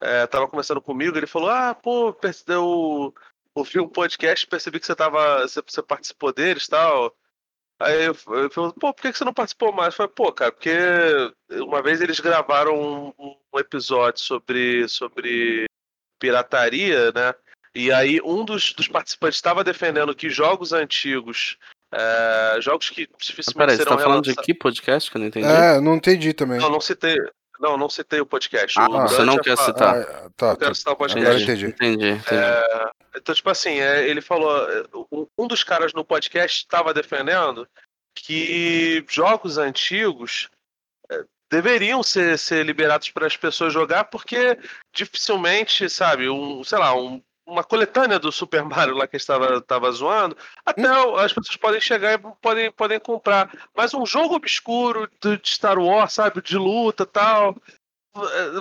é, 0.00 0.26
tava 0.26 0.48
conversando 0.48 0.80
comigo, 0.80 1.16
ele 1.16 1.26
falou: 1.26 1.50
Ah, 1.50 1.74
pô, 1.74 2.16
eu 2.48 3.14
ouvi 3.54 3.80
um 3.80 3.88
podcast, 3.88 4.46
percebi 4.46 4.78
que 4.78 4.86
você 4.86 4.94
tava. 4.94 5.42
Você, 5.42 5.62
você 5.66 5.82
participou 5.82 6.32
deles 6.32 6.64
e 6.64 6.70
tal. 6.70 7.16
Aí 7.78 8.04
eu, 8.04 8.16
eu 8.28 8.50
falei, 8.50 8.72
pô, 8.72 8.92
por 8.92 8.94
que 8.94 9.12
que 9.12 9.18
você 9.18 9.24
não 9.24 9.34
participou 9.34 9.70
mais? 9.70 9.88
Eu 9.88 9.96
falei, 9.98 10.12
pô, 10.14 10.32
cara, 10.32 10.50
porque 10.50 10.70
uma 11.50 11.82
vez 11.82 12.00
eles 12.00 12.20
gravaram 12.20 12.74
um, 12.74 13.12
um 13.52 13.58
episódio 13.58 14.20
sobre, 14.20 14.88
sobre 14.88 15.66
pirataria, 16.18 17.12
né? 17.12 17.34
E 17.74 17.92
aí 17.92 18.18
um 18.24 18.46
dos, 18.46 18.72
dos 18.72 18.88
participantes 18.88 19.36
estava 19.36 19.62
defendendo 19.62 20.14
que 20.14 20.30
jogos 20.30 20.72
antigos, 20.72 21.58
é, 21.92 22.56
jogos 22.62 22.88
que 22.88 23.06
dificilmente 23.20 23.58
Peraí, 23.58 23.76
você 23.76 23.84
tá 23.84 23.98
falando 23.98 24.24
de 24.24 24.34
que 24.36 24.54
podcast 24.54 25.10
que 25.10 25.16
eu 25.18 25.20
não 25.20 25.28
entendi? 25.28 25.46
É, 25.46 25.78
não 25.78 25.96
entendi 25.96 26.32
também. 26.32 26.58
Não, 26.58 26.70
não 26.70 26.80
citei. 26.80 27.18
Não, 27.60 27.76
não 27.76 27.88
citei 27.88 28.20
o 28.20 28.26
podcast. 28.26 28.78
Ah, 28.78 28.86
O 28.88 29.08
você 29.08 29.24
não 29.24 29.38
quer 29.38 29.56
fa- 29.56 29.64
citar. 29.64 29.96
Ah, 30.00 30.30
tá, 30.36 30.50
Eu 30.50 30.56
quero 30.56 30.70
tá. 30.70 30.74
citar 30.74 30.92
o 30.94 30.96
podcast. 30.96 31.26
Agora 31.26 31.42
entendi. 31.42 31.66
Entendi, 31.66 32.08
entendi. 32.10 32.34
É, 32.34 32.90
então, 33.16 33.34
tipo 33.34 33.48
assim, 33.50 33.80
é, 33.80 34.06
ele 34.08 34.20
falou. 34.20 34.70
é, 34.70 34.82
um- 35.12 35.26
Um 35.38 35.46
dos 35.46 35.62
caras 35.64 35.92
no 35.92 36.04
podcast 36.04 36.58
estava 36.58 36.92
defendendo 36.94 37.66
que 38.14 39.04
jogos 39.08 39.58
antigos 39.58 40.48
é, 41.10 41.24
deveriam 41.50 42.02
ser, 42.02 42.38
ser 42.38 42.64
liberados 42.64 43.10
para 43.10 43.26
as 43.26 43.36
pessoas 43.36 43.72
jogar, 43.72 44.04
porque 44.04 44.58
dificilmente, 44.94 45.88
sabe, 45.88 46.28
um, 46.28 46.62
sei 46.64 46.78
lá, 46.78 46.94
um- 46.96 47.22
uma 47.46 47.62
coletânea 47.62 48.18
do 48.18 48.32
Super 48.32 48.64
Mario 48.64 48.96
lá 48.96 49.06
que 49.06 49.16
estava 49.16 49.60
tava 49.60 49.90
zoando, 49.92 50.36
até 50.64 50.90
o- 50.90 51.16
as 51.16 51.32
pessoas 51.32 51.56
podem 51.56 51.80
chegar 51.80 52.14
e 52.14 52.18
podem, 52.42 52.70
podem 52.72 52.98
comprar. 52.98 53.50
Mas 53.74 53.94
um 53.94 54.04
jogo 54.04 54.34
obscuro 54.34 55.08
do- 55.20 55.38
de 55.38 55.48
Star 55.48 55.78
Wars, 55.78 56.12
sabe, 56.12 56.42
de 56.42 56.56
luta 56.58 57.06
tal. 57.06 57.56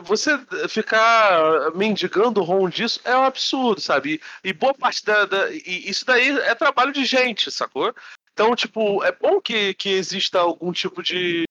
você 0.03 0.37
ficar 0.67 1.71
mendigando 1.73 2.43
ROM 2.43 2.67
disso 2.67 2.99
é 3.05 3.15
um 3.17 3.23
absurdo, 3.23 3.79
sabe? 3.79 4.21
E, 4.43 4.51
boa 4.51 4.73
parte 4.73 5.05
da, 5.05 5.23
da- 5.25 5.49
isso 5.49 6.05
daí 6.05 6.29
é 6.41 6.53
trabalho 6.53 6.91
de 6.91 7.05
gente, 7.05 7.49
sacou? 7.49 7.95
Então, 8.33 8.53
tipo, 8.53 9.01
é 9.01 9.13
bom 9.13 9.39
que, 9.39 9.73
que 9.75 9.89
exista 9.91 10.39
algum 10.39 10.73
tipo 10.73 11.01
de 11.01 11.44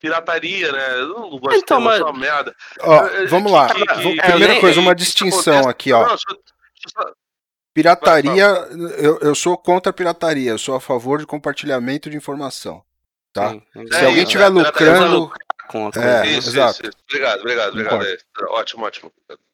pirataria, 0.00 0.72
né? 0.72 0.94
Eu 1.00 1.08
não 1.08 1.30
gosto 1.38 1.56
Então, 1.58 1.78
de 1.78 1.84
mas- 1.84 2.00
uma 2.00 2.12
merda. 2.12 2.54
Ó, 2.80 3.06
É, 3.06 3.26
vamos 3.26 3.52
lá. 3.52 3.66
que- 3.72 3.86
que- 3.86 4.22
Primeira 4.22 4.54
que- 4.54 4.60
coisa, 4.60 4.80
uma 4.80 4.94
que 4.94 5.02
isso 5.02 5.10
distinção 5.12 5.68
aqui, 5.68 5.92
ó. 5.92 6.00
Não, 6.00 6.08
deixa 6.08 6.24
deixa 6.28 7.14
Pirataria, 7.72 8.44
eu, 8.98 9.18
eu 9.20 9.34
sou 9.34 9.56
contra 9.56 9.90
a 9.90 9.92
pirataria, 9.92 10.50
eu 10.50 10.58
sou 10.58 10.74
a 10.74 10.80
favor 10.80 11.20
de 11.20 11.26
compartilhamento 11.26 12.10
de 12.10 12.16
informação. 12.16 12.82
Tá. 13.32 13.50
Sim, 13.50 13.62
Se 13.92 13.94
É 14.00 14.06
alguém 14.06 14.24
estiver 14.24 14.46
é, 14.46 14.48
lucrando. 14.48 15.30
coisa. 15.68 16.00
É, 16.04 16.26
Isso, 16.26 16.48
exato. 16.50 16.80
isso, 16.82 16.88
isso. 16.90 16.96
Obrigado, 17.08 17.38
obrigado, 17.40 17.68
obrigado. 17.70 18.04
É, 18.04 18.16
ótimo, 18.48 18.84
ótimo. 18.84 19.12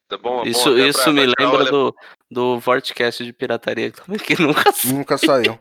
Tá 0.09 0.17
bom, 0.17 0.43
é 0.45 0.49
Isso, 0.49 0.71
bom 0.71 0.77
isso 0.79 1.03
pra- 1.03 1.13
me 1.13 1.35
pra 1.35 1.45
lembra 1.45 1.65
do, 1.67 1.95
do 2.31 2.59
Vortcast 2.59 3.23
de 3.23 3.33
pirataria 3.35 3.91
que 4.25 4.41
nunca 4.41 4.73
Nunca 4.85 5.19
saiu. 5.19 5.59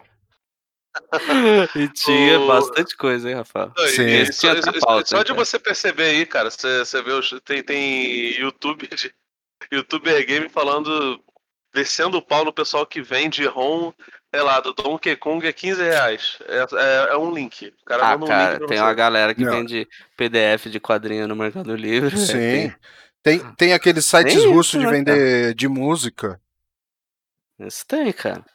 E 1.76 1.88
tinha 1.90 2.40
O- 2.40 2.48
bastante 2.48 2.96
coisa, 2.96 3.30
hein, 3.30 3.36
Rafael? 3.36 3.72
Não, 3.76 3.86
e- 3.86 3.90
Sim. 3.90 4.02
e 4.08 4.30
tinha 4.30 4.62
só, 4.62 4.80
pauta, 4.80 5.08
só 5.08 5.24
de 5.24 5.34
cara. 5.34 5.46
você 5.46 5.60
perceber 5.60 6.04
aí, 6.04 6.26
cara, 6.26 6.50
você, 6.50 6.80
você 6.80 7.02
vê 7.02 7.12
os, 7.12 7.30
tem, 7.44 7.64
tem 7.64 8.40
YouTube 8.40 8.88
de 8.96 9.14
YouTuber 9.72 10.26
Game 10.26 10.50
falando, 10.50 11.20
descendo 11.74 12.18
o 12.18 12.22
pau 12.22 12.46
no 12.46 12.54
pessoal 12.54 12.86
que 12.86 13.02
vende 13.02 13.46
ROM, 13.46 13.92
sei 14.34 14.42
lá, 14.44 14.60
do 14.60 14.74
Donkey 14.74 15.16
Kong 15.16 15.46
é 15.48 15.52
15 15.54 15.82
reais. 15.82 16.38
É, 16.48 16.58
é, 17.10 17.14
é 17.14 17.18
um 17.18 17.32
link. 17.34 17.68
O 17.82 17.86
cara 17.86 18.04
Ah, 18.08 18.12
manda 18.18 18.26
um 18.26 18.28
cara, 18.28 18.50
link 18.52 18.58
pra 18.60 18.68
tem 18.68 18.78
você. 18.78 18.84
uma 18.84 18.94
galera 18.94 19.34
que 19.36 19.44
Não. 19.44 19.52
vende 19.52 19.88
PDF 20.18 20.66
de 20.70 20.80
quadrinho 20.80 21.28
no 21.28 21.36
Mercado 21.36 21.76
Livre. 21.76 22.18
Sim. 22.18 22.34
Tem- 22.34 22.76
Tem, 23.24 23.40
tem 23.56 23.74
aqueles 23.74 24.06
sites 24.06 24.36
Tem 24.36 24.48
russos 24.54 24.76
isso, 24.76 24.80
de 24.80 24.86
né, 24.86 24.92
vender 24.92 25.56
de 25.56 25.68
música. 25.68 26.40
Isso 27.60 27.84
tem, 27.88 28.12
cara. 28.14 28.46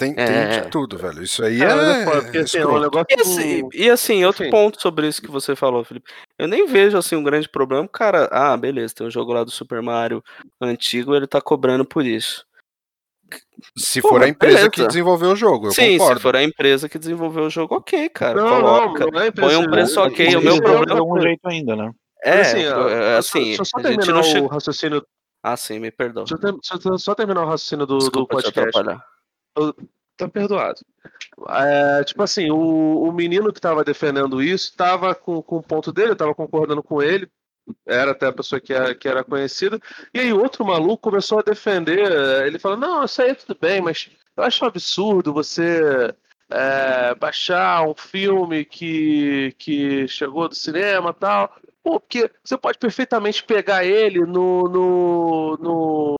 Tem, 0.00 0.14
tem 0.14 0.24
É. 0.24 0.60
de 0.62 0.70
tudo, 0.70 0.96
velho. 0.96 1.22
Isso 1.22 1.44
aí 1.44 1.60
é. 1.62 1.66
é 1.66 2.04
porque 2.22 2.38
assim, 2.38 2.58
é 2.58 2.66
um 2.66 2.80
negócio. 2.80 3.06
E 3.10 3.20
assim, 3.20 3.68
e 3.74 3.90
assim, 3.90 4.24
outro 4.24 4.44
Enfim. 4.44 4.50
ponto 4.50 4.80
sobre 4.80 5.06
isso 5.06 5.20
que 5.20 5.30
você 5.30 5.54
falou, 5.54 5.84
Felipe. 5.84 6.10
Eu 6.38 6.48
nem 6.48 6.66
vejo 6.66 6.96
assim 6.96 7.16
um 7.16 7.22
grande 7.22 7.48
problema. 7.48 7.86
Cara, 7.86 8.28
ah, 8.32 8.56
beleza, 8.56 8.94
tem 8.94 9.06
um 9.06 9.10
jogo 9.10 9.32
lá 9.34 9.44
do 9.44 9.50
Super 9.50 9.82
Mario 9.82 10.22
antigo, 10.60 11.14
ele 11.14 11.26
tá 11.26 11.40
cobrando 11.40 11.84
por 11.84 12.04
isso. 12.04 12.46
Se 13.76 14.00
Pô, 14.00 14.08
for 14.08 14.22
a 14.22 14.28
empresa 14.28 14.54
beleza. 14.56 14.70
que 14.70 14.86
desenvolveu 14.86 15.30
o 15.32 15.36
jogo, 15.36 15.66
eu 15.68 15.72
Sim, 15.72 15.98
concordo. 15.98 16.16
se 16.18 16.22
for 16.22 16.34
a 16.34 16.42
empresa 16.42 16.88
que 16.88 16.98
desenvolveu 16.98 17.44
o 17.44 17.50
jogo, 17.50 17.76
ok, 17.76 18.08
cara. 18.08 18.40
Não, 18.40 18.48
coloca. 18.60 19.04
não, 19.04 19.10
não 19.12 19.20
é 19.20 19.30
põe 19.30 19.54
um 19.54 19.70
preço 19.70 20.00
ok, 20.00 20.34
o 20.36 20.40
meu 20.42 20.56
problema 20.62 20.86
de 20.86 20.92
algum 20.92 21.20
jeito 21.20 21.46
ainda, 21.46 21.76
né? 21.76 21.92
É, 22.24 22.40
assim, 22.40 22.64
assim, 23.18 23.56
eu 23.58 23.64
só 23.64 23.78
a 23.78 23.82
gente 23.92 24.10
não 24.10 24.20
o 24.20 24.24
chegou. 24.24 24.48
raciocínio. 24.48 25.04
Ah, 25.42 25.56
sim, 25.56 25.78
me 25.78 25.90
perdoa. 25.90 26.24
Eu, 26.30 26.38
ter- 26.38 26.98
só 26.98 27.14
terminar 27.14 27.42
o 27.44 27.48
raciocínio 27.48 27.86
do, 27.86 27.94
do 27.94 27.98
Desculpa 28.00 28.36
te 28.38 28.42
podcast. 28.44 28.68
atrapalhar. 28.78 29.04
Tá 30.16 30.28
perdoado. 30.28 30.80
É, 31.48 32.04
tipo 32.04 32.22
assim, 32.22 32.50
o, 32.50 33.02
o 33.02 33.12
menino 33.12 33.52
que 33.52 33.60
tava 33.60 33.82
defendendo 33.82 34.42
isso 34.42 34.76
tava 34.76 35.14
com, 35.14 35.42
com 35.42 35.56
o 35.56 35.62
ponto 35.62 35.90
dele, 35.90 36.14
tava 36.14 36.34
concordando 36.34 36.82
com 36.82 37.02
ele, 37.02 37.30
era 37.86 38.10
até 38.10 38.26
a 38.26 38.32
pessoa 38.32 38.60
que 38.60 38.72
era, 38.74 38.94
que 38.94 39.08
era 39.08 39.24
conhecida, 39.24 39.80
e 40.12 40.20
aí 40.20 40.32
outro 40.32 40.64
maluco 40.64 40.98
começou 41.10 41.38
a 41.38 41.42
defender, 41.42 42.10
eh, 42.10 42.46
ele 42.46 42.58
falou, 42.58 42.76
não, 42.76 43.04
isso 43.04 43.22
aí 43.22 43.30
é 43.30 43.34
tudo 43.34 43.56
bem, 43.58 43.80
mas 43.80 44.10
eu 44.36 44.44
acho 44.44 44.62
um 44.62 44.68
absurdo 44.68 45.32
você 45.32 46.14
é, 46.50 47.14
baixar 47.14 47.88
um 47.88 47.94
filme 47.94 48.64
que, 48.64 49.54
que 49.58 50.06
chegou 50.08 50.48
do 50.48 50.54
cinema 50.54 51.14
tal, 51.14 51.50
Pô, 51.82 51.98
porque 51.98 52.30
você 52.44 52.58
pode 52.58 52.78
perfeitamente 52.78 53.42
pegar 53.42 53.84
ele 53.84 54.20
no, 54.26 54.64
no, 54.68 55.56
no 55.56 56.16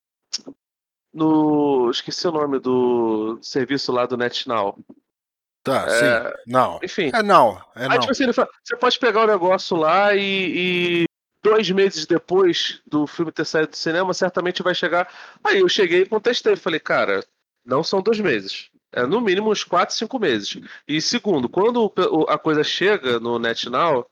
no. 1.12 1.50
Esqueci 1.91 2.27
o 2.27 2.33
nome 2.33 2.59
do 2.59 3.39
serviço 3.43 3.93
lá 3.93 4.07
do 4.07 4.17
NetNow. 4.17 4.79
Tá, 5.62 5.87
É, 5.89 6.25
sim. 6.25 6.35
Não. 6.47 6.81
Enfim. 6.83 7.11
É 7.15 7.23
não. 7.23 7.62
É 7.77 7.83
Aí, 7.83 7.89
não. 7.89 7.99
tipo 7.99 8.12
assim, 8.12 8.25
ele 8.25 8.33
fala, 8.33 8.49
você 8.65 8.77
pode 8.77 8.99
pegar 8.99 9.25
o 9.25 9.27
negócio 9.27 9.77
lá 9.77 10.15
e, 10.15 11.03
e 11.03 11.05
dois 11.43 11.71
meses 11.71 12.07
depois 12.07 12.81
do 12.87 13.07
filme 13.07 13.33
ter 13.33 13.45
saído 13.45 13.71
do 13.71 13.77
cinema, 13.77 14.15
certamente 14.15 14.62
vai 14.62 14.75
chegar. 14.75 15.12
Aí 15.45 15.61
eu 15.61 15.69
cheguei 15.69 16.03
e 16.03 16.09
contestei. 16.09 16.57
Falei, 16.57 16.81
cara, 16.81 17.25
não 17.65 17.83
são 17.85 18.01
dois 18.01 18.19
meses. 18.21 18.71
É 18.93 19.07
no 19.07 19.21
mínimo 19.21 19.53
uns 19.53 19.62
quatro, 19.62 19.95
cinco 19.95 20.19
meses. 20.19 20.59
E 20.89 21.01
segundo, 21.01 21.49
quando 21.49 21.93
a 22.29 22.37
coisa 22.39 22.65
chega 22.65 23.21
no 23.21 23.39
NetNow, 23.39 24.05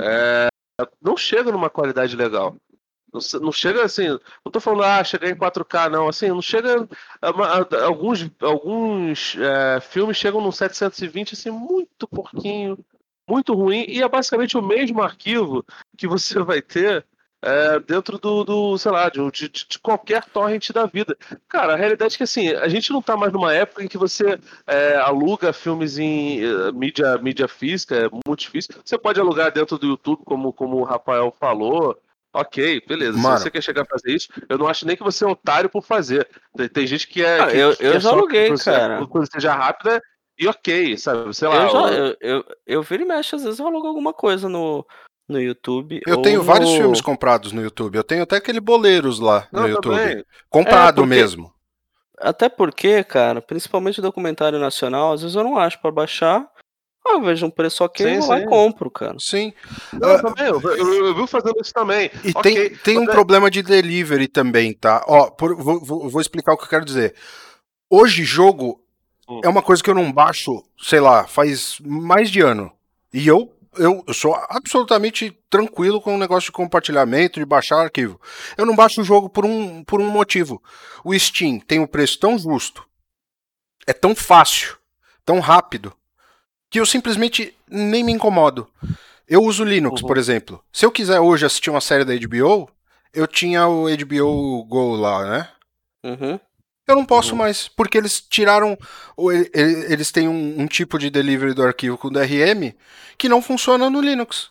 é, 0.00 0.48
não 1.00 1.16
chega 1.16 1.52
numa 1.52 1.70
qualidade 1.70 2.16
legal. 2.16 2.56
Não, 3.12 3.40
não 3.40 3.52
chega 3.52 3.84
assim, 3.84 4.08
não 4.08 4.52
tô 4.52 4.60
falando, 4.60 4.84
ah, 4.84 5.04
chegar 5.04 5.30
em 5.30 5.36
4K, 5.36 5.90
não. 5.90 6.08
Assim, 6.08 6.28
não 6.28 6.42
chega. 6.42 6.88
Alguns, 7.84 8.30
alguns 8.40 9.36
é, 9.36 9.80
filmes 9.80 10.16
chegam 10.16 10.40
no 10.40 10.52
720, 10.52 11.34
assim, 11.34 11.50
muito 11.50 12.06
porquinho, 12.08 12.78
muito 13.28 13.54
ruim, 13.54 13.84
e 13.88 14.02
é 14.02 14.08
basicamente 14.08 14.56
o 14.56 14.62
mesmo 14.62 15.02
arquivo 15.02 15.64
que 15.96 16.06
você 16.06 16.38
vai 16.42 16.62
ter 16.62 17.04
é, 17.42 17.78
dentro 17.78 18.18
do, 18.18 18.44
do, 18.44 18.78
sei 18.78 18.90
lá, 18.90 19.08
de, 19.08 19.30
de, 19.30 19.48
de 19.48 19.78
qualquer 19.78 20.24
torrent 20.24 20.70
da 20.70 20.86
vida. 20.86 21.16
Cara, 21.48 21.74
a 21.74 21.76
realidade 21.76 22.14
é 22.14 22.16
que 22.16 22.24
assim, 22.24 22.48
a 22.50 22.68
gente 22.68 22.90
não 22.92 23.02
tá 23.02 23.16
mais 23.16 23.32
numa 23.32 23.52
época 23.52 23.84
em 23.84 23.88
que 23.88 23.98
você 23.98 24.38
é, 24.66 24.96
aluga 24.96 25.52
filmes 25.52 25.98
em 25.98 26.42
eh, 26.42 26.72
mídia, 26.72 27.16
mídia 27.18 27.46
física, 27.46 27.94
é 27.94 28.08
muito 28.26 28.40
difícil. 28.40 28.74
Você 28.84 28.98
pode 28.98 29.20
alugar 29.20 29.52
dentro 29.52 29.78
do 29.78 29.86
YouTube, 29.86 30.24
como, 30.24 30.52
como 30.52 30.78
o 30.78 30.84
Rafael 30.84 31.34
falou. 31.38 31.96
Ok, 32.38 32.82
beleza. 32.86 33.16
Mano. 33.16 33.36
Se 33.38 33.44
você 33.44 33.50
quer 33.50 33.62
chegar 33.62 33.82
a 33.82 33.86
fazer 33.86 34.12
isso, 34.14 34.28
eu 34.48 34.58
não 34.58 34.68
acho 34.68 34.86
nem 34.86 34.94
que 34.96 35.02
você 35.02 35.24
é 35.24 35.26
otário 35.28 35.70
por 35.70 35.82
fazer. 35.82 36.28
Tem, 36.56 36.68
tem 36.68 36.86
gente 36.86 37.08
que 37.08 37.24
é. 37.24 37.40
Ah, 37.40 37.46
que, 37.50 37.56
eu- 37.56 37.76
que 37.76 37.84
eu 37.86 37.92
é 37.94 38.00
já 38.00 38.10
aluguei, 38.10 38.50
você- 38.50 38.70
cara. 38.70 39.06
Coisa 39.06 39.28
seja 39.32 39.54
rápida 39.54 40.02
e 40.38 40.46
ok, 40.46 40.98
sabe? 40.98 41.34
Sei 41.34 41.48
lá. 41.48 41.62
Eu, 41.64 41.68
já, 41.70 41.78
eu- 41.92 42.16
eu, 42.20 42.44
eu, 42.66 42.82
viro 42.82 43.02
e 43.04 43.06
mexo, 43.06 43.36
às 43.36 43.44
vezes 43.44 43.58
eu 43.58 43.66
alugo 43.66 43.86
alguma 43.86 44.12
coisa 44.12 44.48
no, 44.50 44.86
no 45.26 45.40
YouTube. 45.40 46.00
Eu 46.06 46.16
ou 46.18 46.22
tenho 46.22 46.42
vários 46.42 46.68
no- 46.70 46.76
filmes 46.76 47.00
comprados 47.00 47.52
no 47.52 47.62
YouTube. 47.62 47.96
Eu 47.96 48.04
tenho 48.04 48.22
até 48.22 48.36
aquele 48.36 48.60
Boleiros 48.60 49.18
lá 49.18 49.48
no 49.50 49.60
Não, 49.62 49.68
YouTube. 49.68 49.96
também. 49.96 50.24
Comprado 50.50 51.00
É, 51.00 51.04
porque- 51.04 51.08
mesmo. 51.08 51.52
Até 52.18 52.48
porque, 52.48 53.04
cara, 53.04 53.40
principalmente 53.42 54.00
documentário 54.00 54.58
nacional, 54.58 55.12
às 55.12 55.20
vezes 55.22 55.36
eu 55.36 55.44
não 55.44 55.58
acho 55.58 55.78
pra 55.80 55.90
baixar. 55.90 56.46
Ah, 57.08 57.14
eu 57.14 57.22
vejo 57.22 57.46
um 57.46 57.50
preço 57.50 57.84
ok, 57.84 58.04
Sim, 58.04 58.14
eu 58.14 58.20
vou 58.20 58.28
lá 58.30 58.40
e 58.40 58.46
compro, 58.46 58.90
cara. 58.90 59.16
Sim. 59.20 59.52
Não, 59.92 60.10
Ah, 60.10 60.22
também, 60.22 60.46
eu, 60.46 60.60
eu, 60.60 61.06
eu 61.06 61.14
vi 61.14 61.26
fazendo 61.26 61.60
isso 61.60 61.72
também. 61.72 62.10
E 62.24 62.32
Ok, 62.34 62.42
tem, 62.70 62.76
tem 62.78 62.98
um 62.98 63.04
é- 63.04 63.12
problema 63.12 63.50
de 63.50 63.62
delivery 63.62 64.26
também, 64.28 64.72
tá? 64.72 65.04
Ó, 65.06 65.30
por- 65.30 65.54
vou, 65.56 65.78
vou- 65.84 66.08
vou 66.10 66.20
explicar 66.20 66.54
o 66.54 66.56
que 66.56 66.64
eu 66.64 66.68
quero 66.68 66.84
dizer. 66.84 67.14
Hoje, 67.88 68.24
jogo 68.24 68.80
Hum. 69.28 69.40
é 69.44 69.48
uma 69.48 69.62
coisa 69.62 69.82
que 69.82 69.88
eu 69.90 69.94
não 69.94 70.12
baixo, 70.12 70.62
sei 70.80 71.00
lá, 71.00 71.26
faz 71.26 71.78
mais 71.80 72.30
de 72.30 72.40
ano. 72.40 72.72
E 73.12 73.26
eu, 73.28 73.52
eu, 73.78 74.02
eu 74.06 74.14
sou 74.14 74.34
absolutamente 74.48 75.30
tranquilo 75.50 76.00
com 76.00 76.14
o 76.14 76.18
negócio 76.18 76.46
de 76.46 76.52
compartilhamento, 76.52 77.38
de 77.38 77.46
baixar 77.46 77.76
arquivo. 77.82 78.20
Eu 78.56 78.64
não 78.66 78.74
baixo 78.74 79.00
o 79.00 79.04
jogo 79.04 79.28
por 79.28 79.44
um, 79.44 79.84
por 79.84 80.00
um 80.00 80.08
motivo. 80.10 80.62
O 81.04 81.16
Steam 81.18 81.60
tem 81.60 81.78
um 81.78 81.86
preço 81.86 82.18
tão 82.18 82.38
justo, 82.38 82.84
é 83.86 83.92
tão 83.92 84.14
fácil, 84.14 84.76
tão 85.24 85.38
rápido, 85.40 85.92
que 86.76 86.80
eu 86.80 86.84
simplesmente 86.84 87.56
nem 87.66 88.04
me 88.04 88.12
incomodo. 88.12 88.68
Eu 89.26 89.42
uso 89.42 89.64
Linux, 89.64 90.02
Uhum. 90.02 90.06
por 90.08 90.18
exemplo. 90.18 90.62
Se 90.70 90.84
eu 90.84 90.90
quiser 90.92 91.18
hoje 91.20 91.46
assistir 91.46 91.70
uma 91.70 91.80
série 91.80 92.04
da 92.04 92.12
HBO, 92.14 92.68
eu 93.14 93.26
tinha 93.26 93.66
o 93.66 93.88
HBO 93.88 94.62
Go 94.64 94.94
lá, 94.94 95.24
né? 95.24 95.48
Uhum. 96.04 96.38
Eu 96.86 96.94
não 96.94 97.04
posso 97.06 97.32
Uhum. 97.32 97.38
mais, 97.38 97.66
porque 97.66 97.96
eles 97.96 98.20
tiraram. 98.20 98.76
o- 99.16 99.32
Eles 99.32 100.12
têm 100.12 100.28
um, 100.28 100.60
um 100.60 100.66
tipo 100.66 100.98
de 100.98 101.08
delivery 101.08 101.54
do 101.54 101.62
arquivo 101.62 101.96
com 101.96 102.10
DRM 102.12 102.74
que 103.16 103.26
não 103.26 103.40
funciona 103.40 103.88
no 103.88 104.02
Linux. 104.02 104.50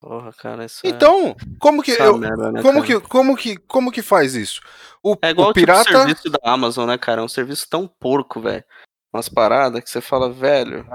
Porra, 0.00 0.32
cara, 0.32 0.64
isso 0.64 0.86
é- 0.86 0.88
Então, 0.88 1.36
como 1.58 1.82
que 1.82 1.92
é 1.92 2.06
eu, 2.06 2.16
merda, 2.16 2.50
né, 2.50 2.62
como 2.62 2.80
cara? 2.82 2.86
que 3.00 3.08
como 3.08 3.36
que 3.36 3.56
como 3.58 3.92
que 3.92 4.00
faz 4.00 4.34
isso? 4.34 4.60
O, 5.02 5.16
É 5.20 5.30
igual 5.30 5.48
o 5.48 5.50
o 5.50 5.52
tipo 5.54 5.66
pirata, 5.66 5.84
serviço 5.90 6.30
da 6.30 6.38
Amazon, 6.44 6.86
né, 6.88 6.96
cara? 6.96 7.20
É 7.20 7.24
um 7.24 7.28
serviço 7.28 7.68
tão 7.68 7.86
porco, 7.86 8.40
velho. 8.40 8.64
Umas 9.12 9.28
paradas 9.28 9.82
que 9.82 9.88
você 9.90 10.00
fala, 10.00 10.30
velho, 10.30 10.86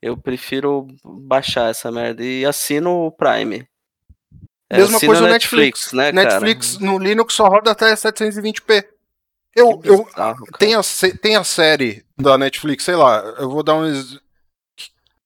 eu 0.00 0.16
prefiro 0.16 0.86
baixar 1.04 1.70
essa 1.70 1.90
merda 1.92 2.24
e 2.24 2.44
assino 2.46 3.06
o 3.06 3.12
Prime. 3.12 3.66
É, 4.70 4.78
mesma 4.78 4.98
coisa 4.98 5.24
o 5.24 5.28
Netflix. 5.28 5.92
né, 5.92 6.10
Netflix 6.12 6.78
no 6.78 6.98
Linux 6.98 7.34
só 7.34 7.46
roda 7.48 7.70
até 7.70 7.92
720p. 7.94 8.84
Eu, 9.54 9.78
cara? 9.78 9.94
eu 9.94 10.04
Bizarro, 10.04 10.46
cara. 10.46 10.58
tem 10.58 10.74
a, 10.74 10.80
tem 11.20 11.36
a 11.36 11.44
série 11.44 12.04
da 12.18 12.36
Netflix, 12.36 12.84
sei 12.84 12.96
lá, 12.96 13.20
eu 13.38 13.48
vou 13.48 13.62
dar 13.62 13.74
um. 13.74 13.84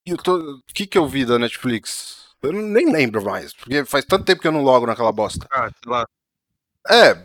Eu 0.07 0.16
tô- 0.16 0.37
O 0.37 0.61
que, 0.74 0.87
que 0.87 0.99
eu 0.99 1.07
vi 1.07 1.24
da 1.24 1.39
Netflix? 1.39 2.28
Eu 2.43 2.53
nem 2.53 2.91
lembro 2.91 3.23
mais, 3.24 3.53
porque 3.53 3.85
faz 3.85 4.05
tanto 4.05 4.24
tempo 4.24 4.41
que 4.41 4.49
eu 4.49 4.53
não 4.53 4.62
logo 4.62 4.87
naquela 4.87 5.12
bosta. 5.12 5.47
Ah, 5.51 5.69
sei 5.69 5.93
lá. 5.93 6.07
É, 6.89 7.19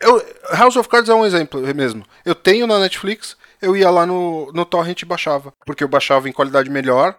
eu, 0.00 0.24
House 0.52 0.76
of 0.76 0.88
Cards 0.88 1.08
é 1.08 1.14
um 1.14 1.24
exemplo 1.26 1.60
mesmo. 1.74 2.04
Eu 2.24 2.34
tenho 2.34 2.66
na 2.66 2.78
Netflix, 2.78 3.36
eu 3.62 3.76
ia 3.76 3.90
lá 3.90 4.04
no, 4.06 4.50
no 4.52 4.64
Torrent 4.64 5.02
e 5.02 5.04
baixava, 5.06 5.52
porque 5.66 5.82
eu 5.84 5.88
baixava 5.88 6.28
em 6.28 6.32
qualidade 6.32 6.70
melhor 6.70 7.16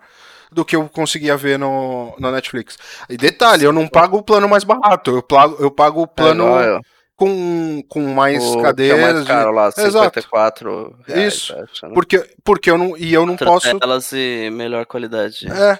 do 0.51 0.65
que 0.65 0.75
eu 0.75 0.87
conseguia 0.89 1.37
ver 1.37 1.57
no, 1.57 2.13
no 2.19 2.31
Netflix. 2.31 2.77
E 3.09 3.15
detalhe, 3.15 3.63
eu 3.63 3.71
não 3.71 3.87
pago 3.87 4.17
o 4.17 4.23
plano 4.23 4.49
mais 4.49 4.63
barato, 4.63 5.11
eu 5.11 5.23
pago, 5.23 5.55
eu 5.59 5.71
pago 5.71 6.01
o 6.01 6.07
plano 6.07 6.43
É, 6.43 6.47
igual 6.47 6.63
eu. 6.63 6.81
com, 7.15 7.83
com 7.87 8.01
mais 8.13 8.43
O 8.43 8.53
que 8.53 8.59
é 8.59 8.61
cadeiras. 8.63 9.13
mais 9.15 9.27
caro 9.27 9.51
lá, 9.51 9.67
Exato. 9.67 9.91
54 10.21 10.95
reais, 11.07 11.33
Isso. 11.33 11.53
acho, 11.57 11.87
né? 11.87 11.93
Porque, 11.93 12.35
porque 12.43 12.69
eu 12.69 12.77
não. 12.77 12.97
E 12.97 13.13
eu 13.13 13.25
não 13.25 13.37
posso. 13.37 13.79
telas 13.79 14.11
e 14.11 14.49
melhor 14.51 14.85
qualidade. 14.85 15.47
É. 15.51 15.79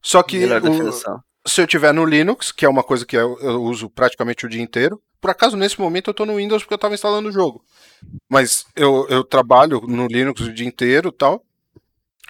Só 0.00 0.22
que 0.22 0.38
melhor 0.38 0.62
o- 0.64 1.22
se 1.48 1.60
eu 1.60 1.66
tiver 1.66 1.92
no 1.92 2.04
Linux, 2.04 2.52
que 2.52 2.64
é 2.64 2.68
uma 2.68 2.84
coisa 2.84 3.04
que 3.04 3.16
eu, 3.16 3.36
eu 3.40 3.60
uso 3.62 3.90
praticamente 3.90 4.46
o 4.46 4.48
dia 4.48 4.62
inteiro. 4.62 5.00
Por 5.20 5.30
acaso, 5.30 5.56
nesse 5.56 5.80
momento, 5.80 6.10
eu 6.10 6.14
tô 6.14 6.24
no 6.26 6.36
Windows 6.36 6.62
porque 6.62 6.74
eu 6.74 6.78
tava 6.78 6.94
instalando 6.94 7.28
o 7.28 7.32
jogo. 7.32 7.64
Mas 8.28 8.64
eu, 8.74 9.06
eu 9.08 9.22
trabalho 9.24 9.80
no 9.82 10.06
Linux 10.06 10.40
o 10.40 10.52
dia 10.52 10.66
inteiro 10.66 11.08
e 11.10 11.12
tal. 11.12 11.44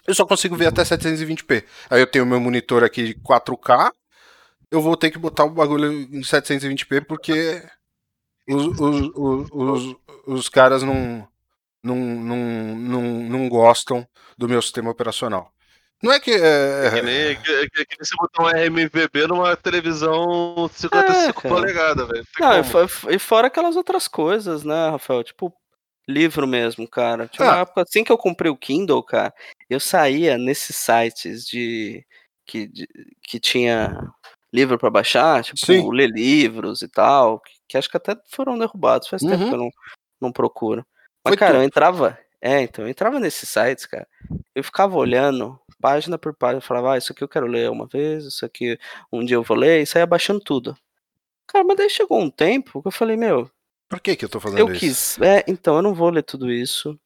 Eu 0.07 0.15
só 0.15 0.27
consigo 0.27 0.57
ver 0.57 0.67
até 0.67 0.83
720p. 0.83 1.65
Aí 1.89 2.01
eu 2.01 2.07
tenho 2.07 2.27
meu 2.27 2.41
monitor 2.41 2.83
aqui 2.83 3.05
de 3.05 3.15
4K. 3.15 3.93
Eu 4.71 4.81
vou 4.81 4.97
ter 4.97 5.11
que 5.11 5.19
botar 5.19 5.45
o 5.45 5.51
bagulho 5.51 5.93
em 5.93 6.23
720p 6.23 7.05
porque 7.07 7.63
os, 8.49 8.67
os, 8.81 9.11
os, 9.15 9.49
os, 9.53 9.97
os 10.27 10.49
caras 10.49 10.83
não, 10.83 11.27
não, 11.83 11.95
não, 11.97 12.37
não, 12.77 13.03
não 13.03 13.49
gostam 13.49 14.07
do 14.37 14.49
meu 14.49 14.61
sistema 14.61 14.91
operacional. 14.91 15.53
Não 16.03 16.13
é 16.13 16.19
que. 16.19 16.33
é- 16.33 16.91
Que 16.93 17.03
nem, 17.03 17.37
que, 17.37 17.69
que, 17.71 17.85
que 17.85 17.97
nem 17.97 18.05
você 18.05 18.17
botar 18.19 18.43
um 18.43 18.49
RMVB 18.49 19.29
numa 19.29 19.57
televisão 19.57 20.69
55 20.75 21.47
É, 21.47 21.49
polegadas, 21.49 22.09
velho. 22.09 22.27
E, 23.09 23.15
e 23.15 23.19
fora 23.21 23.47
aquelas 23.47 23.77
outras 23.77 24.09
coisas, 24.09 24.65
né, 24.65 24.91
Rafael? 24.91 25.23
Tipo, 25.23 25.55
livro 26.09 26.47
mesmo, 26.47 26.89
cara. 26.89 27.29
Tinha 27.29 27.47
Ah. 27.49 27.51
uma 27.53 27.61
época 27.61 27.83
assim 27.83 28.03
que 28.05 28.13
eu 28.13 28.19
comprei 28.19 28.51
o 28.51 28.57
Kindle, 28.57 29.03
cara, 29.03 29.33
eu 29.71 29.79
saía 29.81 30.37
nesses 30.39 30.77
sites 30.77 31.45
de 31.47 32.05
que, 32.47 32.67
de- 32.67 32.89
que 33.23 33.39
tinha 33.41 33.97
livro 34.53 34.79
pra 34.79 34.91
baixar, 34.91 35.43
tipo, 35.45 35.65
Sim. 35.65 35.91
ler 35.93 36.11
livros 36.11 36.83
e 36.83 36.89
tal, 36.89 37.41
que, 37.41 37.53
que 37.69 37.79
acho 37.79 37.89
que 37.89 37.97
até 37.97 38.17
foram 38.31 38.59
derrubados, 38.59 39.09
faz 39.09 39.23
tempo 39.23 39.35
Uhum. 39.45 39.49
que 39.49 39.55
eu 39.55 39.59
não, 39.59 39.71
não 40.21 40.33
procuro. 40.33 40.85
Mas, 41.25 41.31
Foi 41.31 41.37
cara, 41.37 41.53
eu 41.55 41.61
tudo. 41.61 41.67
entrava, 41.69 42.19
é, 42.41 42.61
então, 42.63 42.85
eu 42.85 42.91
entrava 42.91 43.19
nesses 43.21 43.49
sites, 43.49 43.87
cara, 43.87 44.07
eu 44.55 44.63
ficava 44.65 44.97
olhando 44.97 45.59
página 45.81 46.19
por 46.19 46.35
página, 46.35 46.59
eu 46.59 46.63
falava, 46.63 46.95
ah, 46.95 46.99
isso 46.99 47.13
aqui 47.13 47.25
eu 47.25 47.29
quero 47.29 47.47
ler 47.47 47.71
uma 47.71 47.87
vez, 47.87 48.25
isso 48.25 48.45
aqui 48.45 48.79
um 49.13 49.25
dia 49.25 49.37
eu 49.37 49.43
vou 49.43 49.57
ler, 49.57 49.83
e 49.83 49.87
saía 49.87 50.07
baixando 50.07 50.41
tudo. 50.41 50.77
Cara, 51.47 51.65
mas 51.65 51.77
daí 51.77 51.89
chegou 51.91 52.21
um 52.21 52.31
tempo 52.31 52.83
que 52.83 52.89
eu 52.89 52.93
falei, 52.93 53.17
meu, 53.17 53.51
Por 53.93 54.01
que, 54.01 54.17
que 54.17 54.25
eu 54.25 54.29
tô 54.31 54.41
fazendo 54.41 54.59
eu 54.61 54.71
isso? 54.71 54.81
quis. 54.81 55.19
É, 55.21 55.45
então, 55.47 55.77
eu 55.77 55.83
não 55.83 55.93
vou 55.93 56.09
ler 56.09 56.23
tudo 56.23 56.51
isso. 56.51 56.99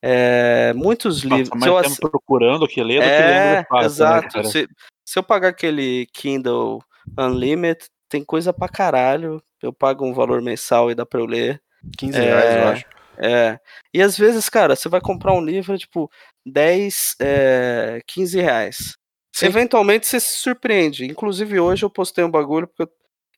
É, 0.00 0.72
muitos 0.74 1.22
Passa 1.24 1.34
livros. 1.34 1.50
mais 1.50 1.62
se 1.64 1.68
eu 1.68 1.76
ass- 1.78 1.98
procurando 1.98 2.68
que 2.68 2.80
lendo 2.80 3.00
que 3.02 3.06
lendo 3.08 3.10
É, 3.10 3.54
né, 3.56 3.84
exato. 3.84 4.28
cara? 4.28 4.44
se, 4.44 4.68
se 5.04 5.18
eu 5.18 5.22
pagar 5.24 5.48
aquele 5.48 6.06
Kindle 6.12 6.80
Unlimited, 7.18 7.88
tem 8.08 8.24
coisa 8.24 8.52
pra 8.52 8.68
caralho. 8.68 9.42
Eu 9.60 9.72
pago 9.72 10.06
um 10.06 10.14
valor 10.14 10.40
mensal 10.40 10.88
e 10.90 10.94
dá 10.94 11.04
pra 11.04 11.18
eu 11.18 11.26
ler. 11.26 11.60
15 11.98 12.20
reais, 12.20 12.54
eu 12.54 12.60
É, 12.60 12.64
acho. 12.70 12.84
É. 13.18 13.60
E 13.92 14.00
às 14.00 14.16
vezes, 14.16 14.48
cara, 14.48 14.76
você 14.76 14.88
vai 14.88 15.00
comprar 15.00 15.32
um 15.32 15.44
livro, 15.44 15.76
tipo, 15.76 16.08
10, 16.46 17.16
é, 17.20 18.00
15 18.06 18.40
reais. 18.40 18.96
Sim. 19.34 19.46
Eventualmente 19.46 20.06
você 20.06 20.20
se 20.20 20.38
surpreende. 20.40 21.04
Inclusive 21.04 21.58
hoje 21.58 21.84
eu 21.84 21.90
postei 21.90 22.22
um 22.22 22.30
bagulho 22.30 22.68
porque 22.68 22.82
eu, 22.84 22.88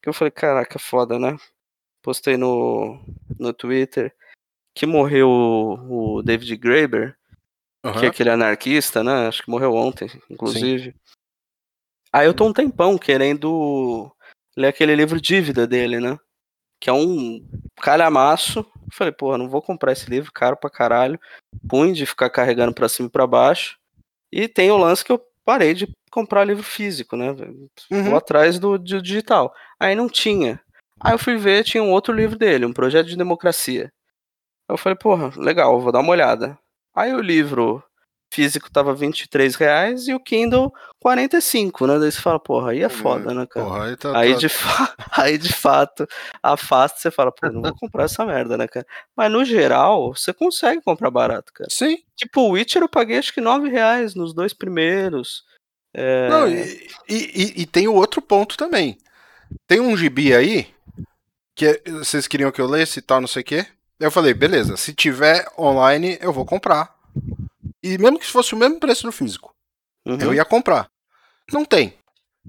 que 0.03 0.09
eu 0.11 0.13
falei, 0.13 0.31
caraca, 0.31 0.79
foda, 0.79 1.19
né? 1.19 1.37
Postei 2.03 2.37
no, 2.37 2.99
no 3.39 3.53
Twitter 3.53 4.15
que 4.75 4.87
morreu 4.87 5.29
o, 5.29 6.17
o 6.19 6.23
David 6.23 6.57
Graeber, 6.57 7.17
que 7.99 8.07
é 8.07 8.09
aquele 8.09 8.31
anarquista, 8.31 9.03
né? 9.03 9.27
Acho 9.27 9.43
que 9.43 9.51
morreu 9.51 9.75
ontem, 9.75 10.09
inclusive. 10.29 10.95
Aí 12.13 12.27
eu 12.27 12.35
tô 12.35 12.47
um 12.47 12.53
tempão 12.53 12.99
querendo 12.99 14.11
ler 14.57 14.69
aquele 14.69 14.95
livro 14.95 15.21
Dívida 15.21 15.67
dele, 15.67 16.01
né? 16.01 16.19
Que 16.81 16.91
é 16.91 16.93
um 16.93 17.47
calhamaço. 17.77 18.67
Falei, 18.93 19.13
porra, 19.13 19.39
não 19.39 19.49
vou 19.49 19.63
comprar 19.63 19.93
esse 19.93 20.11
livro, 20.11 20.33
caro 20.33 20.57
pra 20.57 20.69
caralho. 20.69 21.21
Ruim 21.71 21.93
de 21.93 22.05
ficar 22.05 22.31
carregando 22.31 22.75
pra 22.75 22.89
cima 22.89 23.09
e 23.09 23.11
pra 23.11 23.27
baixo. 23.27 23.79
E 24.33 24.49
tem 24.49 24.71
o 24.71 24.77
lance 24.77 25.05
que 25.05 25.13
eu 25.13 25.25
parei 25.45 25.75
de 25.75 25.89
comprar 26.11 26.45
livro 26.45 26.63
físico, 26.63 27.17
né? 27.17 27.31
Uhum. 27.91 28.05
Vou 28.05 28.17
atrás 28.17 28.59
do, 28.59 28.79
do 28.79 29.03
digital. 29.03 29.55
Aí 29.79 29.95
não 29.95 30.09
tinha. 30.09 30.61
Aí 31.01 31.13
eu 31.15 31.19
fui 31.19 31.37
ver, 31.37 31.65
tinha 31.65 31.83
um 31.83 31.91
outro 31.91 32.13
livro 32.13 32.37
dele, 32.39 32.67
um 32.67 32.73
projeto 32.73 33.07
de 33.09 33.17
democracia. 33.17 33.91
Eu 34.69 34.77
falei, 34.77 34.97
porra, 34.97 35.33
legal, 35.37 35.81
vou 35.81 35.91
dar 35.93 36.01
uma 36.01 36.13
olhada. 36.13 36.59
Aí 36.95 37.13
o 37.15 37.21
livro 37.21 37.83
físico 38.33 38.71
tava 38.71 38.95
23 38.95 39.57
reais 39.57 40.07
e 40.07 40.15
o 40.15 40.21
Kindle 40.21 40.73
45, 41.01 41.87
né? 41.87 41.99
Daí 41.99 42.13
você 42.13 42.21
fala, 42.21 42.39
porra, 42.39 42.71
aí 42.71 42.83
é 42.83 42.89
foda, 42.89 43.35
né, 43.35 43.45
cara? 43.51 43.67
Porra, 43.67 43.85
aí 43.87 43.97
tá. 43.97 44.17
Aí 44.19 44.33
tá- 44.35 44.39
de, 44.39 44.49
fa- 44.49 44.95
aí 45.17 45.39
de 45.39 45.53
fato, 45.53 46.07
afasta 46.41 47.01
você 47.01 47.11
fala, 47.11 47.33
pô, 47.33 47.51
não 47.51 47.61
vou 47.63 47.75
comprar 47.75 48.05
essa 48.05 48.25
merda, 48.25 48.57
né, 48.57 48.69
cara? 48.69 48.87
Mas 49.17 49.33
no 49.33 49.45
geral, 49.45 50.15
você 50.15 50.33
consegue 50.33 50.81
comprar 50.83 51.11
barato, 51.11 51.53
cara. 51.53 51.69
Sim. 51.71 51.99
Tipo, 52.15 52.43
o 52.43 52.51
Witcher 52.51 52.83
eu 52.83 52.89
paguei 52.89 53.19
acho 53.19 53.35
que 53.35 53.41
9 53.41 53.69
reais 53.69 54.15
nos 54.15 54.33
dois 54.33 54.53
primeiros. 54.55 55.43
É, 55.93 56.29
Não, 56.29 56.47
e, 56.47 56.87
e- 57.09 57.43
e- 57.59 57.63
e 57.63 57.67
tem 57.67 57.89
o 57.89 57.95
outro 57.95 58.23
ponto 58.23 58.57
também. 58.57 58.97
Tem 59.67 59.81
um 59.81 59.97
gibi 59.97 60.33
aí 60.33 60.69
que 61.61 61.91
vocês 61.91 62.27
queriam 62.27 62.51
que 62.51 62.61
eu 62.61 62.67
lesse 62.67 63.01
e 63.01 63.03
tal, 63.03 63.21
não 63.21 63.29
sei 63.29 63.43
o 63.43 63.45
quê. 63.45 63.67
Eu 63.99 64.11
falei, 64.11 64.33
beleza, 64.33 64.79
se 64.79 64.95
tiver 64.95 65.47
online, 65.59 66.17
eu 66.23 66.33
vou 66.33 66.47
comprar. 66.47 66.97
E 67.83 67.99
mesmo 67.99 68.19
que 68.19 68.27
fosse 68.27 68.55
o 68.55 68.57
mesmo 68.57 68.81
preço 68.81 69.03
do 69.03 69.13
físico, 69.13 69.55
uhum, 70.07 70.19
eu 70.19 70.35
ia 70.35 70.45
comprar. 70.45 70.89
Não 71.53 71.65
tem. 71.65 71.95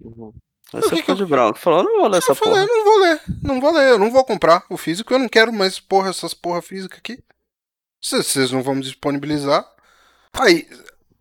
uhum. 0.01 0.31
Aí 0.73 0.81
você 0.81 0.95
ficou 0.95 1.15
de 1.15 1.25
branco. 1.25 1.59
Falou, 1.59 1.83
não 1.83 1.99
vou 1.99 2.07
ler 2.07 2.19
essa 2.19 2.31
eu 2.31 2.35
falei, 2.35 2.53
porra. 2.53 2.63
eu 2.63 2.77
não 2.77 2.83
vou 2.85 2.99
ler, 2.99 3.21
não 3.43 3.61
vou 3.61 3.73
ler, 3.73 3.89
eu 3.89 3.99
não 3.99 4.11
vou 4.11 4.23
comprar 4.23 4.63
o 4.69 4.77
físico, 4.77 5.13
eu 5.13 5.19
não 5.19 5.27
quero 5.27 5.51
mais 5.51 5.77
porra, 5.77 6.09
essas 6.09 6.33
porra 6.33 6.61
física 6.61 6.95
aqui. 6.95 7.21
Se 8.01 8.15
vocês 8.15 8.51
não 8.51 8.63
vão 8.63 8.75
me 8.75 8.81
disponibilizar. 8.81 9.69
Aí, 10.31 10.65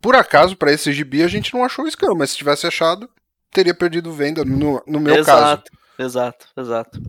por 0.00 0.14
acaso, 0.14 0.56
pra 0.56 0.72
esse 0.72 0.92
gibi 0.92 1.24
a 1.24 1.28
gente 1.28 1.52
não 1.52 1.64
achou 1.64 1.84
o 1.84 1.90
scan, 1.90 2.14
mas 2.14 2.30
se 2.30 2.36
tivesse 2.36 2.68
achado, 2.68 3.10
teria 3.50 3.74
perdido 3.74 4.12
venda 4.12 4.44
no, 4.44 4.80
no 4.86 5.00
meu 5.00 5.16
caso. 5.24 5.30
exato, 5.30 5.72
exato, 5.98 6.46
exato. 6.56 7.02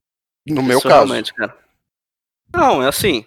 No 0.47 0.63
meu 0.63 0.79
Isso 0.79 0.87
caso. 0.87 1.33
cara. 1.35 1.57
Não, 2.53 2.83
é 2.83 2.87
assim. 2.87 3.25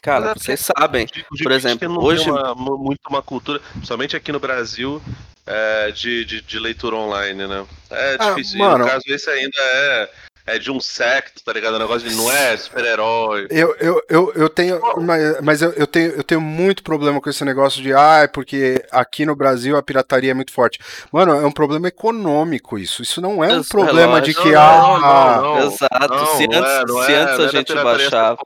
Cara, 0.00 0.30
é 0.30 0.34
vocês 0.34 0.60
sabem. 0.60 1.06
De- 1.06 1.24
de- 1.32 1.42
Por 1.44 1.52
exemplo, 1.52 1.88
não 1.88 2.02
hoje- 2.02 2.28
uma, 2.30 2.54
mu- 2.54 2.78
muito 2.78 3.00
uma 3.08 3.22
cultura, 3.22 3.60
principalmente 3.60 4.16
aqui 4.16 4.32
no 4.32 4.40
Brasil, 4.40 5.00
é, 5.46 5.90
de, 5.92 6.24
de, 6.24 6.40
de 6.42 6.58
leitura 6.58 6.96
online, 6.96 7.46
né? 7.46 7.66
É 7.90 8.16
Ah, 8.18 8.30
difícil. 8.30 8.56
E 8.56 8.58
mano. 8.58 8.84
no 8.84 8.90
caso, 8.90 9.02
esse 9.06 9.30
ainda 9.30 9.58
é, 9.60 10.10
é 10.46 10.58
de 10.58 10.70
um 10.70 10.80
secto, 10.80 11.42
tá 11.44 11.52
ligado? 11.52 11.74
O 11.74 11.78
negócio 11.78 12.08
de 12.08 12.14
não 12.14 12.30
é 12.30 12.56
super-herói. 12.56 13.46
Eu, 13.50 13.74
eu, 13.78 14.02
eu, 14.08 14.32
eu 14.34 14.48
tenho. 14.48 14.80
Mas, 15.00 15.40
mas 15.40 15.62
eu, 15.62 15.70
eu 15.72 15.86
tenho, 15.86 16.12
eu 16.12 16.24
tenho 16.24 16.40
muito 16.40 16.82
problema 16.82 17.20
com 17.20 17.30
esse 17.30 17.44
negócio 17.44 17.82
de 17.82 17.94
ah, 17.94 18.22
é 18.22 18.26
porque 18.26 18.84
aqui 18.90 19.24
no 19.24 19.36
Brasil 19.36 19.76
a 19.76 19.82
pirataria 19.82 20.32
é 20.32 20.34
muito 20.34 20.52
forte. 20.52 20.78
Mano, 21.12 21.32
é 21.32 21.46
um 21.46 21.52
problema 21.52 21.88
econômico 21.88 22.78
isso. 22.78 23.02
Isso 23.02 23.20
não 23.20 23.42
é 23.42 23.52
um 23.54 23.60
Isso, 23.60 23.70
problema 23.70 24.20
de 24.20 24.32
relógio. 24.32 24.50
que 24.50 24.56
Não, 24.56 24.96
ah. 24.96 25.36
não, 25.36 25.42
não. 25.42 25.66
Exato. 25.66 26.08
Não, 26.08 26.26
se 26.36 26.48
não 26.48 26.58
antes, 26.58 26.72
é, 26.72 27.04
se 27.06 27.12
é, 27.12 27.16
antes 27.16 27.38
não 27.38 27.44
a 27.44 27.46
é 27.46 27.50
gente 27.50 27.74
baixava. 27.74 28.38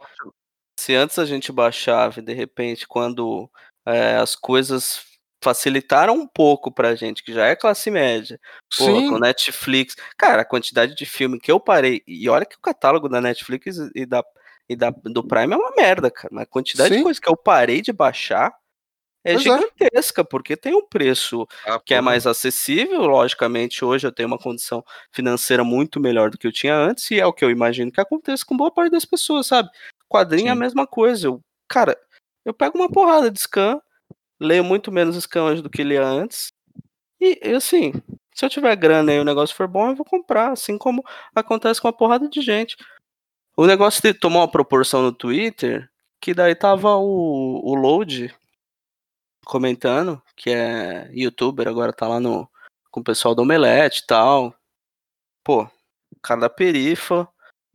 Se 0.78 0.94
antes 0.94 1.18
a 1.18 1.24
gente 1.24 1.52
baixava 1.52 2.20
e 2.20 2.22
de 2.22 2.34
repente, 2.34 2.86
quando 2.86 3.50
é, 3.86 4.16
as 4.16 4.36
coisas 4.36 5.00
facilitaram 5.46 6.14
um 6.14 6.26
pouco 6.26 6.72
pra 6.72 6.96
gente, 6.96 7.22
que 7.22 7.32
já 7.32 7.46
é 7.46 7.54
classe 7.54 7.88
média, 7.88 8.36
pô, 8.76 8.84
Sim, 8.84 9.10
com 9.10 9.18
Netflix. 9.20 9.94
Cara, 10.18 10.42
a 10.42 10.44
quantidade 10.44 10.96
de 10.96 11.06
filme 11.06 11.38
que 11.38 11.52
eu 11.52 11.60
parei, 11.60 12.02
e 12.04 12.28
olha 12.28 12.44
que 12.44 12.56
o 12.56 12.60
catálogo 12.60 13.08
da 13.08 13.20
Netflix 13.20 13.78
e 13.94 14.04
da, 14.04 14.24
e 14.68 14.74
da 14.74 14.90
do 14.90 15.22
Prime 15.22 15.54
é 15.54 15.56
uma 15.56 15.70
merda, 15.76 16.10
cara. 16.10 16.30
Mas 16.32 16.42
a 16.42 16.46
quantidade 16.46 16.88
Sim. 16.88 16.96
de 16.96 17.02
coisa 17.04 17.20
que 17.20 17.28
eu 17.28 17.36
parei 17.36 17.80
de 17.80 17.92
baixar 17.92 18.52
é 19.24 19.34
Pois 19.34 19.46
é. 19.46 19.58
gigantesca, 19.58 20.24
porque 20.24 20.56
tem 20.56 20.74
um 20.74 20.84
preço 20.84 21.46
ah, 21.64 21.78
que 21.78 21.94
é 21.94 22.00
mais 22.00 22.26
acessível, 22.26 23.02
logicamente, 23.02 23.84
hoje 23.84 24.04
eu 24.04 24.12
tenho 24.12 24.26
uma 24.26 24.38
condição 24.38 24.84
financeira 25.12 25.62
muito 25.62 26.00
melhor 26.00 26.28
do 26.28 26.38
que 26.38 26.48
eu 26.48 26.52
tinha 26.52 26.74
antes, 26.74 27.08
e 27.12 27.20
é 27.20 27.26
o 27.26 27.32
que 27.32 27.44
eu 27.44 27.50
imagino 27.52 27.92
que 27.92 28.00
aconteça 28.00 28.44
com 28.44 28.56
boa 28.56 28.72
parte 28.72 28.90
das 28.90 29.04
pessoas, 29.04 29.46
sabe? 29.46 29.68
Quadrinho 30.08 30.48
é 30.48 30.50
a 30.50 30.54
Sim. 30.54 30.60
mesma 30.60 30.88
coisa. 30.88 31.28
Eu, 31.28 31.40
cara, 31.68 31.96
eu 32.44 32.52
pego 32.52 32.78
uma 32.78 32.90
porrada 32.90 33.30
de 33.30 33.40
scan, 33.40 33.80
leio 34.40 34.64
muito 34.64 34.92
menos 34.92 35.16
scan 35.16 35.44
hoje 35.44 35.62
do 35.62 35.70
que 35.70 35.82
lia 35.82 36.04
antes, 36.04 36.52
e, 37.20 37.40
assim, 37.54 37.92
se 38.34 38.44
eu 38.44 38.50
tiver 38.50 38.76
grana 38.76 39.12
e 39.12 39.20
o 39.20 39.24
negócio 39.24 39.56
for 39.56 39.66
bom, 39.66 39.90
eu 39.90 39.96
vou 39.96 40.04
comprar, 40.04 40.52
assim 40.52 40.76
como 40.78 41.02
acontece 41.34 41.80
com 41.80 41.88
uma 41.88 41.96
porrada 41.96 42.28
de 42.28 42.40
gente. 42.42 42.76
O 43.56 43.66
negócio 43.66 44.02
de 44.02 44.12
tomar 44.14 44.40
uma 44.40 44.50
proporção 44.50 45.02
no 45.02 45.12
Twitter, 45.12 45.90
que 46.20 46.34
daí 46.34 46.54
tava 46.54 46.96
o, 46.96 47.62
o 47.64 47.74
Load 47.74 48.34
comentando, 49.44 50.22
que 50.36 50.50
é 50.50 51.10
youtuber, 51.12 51.68
agora 51.68 51.92
tá 51.92 52.06
lá 52.08 52.20
no, 52.20 52.48
com 52.90 53.00
o 53.00 53.04
pessoal 53.04 53.34
do 53.34 53.42
Omelete 53.42 54.02
e 54.02 54.06
tal. 54.06 54.54
Pô, 55.44 55.68
cara 56.22 56.40
da 56.42 56.50
perifa. 56.50 57.28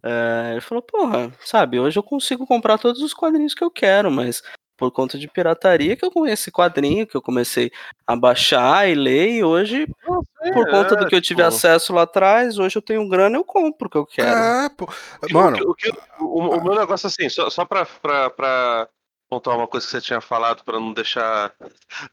é, 0.04 0.52
ele 0.54 0.62
falou, 0.62 0.82
porra, 0.84 1.32
sabe, 1.42 1.80
hoje 1.80 1.98
eu 1.98 2.04
consigo 2.04 2.46
comprar 2.48 2.78
todos 2.78 3.02
os 3.02 3.14
quadrinhos 3.14 3.54
que 3.54 3.64
eu 3.64 3.72
quero, 3.72 4.12
mas, 4.12 4.44
por 4.82 4.90
conta 4.90 5.16
de 5.16 5.28
pirataria 5.28 5.95
que 5.95 6.03
eu 6.03 6.10
conheci 6.10 6.49
quadrinho, 6.52 7.06
que 7.06 7.16
eu 7.16 7.22
comecei 7.22 7.72
a 8.08 8.16
baixar 8.16 8.90
e 8.90 8.95
ler, 8.95 9.30
e 9.30 9.44
hoje, 9.44 9.86
por 10.08 10.66
conta 10.72 10.95
do 10.95 11.06
que 11.06 11.14
eu 11.14 11.22
tive 11.22 11.44
tipo- 11.44 11.48
acesso 11.48 11.94
lá 11.94 12.02
atrás, 12.02 12.58
hoje 12.58 12.78
eu 12.80 12.82
tenho 12.82 13.08
grana, 13.08 13.38
eu 13.38 13.44
compro 13.44 13.88
o 13.88 13.91
que 13.91 13.98
eu 13.99 14.06
quero. 14.08 14.40
É, 14.40 14.70
pô. 14.70 14.91
Mano, 15.30 15.58
o, 15.70 15.76
que- 15.76 15.88
o, 15.90 15.94
que- 15.94 15.99
o- 16.20 16.58
o 16.58 16.64
meu 16.64 16.74
negócio 16.74 17.06
assim, 17.06 17.30
só, 17.30 17.48
só 17.52 17.64
pra, 17.64 17.86
pra, 17.86 18.32
pra 18.32 18.88
pontuar 19.30 19.56
uma 19.56 19.68
coisa 19.68 19.86
que 19.86 19.91
você 19.91 20.02
tinha 20.02 20.20
falado, 20.20 20.64
pra 20.64 20.80
não 20.80 20.94
deixar 20.94 21.53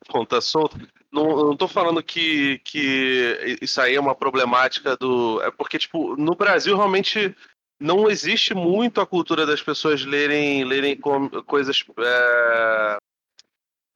ponta 0.06 0.38
solta, 0.42 0.76
não, 1.10 1.24
não 1.38 1.56
tô 1.56 1.66
falando 1.66 2.02
que, 2.02 2.60
que 2.64 3.58
isso 3.62 3.80
aí 3.80 3.94
é 3.94 4.00
uma 4.00 4.14
problemática 4.14 4.94
do. 4.94 5.40
É 5.40 5.50
porque, 5.50 5.78
tipo, 5.78 6.14
no 6.16 6.34
Brasil 6.34 6.76
realmente 6.76 7.34
não 7.80 8.10
existe 8.10 8.54
muito 8.54 9.00
a 9.00 9.06
cultura 9.06 9.46
das 9.46 9.62
pessoas 9.62 10.04
lerem, 10.04 10.64
lerem 10.64 10.96
com- 10.96 11.28
coisas. 11.44 11.84
é, 11.98 12.96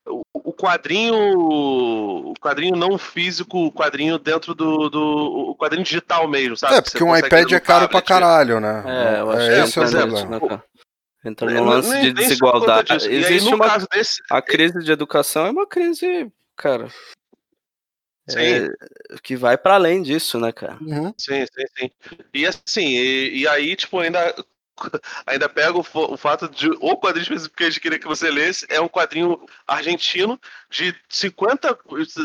O 0.07 0.23
o 0.35 0.53
quadrinho, 0.53 1.15
o 1.39 2.35
quadrinho 2.41 2.75
não 2.77 2.99
físico, 2.99 3.67
o 3.67 3.73
quadrinho 3.73 4.19
dentro 4.19 4.55
do, 4.55 4.89
do 4.91 5.51
o 5.51 5.55
quadrinho 5.57 5.85
digital 5.85 6.27
mesmo, 6.29 6.57
sabe? 6.57 6.75
é, 6.75 6.83
Que 6.83 6.91
porque 6.91 7.05
um 7.05 7.17
iPad 7.17 7.53
é 7.53 7.61
caro 7.61 7.89
pra 7.89 8.01
tablet. 8.03 8.09
caralho, 8.09 8.61
né? 8.61 8.83
É, 8.85 9.21
eu 9.21 9.31
acho 9.31 9.41
é, 9.43 9.55
que 9.55 9.61
esse 9.69 9.79
é 9.79 9.83
o 9.83 9.91
problema. 9.91 10.29
né? 10.49 10.63
Entra 11.25 11.49
no 11.51 11.65
lance 11.65 12.01
de 12.01 12.13
desigualdade. 12.13 12.93
aí, 12.93 13.15
Existe 13.15 13.49
no 13.51 13.57
uma. 13.57 13.65
caso 13.69 13.87
desse, 13.91 14.21
A 14.31 14.43
crise 14.43 14.81
de 14.81 14.91
educação 14.91 15.47
é 15.47 15.51
uma 15.51 15.67
crise, 15.67 16.31
cara. 16.57 16.89
É, 18.29 18.69
que 19.23 19.37
vai 19.37 19.59
pra 19.59 19.75
além 19.75 20.03
disso, 20.03 20.39
né, 20.39 20.53
cara? 20.53 20.79
Uhum. 20.81 21.13
Sim, 21.19 21.45
sim, 21.47 21.65
sim. 21.79 21.91
E 22.33 22.47
assim, 22.47 22.87
e, 22.87 23.41
e 23.41 23.49
aí, 23.49 23.75
tipo, 23.75 23.99
ainda, 23.99 24.35
ainda 25.27 25.49
pega 25.49 25.77
o, 25.77 25.85
o 25.93 26.17
fato 26.17 26.49
de 26.49 26.69
o 26.69 26.97
quadrinho 26.97 27.25
específico 27.25 27.57
que 27.57 27.65
a 27.65 27.71
gente 27.71 27.81
queria 27.81 27.99
que 27.99 28.07
você 28.07 28.31
lesse 28.31 28.65
é 28.69 28.81
um 28.81 28.89
quadrinho 28.89 29.45
argentino 29.67 30.41
de 30.71 30.95
50, 31.09 31.77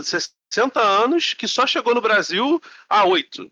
60 0.03 0.79
anos 0.79 1.33
que 1.33 1.47
só 1.47 1.65
chegou 1.65 1.95
no 1.95 2.01
Brasil 2.01 2.61
há 2.87 3.03
8. 3.05 3.51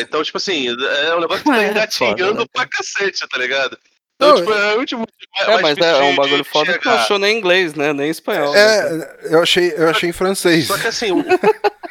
então, 0.00 0.22
tipo 0.22 0.38
assim, 0.38 0.68
é 0.68 1.14
um 1.14 1.20
negócio 1.20 1.44
que 1.44 1.50
tá 1.50 1.56
É, 1.62 1.70
engatinhando 1.70 2.16
foda, 2.16 2.40
né, 2.40 2.46
pra 2.50 2.66
cacete, 2.66 3.28
tá 3.28 3.38
ligado? 3.38 3.78
Então, 4.16 4.28
Não, 4.30 4.36
tipo, 4.36 4.52
é 4.52 4.66
realmente 4.66 4.94
muito 4.96 5.12
mais 5.36 5.48
É, 5.48 5.62
mas 5.62 5.74
difícil 5.76 5.96
é 5.96 6.04
um 6.04 6.16
bagulho 6.16 6.44
foda 6.44 6.78
que 6.78 6.84
não 6.86 6.92
chegar. 6.92 7.02
achou 7.04 7.18
nem 7.18 7.34
em 7.34 7.38
inglês, 7.38 7.74
né? 7.74 7.92
Nem 7.92 8.06
em 8.06 8.10
espanhol. 8.10 8.52
né? 8.52 8.60
É, 8.60 9.18
eu 9.34 9.42
achei, 9.42 9.74
eu 9.76 9.88
achei 9.90 10.08
em 10.10 10.12
francês. 10.12 10.66
Só 10.68 10.78
que 10.78 10.86
assim, 10.86 11.10
o- 11.12 11.24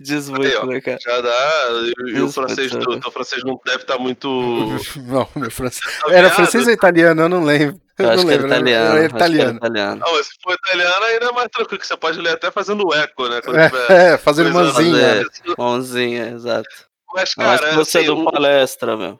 Diz 0.00 0.28
Aí, 0.28 0.34
muito, 0.34 0.58
ó. 0.58 0.66
né, 0.66 0.80
cara? 0.80 0.98
já 1.00 1.20
dá. 1.20 1.68
E, 2.06 2.10
e 2.10 2.20
o 2.20 2.30
francês, 2.30 2.70
pode 2.72 3.00
do, 3.00 3.10
francês 3.12 3.42
não 3.44 3.58
deve 3.64 3.78
estar 3.78 3.98
muito. 3.98 4.28
Não, 5.06 5.28
meu 5.36 5.50
francês. 5.50 5.98
Tá 6.00 6.12
Era 6.12 6.28
francês 6.30 6.66
ou 6.66 6.72
italiano? 6.72 7.22
Eu 7.22 7.28
não 7.28 7.44
lembro. 7.44 7.80
Eu, 7.98 8.04
Eu 8.04 8.06
não 8.06 8.14
acho 8.14 8.26
que 8.26 8.32
era 8.32 8.42
lembro. 8.42 8.46
italiano. 8.56 8.84
Era 8.84 8.90
acho 8.90 8.98
que 8.98 9.04
era 9.04 9.16
italiano. 9.26 9.56
italiano. 9.58 10.00
Mas 10.12 10.26
se 10.26 10.32
for 10.42 10.54
italiano 10.54 11.04
ainda 11.04 11.26
é 11.26 11.32
mais 11.32 11.48
tranquilo, 11.48 11.80
que 11.80 11.86
você 11.86 11.96
pode 11.96 12.20
ler 12.20 12.32
até 12.32 12.50
fazendo 12.50 12.92
eco, 12.94 13.28
né? 13.28 13.40
Tiver 13.40 13.70
É, 13.90 14.12
é, 14.14 14.18
fazendo 14.18 14.52
manzinha. 14.52 15.08
fazer. 15.26 15.26
Mãozinha, 15.56 16.28
exato. 16.30 16.68
Mas, 17.14 17.30
Não, 17.36 17.46
acho 17.46 17.60
cara, 17.60 17.70
que 17.70 17.76
você 17.76 17.98
é 17.98 18.00
assim, 18.02 18.06
do 18.14 18.18
o- 18.20 18.30
palestra, 18.32 18.96
meu. 18.96 19.18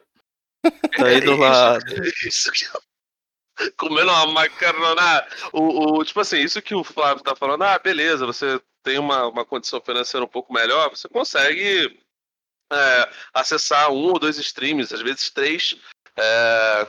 Tá 0.63 1.07
aí 1.07 1.21
do 1.21 1.33
isso- 1.33 1.41
lado. 1.41 1.85
Isso 2.27 2.53
que 2.53 2.67
Comendo 3.77 4.11
uma 4.11 4.27
macarronada. 4.27 5.29
O, 5.53 5.99
o, 5.99 6.05
tipo 6.05 6.21
assim, 6.21 6.39
isso 6.39 6.63
que 6.63 6.75
o 6.75 6.83
Flávio 6.83 7.23
tá 7.23 7.37
falando, 7.37 7.63
ah, 7.63 7.79
beleza, 7.79 8.25
você 8.25 8.59
tem 8.83 8.99
uma, 8.99 9.27
uma 9.27 9.45
condição 9.45 9.81
financeira 9.83 10.25
um 10.25 10.29
pouco 10.29 10.51
melhor, 10.53 10.89
você 10.89 11.07
consegue 11.09 12.01
é, 12.73 13.11
acessar 13.35 13.91
um 13.91 14.05
ou 14.13 14.19
dois 14.19 14.39
streams, 14.39 14.95
às 14.95 15.03
vezes 15.03 15.29
três. 15.29 15.77
é, 16.19 16.87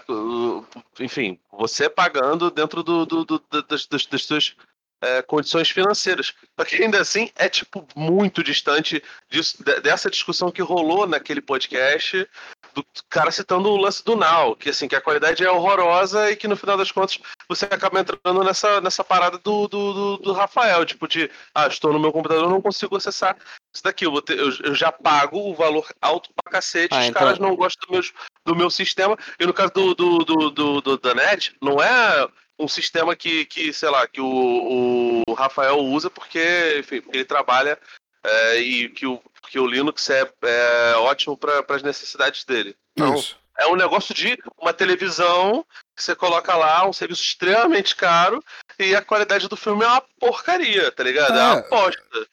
enfim, 1.00 1.38
você 1.52 1.90
pagando 1.90 2.50
dentro 2.50 2.82
do, 2.84 3.06
do- 3.06 3.26
do- 3.26 3.44
das, 3.68 3.86
das, 3.88 4.06
das 4.06 4.24
suas 4.24 4.56
é, 5.02 5.22
condições 5.24 5.70
financeiras. 5.70 6.34
Só 6.58 6.66
que 6.66 6.76
ainda 6.82 7.02
assim 7.02 7.30
é 7.36 7.50
tipo 7.50 7.86
muito 7.96 8.42
distante 8.44 9.04
disso, 9.30 9.62
de- 9.62 9.82
dessa 9.82 10.10
discussão 10.10 10.52
que 10.52 10.62
rolou 10.62 11.06
naquele 11.06 11.42
podcast 11.42 12.26
do 12.74 12.86
cara 13.10 13.32
citando 13.32 13.70
o 13.70 13.78
lance 13.78 14.04
do 14.04 14.16
Now, 14.16 14.56
que 14.56 14.70
assim, 14.70 14.88
que 14.88 14.96
a 14.96 15.02
qualidade 15.02 15.44
é 15.44 15.52
horrorosa 15.52 16.32
e 16.32 16.36
que 16.36 16.48
no 16.48 16.56
final 16.56 16.78
das 16.78 16.92
contas 16.92 17.20
você 17.48 17.66
acaba 17.66 18.00
entrando 18.00 18.44
nessa, 18.44 18.80
nessa 18.82 19.04
parada 19.04 19.38
do, 19.38 19.68
do, 19.68 19.94
do, 19.94 20.18
do 20.18 20.34
Rafael, 20.34 20.86
tipo 20.86 21.08
de, 21.08 21.30
ah, 21.54 21.68
estou 21.68 21.92
no 21.94 22.00
meu 22.00 22.12
computador, 22.12 22.50
não 22.50 22.62
consigo 22.62 22.96
acessar 22.96 23.36
isso 23.74 23.84
daqui, 23.84 24.06
eu, 24.06 24.22
ter- 24.22 24.38
eu, 24.40 24.50
eu 24.64 24.76
já 24.76 24.92
pago 24.92 25.38
o 25.50 25.54
valor 25.56 25.88
alto 26.02 26.30
pra 26.36 26.52
cacete, 26.52 26.94
Ah, 26.96 27.00
os 27.00 27.06
então- 27.08 27.22
caras 27.22 27.40
não 27.40 27.56
gostam 27.56 27.88
do 27.88 27.94
meu, 27.94 28.04
do 28.46 28.56
meu 28.56 28.70
sistema, 28.70 29.18
e 29.40 29.46
no 29.46 29.54
caso 29.54 29.72
do, 29.74 29.94
do, 29.96 30.18
do, 30.20 30.50
do, 30.50 30.82
do 30.82 30.98
da 30.98 31.14
NET, 31.14 31.56
não 31.62 31.82
é 31.82 32.28
um 32.60 32.68
sistema 32.68 33.16
que, 33.16 33.46
que 33.46 33.74
sei 33.74 33.90
lá, 33.90 34.08
que 34.08 34.22
o, 34.22 35.24
o 35.28 35.34
Rafael 35.34 35.80
usa 35.80 36.10
porque, 36.10 36.76
enfim, 36.80 37.02
porque 37.02 37.18
ele 37.18 37.26
trabalha 37.26 37.78
é, 38.24 38.58
e 38.58 38.90
que 38.90 39.06
o, 39.06 39.22
que 39.50 39.60
o 39.60 39.68
Linux 39.68 40.10
é, 40.10 40.30
é 40.44 40.96
ótimo 40.96 41.38
para 41.38 41.64
as 41.70 41.84
necessidades 41.84 42.44
dele. 42.46 42.76
Não, 42.98 43.16
Isso. 43.16 43.38
é 43.58 43.68
um 43.68 43.76
negócio 43.76 44.14
de 44.14 44.38
uma 44.58 44.74
televisão 44.74 45.66
que 45.96 46.04
você 46.04 46.16
coloca 46.16 46.56
lá, 46.56 46.88
um 46.88 46.94
serviço 46.94 47.22
extremamente 47.22 47.96
caro, 47.96 48.44
e 48.80 48.96
a 48.96 49.04
qualidade 49.04 49.48
do 49.48 49.56
filme 49.58 49.84
é 49.84 49.88
uma 49.88 50.02
porcaria, 50.20 50.92
tá 50.92 51.04
ligado? 51.04 51.38
É, 51.38 51.44
uma 51.44 51.56
É. 51.56 51.60
aposta. 51.60 52.28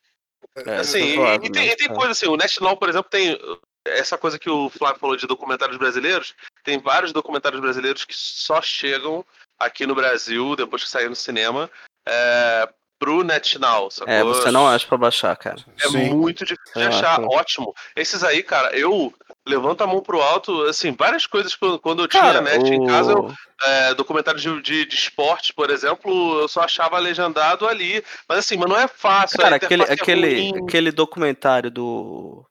É, 0.66 0.76
Assim, 0.76 0.98
e, 0.98 1.16
concordo, 1.16 1.46
e 1.46 1.50
tem, 1.52 1.64
mas 1.66 1.72
e 1.72 1.76
tem 1.76 1.88
coisa 1.88 2.12
assim, 2.12 2.26
o 2.26 2.36
National, 2.36 2.76
por 2.76 2.88
exemplo, 2.88 3.08
tem 3.10 3.38
essa 3.84 4.18
coisa 4.18 4.38
que 4.38 4.50
o 4.50 4.68
Flávio 4.68 5.00
falou 5.00 5.16
de 5.16 5.26
documentários 5.26 5.78
brasileiros, 5.78 6.34
tem 6.64 6.78
vários 6.78 7.12
documentários 7.12 7.60
brasileiros 7.60 8.04
que 8.04 8.14
só 8.14 8.60
chegam 8.60 9.24
aqui 9.58 9.86
no 9.86 9.94
Brasil, 9.94 10.56
depois 10.56 10.84
que 10.84 10.90
saem 10.90 11.08
no 11.08 11.16
cinema, 11.16 11.70
é, 12.06 12.68
pro 12.98 13.22
NetNow, 13.22 13.90
sacou? 13.90 14.12
É, 14.12 14.24
você 14.24 14.50
não 14.50 14.66
acha 14.66 14.86
pra 14.86 14.98
baixar, 14.98 15.36
cara. 15.36 15.64
É 15.80 15.88
Sim. 15.88 16.14
muito 16.14 16.44
difícil 16.44 16.72
de 16.74 16.82
achar, 16.86 17.20
acho. 17.20 17.28
ótimo. 17.30 17.74
Esses 17.94 18.24
aí, 18.24 18.42
cara, 18.42 18.76
eu 18.76 19.14
levanto 19.46 19.82
a 19.82 19.86
mão 19.86 20.02
pro 20.02 20.20
alto, 20.20 20.62
assim, 20.64 20.92
várias 20.92 21.26
coisas 21.26 21.54
que 21.54 21.78
quando 21.78 22.02
eu 22.02 22.08
tinha 22.08 22.22
Cara, 22.22 22.40
net 22.40 22.68
em 22.68 22.80
o- 22.82 22.86
casa, 22.86 23.12
eu, 23.12 23.32
é, 23.64 23.94
documentários 23.94 24.42
de, 24.42 24.60
de, 24.60 24.84
de 24.84 24.94
esporte, 24.94 25.54
por 25.54 25.70
exemplo, 25.70 26.40
eu 26.40 26.48
só 26.48 26.62
achava 26.62 26.98
legendado 26.98 27.66
ali. 27.68 28.04
Mas 28.28 28.38
assim, 28.40 28.56
mas 28.56 28.68
não 28.68 28.76
é 28.78 28.88
fácil. 28.88 29.38
Cara, 29.38 29.56
aquele, 29.56 29.84
é 29.84 29.92
aquele, 29.92 30.58
aquele 30.58 30.90
documentário 30.92 31.70
do, 31.70 32.44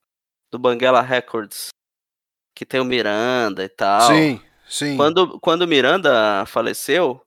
do 0.52 0.58
Banguela 0.58 1.02
Records, 1.02 1.70
que 2.56 2.66
tem 2.66 2.80
o 2.80 2.86
Miranda 2.86 3.64
e 3.64 3.70
tal. 3.70 4.02
Sim, 4.10 4.42
sim. 4.68 4.96
Quando, 4.98 5.40
quando 5.40 5.62
o 5.64 5.68
Miranda 5.68 6.46
faleceu, 6.48 7.22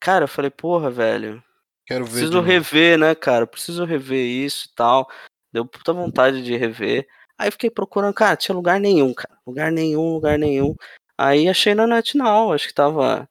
cara, 0.00 0.24
eu 0.24 0.28
falei, 0.28 0.50
porra, 0.50 0.90
velho, 0.90 1.42
Quero 1.86 2.04
ver. 2.04 2.10
preciso 2.12 2.40
rever, 2.40 2.98
né, 2.98 3.14
cara? 3.14 3.46
Preciso 3.46 3.84
rever 3.84 4.24
isso 4.24 4.68
e 4.70 4.74
tal. 4.74 5.08
Deu 5.52 5.66
puta 5.66 5.92
vontade 5.92 6.42
de 6.42 6.56
rever. 6.56 7.06
Aí 7.38 7.50
fiquei 7.50 7.68
procurando, 7.70 8.14
cara, 8.14 8.36
tinha 8.36 8.54
lugar 8.54 8.80
nenhum, 8.80 9.12
cara. 9.12 9.36
Lugar 9.46 9.70
nenhum, 9.70 10.14
lugar 10.14 10.38
nenhum. 10.38 10.74
Aí 11.18 11.48
achei 11.48 11.74
na 11.74 11.86
NetNow, 11.86 12.52
acho 12.52 12.66
que 12.68 12.74
tava 12.74 13.28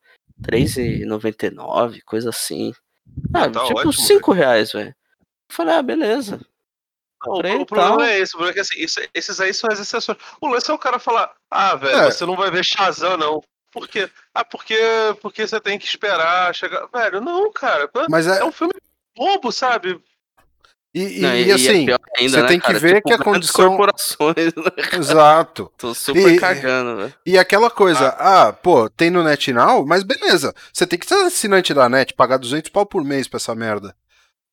R$3,99, 0.50 2.02
coisa 2.06 2.30
assim. 2.30 2.74
Ah, 3.34 3.50
tá 3.50 3.66
tipo 3.66 3.80
ótimo, 3.80 3.94
5 3.94 4.32
reais, 4.32 4.72
velho. 4.72 4.96
Falei, 5.52 5.76
ah, 5.76 5.82
beleza. 5.82 6.38
Não, 7.26 7.34
o, 7.34 7.36
comprei 7.36 7.54
e 7.54 7.58
o 7.62 7.66
problema 7.66 7.98
tal. 7.98 8.06
é 8.06 8.20
esse, 8.20 8.34
o 8.36 8.38
problema 8.38 8.52
é 8.52 8.54
que 8.54 8.60
assim, 8.60 8.80
isso- 8.80 9.00
esses 9.14 9.40
aí 9.40 9.54
são 9.54 9.70
as 9.72 9.80
exceções. 9.80 10.18
O 10.42 10.48
lance 10.48 10.70
é 10.70 10.74
o 10.74 10.80
cara 10.80 11.00
falar, 11.00 11.34
ah, 11.52 11.76
velho, 11.76 11.96
É. 11.98 12.12
você 12.12 12.26
não 12.26 12.36
vai 12.36 12.50
ver 12.52 12.64
Shazam, 12.64 13.18
não. 13.18 13.42
Por 13.74 13.88
quê? 13.88 14.08
Ah, 14.34 14.46
porque, 14.46 14.78
porque 15.22 15.48
você 15.48 15.60
tem 15.60 15.80
que 15.80 15.86
esperar 15.86 16.54
chegar. 16.54 16.86
Velho, 16.94 17.20
não, 17.20 17.52
cara. 17.52 17.90
Mas 18.10 18.28
é. 18.28 18.40
É 18.40 18.46
um 18.46 18.52
filme 18.52 18.74
bobo, 19.18 19.52
sabe? 19.52 20.00
E, 20.96 21.18
e- 21.18 21.22
Não, 21.22 21.36
e 21.36 21.52
assim, 21.52 21.86
pior 21.88 22.00
ainda, 22.20 22.32
você 22.38 22.42
né, 22.44 22.48
tem 22.48 22.60
que 22.60 22.68
cara? 22.68 22.78
ver 22.80 22.96
Tipo, 22.98 23.08
que 23.08 23.14
a 23.16 23.18
condição- 23.18 23.70
corporações, 23.70 24.54
né? 24.56 24.72
exato. 24.94 25.72
Tô 25.76 25.92
super 25.96 26.34
E- 26.34 26.40
cagando, 26.40 26.98
velho. 26.98 27.14
E 27.26 27.36
aquela 27.36 27.72
coisa, 27.72 28.10
ah, 28.20 28.54
pô, 28.54 28.88
tem 28.92 29.10
no 29.10 29.24
NetNow, 29.24 29.88
mas 29.88 30.04
beleza. 30.04 30.54
Você 30.72 30.86
tem 30.86 31.00
que 31.00 31.08
ser 31.08 31.16
assinante 31.16 31.74
da 31.74 31.90
Net, 31.90 32.14
pagar 32.14 32.38
200 32.38 32.70
pau 32.70 32.86
por 32.86 33.04
mês 33.04 33.28
pra 33.28 33.38
essa 33.38 33.56
merda. 33.56 33.96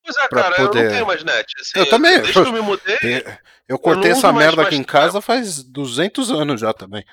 Pois 0.02 0.16
é, 0.16 0.28
Pra 0.28 0.42
cara, 0.44 0.62
eu 0.62 0.68
poder- 0.68 0.84
não 0.84 0.90
tenho 0.92 1.06
mais 1.06 1.22
net. 1.22 1.52
assim, 1.60 1.78
Eu 1.78 1.86
também, 1.90 2.14
Desde 2.22 2.32
que 2.32 2.38
eu 2.38 2.52
me 2.54 2.60
mudei, 2.62 2.96
Tem- 2.96 3.24
Eu 3.68 3.78
cortei 3.78 4.10
essa 4.12 4.28
uso 4.28 4.32
mais 4.32 4.46
merda 4.46 4.62
aqui 4.62 4.76
em 4.76 4.78
mais- 4.78 4.90
casa 4.90 5.20
faz 5.20 5.62
200 5.62 6.30
anos 6.30 6.58
já 6.58 6.72
também. 6.72 7.04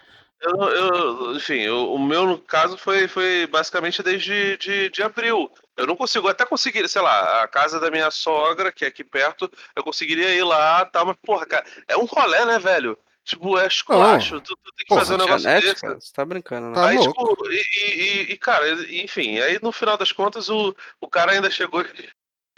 Eu, 0.42 0.56
eu- 0.70 1.36
enfim, 1.36 1.60
eu- 1.60 1.92
o 1.94 2.00
meu 2.00 2.26
no 2.26 2.38
caso 2.40 2.78
foi, 2.78 3.08
foi 3.08 3.48
basicamente 3.48 4.02
desde 4.04 4.58
de, 4.58 4.90
de 4.90 5.04
abril. 5.04 5.52
Eu 5.76 5.86
não 5.88 5.96
consigo, 5.96 6.28
até 6.28 6.46
conseguir, 6.46 6.88
sei 6.90 7.02
lá, 7.02 7.44
a 7.44 7.48
casa 7.48 7.80
da 7.80 7.92
minha 7.92 8.10
sogra, 8.12 8.72
que 8.72 8.86
é 8.86 8.88
aqui 8.88 9.04
perto, 9.04 9.50
eu 9.76 9.84
conseguiria 9.84 10.34
ir 10.34 10.44
lá 10.44 10.86
tal, 10.86 11.06
mas, 11.06 11.16
porra, 11.24 11.46
cara, 11.46 11.66
é 11.88 11.98
um 11.98 12.06
rolê, 12.06 12.46
né, 12.46 12.60
velho? 12.60 12.98
Tipo, 13.24 13.58
é 13.60 13.68
esculacho, 13.68 14.40
tu, 14.40 14.56
tu 14.56 14.72
tem 14.74 14.86
que 14.86 14.88
Porra, 14.88 15.02
fazer 15.02 15.14
um 15.16 15.18
Tinha 15.18 15.28
negócio 15.28 15.62
desse. 15.62 15.82
cara? 15.82 16.00
Você 16.00 16.14
tá 16.14 16.24
brincando, 16.24 16.68
né? 16.70 16.74
Tá 16.76 16.88
aí, 16.88 16.98
tipo, 17.00 17.38
e, 17.52 17.62
e- 17.76 18.02
e- 18.02 18.32
e, 18.32 18.38
cara, 18.38 18.72
enfim, 18.90 19.38
aí 19.40 19.60
no 19.62 19.72
final 19.74 19.98
das 19.98 20.14
contas 20.14 20.48
o, 20.48 20.74
o 21.02 21.10
cara 21.10 21.34
ainda 21.34 21.52
chegou 21.52 21.82
e 21.82 22.10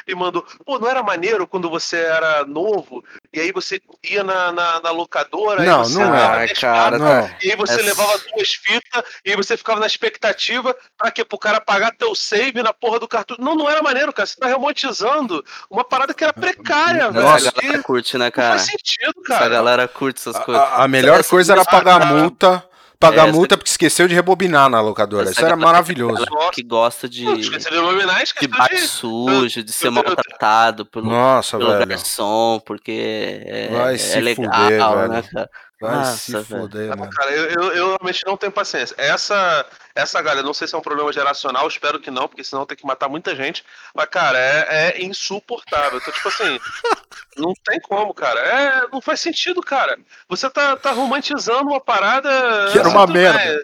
e 0.10 0.16
mandou, 0.16 0.46
pô, 0.66 0.80
não 0.80 0.90
era 0.90 1.04
maneiro 1.04 1.46
quando 1.48 1.70
você 1.70 1.98
era 1.98 2.44
novo, 2.46 3.04
e 3.34 3.40
aí 3.40 3.52
você 3.52 3.80
ia 4.04 4.24
na, 4.24 4.52
na, 4.52 4.82
na 4.82 4.90
locadora, 4.92 5.64
Não, 5.64 5.82
aí 5.82 5.88
você 5.88 6.00
não 6.00 6.12
dava 6.12 6.36
é. 6.44 6.48
10 6.48 6.60
Cara, 6.60 6.98
pratas, 6.98 7.00
Não. 7.30 7.38
e 7.44 7.52
aí 7.52 7.56
você 7.58 7.74
Essa- 7.74 7.84
levava 7.84 8.18
duas 8.34 8.50
fitas, 8.50 9.04
e 9.26 9.30
aí 9.32 9.36
você 9.36 9.56
ficava 9.56 9.80
na 9.80 9.88
expectativa 9.88 10.76
pra 10.98 11.12
quê? 11.12 11.24
Pro 11.24 11.38
cara 11.38 11.62
pagar 11.62 11.92
teu 11.96 12.16
save 12.16 12.64
na 12.64 12.74
porra 12.74 13.00
do 13.00 13.08
cartucho. 13.08 13.42
Não, 13.42 13.56
não 13.56 13.70
era 13.70 13.82
maneiro, 13.84 14.12
cara. 14.12 14.26
Você 14.26 14.36
tá 14.40 14.48
romantizando 14.52 15.44
uma 15.70 15.84
parada 15.84 16.14
que 16.14 16.24
era 16.24 16.34
precária, 16.34 17.12
velho. 17.12 17.28
Essa 17.28 17.52
que 17.52 17.62
galera 17.62 17.84
curte, 17.84 18.18
né, 18.18 18.26
não 18.26 18.32
cara? 18.32 18.50
faz 18.58 18.62
sentido, 18.64 19.14
Essa 19.26 19.28
cara. 19.40 19.50
galera 19.50 19.88
curte 19.88 20.20
essas 20.20 20.38
coisas. 20.44 20.64
A, 20.64 20.84
a 20.84 20.88
melhor 20.88 21.20
Essa- 21.20 21.30
coisa 21.30 21.54
era 21.54 21.62
essa- 21.62 21.70
pagar 21.70 22.06
multa. 22.08 22.64
Pagar 23.00 23.30
Essa- 23.30 23.32
multa 23.38 23.58
porque 23.58 23.70
esqueceu 23.70 24.10
de 24.10 24.14
rebobinar 24.14 24.70
na 24.70 24.82
locadora. 24.82 25.32
Isso 25.32 25.40
era 25.46 25.56
maravilhoso. 25.56 26.26
que 26.52 26.62
gosta 26.62 27.08
de, 27.08 27.24
Não, 27.24 27.36
esqueci 27.40 27.70
de 27.70 27.76
iluminar, 27.76 28.18
de 28.18 28.24
esqueci 28.24 28.48
baixo 28.50 28.76
de... 28.76 28.88
sujo, 28.88 29.64
de 29.64 29.72
ser 29.72 29.90
maltratado 29.90 30.86
pelo, 30.86 31.06
Nossa, 31.10 31.58
pelo 31.58 31.72
velho. 31.72 31.88
garçom, 31.88 32.60
porque 32.66 33.42
é, 33.46 33.70
Vai 33.72 33.96
é 33.96 33.98
se 33.98 34.20
legal, 34.20 34.52
fuder, 34.52 35.08
né, 35.10 35.22
velho. 35.22 35.34
cara? 35.34 35.50
Vai 35.80 35.96
Nossa, 35.96 36.18
se 36.18 36.32
velho. 36.34 36.46
fuder, 36.46 36.90
Não, 36.90 36.98
mano. 36.98 37.12
cara, 37.12 37.32
eu, 37.32 37.46
eu, 37.46 37.64
eu 37.72 37.88
realmente 37.88 38.26
não 38.26 38.36
tenho 38.36 38.52
paciência. 38.52 38.94
Essa, 38.98 39.66
essa 39.96 40.22
galera, 40.22 40.46
não 40.46 40.54
sei 40.54 40.68
se 40.68 40.76
é 40.76 40.78
um 40.78 40.82
problema 40.82 41.12
geracional, 41.14 41.66
espero 41.68 42.02
que 42.02 42.12
não, 42.12 42.28
porque 42.28 42.44
senão 42.44 42.66
tem 42.66 42.76
que 42.76 42.86
matar 42.86 43.08
muita 43.08 43.34
gente. 43.34 43.64
Mas, 43.96 44.10
cara, 44.10 44.38
é, 44.38 44.68
é 44.70 45.02
insuportável. 45.02 45.98
Então, 45.98 46.14
tipo 46.14 46.28
assim, 46.28 46.60
não 47.38 47.54
tem 47.64 47.80
como, 47.80 48.14
cara. 48.14 48.42
É, 48.42 48.88
não 48.92 49.00
faz 49.00 49.22
sentido, 49.22 49.62
cara. 49.62 49.98
Você 50.28 50.50
tá, 50.50 50.76
tá 50.76 50.92
romantizando 50.92 51.70
uma 51.70 51.80
parada. 51.80 52.30
Que 52.72 52.78
era 52.78 52.88
assim, 52.90 52.98
uma 52.98 53.08
tudo 53.08 53.14
merda. 53.14 53.40
bem. 53.40 53.64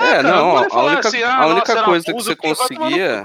É, 0.00 0.14
cara, 0.14 0.22
não, 0.22 0.50
pode 0.54 0.66
a 0.66 0.70
falar 0.70 0.92
única, 0.92 1.08
assim, 1.08 1.22
ah, 1.22 1.36
a 1.36 1.46
única 1.46 1.74
nossa, 1.74 1.84
coisa 1.86 2.04
que 2.06 2.12
você 2.12 2.34
conseguia, 2.34 3.24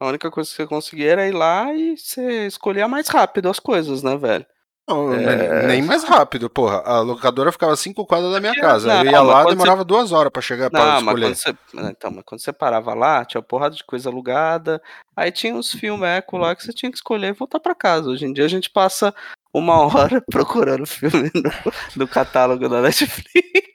a 0.00 0.06
única 0.06 0.30
coisa 0.32 0.50
que 0.50 0.56
você 0.56 0.66
conseguia 0.66 1.12
era 1.12 1.28
ir 1.28 1.32
lá 1.32 1.72
e 1.72 1.96
você 1.96 2.46
escolhia 2.48 2.88
mais 2.88 3.06
rápido 3.06 3.48
as 3.48 3.60
coisas, 3.60 4.02
né, 4.02 4.16
velho? 4.16 4.44
Não, 4.88 5.14
É. 5.14 5.66
Nem 5.68 5.82
mais 5.82 6.02
rápido, 6.04 6.50
porra. 6.50 6.78
A 6.84 7.00
locadora 7.00 7.52
ficava 7.52 7.76
cinco 7.76 8.04
quadras 8.04 8.32
da 8.32 8.40
minha 8.40 8.54
casa. 8.54 8.88
Não, 8.88 9.04
eu 9.04 9.10
ia 9.12 9.22
mas 9.22 9.26
lá, 9.26 9.44
demorava 9.44 9.84
duas 9.84 10.10
horas 10.12 10.32
pra 10.32 10.42
chegar 10.42 10.70
mas 10.72 10.98
escolher. 11.02 11.26
quando 11.26 11.34
você, 11.36 11.54
então, 11.90 12.10
mas 12.10 12.24
quando 12.24 12.40
você 12.40 12.52
parava 12.52 12.92
lá, 12.94 13.24
tinha 13.24 13.40
uma 13.40 13.46
porrada 13.46 13.74
de 13.76 13.84
coisa 13.84 14.08
alugada, 14.10 14.82
aí 15.16 15.30
tinha 15.30 15.54
uns 15.54 15.70
filmecos 15.72 16.38
lá 16.40 16.54
que 16.56 16.64
você 16.64 16.72
tinha 16.72 16.90
que 16.90 16.96
escolher 16.98 17.28
e 17.28 17.32
voltar 17.32 17.60
pra 17.60 17.74
casa. 17.74 18.10
Hoje 18.10 18.26
em 18.26 18.32
dia 18.32 18.44
a 18.44 18.48
gente 18.48 18.68
passa 18.70 19.14
uma 19.54 19.74
hora 19.86 20.20
procurando 20.30 20.84
filme 20.86 21.30
no, 21.34 21.50
no 21.96 22.08
catálogo 22.08 22.68
da 22.68 22.80
Netflix. 22.82 23.70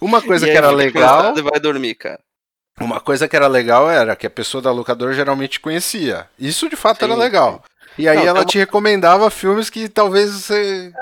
Uma 0.00 0.22
coisa 0.22 0.46
E 0.46 0.50
que 0.50 0.56
era 0.56 0.70
legal, 0.70 1.36
e 1.36 1.42
vai 1.42 1.58
dormir, 1.60 1.94
cara. 1.96 2.20
uma 2.80 3.00
coisa 3.00 3.28
que 3.28 3.36
era 3.36 3.46
legal 3.46 3.90
era 3.90 4.14
que 4.16 4.26
a 4.26 4.30
pessoa 4.30 4.62
da 4.62 4.70
locadora 4.72 5.12
geralmente 5.12 5.60
conhecia. 5.60 6.28
Isso 6.38 6.68
de 6.68 6.76
fato 6.76 7.04
era 7.04 7.14
Sim, 7.14 7.20
legal. 7.20 7.62
E 7.98 8.08
aí 8.08 8.16
Não, 8.16 8.24
ela 8.26 8.38
uma- 8.40 8.44
te 8.46 8.58
recomendava 8.58 9.28
filmes 9.30 9.68
que 9.70 9.88
talvez 9.88 10.30
você. 10.30 10.92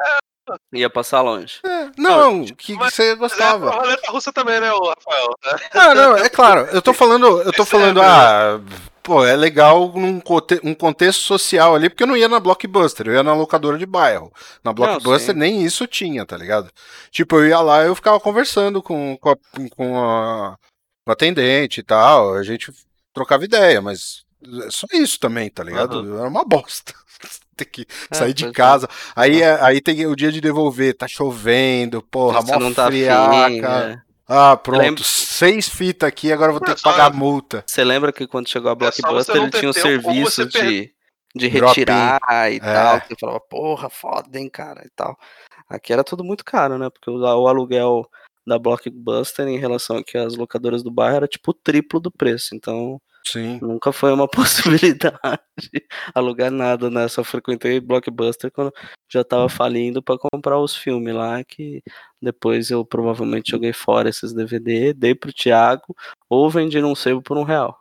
Ia 0.73 0.91
passar 0.91 1.21
longe. 1.21 1.61
É, 1.65 1.91
não, 1.97 2.45
que 2.45 2.75
Mas- 2.75 2.93
você 2.95 3.03
Mas 3.03 3.09
é 3.09 3.13
a 3.13 3.15
gostava. 3.15 3.71
roleta 3.71 4.11
russa 4.11 4.33
também, 4.33 4.59
né, 4.61 4.73
o 4.73 4.81
Rafael? 4.89 5.29
Ah, 5.73 5.95
não, 5.95 6.17
é 6.17 6.29
claro. 6.29 6.67
Eu 6.73 6.83
tô 6.83 6.93
falando, 6.93 7.41
eu 7.43 7.53
tô 7.53 7.63
Esse 7.63 7.71
falando, 7.71 8.03
é, 8.03 8.05
ah, 8.05 8.61
pô, 9.01 9.25
é 9.25 9.37
legal 9.37 9.93
num 9.95 10.19
conte- 10.19 10.61
um 10.65 10.75
contexto 10.75 11.21
social 11.21 11.77
ali, 11.77 11.89
porque 11.89 12.03
eu 12.03 12.07
não 12.09 12.17
ia 12.17 12.29
na 12.29 12.41
Blockbuster, 12.41 13.07
eu 13.07 13.15
ia 13.15 13.23
na 13.23 13.33
locadora 13.33 13.79
de 13.79 13.87
bairro. 13.87 14.33
Na 14.65 14.73
Blockbuster 14.73 15.35
sim. 15.35 15.39
nem 15.41 15.63
isso 15.63 15.87
tinha, 15.87 16.27
tá 16.27 16.37
ligado? 16.37 16.69
Tipo, 17.13 17.37
eu 17.37 17.47
ia 17.47 17.61
lá, 17.61 17.85
eu 17.85 17.95
ficava 17.95 18.19
conversando 18.19 18.83
com, 18.83 19.17
com, 19.21 19.31
a, 19.31 19.37
com 19.77 20.01
a- 20.05 20.57
com 21.05 21.11
a 21.11 21.13
atendente 21.13 21.79
e 21.79 21.83
tal, 21.85 22.35
a 22.35 22.43
gente 22.43 22.73
trocava 23.15 23.45
ideia, 23.45 23.81
mas 23.81 24.25
é 24.25 24.30
só 24.71 24.87
isso 24.93 25.19
também, 25.19 25.51
tá 25.51 25.63
ligado? 25.65 26.19
Era 26.19 26.29
uma 26.29 26.45
bosta. 26.45 26.93
Ter 27.57 27.65
que 27.67 27.87
É, 28.11 28.15
sair 28.17 28.33
de 28.33 28.47
é. 28.47 28.53
casa. 28.53 28.89
Aí, 29.15 29.43
é- 29.43 29.59
aí 29.63 29.81
tem 29.81 30.07
o 30.07 30.17
dia 30.17 30.33
de 30.33 30.41
devolver, 30.41 30.97
tá 30.97 31.07
chovendo, 31.07 32.01
porra, 32.03 32.41
Você 32.41 32.53
mó 32.53 32.59
não 32.59 32.73
tá 32.73 32.87
friaca. 32.87 33.45
afim, 33.47 33.61
né? 33.61 34.03
Ah, 34.27 34.57
pronto. 34.57 34.81
Lembra- 34.81 35.05
Seis 35.05 35.69
fitas 35.69 36.07
aqui, 36.09 36.33
agora 36.33 36.51
eu 36.53 36.59
vou 36.59 36.65
ter 36.67 36.75
que 36.75 36.83
pagar 36.83 37.13
multa. 37.13 37.65
Você 37.67 37.83
lembra 37.85 38.13
que 38.13 38.27
quando 38.27 38.49
chegou 38.49 38.69
a 38.71 38.73
É 38.73 38.77
Blockbuster 38.77 39.37
ele 39.37 39.51
tinha 39.51 39.71
um 39.71 39.73
serviço 39.73 40.49
per- 40.51 40.63
de, 40.67 40.95
de 41.35 41.49
retirar 41.49 42.21
e 42.53 42.57
É. 42.57 42.59
tal. 42.61 43.01
Você 43.01 43.15
falava, 43.19 43.41
porra, 43.41 43.91
foda, 43.91 44.39
hein, 44.39 44.49
cara, 44.49 44.83
e 44.87 44.91
tal. 44.95 45.17
Aqui 45.69 45.93
era 45.93 46.05
tudo 46.05 46.23
muito 46.25 46.45
caro, 46.45 46.79
né? 46.79 46.89
Porque 46.91 47.11
o, 47.11 47.19
o 47.21 47.49
aluguel 47.49 48.07
da 48.47 48.59
Blockbuster 48.59 49.47
em 49.49 49.59
relação 49.59 49.97
aqui 49.99 50.17
às 50.17 50.35
locadoras 50.37 50.83
do 50.83 50.91
bairro 50.91 51.17
era 51.17 51.29
tipo 51.29 51.51
o 51.51 51.55
triplo 51.55 52.01
do 52.01 52.11
preço. 52.11 52.55
Então 52.55 53.01
Sim. 53.25 53.59
nunca 53.61 53.93
foi 53.93 54.13
uma 54.13 54.27
possibilidade 54.29 55.19
alugar 56.15 56.51
nada, 56.51 56.91
né? 56.91 57.07
Só 57.09 57.23
frequentei 57.23 57.81
Blockbuster 57.81 58.51
quando 58.51 58.73
já 59.11 59.23
tava 59.23 59.49
falindo 59.49 60.03
pra 60.03 60.17
comprar 60.19 60.59
os 60.59 60.75
filmes 60.77 61.15
lá, 61.15 61.43
que 61.45 61.83
depois 62.21 62.71
eu 62.71 62.85
provavelmente 62.85 63.51
joguei 63.51 63.73
fora 63.73 64.09
esses 64.09 64.33
DVD, 64.33 64.93
dei 64.93 65.15
pro 65.15 65.33
Thiago 65.33 65.95
ou 66.29 66.51
vendi 66.51 66.81
num 66.81 66.95
sebo 66.95 67.21
por 67.23 67.37
um 67.37 67.43
real. 67.43 67.79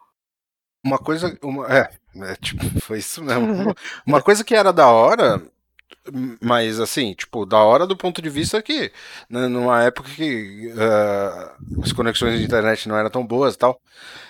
Uma 0.83 0.97
coisa. 0.97 1.37
Uma, 1.43 1.67
é, 1.67 1.89
é, 2.15 2.35
tipo, 2.35 2.63
foi 2.81 2.99
isso 2.99 3.23
mesmo. 3.23 3.75
Uma- 4.05 4.21
coisa 4.21 4.43
que 4.43 4.55
era 4.55 4.71
da 4.71 4.87
hora, 4.87 5.41
mas 6.41 6.79
assim, 6.79 7.13
tipo, 7.13 7.45
da 7.45 7.57
hora 7.59 7.85
do 7.85 7.97
ponto 7.97 8.21
de 8.21 8.29
vista 8.29 8.61
que, 8.61 8.91
né, 9.29 9.47
numa 9.47 9.83
época 9.83 10.09
que 10.09 10.71
ah, 10.77 11.55
as 11.83 11.91
conexões 11.91 12.39
de 12.39 12.45
internet 12.45 12.87
não 12.87 12.97
eram 12.97 13.09
tão 13.09 13.25
boas 13.25 13.55
e 13.55 13.57
tal, 13.57 13.79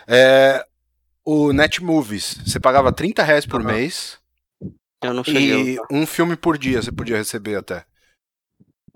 é, 0.08 0.66
o 1.30 1.54
Netmovies. 1.54 2.42
Você 2.44 2.60
pagava 2.60 2.92
30 2.92 3.22
reais 3.24 3.46
por 3.46 3.62
Aham. 3.62 3.68
mês 3.74 4.20
Eu 5.04 5.14
não 5.14 5.24
cheguei. 5.24 5.76
e 5.76 5.80
um 5.92 6.06
filme 6.08 6.36
por 6.36 6.58
dia 6.58 6.82
você 6.82 6.92
podia 6.92 7.18
receber 7.18 7.56
até. 7.56 7.86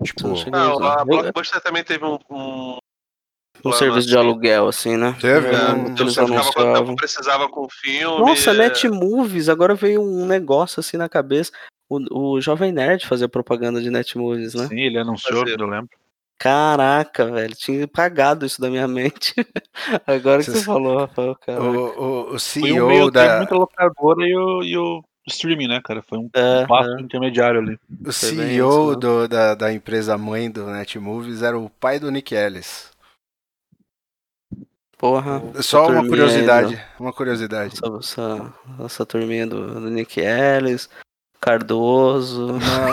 Tipo, 0.02 0.26
não 0.28 0.44
Não, 0.50 0.84
a 0.84 1.04
Blockbuster 1.04 1.60
também 1.60 1.84
teve 1.84 2.04
um, 2.04 2.18
um 2.28 2.72
Um 2.74 3.62
plano 3.62 3.78
serviço 3.78 4.08
de 4.08 4.16
assim. 4.16 4.26
aluguel, 4.26 4.66
assim, 4.66 4.96
né? 4.96 5.16
Teve, 5.20 5.52
né? 5.52 5.84
que 5.84 5.90
Então 5.92 6.08
você 6.08 6.26
ficava 6.26 6.42
quanto 6.42 6.54
tempo 6.54 6.64
anunciavam. 6.64 6.96
precisava 6.96 7.48
com 7.48 7.66
o 7.66 7.70
filme. 7.70 8.18
Nossa, 8.18 8.50
é, 8.50 8.54
Netmovies, 8.54 9.48
agora 9.48 9.74
veio 9.76 10.02
um 10.02 10.26
negócio 10.26 10.80
assim 10.80 10.96
na 10.96 11.08
cabeça. 11.08 11.52
O, 11.88 12.34
o 12.34 12.40
Jovem 12.40 12.72
Nerd 12.72 13.06
fazia 13.06 13.28
propaganda 13.28 13.80
de 13.80 13.90
Netmovies, 13.90 14.54
né? 14.54 14.66
Sim, 14.66 14.80
ele 14.80 14.98
anunciou, 14.98 15.46
eu 15.46 15.66
lembro. 15.66 15.88
Caraca, 16.38 17.26
velho, 17.30 17.54
tinha 17.54 17.84
apagado 17.84 18.44
isso 18.44 18.60
da 18.60 18.68
minha 18.68 18.86
mente. 18.88 19.34
Agora 20.06 20.38
que 20.38 20.44
Cês- 20.44 20.58
você 20.58 20.64
falou, 20.64 20.98
Rafael, 20.98 21.36
cara. 21.36 21.62
o, 21.62 21.76
o, 21.76 22.20
o 22.26 22.28
Foi 22.30 22.38
CEO 22.38 22.88
termo 22.88 23.10
da. 23.10 23.42
entre 23.42 23.54
a 23.54 23.58
locadora 23.58 24.26
e 24.26 24.36
o, 24.36 24.62
e 24.62 24.76
o 24.76 25.02
streaming, 25.28 25.68
né, 25.68 25.80
cara? 25.82 26.02
Foi 26.02 26.18
um 26.18 26.28
É, 26.34 26.66
passo 26.66 26.90
é. 26.96 27.00
intermediário 27.00 27.60
ali. 27.60 27.78
O 28.00 28.04
Foi 28.04 28.12
CEO 28.12 28.80
isso, 28.82 28.90
né? 28.90 28.96
do, 28.96 29.28
da, 29.28 29.54
da 29.54 29.72
empresa 29.72 30.18
mãe 30.18 30.50
do 30.50 30.66
Netmovies 30.66 31.40
era 31.42 31.58
o 31.58 31.70
pai 31.70 31.98
do 32.00 32.10
Nick 32.10 32.34
Ellis. 32.34 32.90
Porra. 34.98 35.40
Só 35.62 35.88
uma 35.88 36.06
curiosidade, 36.06 36.74
aí 36.76 36.82
uma 37.00 37.12
curiosidade. 37.12 37.74
Essa, 37.74 37.96
essa, 37.98 38.54
essa 38.84 39.06
turminha 39.06 39.46
do, 39.46 39.80
do 39.80 39.90
Nick 39.90 40.20
Ellis, 40.20 40.88
Cardoso. 41.44 42.46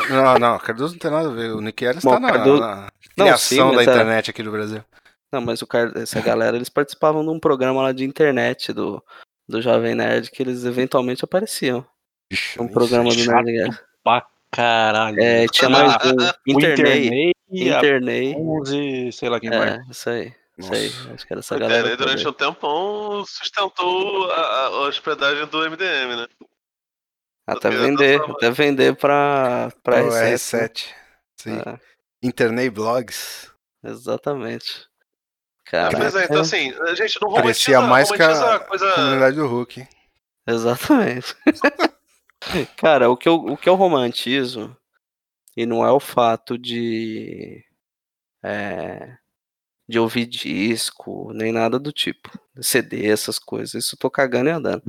Não, 0.10 0.23
não, 0.23 0.34
não, 0.40 0.60
Cardoso 0.60 0.94
não 0.94 0.99
tem 0.99 1.11
nada 1.11 1.30
a 1.30 1.32
ver. 1.32 1.52
O 1.53 1.61
Nick 1.61 1.84
Ellis 1.86 2.03
Bom, 2.03 2.11
tá 2.11 2.19
na, 2.19 2.32
Cardoso- 2.32 2.61
na 2.61 2.76
Não, 3.18 3.26
criação 3.26 3.69
sim, 3.69 3.76
da 3.76 3.82
é- 3.82 3.86
internet 3.86 4.30
aqui 4.30 4.44
do 4.44 4.52
Brasil. 4.52 4.84
Não, 5.32 5.41
mas 5.41 5.61
o 5.61 5.68
Car... 5.68 5.91
essa 5.95 6.19
galera, 6.19 6.57
eles 6.57 6.68
participavam 6.69 7.23
de 7.23 7.30
um 7.30 7.40
programa 7.40 7.82
lá 7.82 7.91
de 7.94 8.03
internet 8.03 8.73
do, 8.73 9.02
do 9.48 9.61
Jovem 9.61 9.95
Nerd 9.95 10.30
que 10.30 10.44
eles 10.44 10.65
eventualmente 10.65 11.23
apareciam. 11.23 11.86
Ixi, 12.32 12.60
Um 12.60 12.65
nem 12.65 12.73
programa 12.73 13.10
do. 13.10 13.26
Nerd. 13.44 13.80
Pra 14.03 14.26
caralho. 14.52 15.22
É, 15.22 15.45
tinha 15.48 15.69
mais 15.69 15.95
um. 16.06 16.15
o 16.18 16.60
Internei. 16.60 17.32
Internei, 17.49 17.73
a 17.73 17.78
Internei. 17.78 18.36
11, 18.36 19.11
sei 19.14 19.30
lá 19.30 19.40
quem 19.40 19.49
mais. 19.49 19.72
É, 19.76 19.82
isso 19.90 20.10
aí. 20.10 20.34
Isso 20.57 20.73
aí. 20.73 20.91
Acho 21.14 21.26
que 21.26 21.34
era 21.34 21.40
essa 21.40 21.56
O 21.56 21.60
galera. 21.60 21.80
Internet 21.94 21.98
durante 21.98 22.28
um 22.28 22.34
tempão 22.34 23.23
sustentou 23.26 24.30
a, 24.32 24.36
a- 24.36 24.65
a 24.68 24.80
hospedagem 24.88 25.45
do 25.48 25.60
MDM, 25.69 26.15
né? 26.18 26.28
Até 27.48 27.68
eu 27.70 27.80
vender, 27.82 28.22
até 28.22 28.52
vender 28.52 28.96
pra, 28.96 29.72
pra 29.84 30.04
O 30.04 30.10
R7. 30.10 30.14
né? 30.14 30.34
R7. 30.36 30.88
Sim. 31.38 31.60
É, 31.60 31.80
Internei 32.22 32.70
blogs. 32.70 33.52
exatamente. 33.84 34.88
Caraca. 35.66 35.92
Cara, 35.98 36.04
Mas 36.04 36.16
é, 36.16 36.26
então 36.26 36.42
assim, 36.42 36.72
a 36.82 36.96
gente 36.96 37.20
não 37.22 37.30
romantiza, 37.30 37.42
Parecia 37.44 37.82
mais 37.82 38.12
que 38.12 38.18
romantiza 38.18 38.46
a 38.46 38.56
a 38.56 38.60
coisa... 38.60 38.94
comunidade 38.94 39.36
do 39.38 39.48
Hulk. 39.48 39.88
Exatamente. 40.48 41.36
Cara, 42.78 43.10
o 43.10 43.16
que, 43.16 43.30
eu, 43.30 43.36
o 43.36 43.56
que 43.58 43.70
eu 43.70 43.76
romantizo, 43.76 44.76
e 45.56 45.66
não 45.66 45.86
é 45.86 45.92
o 45.92 46.00
fato 46.00 46.58
de. 46.58 47.64
é, 48.44 49.18
de 49.88 50.00
ouvir 50.00 50.26
disco, 50.26 51.32
nem 51.34 51.52
nada 51.52 51.78
do 51.80 51.92
tipo. 51.92 52.30
CD, 52.60 53.08
essas 53.08 53.38
coisas. 53.38 53.84
Isso 53.84 53.96
eu 53.96 54.00
tô 54.00 54.10
cagando 54.10 54.50
e 54.50 54.54
andando. 54.54 54.84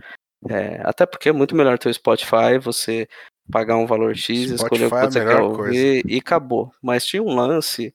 É, 0.48 0.80
até 0.84 1.06
porque 1.06 1.28
é 1.28 1.32
muito 1.32 1.54
melhor 1.54 1.78
ter 1.78 1.88
o 1.88 1.94
Spotify, 1.94 2.58
você 2.60 3.08
pagar 3.50 3.76
um 3.76 3.86
valor 3.86 4.16
X, 4.16 4.50
escolher 4.50 4.86
o 4.86 4.90
que 4.90 4.96
Spotify 4.96 4.96
é 4.96 5.10
você 5.10 5.18
quer 5.20 5.26
melhor 5.26 5.42
ouvir 5.42 6.02
e 6.06 6.18
acabou. 6.18 6.72
Mas 6.82 7.06
tinha 7.06 7.22
um 7.22 7.34
lance 7.34 7.94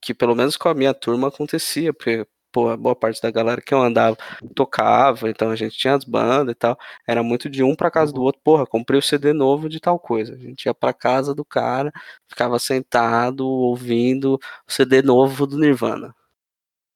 que, 0.00 0.14
pelo 0.14 0.34
menos 0.34 0.56
com 0.56 0.68
a 0.68 0.74
minha 0.74 0.94
turma, 0.94 1.28
acontecia, 1.28 1.92
porque 1.92 2.26
pô, 2.52 2.76
boa 2.76 2.96
parte 2.96 3.22
da 3.22 3.30
galera 3.30 3.60
que 3.60 3.72
eu 3.72 3.80
andava 3.80 4.16
tocava, 4.54 5.30
então 5.30 5.50
a 5.50 5.56
gente 5.56 5.76
tinha 5.76 5.94
as 5.94 6.04
bandas 6.04 6.52
e 6.52 6.54
tal. 6.56 6.78
Era 7.06 7.22
muito 7.22 7.48
de 7.48 7.62
um 7.62 7.74
pra 7.74 7.90
casa 7.90 8.12
do 8.12 8.22
outro, 8.22 8.40
porra, 8.42 8.66
comprei 8.66 8.98
o 8.98 9.02
CD 9.02 9.32
novo 9.32 9.68
de 9.68 9.80
tal 9.80 9.98
coisa. 9.98 10.34
A 10.34 10.38
gente 10.38 10.66
ia 10.66 10.74
pra 10.74 10.92
casa 10.92 11.34
do 11.34 11.44
cara, 11.44 11.92
ficava 12.28 12.58
sentado 12.58 13.46
ouvindo 13.46 14.34
o 14.34 14.72
CD 14.72 15.02
novo 15.02 15.46
do 15.46 15.58
Nirvana. 15.58 16.14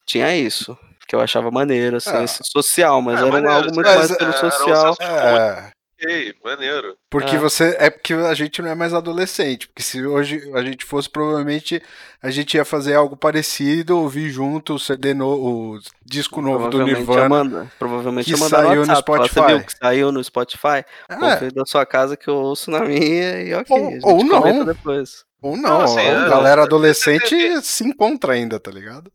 Tinha 0.06 0.36
isso, 0.36 0.76
que 1.14 1.16
eu 1.16 1.20
achava 1.20 1.48
maneiro, 1.50 1.96
assim, 1.98 2.24
esse 2.24 2.42
social, 2.44 3.00
mas 3.00 3.16
É, 3.18 3.22
era 3.22 3.30
maneiro, 3.30 3.54
algo 3.56 3.74
muito 3.74 3.86
mais 3.86 4.16
pelo 4.16 4.32
é, 4.32 4.34
um 4.36 4.38
social. 4.38 4.96
É, 5.00 5.70
Ok, 6.02 6.34
maneiro. 6.44 6.96
porque 7.08 7.36
É. 7.36 7.38
você. 7.38 7.76
É 7.78 7.88
porque 7.88 8.12
a 8.14 8.34
gente 8.34 8.60
não 8.60 8.68
é 8.68 8.74
mais 8.74 8.92
adolescente. 8.92 9.68
Porque 9.68 9.80
se 9.82 10.04
hoje 10.04 10.42
a 10.52 10.60
gente 10.62 10.84
fosse, 10.84 11.08
provavelmente 11.08 11.80
a 12.20 12.30
gente 12.30 12.56
ia 12.56 12.64
fazer 12.64 12.94
algo 12.94 13.16
parecido, 13.16 13.96
ouvir 13.98 14.28
junto 14.28 14.74
o 14.74 14.78
CD 14.78 15.14
no, 15.14 15.28
o 15.28 15.78
disco 16.04 16.42
novo 16.42 16.68
do 16.68 16.82
Nirvana. 16.84 17.28
mandar, 17.28 17.66
provavelmente 17.78 18.30
que 18.30 18.36
saiu 18.36 18.84
no 18.84 18.92
WhatsApp, 18.92 19.12
Você 19.12 19.28
Spotify." 19.28 19.46
viu 19.46 19.64
que 19.64 19.72
saiu 19.78 20.12
no 20.12 20.24
Spotify? 20.24 20.84
É, 21.08 21.16
Confio 21.16 21.52
da 21.54 21.64
sua 21.64 21.86
casa 21.86 22.16
que 22.16 22.28
eu 22.28 22.34
ouço 22.34 22.70
na 22.72 22.80
minha 22.80 23.40
e 23.42 23.54
ok. 23.54 23.76
Ou- 23.78 23.86
a 23.88 23.90
gente 23.92 24.04
ou 24.04 24.24
não. 24.24 24.40
comenta 24.42 24.64
depois. 24.64 25.24
Ou 25.44 25.56
não, 25.56 25.78
Não, 25.78 25.84
assim, 25.84 25.98
a 26.00 26.02
é, 26.26 26.28
galera 26.28 26.62
é, 26.62 26.64
adolescente 26.64 27.62
se 27.62 27.84
encontra 27.84 28.32
ainda, 28.32 28.58
tá 28.58 28.70
ligado? 28.70 29.10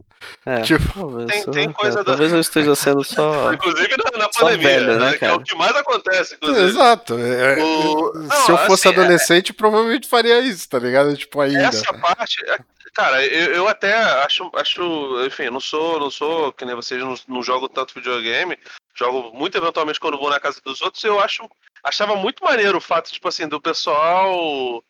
É, 0.46 0.62
Tipo, 0.62 0.94
talvez, 0.94 1.28
tem- 1.32 1.44
sei 1.44 1.54
tem 1.54 1.72
coisa 1.72 1.92
cara, 1.98 2.04
da- 2.04 2.12
talvez 2.12 2.32
eu 2.34 2.40
esteja 2.40 2.76
sendo 2.76 3.04
só. 3.04 3.52
Inclusive 3.54 3.96
na, 3.98 4.18
na 4.20 4.30
Só 4.34 4.42
pandemia, 4.42 4.68
velho, 4.68 4.88
né, 4.88 4.98
né? 4.98 5.10
Que 5.18 5.26
é 5.26 5.28
cara? 5.30 5.36
o 5.36 5.44
que 5.44 5.56
mais 5.56 5.76
acontece, 5.76 6.36
inclusive. 6.36 6.68
Exato. 6.68 7.18
é- 7.18 7.64
O- 7.64 8.14
se 8.14 8.28
Não, 8.28 8.50
eu 8.50 8.58
fosse 8.68 8.88
assim, 8.88 8.98
é- 8.98 9.02
adolescente, 9.02 9.54
provavelmente 9.54 10.08
faria 10.08 10.40
isso, 10.42 10.68
tá 10.70 10.78
ligado? 10.78 11.16
Tipo, 11.18 11.42
ainda. 11.42 11.64
Essa 11.68 11.94
parte, 11.94 12.44
é- 12.48 12.60
cara, 12.94 13.26
eu, 13.26 13.54
eu 13.54 13.68
até 13.68 13.94
acho, 14.24 14.50
acho, 14.56 15.26
enfim, 15.26 15.44
eu 15.44 15.52
não 15.54 15.60
sou, 15.62 16.00
não 16.00 16.12
sou, 16.12 16.52
que 16.54 16.66
nem 16.66 16.76
vocês, 16.76 17.02
não, 17.02 17.16
não 17.28 17.42
jogo 17.42 17.70
tanto 17.70 17.94
videogame, 17.96 18.58
jogo 18.94 19.32
muito 19.34 19.58
eventualmente 19.58 20.00
quando 20.00 20.18
vou 20.20 20.30
na 20.30 20.40
casa 20.40 20.60
dos 20.66 20.82
outros, 20.82 21.04
eu 21.04 21.20
acho, 21.20 21.50
achava 21.84 22.16
muito 22.18 22.44
maneiro 22.44 22.78
o 22.78 22.82
fato, 22.82 23.10
tipo 23.12 23.28
assim, 23.30 23.48
do 23.48 23.62
pessoal, 23.62 24.84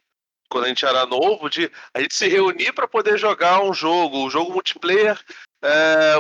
quando 0.50 0.66
a 0.66 0.68
gente 0.68 0.86
era 0.86 1.06
novo, 1.06 1.50
de 1.50 1.72
a 1.94 2.00
gente 2.02 2.14
se 2.16 2.28
reunir 2.28 2.74
pra 2.74 2.88
poder 2.88 3.18
jogar 3.18 3.62
um 3.64 3.74
jogo, 3.74 4.18
um 4.26 4.30
jogo 4.30 4.52
multiplayer, 4.52 5.20
é, 5.62 6.16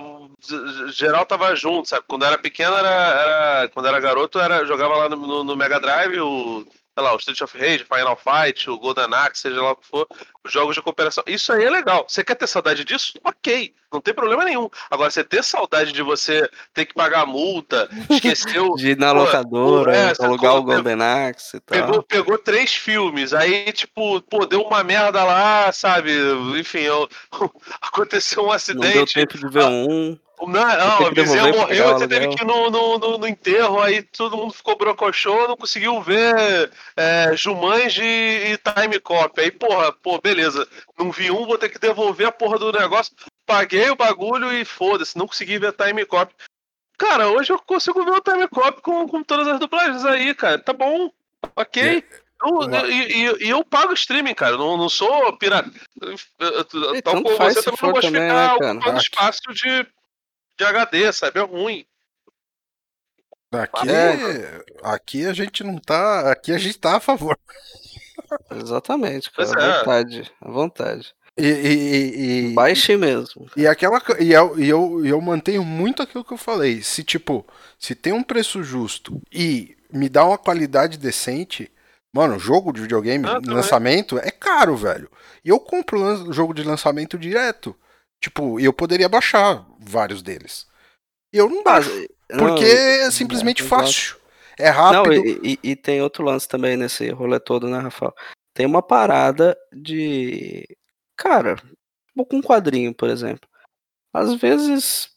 geral 0.91 1.26
tava 1.26 1.56
junto, 1.56 1.89
sabe? 1.89 2.06
Quando 2.07 2.26
era 2.26 2.38
pequeno, 2.38 2.76
era, 2.76 2.89
era- 2.89 3.69
quando 3.69 3.88
era 3.88 3.99
garoto, 3.99 4.39
era, 4.39 4.65
jogava 4.65 4.95
lá 4.95 5.10
no- 5.10 5.43
no 5.43 5.56
Mega 5.56 5.80
Drive 5.80 6.19
o, 6.19 6.65
sei 6.99 7.03
lá, 7.03 7.13
o 7.13 7.17
Street 7.17 7.41
of 7.41 7.57
Rage, 7.57 7.85
Final 7.85 8.17
Fight, 8.17 8.69
o 8.69 8.77
Golden 8.77 9.07
Axe, 9.13 9.41
seja 9.41 9.61
lá 9.61 9.71
o 9.71 9.76
que 9.77 9.88
for, 9.88 10.05
os 10.43 10.51
jogos 10.51 10.76
de 10.76 10.81
cooperação. 10.81 11.23
Isso 11.26 11.53
aí 11.53 11.63
é 11.63 11.69
legal. 11.69 12.05
Você 12.07 12.23
quer 12.23 12.35
ter 12.35 12.45
saudade 12.47 12.84
disso? 12.84 13.13
Ok, 13.23 13.73
não 13.91 14.01
tem 14.01 14.13
problema 14.13 14.43
nenhum. 14.43 14.69
Agora, 14.91 15.09
você 15.09 15.23
ter 15.23 15.41
saudade 15.43 15.93
de 15.93 16.03
você 16.03 16.49
ter 16.73 16.85
que 16.85 16.93
pagar 16.93 17.26
multa, 17.26 17.89
esqueceu. 18.09 18.73
De 18.80 18.89
ir 18.89 18.97
na 18.97 19.11
locadora, 19.13 19.95
é, 19.95 20.13
alugar 20.19 20.51
o 20.51 20.57
falou, 20.57 20.63
Golden 20.63 21.01
Axe 21.01 21.57
e 21.57 21.59
tal. 21.61 21.80
Pegou, 21.80 22.03
pegou 22.03 22.38
três 22.38 22.73
filmes, 22.76 23.34
aí, 23.34 23.71
tipo, 23.71 24.21
pô, 24.23 24.45
deu 24.45 24.61
uma 24.61 24.84
merda 24.84 25.23
lá, 25.23 25.71
sabe? 25.71 26.11
Enfim, 26.59 26.80
eu- 26.80 27.07
aconteceu 27.81 28.43
um 28.43 28.47
Não 28.47 28.49
deu 28.51 28.55
acidente. 28.55 29.13
tempo 29.13 29.38
de 29.38 29.47
ver 29.49 29.63
um. 29.65 30.17
Não, 30.41 30.47
não 30.99 31.13
ter 31.13 31.21
a 31.21 31.23
vizinha 31.23 31.47
morreu, 31.47 31.93
você 31.93 32.07
teve 32.07 32.25
aluguel. 32.25 32.29
que 32.37 32.43
ir 32.43 32.47
no, 32.47 32.69
no, 32.69 32.97
no- 32.97 33.17
no 33.17 33.27
enterro, 33.27 33.81
aí 33.81 34.01
todo 34.03 34.37
mundo 34.37 34.53
ficou 34.53 34.77
brocochô, 34.77 35.47
não 35.47 35.57
conseguiu 35.57 36.01
ver 36.01 36.71
é, 36.95 37.35
Jumanji 37.35 38.01
e 38.03 38.57
Time 38.57 38.99
Cop. 38.99 39.39
Aí, 39.39 39.51
porra, 39.51 39.91
pô, 39.91 40.19
beleza, 40.21 40.67
não 40.97 41.11
vi 41.11 41.29
um, 41.29 41.45
vou 41.45 41.57
ter 41.57 41.69
que 41.69 41.77
devolver 41.79 42.27
a 42.27 42.31
porra 42.31 42.57
do 42.57 42.71
negócio. 42.71 43.13
Paguei 43.45 43.89
o 43.89 43.95
bagulho 43.95 44.51
e 44.53 44.63
foda-se, 44.63 45.17
não 45.17 45.27
consegui 45.27 45.57
ver 45.59 45.73
Time 45.73 46.05
Cop. 46.05 46.33
Cara, 46.97 47.29
hoje 47.29 47.51
eu 47.51 47.59
consigo 47.59 48.03
ver 48.03 48.11
o 48.11 48.21
Time 48.21 48.47
Cop 48.47 48.81
com, 48.81 49.07
com 49.07 49.23
todas 49.23 49.47
as 49.47 49.59
dublagens 49.59 50.03
aí, 50.05 50.33
cara. 50.35 50.59
Tá 50.59 50.73
bom, 50.73 51.09
ok. 51.55 52.03
Eu- 52.41 52.49
uma- 52.59 52.87
e, 52.87 53.11
e- 53.25 53.45
e 53.47 53.49
eu 53.49 53.63
pago 53.65 53.91
streaming, 53.93 54.33
cara. 54.33 54.53
eu 54.53 54.57
Não, 54.57 54.77
não 54.77 54.87
sou 54.89 55.35
pirata. 55.37 55.69
Eu- 56.01 56.15
eu- 56.39 56.65
eu- 56.73 56.95
E 56.95 57.01
Tal 57.01 57.21
como 57.21 57.37
você 57.37 57.61
também 57.61 57.79
não 57.81 57.91
gosto 57.91 58.07
de 58.11 58.13
ficar 58.13 58.33
né, 58.33 58.53
ocupando 58.53 58.97
espaço 58.97 59.41
de, 59.53 59.87
de 60.60 60.65
HD, 60.65 61.11
sabe? 61.14 61.40
É 61.40 61.44
ruim. 61.44 61.86
Aqui, 63.52 63.90
É. 63.90 64.64
aqui 64.84 65.26
a 65.26 65.34
gente 65.34 65.64
não 65.64 65.80
tá. 65.80 66.31
Aqui 66.31 66.52
a 66.52 66.57
gente 66.57 66.77
tá 66.77 66.98
a 66.98 66.99
favor. 66.99 67.38
Exatamente, 68.52 69.31
cara. 69.31 69.49
À 69.49 69.65
é. 69.65 69.77
vontade. 69.80 70.31
À 70.41 70.52
vontade. 70.52 71.15
E, 71.38 71.48
e, 71.48 71.48
e, 71.48 72.49
e- 72.52 72.53
Baixe 72.53 72.95
mesmo. 72.98 73.49
E 73.56 73.65
aquela 73.65 73.99
co- 74.02 74.18
e 74.22 74.34
eu, 74.34 74.60
e 74.60 74.68
eu, 74.69 75.03
eu 75.06 75.19
mantenho 75.22 75.64
muito 75.64 76.03
aquilo 76.03 76.23
que 76.23 76.34
eu 76.34 76.38
falei. 76.38 76.84
Se 76.84 77.03
tipo, 77.03 77.45
se 77.80 77.95
tem 77.95 78.11
um 78.14 78.22
preço 78.22 78.61
justo 78.61 79.19
e 79.31 79.76
me 79.91 80.10
dá 80.10 80.26
uma 80.26 80.38
qualidade 80.38 80.98
decente, 80.98 81.72
mano, 82.14 82.38
jogo 82.38 82.72
de 82.73 82.81
videogame, 82.81 83.26
Ah, 83.26 83.40
lançamento 83.48 84.19
é 84.19 84.30
caro, 84.30 84.76
velho. 84.76 85.10
E 85.44 85.49
eu 85.49 85.60
compro 85.60 85.98
lan- 85.98 86.31
jogo 86.34 86.53
de 86.53 86.61
lançamento 86.64 87.18
direto. 87.18 87.76
Tipo, 88.21 88.59
eu 88.59 88.73
poderia 88.73 89.07
baixar 89.07 89.65
vários 89.79 90.21
deles. 90.21 90.67
E 91.33 91.37
eu 91.37 91.49
não 91.49 91.63
baixo, 91.63 91.89
não, 92.29 92.39
porque 92.47 92.65
e- 92.65 92.99
é 93.01 93.11
simplesmente 93.11 93.61
exato. 93.63 93.83
fácil. 93.83 94.17
É 94.57 94.69
Não, 94.71 95.03
rápido. 95.03 95.25
e, 95.25 95.53
e- 95.63 95.71
e 95.71 95.75
tem 95.75 96.01
outro 96.01 96.23
lance 96.23 96.47
também 96.47 96.75
nesse 96.75 97.09
rolê 97.11 97.39
todo, 97.39 97.69
né, 97.69 97.79
Rafael? 97.79 98.13
Tem 98.53 98.65
uma 98.65 98.81
parada 98.81 99.57
de. 99.71 100.65
Cara, 101.15 101.55
com 102.15 102.37
um 102.37 102.41
quadrinho, 102.41 102.93
por 102.93 103.09
exemplo. 103.09 103.47
Às 104.13 104.33
vezes, 104.35 105.09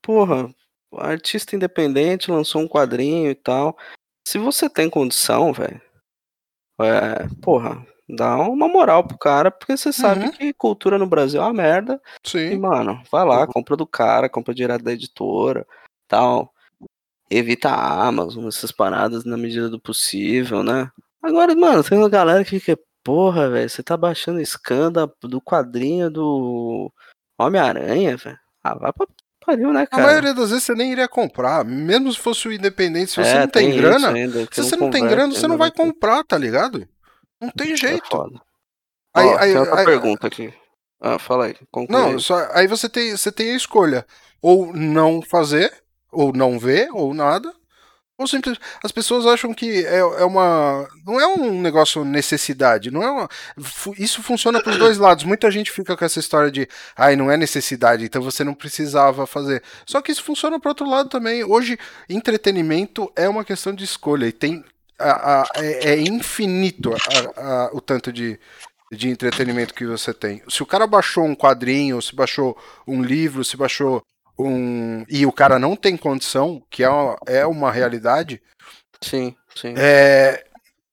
porra, 0.00 0.54
o 0.92 1.00
artista 1.00 1.56
independente 1.56 2.30
lançou 2.30 2.60
um 2.62 2.68
quadrinho 2.68 3.30
e 3.30 3.34
tal. 3.34 3.76
Se 4.28 4.38
você 4.38 4.70
tem 4.70 4.88
condição, 4.88 5.52
velho, 5.52 5.80
é, 6.80 7.26
porra, 7.42 7.84
dá 8.08 8.36
uma 8.38 8.68
moral 8.68 9.04
pro 9.04 9.16
cara, 9.18 9.50
porque 9.50 9.76
você 9.76 9.92
sabe 9.92 10.26
Uhum. 10.26 10.32
que 10.32 10.52
cultura 10.52 10.98
no 10.98 11.06
Brasil 11.06 11.40
é 11.40 11.44
uma 11.44 11.52
merda. 11.52 12.00
E, 12.24 12.28
Sim. 12.28 12.58
mano, 12.58 13.02
vai 13.10 13.24
lá, 13.24 13.46
compra 13.46 13.76
do 13.76 13.86
cara, 13.86 14.28
compra 14.28 14.54
direto 14.54 14.82
da 14.84 14.92
editora, 14.92 15.66
tal. 16.08 16.52
Evita 17.30 17.70
a 17.70 18.06
Amazon, 18.06 18.46
essas 18.46 18.70
paradas 18.70 19.24
na 19.24 19.36
medida 19.36 19.68
do 19.70 19.80
possível, 19.80 20.62
né? 20.62 20.90
Agora, 21.22 21.54
mano, 21.54 21.82
tem 21.82 21.96
uma 21.96 22.08
galera 22.08 22.44
que 22.44 22.60
fica, 22.60 22.78
porra, 23.02 23.48
velho, 23.48 23.68
você 23.68 23.82
tá 23.82 23.96
baixando 23.96 24.40
scan 24.44 24.92
da- 24.92 25.08
do 25.22 25.40
quadrinho 25.40 26.10
do 26.10 26.92
Homem-Aranha, 27.38 28.16
velho. 28.16 28.38
Ah, 28.62 28.74
vai 28.74 28.92
pra 28.92 29.06
pariu, 29.44 29.72
né, 29.74 29.82
A 29.82 29.86
cara? 29.86 30.02
maioria 30.04 30.32
das 30.32 30.48
vezes 30.50 30.64
você 30.64 30.74
nem 30.74 30.92
iria 30.92 31.06
comprar. 31.08 31.64
Mesmo 31.66 32.10
se 32.12 32.18
fosse 32.18 32.48
o 32.48 32.52
independente, 32.52 33.10
se 33.10 33.16
você 33.22 33.36
É, 33.36 33.40
não 33.40 33.48
tem, 33.48 33.68
isso 33.70 33.78
grana, 33.78 34.08
ainda, 34.12 34.38
se 34.50 34.62
você 34.62 34.74
não 34.76 34.90
tem 34.90 35.06
grana, 35.06 35.34
você 35.34 35.46
não 35.46 35.58
vai 35.58 35.68
né, 35.68 35.74
comprar, 35.76 36.24
tá 36.24 36.38
ligado? 36.38 36.88
Não 37.44 37.50
tem 37.52 37.72
É 37.72 37.76
jeito. 37.76 38.06
foda. 38.10 38.40
Aí- 39.14 39.26
Ó, 39.26 39.38
aí- 39.38 39.50
tem 39.52 39.58
outra 39.60 39.78
aí- 39.80 39.84
pergunta 39.84 40.26
aqui. 40.26 40.52
Ah, 41.00 41.18
fala 41.18 41.46
aí, 41.46 41.54
conclui 41.70 42.00
Não, 42.00 42.18
só, 42.18 42.48
aí 42.52 42.66
você 42.66 42.88
tem, 42.88 43.10
você 43.16 43.30
tem 43.30 43.50
a 43.50 43.56
escolha. 43.56 44.06
Ou 44.40 44.72
não 44.74 45.20
fazer, 45.22 45.72
ou 46.10 46.32
não 46.32 46.58
ver, 46.58 46.88
ou 46.92 47.12
nada. 47.14 47.52
Ou 48.16 48.28
simplesmente. 48.28 48.64
As 48.82 48.92
pessoas 48.92 49.26
acham 49.26 49.52
que 49.52 49.84
é, 49.84 49.98
é 49.98 50.24
uma. 50.24 50.88
Não 51.04 51.20
é 51.20 51.26
um 51.26 51.60
negócio 51.60 52.04
necessidade. 52.04 52.88
Não 52.90 53.02
é 53.02 53.10
uma, 53.10 53.28
isso 53.98 54.22
funciona 54.22 54.62
pros 54.62 54.78
dois 54.78 54.98
lados. 54.98 55.24
Muita 55.24 55.50
gente 55.50 55.72
fica 55.72 55.96
com 55.96 56.04
essa 56.04 56.20
história 56.20 56.48
de. 56.50 56.68
Ai, 56.96 57.16
não 57.16 57.28
é 57.28 57.36
necessidade, 57.36 58.04
então 58.04 58.22
você 58.22 58.44
não 58.44 58.54
precisava 58.54 59.26
fazer. 59.26 59.64
Só 59.84 60.00
que 60.00 60.12
isso 60.12 60.22
funciona 60.22 60.60
pro 60.60 60.68
outro 60.70 60.88
lado 60.88 61.08
também. 61.08 61.42
Hoje, 61.42 61.76
entretenimento 62.08 63.10
é 63.16 63.28
uma 63.28 63.44
questão 63.44 63.74
de 63.74 63.82
escolha. 63.84 64.26
E 64.26 64.32
tem. 64.32 64.64
A- 64.98 65.42
a- 65.42 65.46
é, 65.56 65.90
é 65.94 66.00
infinito 66.00 66.92
a- 67.36 67.70
o 67.72 67.80
tanto 67.80 68.12
de, 68.12 68.38
de 68.92 69.08
entretenimento 69.08 69.74
que 69.74 69.84
você 69.86 70.12
tem. 70.14 70.42
Se 70.48 70.62
o 70.62 70.66
cara 70.66 70.86
baixou 70.86 71.24
um 71.24 71.34
quadrinho, 71.34 72.00
se 72.02 72.14
baixou 72.14 72.56
um 72.86 73.02
livro, 73.02 73.44
se 73.44 73.56
baixou 73.56 74.02
um. 74.38 75.04
E 75.08 75.24
o 75.26 75.32
cara 75.32 75.58
não 75.58 75.76
tem 75.76 75.96
condição, 75.96 76.62
que 76.70 76.82
é 76.82 76.88
uma, 76.88 77.16
é 77.26 77.46
uma 77.46 77.70
realidade, 77.70 78.40
Sim, 79.00 79.34
sim. 79.54 79.74
é, 79.76 80.44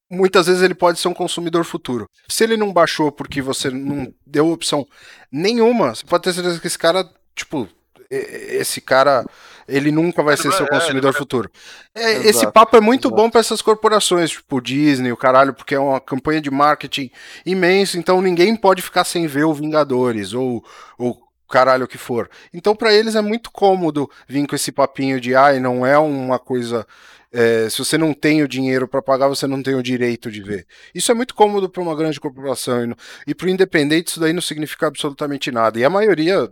muitas 0.09 0.47
vezes 0.47 0.61
ele 0.61 0.75
pode 0.75 0.99
ser 0.99 1.07
um 1.07 1.13
consumidor 1.13 1.63
futuro. 1.63 2.05
Se 2.27 2.43
ele 2.43 2.57
não 2.57 2.73
baixou 2.73 3.11
porque 3.11 3.41
você 3.41 3.69
não 3.69 4.13
deu 4.25 4.49
opção 4.51 4.85
nenhuma, 5.31 5.95
você 5.95 6.05
pode 6.05 6.23
ter 6.23 6.33
certeza 6.33 6.59
que 6.59 6.67
esse 6.67 6.77
cara, 6.77 7.09
tipo, 7.35 7.67
esse 8.09 8.81
cara, 8.81 9.25
ele 9.67 9.91
nunca 9.91 10.23
vai 10.23 10.37
ser 10.37 10.51
seu 10.53 10.65
é, 10.65 10.69
consumidor 10.69 11.13
futuro. 11.13 11.49
É, 11.95 12.27
esse 12.27 12.49
papo 12.51 12.77
é 12.77 12.81
muito 12.81 13.07
exato. 13.07 13.15
bom 13.21 13.29
para 13.29 13.39
essas 13.39 13.61
corporações, 13.61 14.31
tipo 14.31 14.61
Disney, 14.61 15.11
o 15.11 15.17
caralho, 15.17 15.53
porque 15.53 15.75
é 15.75 15.79
uma 15.79 15.99
campanha 15.99 16.41
de 16.41 16.49
marketing 16.51 17.09
imenso, 17.45 17.97
então 17.97 18.21
ninguém 18.21 18.55
pode 18.55 18.81
ficar 18.81 19.03
sem 19.03 19.27
ver 19.27 19.45
o 19.45 19.53
Vingadores 19.53 20.33
ou 20.33 20.63
ou 20.97 21.19
caralho 21.49 21.83
o 21.83 21.87
que 21.87 21.97
for. 21.97 22.29
Então 22.53 22.75
para 22.75 22.93
eles 22.93 23.15
é 23.15 23.21
muito 23.21 23.51
cômodo 23.51 24.09
vir 24.27 24.47
com 24.47 24.55
esse 24.55 24.71
papinho 24.71 25.19
de 25.19 25.35
ai, 25.35 25.59
não 25.59 25.85
é 25.85 25.97
uma 25.97 26.39
coisa 26.39 26.87
é, 27.33 27.69
se 27.69 27.77
você 27.79 27.97
não 27.97 28.13
tem 28.13 28.43
o 28.43 28.47
dinheiro 28.47 28.87
para 28.87 29.01
pagar, 29.01 29.27
você 29.29 29.47
não 29.47 29.61
tem 29.63 29.73
o 29.75 29.81
direito 29.83 30.29
de 30.29 30.41
ver. 30.41 30.65
Isso 30.93 31.11
é 31.11 31.15
muito 31.15 31.33
cômodo 31.33 31.69
para 31.69 31.81
uma 31.81 31.95
grande 31.95 32.19
corporação 32.19 32.83
e, 32.83 32.87
no- 32.87 32.97
e 33.25 33.33
para 33.33 33.47
o 33.47 33.49
independente 33.49 34.07
isso 34.09 34.19
daí 34.19 34.33
não 34.33 34.41
significa 34.41 34.87
absolutamente 34.87 35.49
nada. 35.51 35.79
E 35.79 35.83
a 35.85 35.89
maioria 35.89 36.49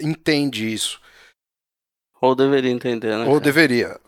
entende 0.00 0.72
isso. 0.72 1.00
Ou 2.22 2.34
deveria 2.36 2.70
entender, 2.70 3.16
né? 3.18 3.24
Ou 3.24 3.32
cara? 3.32 3.40
deveria. 3.40 4.00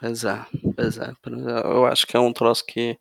Pois 0.00 0.24
é, 0.24 0.46
pois 0.76 0.96
é. 0.96 1.12
Eu 1.64 1.84
acho 1.86 2.06
que 2.06 2.16
é 2.16 2.20
um 2.20 2.32
troço 2.32 2.64
que, 2.64 2.96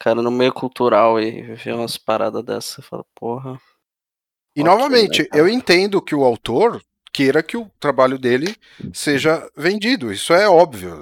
cara, 0.00 0.20
no 0.20 0.32
meio 0.32 0.52
cultural 0.52 1.20
e 1.20 1.54
ver 1.54 1.74
umas 1.74 1.96
paradas 1.96 2.44
dessas, 2.44 2.74
você 2.74 2.82
fala, 2.82 3.04
porra. 3.14 3.52
E 4.56 4.60
Ok, 4.60 4.64
novamente, 4.64 5.22
né, 5.22 5.28
eu 5.32 5.48
entendo 5.48 6.02
que 6.02 6.14
o 6.14 6.24
autor 6.24 6.82
queira 7.12 7.40
que 7.40 7.56
o 7.56 7.70
trabalho 7.78 8.18
dele 8.18 8.56
seja 8.92 9.48
vendido. 9.56 10.12
Isso 10.12 10.34
é 10.34 10.48
óbvio. 10.48 10.92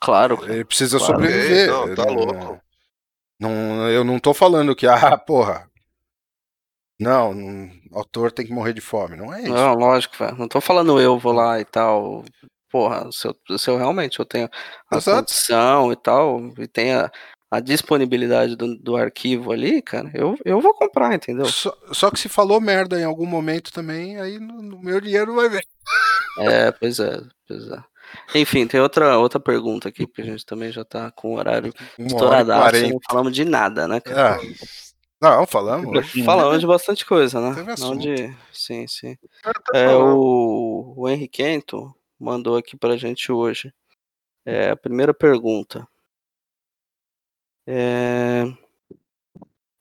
Claro, 0.00 0.36
cara. 0.38 0.52
Ele 0.54 0.64
precisa 0.64 0.98
Claro. 0.98 1.14
sobreviver. 1.14 1.68
Não, 1.70 1.94
tá 1.94 2.04
louco. 2.04 2.60
Não, 3.38 3.88
eu 3.88 4.02
não 4.02 4.18
tô 4.18 4.34
falando 4.34 4.74
que, 4.74 4.86
ah, 4.88 5.16
porra. 5.16 5.70
Não, 6.98 7.32
autor 7.94 8.32
tem 8.32 8.46
que 8.46 8.52
morrer 8.52 8.72
de 8.72 8.80
fome. 8.80 9.16
Não 9.16 9.32
é 9.32 9.42
isso. 9.42 9.52
Não, 9.52 9.74
lógico, 9.74 10.16
velho. 10.18 10.36
Não 10.36 10.48
tô 10.48 10.60
falando 10.60 11.00
eu 11.00 11.18
vou 11.18 11.32
lá 11.32 11.60
e 11.60 11.64
tal. 11.64 12.24
Porra, 12.70 13.10
se 13.12 13.28
eu, 13.28 13.58
se 13.58 13.70
eu 13.70 13.76
realmente 13.76 14.18
eu 14.18 14.24
tenho 14.24 14.48
a 14.90 14.96
Exato. 14.96 15.18
condição 15.18 15.92
e 15.92 15.96
tal, 15.96 16.40
e 16.58 16.66
tenho 16.66 17.00
a, 17.00 17.10
a 17.50 17.60
disponibilidade 17.60 18.56
do, 18.56 18.76
do 18.76 18.96
arquivo 18.96 19.52
ali, 19.52 19.80
cara, 19.80 20.10
eu, 20.12 20.36
eu 20.44 20.60
vou 20.60 20.74
comprar, 20.74 21.14
entendeu? 21.14 21.46
Só, 21.46 21.72
só 21.92 22.10
que 22.10 22.18
se 22.18 22.28
falou 22.28 22.60
merda 22.60 23.00
em 23.00 23.04
algum 23.04 23.26
momento 23.26 23.72
também, 23.72 24.20
aí 24.20 24.40
no, 24.40 24.60
no 24.60 24.82
meu 24.82 25.00
dinheiro 25.00 25.34
vai 25.36 25.48
ver. 25.48 25.64
É, 26.38 26.72
pois 26.72 26.98
é, 26.98 27.20
pois 27.46 27.68
é. 27.68 27.78
Enfim, 28.34 28.66
tem 28.66 28.80
outra, 28.80 29.18
outra 29.18 29.38
pergunta 29.38 29.88
aqui, 29.88 30.06
porque 30.06 30.22
a 30.22 30.24
gente 30.24 30.44
também 30.44 30.72
já 30.72 30.84
tá 30.84 31.10
com 31.12 31.34
o 31.34 31.38
horário 31.38 31.72
estouradaço, 31.98 32.88
não 32.88 32.98
falamos 33.08 33.32
de 33.32 33.44
nada, 33.44 33.86
né, 33.86 34.00
cara? 34.00 34.36
Ah, 34.36 34.40
não, 35.24 35.46
falamos. 35.46 36.12
Falamos 36.24 36.60
de 36.60 36.66
bastante 36.66 37.06
coisa, 37.06 37.40
né? 37.40 37.54
Teve 37.54 37.80
Não 37.80 37.96
de... 37.96 38.34
Sim, 38.52 38.86
sim. 38.86 39.16
É, 39.72 39.94
o, 39.96 40.94
o 40.96 41.08
Henrique 41.08 41.42
Ento 41.42 41.94
mandou 42.18 42.56
aqui 42.56 42.76
pra 42.76 42.96
gente 42.96 43.32
hoje. 43.32 43.72
É, 44.44 44.70
a 44.70 44.76
primeira 44.76 45.14
pergunta. 45.14 45.88
É, 47.66 48.44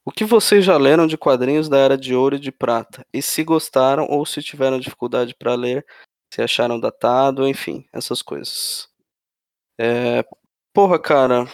O 0.05 0.11
que 0.11 0.23
vocês 0.23 0.63
já 0.63 0.77
leram 0.77 1.05
de 1.05 1.17
quadrinhos 1.17 1.67
da 1.67 1.77
Era 1.77 1.97
de 1.97 2.15
Ouro 2.15 2.35
e 2.37 2.39
de 2.39 2.51
Prata? 2.51 3.05
E 3.13 3.21
se 3.21 3.43
gostaram 3.43 4.07
ou 4.09 4.25
se 4.25 4.41
tiveram 4.41 4.79
dificuldade 4.79 5.35
para 5.35 5.55
ler, 5.55 5.85
se 6.33 6.41
acharam 6.41 6.79
datado, 6.79 7.47
enfim, 7.47 7.85
essas 7.91 8.21
coisas. 8.21 8.89
É, 9.77 10.23
Porra, 10.73 10.97
cara. 10.99 11.45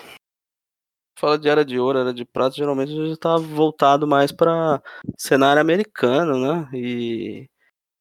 Fala 1.19 1.37
de 1.37 1.49
Era 1.49 1.65
de 1.65 1.79
Ouro, 1.79 1.99
Era 1.99 2.13
de 2.13 2.25
Prata, 2.25 2.55
geralmente 2.55 2.91
a 2.93 3.05
gente 3.07 3.17
tá 3.19 3.37
voltado 3.37 4.07
mais 4.07 4.31
para 4.31 4.81
cenário 5.17 5.61
americano, 5.61 6.37
né? 6.39 6.69
E 6.77 7.47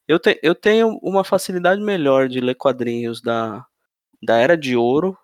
eu, 0.08 0.18
te- 0.20 0.40
eu 0.42 0.54
tenho 0.54 0.98
uma 1.02 1.24
facilidade 1.24 1.80
melhor 1.82 2.28
de 2.28 2.40
ler 2.40 2.54
quadrinhos 2.56 3.22
da, 3.22 3.66
da 4.22 4.38
Era 4.38 4.56
de 4.56 4.76
Ouro 4.76 5.18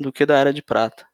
do 0.00 0.12
que 0.12 0.26
da 0.26 0.38
Era 0.38 0.52
de 0.52 0.62
Prata. 0.62 1.06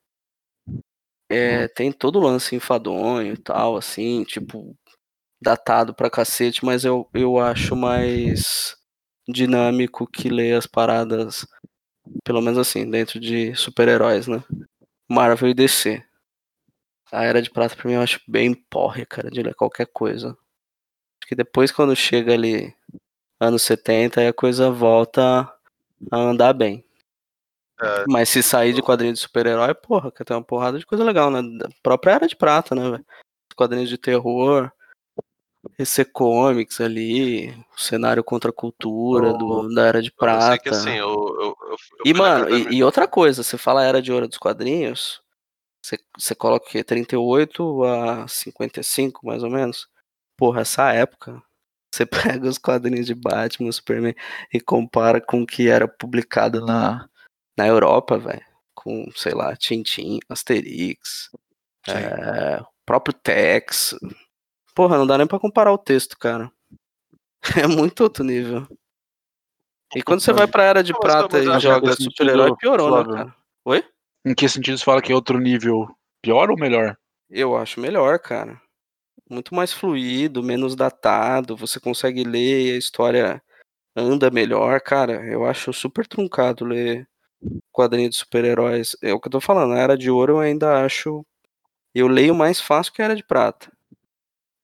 É, 1.30 1.66
tem 1.68 1.90
todo 1.90 2.16
o 2.18 2.22
lance 2.22 2.55
enfadonho 2.55 3.32
e 3.32 3.36
tal, 3.39 3.76
assim, 3.76 4.22
tipo, 4.24 4.76
datado 5.43 5.94
pra 5.94 6.10
cacete, 6.10 6.64
mas 6.64 6.84
eu, 6.84 7.09
eu 7.14 7.39
acho 7.39 7.76
mais 7.76 8.76
dinâmico 9.28 10.06
que 10.06 10.28
ler 10.30 10.55
as 10.59 10.66
paradas, 10.66 11.47
pelo 12.24 12.43
menos 12.43 12.59
assim, 12.59 12.90
dentro 12.90 13.20
de 13.20 13.55
super-heróis, 13.56 14.28
né? 14.28 14.43
Marvel 15.12 15.51
e 15.51 15.55
DC. 15.55 16.02
A 17.12 17.24
Era 17.24 17.43
de 17.43 17.51
Prata 17.51 17.76
pra 17.76 17.86
mim 17.86 17.94
eu 17.94 18.01
acho 18.01 18.20
bem 18.26 18.55
porre, 18.55 19.05
cara, 19.05 19.30
de 19.30 19.43
ler 19.43 19.55
qualquer 19.55 19.86
coisa. 19.86 20.28
Acho 20.28 21.28
que 21.28 21.34
depois 21.34 21.70
quando 21.70 21.94
chega 21.94 22.32
ali 22.32 22.74
anos 23.39 23.62
70, 23.62 24.20
aí 24.20 24.28
a 24.28 24.32
coisa 24.32 24.70
volta 24.70 25.52
a 26.10 26.16
andar 26.16 26.55
bem. 26.55 26.84
É. 27.80 28.05
Mas 28.09 28.28
se 28.30 28.43
sair 28.43 28.72
de 28.72 28.80
quadrinho 28.80 29.12
de 29.12 29.18
super-herói, 29.18 29.74
porra, 29.74 30.10
que 30.10 30.24
tem 30.24 30.36
uma 30.36 30.43
porrada 30.43 30.78
de 30.78 30.86
coisa 30.86 31.05
legal, 31.05 31.30
né? 31.30 31.43
Da 31.59 31.68
própria 31.82 32.12
Era 32.12 32.26
de 32.26 32.36
Prata, 32.36 32.74
né, 32.74 32.90
velho? 32.90 33.06
Quadrinhos 33.55 33.90
de 33.90 33.98
terror, 33.98 34.72
EC 35.78 36.05
Comics 36.12 36.80
ali, 36.80 37.51
o 37.51 37.80
cenário 37.80 38.24
contra 38.24 38.51
a 38.51 38.55
cultura 38.55 39.32
do, 39.32 39.72
da 39.74 39.86
Era 39.86 40.02
de 40.02 40.10
Prata. 40.10 40.59
que 40.59 40.68
assim, 40.68 40.90
eu, 40.90 41.09
eu, 41.40 41.56
eu, 41.70 41.76
E, 42.05 42.12
mano, 42.12 42.51
e, 42.51 42.74
e 42.74 42.84
outra 42.84 43.06
coisa, 43.06 43.43
você 43.43 43.56
fala 43.56 43.84
Era 43.84 44.02
de 44.02 44.12
Ouro 44.12 44.26
dos 44.26 44.39
quadrinhos, 44.39 45.22
você, 45.82 45.98
você 46.16 46.34
coloca 46.34 46.66
o 46.66 46.68
quê? 46.68 46.84
38 46.84 47.84
a 47.84 48.28
55, 48.28 49.26
mais 49.26 49.43
ou 49.43 49.51
menos? 49.51 49.89
Porra, 50.36 50.60
essa 50.62 50.93
época, 50.93 51.43
você 51.93 52.06
pega 52.06 52.48
os 52.48 52.59
quadrinhos 52.59 53.06
de 53.06 53.14
Batman, 53.14 53.72
Superman 53.72 54.14
e 54.52 54.60
compara 54.60 55.20
com 55.20 55.43
o 55.43 55.47
que 55.47 55.68
era 55.68 55.89
publicado 55.89 56.64
na, 56.64 57.09
na 57.56 57.66
Europa, 57.66 58.18
velho. 58.18 58.44
Com, 58.74 59.10
sei 59.14 59.32
lá, 59.32 59.55
Tintin, 59.55 60.18
Asterix, 60.28 61.30
é, 61.86 62.60
o 62.60 62.66
próprio 62.86 63.14
Tex. 63.14 63.94
Porra, 64.74 64.97
não 64.97 65.07
dá 65.07 65.19
nem 65.19 65.27
pra 65.27 65.39
comparar 65.39 65.73
o 65.73 65.78
texto, 65.78 66.19
cara. 66.19 66.51
É 67.65 67.66
muito 67.66 68.05
outro 68.05 68.23
nível. 68.23 68.69
E 69.94 70.03
quando 70.03 70.20
você 70.20 70.32
vai 70.32 70.47
pra 70.47 70.62
Era 70.62 70.82
de 70.82 70.93
Prata 70.93 71.39
e 71.39 71.61
joga 71.61 71.93
super-herói, 71.94 72.57
piorou, 72.57 73.05
né, 73.05 73.12
cara? 73.12 73.36
Oi? 73.65 73.85
Em 74.24 74.35
que 74.35 74.49
sentido 74.49 74.78
você 74.78 74.85
fala 74.85 75.03
que 75.03 75.12
é 75.12 75.15
outro 75.15 75.39
nível? 75.39 75.89
Pior 76.23 76.51
ou 76.51 76.57
melhor? 76.57 76.97
Eu 77.28 77.57
acho 77.57 77.81
melhor, 77.81 78.19
cara. 78.20 78.61
Muito 79.28 79.55
mais 79.55 79.73
fluido, 79.73 80.43
menos 80.43 80.77
datado, 80.77 81.57
você 81.57 81.81
consegue 81.81 82.23
ler 82.23 82.69
e 82.69 82.73
a 82.73 82.78
história 82.78 83.43
anda 83.97 84.31
melhor, 84.31 84.81
cara. 84.81 85.27
Eu 85.27 85.44
acho 85.44 85.73
super 85.73 86.07
truncado 86.07 86.65
ler 86.65 87.07
quadrinho 87.73 88.09
de 88.09 88.16
super-heróis. 88.16 88.97
É 89.03 89.12
o 89.12 89.20
que 89.20 89.28
eu 89.28 89.32
tô 89.32 89.40
falando, 89.40 89.70
na 89.70 89.81
Era 89.81 89.99
de 89.99 90.11
Ouro 90.11 90.35
eu 90.35 90.40
ainda 90.40 90.85
acho. 90.85 91.24
Eu 91.94 92.09
leio 92.09 92.35
mais 92.35 92.61
fácil 92.61 92.93
que 92.93 93.03
a 93.03 93.07
Era 93.07 93.16
de 93.16 93.24
Prata. 93.24 93.70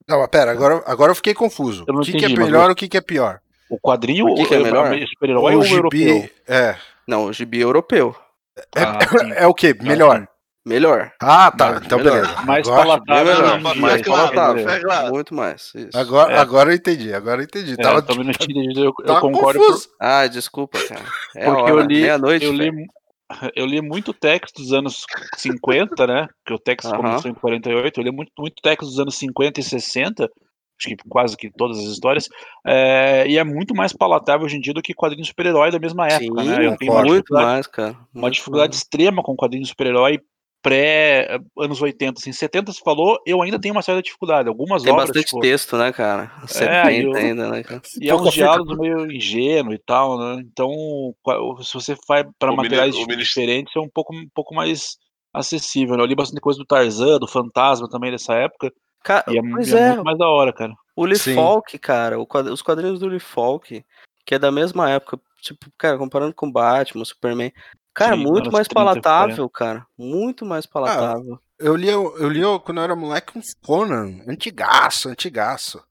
Não, 0.09 0.18
mas 0.20 0.28
pera, 0.28 0.51
agora, 0.51 0.82
agora 0.86 1.10
eu 1.10 1.14
fiquei 1.14 1.35
confuso. 1.35 1.85
Eu 1.86 1.94
o 1.94 2.01
que, 2.01 2.12
que 2.12 2.16
é 2.24 2.28
entendi, 2.28 2.40
melhor 2.40 2.70
e 2.70 2.72
o 2.72 2.76
que, 2.76 2.89
que 2.89 2.97
é 2.97 3.01
pior? 3.01 3.40
O 3.70 3.78
quadrinho 3.78 4.26
O 4.26 4.35
que 4.35 4.47
que 4.47 4.55
é 4.55 4.59
ou- 4.59 4.64
melhor? 4.64 4.93
o 4.94 5.06
super-herói 5.09 5.55
ou 5.56 5.62
o 5.62 5.66
europeu? 5.66 6.30
É. 6.48 6.76
Não, 7.06 7.26
o 7.26 7.32
gibi 7.32 7.60
europeu. 7.60 8.16
É, 8.74 8.82
Ah, 8.82 8.98
sim. 9.06 9.32
é 9.36 9.47
o 9.47 9.52
que? 9.55 9.74
Melhor. 9.82 10.26
Melhor. 10.66 11.12
Ah, 11.22 11.51
tá. 11.51 11.72
Não, 11.72 11.78
então 11.82 11.98
melhor. 11.98 12.22
beleza. 12.22 12.43
Mais 12.43 12.68
palatável 12.68 13.24
Não, 13.24 13.32
hoje 13.32 13.43
não, 13.64 13.74
em 13.74 13.80
mais 13.80 14.02
palatável. 14.02 14.66
lá. 14.86 15.10
Muito 15.10 15.35
mais. 15.35 15.72
Isso. 15.74 15.97
agora, 15.98 16.32
É. 16.35 16.39
agora 16.39 16.70
eu 16.70 16.74
entendi, 16.76 17.12
agora 17.14 17.40
eu 17.40 17.44
entendi. 17.44 17.72
É, 17.72 17.76
Tava, 17.76 17.98
eu 17.98 18.05
eu, 18.85 18.93
eu 19.05 19.20
concordo 19.20 19.59
por-. 19.60 19.78
Ah, 20.01 20.26
desculpa, 20.26 20.78
cara. 20.86 21.05
É 21.36 21.44
porque 21.47 21.62
hora, 21.62 21.70
eu 21.70 21.80
li, 21.80 22.01
meia-noite. 22.02 22.44
eu 22.44 22.52
li. 22.52 22.70
eu 23.55 23.66
li 23.66 23.80
muito 23.80 24.12
texto 24.12 24.56
dos 24.56 24.72
anos 24.72 25.05
50, 25.36 26.06
né? 26.06 26.28
Que 26.44 26.55
o 26.55 26.59
texto 26.59 26.88
Aham. 26.88 26.96
começou 26.96 27.30
em 27.30 27.34
48, 27.34 28.00
eu 28.00 28.05
li 28.05 28.10
muito, 28.10 28.32
muito 28.38 28.62
texto 28.62 28.82
dos 28.82 28.98
anos 28.98 29.16
50 29.16 29.60
e 29.60 29.62
60, 29.62 30.24
acho 30.24 30.88
que 30.88 30.96
quase 31.09 31.36
que 31.36 31.50
todas 31.50 31.78
as 31.78 31.84
histórias, 31.84 32.28
é, 32.66 33.26
e 33.28 33.36
é 33.36 33.44
muito 33.44 33.74
mais 33.74 33.92
palatável 33.92 34.46
hoje 34.46 34.56
em 34.56 34.60
dia 34.60 34.72
do 34.72 34.82
que 34.82 34.94
quadrinho 34.94 35.22
de 35.22 35.28
super-herói 35.28 35.70
da 35.70 35.78
mesma 35.78 36.06
época, 36.06 36.42
Sim, 36.42 36.48
né? 36.48 36.66
Eu 36.66 36.76
tenho 36.76 37.05
muito 37.05 37.34
mais, 37.34 37.66
cara. 37.66 37.96
uma 38.14 38.30
dificuldade 38.30 38.70
mais. 38.70 38.82
extrema 38.82 39.22
com 39.22 39.36
quadrinho 39.36 39.62
de 39.62 39.68
super-herói 39.68 40.20
pré 40.62 41.26
eh, 41.30 41.39
anos 41.59 41.80
80, 41.80 42.20
assim, 42.20 42.32
70 42.32 42.72
se 42.72 42.80
falou, 42.80 43.18
eu 43.26 43.40
ainda 43.43 43.60
tenho 43.60 43.74
uma 43.74 43.82
certa 43.82 44.02
dificuldade. 44.02 44.48
Algumas 44.48 44.82
Tem 44.82 44.93
obras, 44.93 45.09
bastante 45.09 45.26
tipo, 45.26 45.40
texto, 45.40 45.76
né, 45.76 45.93
cara? 45.93 46.32
É, 46.44 46.47
70 46.47 47.01
eu- 47.01 47.14
ainda, 47.16 47.51
né, 47.51 47.62
cara? 47.62 47.82
E 48.01 48.09
é 48.09 48.12
Pouca 48.12 48.28
uns 48.28 48.35
diálogos 48.35 48.78
meio 48.78 49.10
ingênuo 49.10 49.72
e 49.72 49.78
tal, 49.78 50.18
né? 50.18 50.43
Então, 50.44 50.70
se 51.62 51.74
você 51.74 51.97
vai 52.09 52.24
para 52.39 52.52
materiais 52.52 52.94
diferentes, 52.94 53.74
é 53.76 53.80
um 53.80 53.89
pouco, 53.89 54.14
um 54.14 54.28
pouco 54.35 54.55
mais 54.55 54.97
acessível. 55.32 55.97
Né? 55.97 56.02
Eu 56.02 56.06
li 56.06 56.14
bastante 56.14 56.40
coisa 56.40 56.59
do 56.59 56.66
Tarzan, 56.66 57.18
do 57.18 57.28
Fantasma 57.28 57.89
também 57.89 58.10
dessa 58.10 58.35
época, 58.35 58.72
Ca- 59.05 59.24
e 59.28 59.39
é, 59.39 59.43
pois 59.52 59.72
é 59.72 59.78
é, 59.78 59.89
muito 59.89 60.05
mais 60.05 60.18
da 60.18 60.28
hora, 60.28 60.52
cara. 60.52 60.72
o 60.97 61.05
Lee 61.05 61.18
Sim. 61.18 61.35
Falk, 61.35 61.78
cara, 61.78 62.16
os 62.20 62.62
quadrinhos 62.62 62.98
do 62.98 63.06
Lee 63.09 63.20
Falk, 63.20 63.85
que 64.26 64.35
é 64.35 64.39
da 64.39 64.51
mesma 64.51 64.90
época, 64.90 65.20
tipo, 65.40 65.66
cara, 65.78 65.97
comparando 65.97 66.35
com 66.35 66.51
Batman, 66.51 67.05
Superman, 67.05 67.52
cara, 67.94 68.16
Sim, 68.16 68.23
muito 68.23 68.52
mais 68.52 68.69
30, 68.69 68.74
palatável, 68.74 69.48
cara, 69.48 69.86
muito 69.97 70.44
mais 70.44 70.66
palatável. 70.66 71.39
Eu 71.59 71.74
li, 71.74 71.89
eu 71.89 72.28
li 72.28 72.40
quando 72.65 72.78
eu 72.78 72.85
era 72.85 72.94
moleque 72.97 73.36
uns 73.36 73.55
Conan, 73.55 74.20
antigaço, 74.28 75.09
antigaço. 75.09 75.82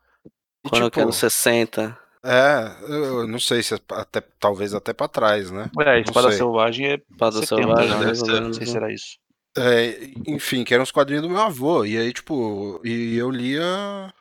E, 0.65 0.69
Quando 0.69 0.83
eu 0.83 0.89
tipo, 0.89 0.99
quero 0.99 1.11
60. 1.11 1.97
é, 2.23 2.75
eu 2.87 3.27
não 3.27 3.39
sei 3.39 3.61
se 3.61 3.73
é 3.75 3.79
até, 3.91 4.21
talvez 4.39 4.73
até 4.73 4.93
pra 4.93 5.07
trás, 5.07 5.51
né? 5.51 5.69
É, 5.79 5.99
Espada 5.99 6.29
sei. 6.29 6.37
Selvagem 6.37 6.87
é 6.87 6.95
Espada 6.95 7.39
70, 7.39 7.47
Selvagem, 7.47 7.89
né? 7.99 8.39
Não 8.39 8.53
sei 8.53 8.65
né? 8.65 8.71
se 8.71 8.77
era 8.77 8.93
isso. 8.93 9.17
É, 9.57 10.11
enfim, 10.27 10.63
que 10.63 10.73
eram 10.73 10.83
os 10.83 10.91
quadrinhos 10.91 11.23
do 11.23 11.29
meu 11.29 11.41
avô. 11.41 11.83
E 11.83 11.97
aí, 11.97 12.13
tipo, 12.13 12.79
e 12.83 13.17
eu 13.17 13.31
lia. 13.31 14.13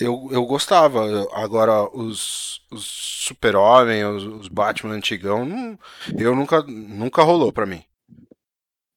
Eu, 0.00 0.28
eu 0.30 0.44
gostava. 0.46 1.00
Agora, 1.32 1.82
os, 1.96 2.62
os 2.70 2.84
Super-Homem, 2.84 4.04
os, 4.04 4.24
os 4.24 4.48
Batman 4.48 4.94
antigão, 4.94 5.44
não- 5.44 5.78
eu 6.16 6.34
nunca, 6.34 6.62
nunca 6.62 7.22
rolou 7.22 7.52
pra 7.52 7.66
mim. 7.66 7.84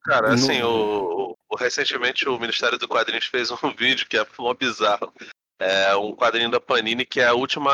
Cara, 0.04 0.32
assim, 0.34 0.60
Não- 0.60 0.70
o, 0.70 1.36
o- 1.50 1.56
recentemente 1.56 2.28
o 2.28 2.38
Ministério 2.38 2.78
do 2.78 2.88
Quadrinhos 2.88 3.26
fez 3.26 3.50
um 3.50 3.56
vídeo 3.76 4.06
que 4.08 4.16
é 4.16 4.26
mó 4.38 4.54
bizarro. 4.54 5.12
É 5.58 5.94
um 5.94 6.12
quadrinho 6.14 6.50
da 6.50 6.58
Panini 6.58 7.06
que 7.06 7.20
é 7.20 7.28
a 7.28 7.34
última 7.34 7.70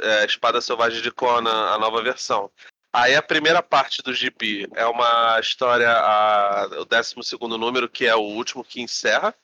é, 0.00 0.24
Espada 0.24 0.62
Selvagem 0.62 1.02
de 1.02 1.10
Conan, 1.10 1.66
a 1.66 1.78
nova 1.78 2.02
versão. 2.02 2.50
Aí 2.90 3.14
a 3.14 3.22
primeira 3.22 3.62
parte 3.62 4.02
do 4.02 4.14
gibi 4.14 4.66
é 4.74 4.86
uma 4.86 5.38
história, 5.40 5.90
a, 5.90 6.66
o 6.80 6.84
12 6.86 7.14
número, 7.58 7.88
que 7.88 8.06
é 8.06 8.14
o 8.14 8.20
último 8.20 8.64
que 8.64 8.80
encerra, 8.80 9.34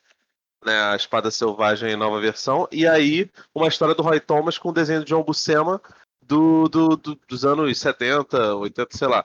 né, 0.65 0.81
a 0.93 0.97
Espada 0.97 1.31
Selvagem 1.31 1.93
em 1.93 1.97
nova 1.97 2.21
versão. 2.21 2.69
E 2.71 2.87
aí 2.87 3.31
uma 3.55 3.69
história 3.69 3.95
do 3.95 4.03
Roy 4.03 4.21
Thomas 4.21 4.59
com 4.59 4.71
o 4.71 4.73
desenho 4.73 5.01
de 5.01 5.07
John 5.07 5.23
Buscema 5.23 5.81
do, 6.23 6.69
do, 6.69 6.97
do, 6.97 7.19
dos 7.27 7.45
anos 7.45 7.79
70, 7.79 8.57
80, 8.57 8.97
sei 8.97 9.09
lá. 9.09 9.25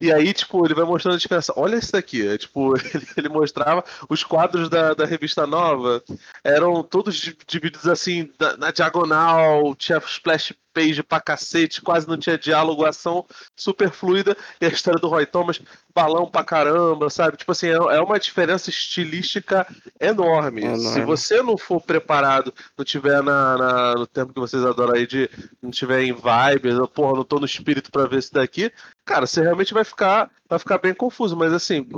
E 0.00 0.12
aí, 0.12 0.32
tipo, 0.34 0.64
ele 0.64 0.74
vai 0.74 0.84
mostrando 0.84 1.14
a 1.14 1.18
diferença. 1.18 1.54
Olha 1.56 1.76
isso 1.76 1.92
daqui. 1.92 2.26
É, 2.26 2.36
tipo, 2.36 2.76
ele, 2.94 3.06
ele, 3.16 3.28
mostrava 3.28 3.84
os 4.08 4.22
quadros 4.22 4.68
da, 4.68 4.92
da 4.92 5.06
revista 5.06 5.46
nova. 5.46 6.02
Eram 6.44 6.82
todos 6.82 7.14
divididos 7.46 7.88
assim, 7.88 8.30
na, 8.38 8.56
na 8.56 8.70
diagonal, 8.70 9.74
tinha 9.74 9.98
splash 9.98 10.54
page 10.76 11.02
pra 11.02 11.18
cacete, 11.18 11.80
quase 11.80 12.06
não 12.06 12.18
tinha 12.18 12.36
diálogo, 12.36 12.84
ação 12.84 13.24
super 13.56 13.90
fluida. 13.90 14.36
E 14.60 14.66
a 14.66 14.68
história 14.68 15.00
do 15.00 15.08
Roy 15.08 15.24
Thomas, 15.24 15.58
balão 15.94 16.26
pra 16.26 16.44
caramba, 16.44 17.08
sabe? 17.08 17.38
Tipo 17.38 17.52
assim, 17.52 17.68
é, 17.68 17.76
é 17.76 18.00
uma 18.02 18.20
diferença 18.20 18.68
estilística 18.68 19.66
enorme. 19.98 20.64
Enorme. 20.64 20.84
Se 20.84 21.00
você 21.00 21.42
não 21.42 21.56
for 21.56 21.80
preparado, 21.80 22.52
não 22.76 22.84
tiver 22.84 23.22
na, 23.22 23.56
na, 23.56 23.94
no 23.94 24.06
tempo 24.06 24.34
que 24.34 24.40
vocês 24.40 24.62
adoram 24.62 24.94
aí 24.94 25.06
de 25.06 25.30
não 25.62 25.70
tiver 25.70 26.02
em 26.02 26.12
vibe, 26.12 26.68
porra, 26.92 27.14
não 27.16 27.24
tô 27.24 27.38
no 27.38 27.46
espírito 27.46 27.90
pra 27.90 28.06
ver 28.06 28.18
isso 28.18 28.34
daqui, 28.34 28.70
cara, 29.06 29.26
você 29.26 29.40
realmente 29.40 29.72
vai 29.72 29.84
ficar, 29.84 30.30
vai 30.48 30.58
ficar 30.58 30.78
bem 30.78 30.92
confuso. 30.92 31.36
Mas 31.36 31.52
assim, 31.52 31.88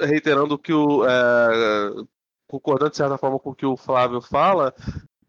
reiterando 0.00 0.54
o 0.54 0.58
que 0.58 0.72
o. 0.72 1.04
É, 1.06 2.04
concordando 2.48 2.90
de 2.90 2.96
certa 2.96 3.16
forma 3.16 3.38
com 3.38 3.50
o 3.50 3.54
que 3.54 3.66
o 3.66 3.76
Flávio 3.76 4.20
fala, 4.20 4.74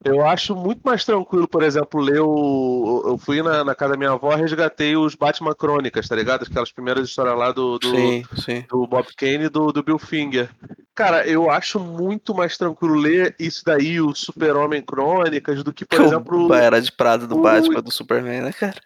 eu 0.03 0.25
acho 0.25 0.55
muito 0.55 0.81
mais 0.83 1.05
tranquilo, 1.05 1.47
por 1.47 1.61
exemplo, 1.61 2.01
ler 2.01 2.21
o. 2.21 3.03
Eu 3.05 3.17
fui 3.19 3.43
na, 3.43 3.63
na 3.63 3.75
casa 3.75 3.91
da 3.91 3.97
minha 3.97 4.11
avó 4.11 4.33
resgatei 4.33 4.97
os 4.97 5.13
Batman 5.13 5.53
Crônicas, 5.53 6.07
tá 6.07 6.15
ligado? 6.15 6.43
Aquelas 6.43 6.71
primeiras 6.71 7.07
histórias 7.07 7.37
lá 7.37 7.51
do, 7.51 7.77
do, 7.77 7.87
Sim, 7.87 8.23
sim. 8.37 8.65
do 8.67 8.87
Bob 8.87 9.05
Kane 9.15 9.45
e 9.45 9.49
do, 9.49 9.71
do 9.71 9.83
Bill 9.83 9.99
Finger. 9.99 10.49
Cara, 10.95 11.27
eu 11.27 11.49
acho 11.51 11.79
muito 11.79 12.33
mais 12.33 12.57
tranquilo 12.57 12.95
ler 12.95 13.35
isso 13.39 13.63
daí, 13.63 14.01
o 14.01 14.13
Super-Homem 14.15 14.81
Crônicas, 14.81 15.63
do 15.63 15.71
que, 15.71 15.85
por 15.85 16.01
exemplo. 16.01 16.47
o 16.47 16.53
Era 16.53 16.81
de 16.81 16.91
Prada 16.91 17.27
do 17.27 17.35
Ui. 17.35 17.43
Batman, 17.43 17.81
do 17.81 17.91
Superman, 17.91 18.41
né, 18.41 18.53
cara? 18.53 18.81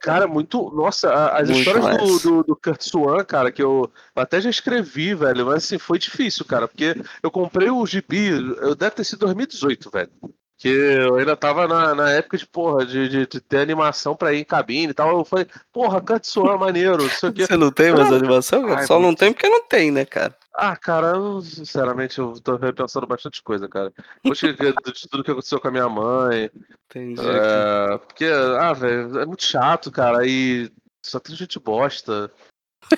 Cara, 0.00 0.26
muito. 0.26 0.70
Nossa, 0.74 1.10
a- 1.10 1.38
as 1.40 1.48
Muito 1.48 1.58
histórias 1.60 1.84
do, 1.84 2.06
mais. 2.06 2.22
do, 2.22 2.42
do 2.42 2.56
Kurt 2.56 2.82
Swan, 2.82 3.24
cara, 3.24 3.50
que 3.52 3.62
eu 3.62 3.90
até 4.14 4.40
já 4.40 4.50
escrevi, 4.50 5.14
velho, 5.14 5.46
mas 5.46 5.64
assim, 5.64 5.78
foi 5.78 5.98
difícil, 5.98 6.44
cara, 6.44 6.66
porque 6.68 6.94
eu 7.22 7.30
comprei 7.30 7.70
o 7.70 7.84
gibi, 7.86 8.28
eu 8.28 8.74
deve 8.74 8.92
ter 8.96 9.04
sido 9.04 9.20
2018, 9.20 9.90
velho. 9.90 10.10
Que 10.58 10.68
eu 10.68 11.16
ainda 11.16 11.36
tava 11.36 11.68
na, 11.68 11.94
na 11.94 12.10
época 12.12 12.38
de, 12.38 12.46
porra, 12.46 12.86
de, 12.86 13.08
de, 13.10 13.26
de 13.26 13.40
ter 13.40 13.58
animação 13.58 14.16
pra 14.16 14.32
ir 14.32 14.38
em 14.40 14.44
cabine 14.44 14.90
e 14.90 14.94
tal. 14.94 15.10
Eu 15.18 15.22
falei, 15.24 15.46
porra, 15.70 16.00
Kurt 16.00 16.24
Swan, 16.24 16.56
maneiro, 16.56 16.96
não 17.02 17.10
sei 17.10 17.28
o 17.28 17.32
quê. 17.32 17.46
Você 17.46 17.58
não 17.58 17.70
tem 17.70 17.92
mais 17.92 18.10
animação? 18.10 18.62
cara? 18.66 18.80
Ai, 18.80 18.86
Só 18.86 18.98
não 18.98 19.14
tem 19.14 19.34
porque 19.34 19.48
não 19.50 19.66
tem, 19.68 19.90
né, 19.90 20.06
cara? 20.06 20.34
Ah, 20.58 20.74
cara, 20.74 21.08
eu, 21.08 21.42
sinceramente, 21.42 22.18
eu 22.18 22.40
tô 22.40 22.56
repensando 22.56 23.06
bastante 23.06 23.42
coisa, 23.42 23.68
cara. 23.68 23.92
Hoje, 24.24 24.54
de 24.54 24.72
de 24.72 25.08
tudo 25.08 25.22
que 25.22 25.30
aconteceu 25.30 25.60
com 25.60 25.68
a 25.68 25.70
minha 25.70 25.88
mãe, 25.88 26.50
Entendi. 26.88 27.20
É, 27.20 27.98
porque, 27.98 28.24
ah, 28.24 28.72
velho, 28.72 29.18
é 29.18 29.26
muito 29.26 29.44
chato, 29.44 29.90
cara, 29.90 30.26
e 30.26 30.70
só 31.04 31.18
tem 31.18 31.34
gente 31.34 31.58
bosta. 31.58 32.30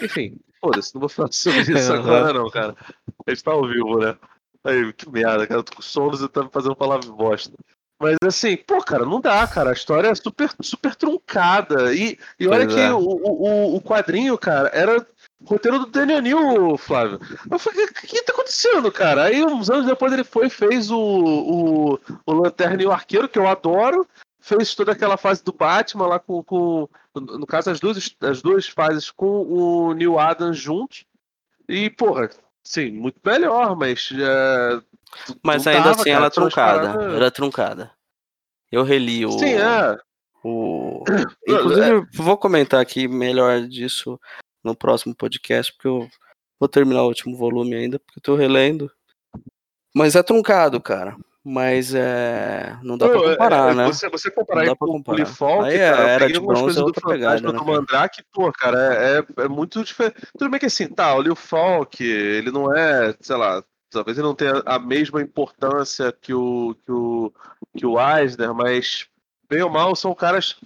Enfim, 0.01 0.39
foda-se, 0.61 0.95
não 0.95 1.01
vou 1.01 1.09
falar 1.09 1.33
sobre 1.33 1.61
isso 1.77 1.93
agora, 1.93 2.33
não, 2.33 2.49
cara. 2.51 2.77
A 3.27 3.31
gente 3.31 3.43
tá 3.43 3.51
ao 3.51 3.67
vivo, 3.67 3.99
né? 3.99 4.17
Aí, 4.65 4.93
que 4.93 5.11
merda, 5.11 5.47
cara, 5.47 5.61
eu 5.61 5.65
tô 5.65 5.75
com 5.75 5.83
sono 5.83 6.15
e 6.15 6.29
tá 6.29 6.45
me 6.45 6.51
fazendo 6.51 6.77
falar 6.77 6.99
bosta. 6.99 7.53
Mas 8.01 8.17
assim, 8.25 8.57
pô, 8.57 8.81
cara, 8.81 9.05
não 9.05 9.21
dá, 9.21 9.45
cara. 9.49 9.71
A 9.71 9.73
história 9.73 10.09
é 10.09 10.15
super, 10.15 10.51
super 10.63 10.95
truncada. 10.95 11.93
E, 11.93 12.17
e 12.39 12.47
olha 12.47 12.65
Pois 12.65 12.75
que 12.75 12.81
é. 12.81 12.93
o, 12.93 12.99
o, 12.99 13.77
o 13.77 13.81
quadrinho, 13.83 14.39
cara, 14.39 14.69
era 14.73 15.05
roteiro 15.45 15.79
do 15.81 15.87
Daniel 15.87 16.21
New, 16.21 16.77
Flávio. 16.77 17.21
Eu 17.51 17.59
falei, 17.59 17.85
o 17.85 17.93
que, 17.93 18.23
tá 18.23 18.33
acontecendo, 18.33 18.91
cara? 18.91 19.25
Aí, 19.25 19.45
uns 19.45 19.71
anos 19.71 19.87
depois, 19.87 20.13
ele 20.13 20.25
foi 20.25 20.47
e 20.47 20.51
fez 20.51 20.91
o, 20.91 20.99
o, 20.99 22.01
o 22.27 22.33
Lanterna 22.33 22.83
e 22.83 22.87
o 22.87 22.93
Arqueiro, 22.93 23.29
que 23.29 23.39
eu 23.39 23.47
adoro. 23.47 24.07
Fez 24.41 24.75
toda 24.75 24.93
aquela 24.93 25.17
fase 25.17 25.45
do 25.45 25.53
Batman 25.53 26.07
lá 26.07 26.19
com. 26.19 26.43
com 26.43 26.89
no 27.15 27.47
caso, 27.47 27.71
as 27.71 27.81
duas, 27.81 28.17
as 28.21 28.41
duas 28.41 28.69
fases 28.69 29.11
com 29.11 29.43
o 29.43 29.93
Neil 29.93 30.19
Adams 30.19 30.57
juntos. 30.57 31.05
E, 31.69 31.91
porra, 31.91 32.31
sim, 32.63 32.91
muito 32.91 33.21
melhor, 33.25 33.77
mas. 33.77 34.11
é, 34.13 34.81
Mas 35.43 35.67
ainda 35.67 35.91
dava, 35.91 36.01
assim 36.01 36.11
cara, 36.11 36.17
ela 36.17 36.27
é 36.27 36.31
truncada. 36.31 37.27
é 37.27 37.31
truncada. 37.31 37.91
Eu 38.71 38.85
reli 38.85 39.27
o. 39.27 39.33
Sim, 39.33 39.55
é. 39.55 39.99
o... 40.45 41.05
Inclusive, 41.47 41.91
eu 41.91 42.07
vou 42.15 42.39
comentar 42.39 42.81
aqui 42.81 43.09
melhor 43.09 43.63
disso 43.63 44.19
no 44.69 44.77
próximo 44.77 45.15
podcast, 45.15 45.73
porque 45.73 45.89
eu 45.89 46.09
vou 46.61 46.69
terminar 46.69 47.03
o 47.03 47.09
último 47.09 47.37
volume 47.37 47.75
ainda, 47.75 47.99
porque 47.99 48.19
eu 48.19 48.23
tô 48.23 48.37
relendo. 48.37 48.91
Mas 49.95 50.15
é 50.15 50.23
truncado, 50.23 50.81
cara. 50.81 51.17
Mas 51.45 51.95
é. 51.95 52.77
Não 52.83 52.99
dá 52.99 53.09
pra 53.09 53.19
é- 53.19 53.31
comparar, 53.31 53.73
é, 53.73 53.75
né? 53.75 53.87
Você, 53.87 54.09
você 54.11 54.31
comparar 54.31 54.65
Não 54.65 54.73
aí 54.73 54.77
com 54.77 54.99
o. 54.99 55.03
Polifalk, 55.03 55.65
Aí 55.65 55.77
é- 55.77 55.91
cara, 55.91 56.03
eu 56.03 56.09
era 56.09 56.29
de 56.29 56.37
algumas 56.37 56.59
bronze, 56.61 56.63
coisas 56.65 56.77
é 56.77 56.81
do 56.81 56.87
outra 56.87 57.01
Fantasma 57.01 57.19
pegada, 57.19 57.41
do 57.41 57.53
né, 57.53 57.59
cara? 57.59 57.73
Mandrake, 57.73 58.23
pô, 58.33 58.53
cara, 58.53 58.95
é, 58.95 59.19
é, 59.19 59.45
é 59.45 59.49
muito 59.49 59.83
diferente. 59.83 60.17
Tudo 60.37 60.51
bem 60.51 60.61
que 60.61 60.67
assim, 60.67 60.89
tá, 60.89 61.15
o 61.15 61.23
Liu 61.23 61.35
Falk, 61.35 62.05
ele 62.05 62.51
não 62.51 62.77
é, 62.77 63.15
sei 63.21 63.37
lá, 63.37 63.65
talvez 63.91 64.19
ele 64.19 64.27
não 64.27 64.35
tenha 64.35 64.63
a 64.67 64.79
mesma 64.79 65.23
importância 65.23 66.13
que 66.13 66.35
o, 66.35 66.77
que 66.85 66.93
o, 66.93 67.33
que 67.77 67.87
o 67.87 67.97
Eisner, 67.99 68.53
mas 68.53 69.07
bem 69.49 69.63
ou 69.63 69.71
mal 69.71 69.97
são 69.97 70.15
caras 70.15 70.57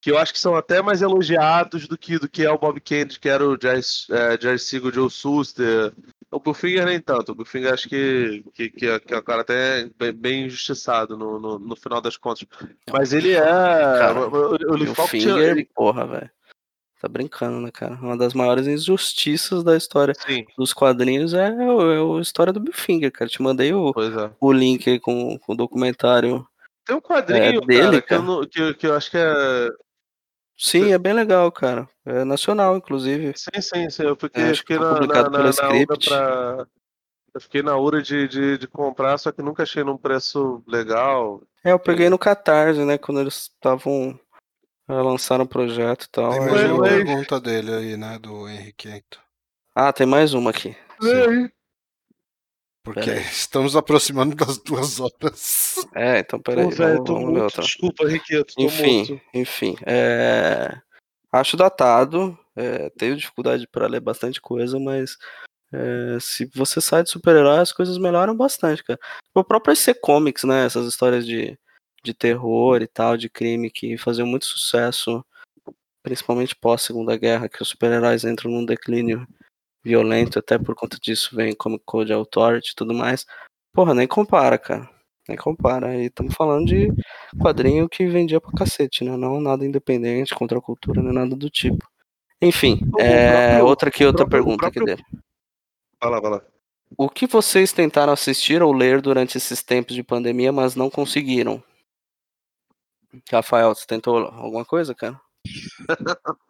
que 0.00 0.10
eu 0.10 0.18
acho 0.18 0.32
que 0.32 0.38
são 0.38 0.54
até 0.54 0.80
mais 0.80 1.02
elogiados 1.02 1.88
do 1.88 1.98
que, 1.98 2.18
do 2.18 2.28
que 2.28 2.44
é 2.44 2.50
o 2.50 2.58
Bob 2.58 2.80
Kennedy, 2.80 3.18
que 3.18 3.28
era 3.28 3.44
o 3.46 3.58
Jerry, 3.60 3.80
é, 4.10 4.40
Jerry 4.40 4.58
Siegel, 4.58 4.92
Joe 4.92 5.10
Suster. 5.10 5.92
O 6.30 6.38
Billfinger 6.38 6.84
nem 6.84 7.00
tanto. 7.00 7.32
O 7.32 7.34
Billfinger 7.34 7.72
acho 7.72 7.88
que, 7.88 8.44
que, 8.54 8.70
que, 8.70 8.86
é, 8.86 9.00
que 9.00 9.14
é 9.14 9.18
um 9.18 9.22
cara 9.22 9.40
até 9.40 9.90
bem, 9.98 10.12
bem 10.12 10.44
injustiçado 10.46 11.16
no, 11.16 11.40
no, 11.40 11.58
no 11.58 11.76
final 11.76 12.00
das 12.00 12.16
contas. 12.16 12.46
Mas 12.92 13.12
ele 13.12 13.32
é. 13.32 13.40
Cara, 13.40 14.28
o, 14.28 14.52
o, 14.52 14.74
o 14.74 15.38
ele- 15.38 15.64
porra, 15.74 16.06
velho. 16.06 16.30
Tá 17.00 17.06
brincando, 17.08 17.60
né, 17.60 17.70
cara? 17.72 17.94
Uma 17.94 18.16
das 18.16 18.34
maiores 18.34 18.66
injustiças 18.66 19.62
da 19.62 19.76
história 19.76 20.12
Sim, 20.14 20.44
dos 20.56 20.72
quadrinhos 20.72 21.32
é, 21.32 21.46
é 21.46 22.18
a 22.18 22.20
história 22.20 22.52
do 22.52 22.58
Bill 22.58 22.72
Finger, 22.72 23.12
cara. 23.12 23.30
Te 23.30 23.40
mandei 23.40 23.72
o, 23.72 23.90
é. 23.90 24.30
o 24.40 24.52
link 24.52 24.90
aí 24.90 24.98
com, 24.98 25.38
com 25.38 25.52
o 25.52 25.56
documentário. 25.56 26.44
Tem 26.84 26.96
um 26.96 27.00
quadrinho, 27.00 27.60
É, 27.62 27.66
dele, 27.66 28.02
cara, 28.02 28.02
que, 28.02 28.14
eu 28.14 28.24
cara. 28.24 28.46
que, 28.48 28.74
que 28.74 28.86
eu 28.88 28.94
acho 28.96 29.10
que 29.12 29.16
é. 29.16 29.68
Sim, 30.58 30.92
é 30.92 30.98
bem 30.98 31.12
legal, 31.12 31.50
cara. 31.52 31.88
É 32.04 32.24
nacional, 32.24 32.76
inclusive. 32.76 33.32
Sim, 33.36 33.60
sim, 33.60 33.90
sim. 33.90 34.02
Eu 34.02 34.16
fiquei, 34.16 34.42
É, 34.42 34.50
acho 34.50 34.64
que 34.64 34.76
na, 34.76 34.80
na, 34.86 34.94
publicado 34.94 35.30
na, 35.30 35.38
pela 35.38 35.50
na 35.52 35.68
hora 35.68 35.76
Script. 35.78 36.08
pra. 36.08 36.66
Eu 37.34 37.40
fiquei 37.40 37.62
na 37.62 37.76
hora 37.76 38.02
de, 38.02 38.26
de, 38.26 38.58
de 38.58 38.66
comprar, 38.66 39.16
só 39.18 39.30
que 39.30 39.40
nunca 39.42 39.62
achei 39.62 39.84
num 39.84 39.96
preço 39.96 40.62
legal. 40.66 41.40
É, 41.62 41.70
eu 41.70 41.78
peguei 41.78 42.08
no 42.10 42.18
Catarse, 42.18 42.84
né? 42.84 42.98
Quando 42.98 43.20
eles 43.20 43.34
estavam. 43.54 44.18
eh, 44.88 44.92
lançaram 44.92 45.44
o 45.44 45.48
projeto 45.48 46.04
e 46.04 46.08
tal. 46.08 46.30
Tem 46.32 46.40
mais 46.40 46.52
Mas- 46.52 46.70
uma 46.72 46.82
pergunta 46.82 47.40
dele 47.40 47.72
aí, 47.74 47.96
né? 47.96 48.18
Do 48.18 48.48
Henrique. 48.48 49.04
Ah, 49.74 49.92
tem 49.92 50.06
mais 50.06 50.34
uma 50.34 50.50
aqui. 50.50 50.74
Sim. 51.00 51.48
Porque 52.94 53.10
Pera 53.10 53.20
aí. 53.20 53.26
estamos 53.26 53.76
aproximando 53.76 54.34
das 54.34 54.58
duas 54.58 54.98
horas. 55.00 55.74
É, 55.94 56.18
então 56.20 56.40
peraí. 56.40 56.64
Pô, 56.64 56.70
velho, 56.70 56.92
vamos, 56.94 57.04
tô 57.06 57.14
vamos 57.14 57.30
muito. 57.30 57.42
outra. 57.44 57.62
Desculpa, 57.62 58.04
Henriqueto, 58.04 58.54
tô 58.54 58.62
Enfim, 58.62 58.96
muito. 59.08 59.20
enfim. 59.34 59.76
é, 59.86 60.76
Acho 61.32 61.56
datado. 61.56 62.38
é, 62.56 62.90
Tenho 62.90 63.16
dificuldade 63.16 63.66
para 63.68 63.86
ler 63.86 64.00
bastante 64.00 64.40
coisa, 64.40 64.78
mas 64.78 65.16
é, 65.72 66.18
se 66.20 66.46
você 66.54 66.80
sai 66.80 67.02
de 67.02 67.10
super-herói, 67.10 67.58
as 67.58 67.72
coisas 67.72 67.98
melhoram 67.98 68.34
bastante, 68.36 68.82
cara. 68.82 68.98
O 69.34 69.44
próprio 69.44 69.74
IC 69.74 69.94
Comics, 70.00 70.44
né? 70.44 70.64
Essas 70.64 70.86
histórias 70.86 71.26
de, 71.26 71.58
de 72.02 72.14
terror 72.14 72.80
e 72.82 72.86
tal, 72.86 73.16
de 73.16 73.28
crime 73.28 73.70
que 73.70 73.98
faziam 73.98 74.26
muito 74.26 74.46
sucesso, 74.46 75.24
principalmente 76.02 76.56
pós-Segunda 76.56 77.16
Guerra, 77.16 77.48
que 77.48 77.62
os 77.62 77.68
super-heróis 77.68 78.24
entram 78.24 78.50
num 78.50 78.64
declínio 78.64 79.26
violento, 79.84 80.38
até 80.38 80.58
por 80.58 80.74
conta 80.74 80.98
disso 81.00 81.34
vem 81.34 81.54
Comic 81.54 81.82
Code 81.86 82.12
Authority 82.12 82.72
e 82.72 82.74
tudo 82.74 82.92
mais. 82.94 83.24
Porra, 83.72 83.94
nem 83.94 84.06
compara, 84.06 84.58
cara. 84.58 84.88
Nem 85.28 85.36
compara. 85.36 85.88
Aí 85.88 86.06
estamos 86.06 86.34
falando 86.34 86.66
de 86.66 86.88
quadrinho 87.40 87.88
que 87.88 88.06
vendia 88.06 88.40
pra 88.40 88.50
cacete, 88.52 89.04
né? 89.04 89.16
Não 89.16 89.40
nada 89.40 89.64
independente, 89.64 90.34
contra 90.34 90.58
a 90.58 90.62
cultura, 90.62 91.02
nem 91.02 91.12
nada 91.12 91.36
do 91.36 91.50
tipo. 91.50 91.86
Enfim, 92.40 92.80
é, 92.98 93.30
próprio- 93.56 93.66
outra 93.66 93.88
aqui, 93.88 94.04
outra 94.04 94.24
próprio- 94.26 94.44
pergunta 94.44 94.66
aqui 94.66 94.78
próprio- 94.80 94.96
dele. 94.96 95.22
Vai 96.00 96.10
lá, 96.10 96.20
vai 96.20 96.30
lá. 96.30 96.42
O 96.96 97.08
que 97.10 97.26
vocês 97.26 97.72
tentaram 97.72 98.12
assistir 98.12 98.62
ou 98.62 98.72
ler 98.72 99.02
durante 99.02 99.36
esses 99.36 99.62
tempos 99.62 99.94
de 99.94 100.02
pandemia, 100.02 100.50
mas 100.52 100.74
não 100.74 100.88
conseguiram? 100.88 101.62
Rafael, 103.30 103.74
você 103.74 103.86
tentou 103.86 104.18
alguma 104.18 104.64
coisa, 104.64 104.94
cara? 104.94 105.20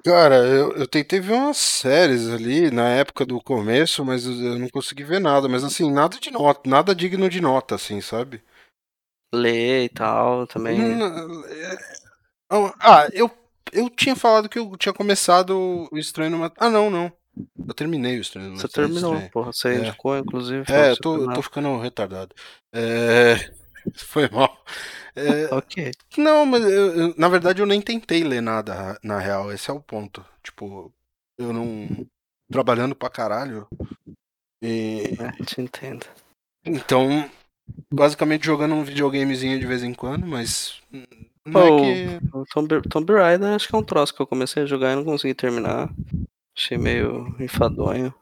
Cara, 0.05 0.37
eu, 0.47 0.73
eu 0.77 0.87
tentei 0.87 1.21
ver 1.21 1.35
umas 1.35 1.57
séries 1.57 2.29
ali 2.29 2.71
na 2.71 2.89
época 2.89 3.27
do 3.27 3.41
começo, 3.43 4.05
mas 4.05 4.25
eu 4.25 4.33
eu 4.33 4.59
não 4.59 4.69
consegui 4.69 5.05
ver 5.05 5.21
nada. 5.21 5.49
Mas 5.49 5.65
assim, 5.65 5.91
nada 5.91 6.19
de 6.19 6.31
nota, 6.31 6.69
nada 6.69 6.95
digno 6.95 7.29
de 7.29 7.41
nota, 7.41 7.75
assim, 7.75 8.01
sabe? 8.01 8.43
Ler 9.35 9.85
e 9.85 9.89
tal, 9.89 10.47
também. 10.47 10.81
Hum, 10.81 11.45
é- 11.47 11.99
Ah, 12.81 13.09
eu 13.13 13.31
eu 13.73 13.91
tinha 13.91 14.17
falado 14.17 14.49
que 14.49 14.59
eu 14.59 14.77
tinha 14.77 14.95
começado 14.95 15.87
o 15.93 15.99
Estranho 15.99 16.31
numa. 16.31 16.53
Ah, 16.57 16.71
não, 16.71 16.89
não. 16.91 17.13
Eu 17.67 17.75
terminei 17.75 18.17
o 18.17 18.21
Estranho 18.21 18.49
numa 18.49 18.61
Você 18.61 18.69
terminou, 18.69 19.13
Estranha. 19.13 19.31
porra. 19.31 19.53
Você 19.53 19.69
É. 19.69 19.79
indicou, 19.81 20.17
inclusive. 20.17 20.65
É, 20.73 20.93
eu 20.93 20.97
tô, 20.97 21.17
eu 21.23 21.35
tô 21.35 21.43
ficando 21.43 21.79
retardado. 21.79 22.35
É, 22.73 23.35
Foi 23.95 24.29
mal. 24.29 24.65
É, 25.17 25.53
Ok. 25.55 25.91
Não, 26.17 26.47
mas 26.47 26.65
eu- 26.65 27.15
na 27.17 27.29
verdade 27.29 27.61
eu 27.61 27.67
nem 27.67 27.81
tentei 27.81 28.23
ler 28.25 28.41
nada, 28.41 28.99
na 29.03 29.19
real. 29.19 29.53
Esse 29.53 29.71
é 29.71 29.75
o 29.75 29.81
ponto. 29.81 30.25
Tipo, 30.43 30.93
eu 31.39 31.53
não. 31.53 32.07
Trabalhando 32.51 32.95
pra 32.95 33.11
caralho. 33.11 33.67
E. 34.63 35.03
É, 35.19 35.45
te 35.45 35.61
entendo. 35.61 36.07
Então, 36.65 37.29
basicamente 37.93 38.47
jogando 38.47 38.75
um 38.75 38.85
videogamezinho 38.85 39.59
de 39.59 39.67
vez 39.67 39.83
em 39.83 39.93
quando, 39.95 40.27
mas. 40.27 40.81
Não 41.47 41.61
Oh. 41.77 41.79
é 41.85 42.19
que. 42.19 42.37
O 42.37 42.45
Tomb, 42.47 42.83
Tomb 42.89 43.13
Raider 43.15 43.49
acho 43.55 43.69
que 43.69 43.75
é 43.75 43.79
um 43.79 43.83
troço 43.83 44.15
que 44.15 44.21
eu 44.23 44.27
comecei 44.27 44.63
a 44.63 44.67
jogar 44.67 44.93
e 44.93 44.97
não 44.97 45.05
consegui 45.05 45.35
terminar. 45.35 45.91
Achei 46.57 46.77
meio 46.79 47.35
enfadonho. 47.41 48.15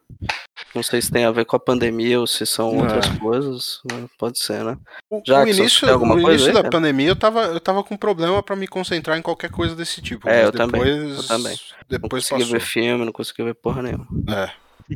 Não 0.77 0.83
sei 0.83 1.01
se 1.01 1.11
tem 1.11 1.25
a 1.25 1.31
ver 1.31 1.47
com 1.47 1.57
a 1.57 1.59
pandemia 1.61 2.21
ou 2.21 2.27
se 2.27 2.45
são 2.45 2.71
Não. 2.73 2.83
outras 2.83 3.09
coisas. 3.19 3.81
mas 3.91 4.05
Pode 4.19 4.39
ser, 4.39 4.63
né? 4.63 4.77
O, 5.11 5.17
o 5.17 5.23
você 5.25 5.43
início, 5.51 5.89
o 5.99 6.21
início 6.21 6.49
aí, 6.49 6.53
da 6.53 6.61
cara? 6.61 6.71
pandemia 6.71 7.09
eu 7.09 7.17
tava, 7.17 7.45
eu 7.47 7.59
tava 7.61 7.83
com 7.83 7.97
problema 7.97 8.43
pra 8.43 8.55
me 8.55 8.69
concentrar 8.69 9.17
em 9.19 9.23
qualquer 9.23 9.51
coisa 9.51 9.75
desse 9.75 10.03
tipo. 10.03 10.29
É, 10.29 10.45
eu 10.45 10.53
também, 10.53 10.83
depois, 10.83 11.17
eu 11.17 11.27
também. 11.29 11.57
Não 11.57 11.87
Depois 11.89 12.29
consegui 12.29 12.43
passou. 12.43 12.59
ver 12.59 12.65
filme, 12.65 13.05
não 13.07 13.13
consegui 13.13 13.43
ver 13.43 13.55
porra 13.55 13.83
nenhuma. 13.83 14.07
É. 14.29 14.51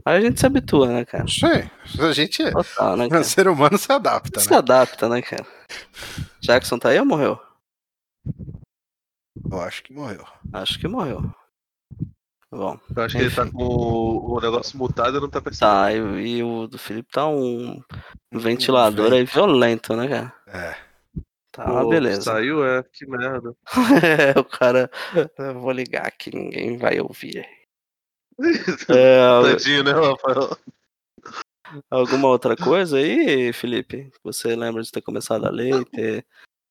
Aí 0.04 0.18
a 0.18 0.20
gente 0.20 0.38
se 0.38 0.46
habitua, 0.46 0.86
né, 0.88 1.04
cara? 1.04 1.24
Sim, 1.26 1.68
a 1.98 2.12
gente 2.12 2.42
é. 2.42 2.50
Total, 2.52 2.96
né, 2.96 3.08
cara? 3.10 3.24
ser 3.24 3.48
humano 3.48 3.76
se 3.78 3.90
adapta, 3.90 4.38
Se 4.38 4.50
né? 4.50 4.56
adapta, 4.58 5.08
né, 5.08 5.22
cara? 5.22 5.46
Jackson 6.40 6.78
tá 6.78 6.90
aí 6.90 6.98
ou 7.00 7.06
morreu? 7.06 7.40
Eu 9.50 9.60
acho 9.62 9.82
que 9.82 9.92
morreu. 9.92 10.24
Acho 10.52 10.78
que 10.78 10.86
morreu. 10.86 11.34
Bom, 12.52 12.78
Eu 12.96 13.02
acho 13.04 13.16
que 13.16 13.22
ele 13.22 13.34
tá 13.34 13.48
com 13.48 13.62
o, 13.62 14.36
o 14.36 14.40
negócio 14.40 14.76
mutado 14.76 15.16
e 15.16 15.20
não 15.20 15.30
tá 15.30 15.40
percebendo. 15.40 15.72
tá. 15.72 15.92
E, 15.92 16.38
e 16.38 16.42
o 16.42 16.66
do 16.66 16.78
Felipe 16.78 17.12
tá 17.12 17.26
um, 17.28 17.80
um 18.32 18.38
ventilador 18.38 19.12
aí 19.12 19.24
violento, 19.24 19.94
né, 19.94 20.08
cara? 20.08 20.34
É. 20.48 20.76
Tá 21.52 21.64
Pô, 21.64 21.72
uma 21.72 21.88
beleza. 21.88 22.22
Saiu, 22.22 22.64
é. 22.64 22.82
Que 22.82 23.06
merda. 23.06 23.54
É, 24.34 24.38
o 24.38 24.44
cara. 24.44 24.90
Eu 25.38 25.60
vou 25.60 25.70
ligar 25.70 26.10
que 26.12 26.34
ninguém 26.34 26.76
vai 26.76 27.00
ouvir. 27.00 27.46
É, 28.88 29.52
Tadinho, 29.52 29.84
né, 29.84 29.92
Rafael? 29.92 30.56
alguma 31.90 32.28
outra 32.28 32.56
coisa 32.56 32.96
aí, 32.96 33.52
Felipe? 33.52 34.10
Você 34.24 34.56
lembra 34.56 34.82
de 34.82 34.90
ter 34.90 35.02
começado 35.02 35.46
a 35.46 35.50
ler 35.50 35.82
e 35.82 35.84
ter 35.84 36.26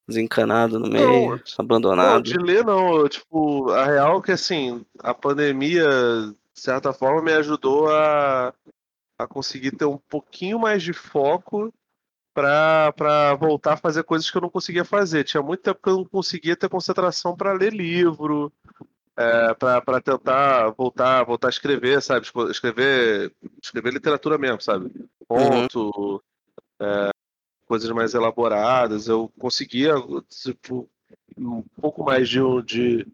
desencanado 0.10 0.80
no 0.80 0.90
meio, 0.90 1.32
Não, 1.32 1.40
abandonado? 1.58 2.16
Não, 2.16 2.22
de 2.22 2.38
ler 2.38 2.66
não. 2.66 3.08
Tipo, 3.08 3.70
a 3.72 3.86
real 3.86 4.20
é 4.20 4.22
que 4.22 4.32
assim, 4.32 4.86
a 5.00 5.14
pandemia, 5.14 5.88
de 6.54 6.60
certa 6.62 6.92
forma, 6.92 7.22
me 7.22 7.32
ajudou 7.34 7.90
a, 7.90 8.54
a 9.18 9.28
conseguir 9.28 9.72
ter 9.72 9.86
um 9.86 9.98
pouquinho 9.98 10.60
mais 10.60 10.84
de 10.84 10.92
foco 10.94 11.74
pra 12.34 13.36
voltar 13.40 13.74
a 13.74 13.78
fazer 13.78 14.04
coisas 14.04 14.30
que 14.30 14.38
eu 14.38 14.42
não 14.42 14.50
conseguia 14.50 14.86
fazer. 14.86 15.24
Tinha 15.24 15.44
muito 15.44 15.62
tempo 15.62 15.80
que 15.82 15.90
eu 15.90 15.98
não 15.98 16.06
conseguia 16.06 16.56
ter 16.56 16.70
concentração 16.70 17.36
pra 17.36 17.54
ler 17.54 17.74
livro, 17.74 18.52
é, 19.18 19.54
pra 19.54 20.00
tentar 20.02 20.70
voltar, 20.70 21.24
voltar 21.26 21.48
a 21.48 21.50
escrever, 21.50 22.02
sabe? 22.02 22.26
Esco- 22.26 22.50
Escrever, 22.50 23.34
escrever 23.62 23.92
literatura 23.94 24.38
mesmo, 24.38 24.62
sabe? 24.62 24.90
Conto, 25.28 26.24
é, 26.80 27.10
coisas 27.70 27.90
mais 27.92 28.16
elaboradas. 28.16 29.08
Eu 29.08 29.32
conseguia, 29.40 29.94
tipo, 30.28 30.90
um 31.38 31.62
pouco 31.80 32.04
mais 32.04 32.28
de 32.28 32.42
um 32.42 32.62
de 32.62 33.08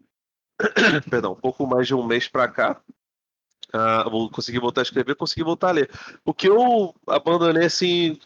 perdão, 1.10 1.32
um 1.32 1.36
pouco 1.36 1.66
mais 1.66 1.86
de 1.86 1.94
um 1.94 2.04
mês 2.04 2.26
pra 2.26 2.48
cá. 2.48 2.80
vou 4.10 4.30
conseguir 4.30 4.58
voltar 4.58 4.80
a 4.80 4.82
escrever, 4.82 5.14
consegui 5.14 5.44
voltar 5.44 5.68
a 5.68 5.72
ler. 5.72 5.90
O 6.24 6.32
que 6.32 6.48
eu 6.48 6.94
abandonei 7.06 7.66
assim, 7.66 8.18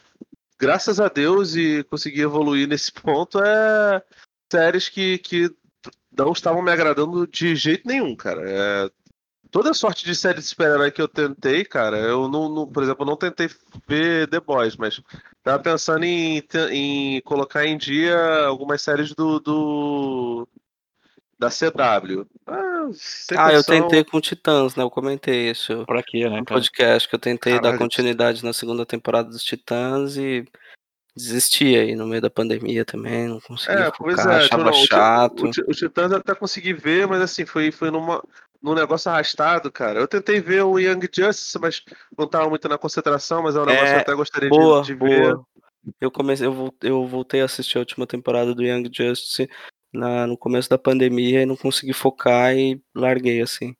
graças 0.57 1.01
a 1.01 1.09
Deus 1.09 1.57
e 1.57 1.83
consegui 1.85 2.21
evoluir 2.21 2.69
nesse 2.69 2.93
ponto 2.93 3.43
é 3.43 4.01
séries 4.53 4.89
que, 4.89 5.19
que 5.19 5.53
não 6.17 6.33
estavam 6.33 6.63
me 6.63 6.71
agradando 6.71 7.27
de 7.27 7.57
jeito 7.57 7.87
nenhum, 7.89 8.15
cara. 8.15 8.43
É, 8.49 8.91
toda 9.51 9.75
sorte 9.75 10.05
de 10.05 10.15
série 10.15 10.39
de 10.39 10.45
super-herói 10.45 10.91
que 10.91 11.01
eu 11.03 11.09
tentei, 11.09 11.65
cara, 11.65 11.99
eu 11.99 12.29
não, 12.29 12.49
não- 12.49 12.67
por 12.67 12.83
exemplo, 12.83 13.05
não 13.05 13.17
tentei 13.17 13.49
ver 13.87 14.29
The 14.29 14.41
Boys, 14.41 14.77
mas 14.77 15.01
tava 15.43 15.63
pensando 15.63 16.05
em, 16.05 16.43
em 16.71 17.21
colocar 17.23 17.67
em 17.67 17.77
dia 17.77 18.45
algumas 18.47 18.83
séries 18.83 19.15
do, 19.15 19.41
do 19.41 20.49
da 21.39 21.49
CW. 21.49 22.27
Ah, 22.47 22.89
Ah, 23.37 23.53
eu 23.53 23.65
tentei 23.65 24.05
com 24.05 24.21
Titãs, 24.21 24.75
né? 24.77 24.83
Eu 24.83 24.91
comentei 24.91 25.51
isso 25.51 25.85
Pra 25.87 26.03
quê, 26.03 26.29
né, 26.29 26.39
no 26.39 26.45
cara? 26.45 26.61
podcast, 26.61 27.09
que 27.09 27.15
eu 27.15 27.19
tentei 27.19 27.55
dar 27.55 27.61
Caralho. 27.63 27.79
continuidade 27.79 28.45
na 28.45 28.53
segunda 28.53 28.85
temporada 28.85 29.29
dos 29.31 29.43
Titãs 29.43 30.17
e 30.17 30.45
desisti 31.21 31.77
aí 31.77 31.95
no 31.95 32.07
meio 32.07 32.23
da 32.23 32.31
pandemia 32.31 32.85
também, 32.85 33.29
não 33.29 33.41
consegui 33.41 33.83
É, 33.83 33.85
focar, 33.87 33.97
pois 33.99 34.19
é, 34.27 34.35
achava 34.37 34.65
não, 34.65 34.73
chato. 34.73 35.45
O, 35.47 35.51
Ti- 35.51 35.63
o 35.67 35.73
Titãs 35.73 36.11
eu 36.13 36.19
até 36.19 36.35
consegui 36.35 36.73
ver, 36.73 37.07
mas 37.07 37.21
assim, 37.21 37.45
foi, 37.45 37.71
foi 37.71 37.91
numa, 37.91 38.23
num 38.63 38.75
negócio 38.75 39.11
arrastado, 39.11 39.71
cara. 39.71 40.01
Eu 40.01 40.09
tentei 40.09 40.41
ver 40.41 40.63
o 40.63 40.79
Young 40.79 41.01
Justice, 41.13 41.59
mas 41.59 41.83
não 42.17 42.27
tava 42.29 42.49
muito 42.49 42.69
na 42.69 42.79
concentração, 42.79 43.43
mas 43.43 43.57
é 43.57 43.61
um 43.61 43.67
negócio 43.67 43.87
que 43.89 43.95
eu 43.95 43.99
É, 43.99 44.03
até 44.03 44.15
gostaria 44.15 44.51
de- 44.51 44.57
Boa, 44.57 44.83
de, 44.83 44.95
ver. 44.95 44.99
boa. 44.99 45.47
Eu 46.01 46.11
comecei, 46.11 46.47
eu, 46.47 46.75
eu 46.83 47.07
voltei 47.07 47.41
a 47.41 47.47
assistir 47.47 47.79
a 47.79 47.81
última 47.81 48.07
temporada 48.07 48.55
do 48.55 48.63
Young 48.63 48.91
Justice 48.93 49.49
na, 49.93 50.27
no 50.27 50.37
começo 50.37 50.69
da 50.69 50.77
pandemia 50.79 51.43
e 51.43 51.47
não 51.47 51.57
consegui 51.57 51.93
focar 51.93 52.55
e 52.55 52.81
larguei 52.95 53.41
assim. 53.41 53.75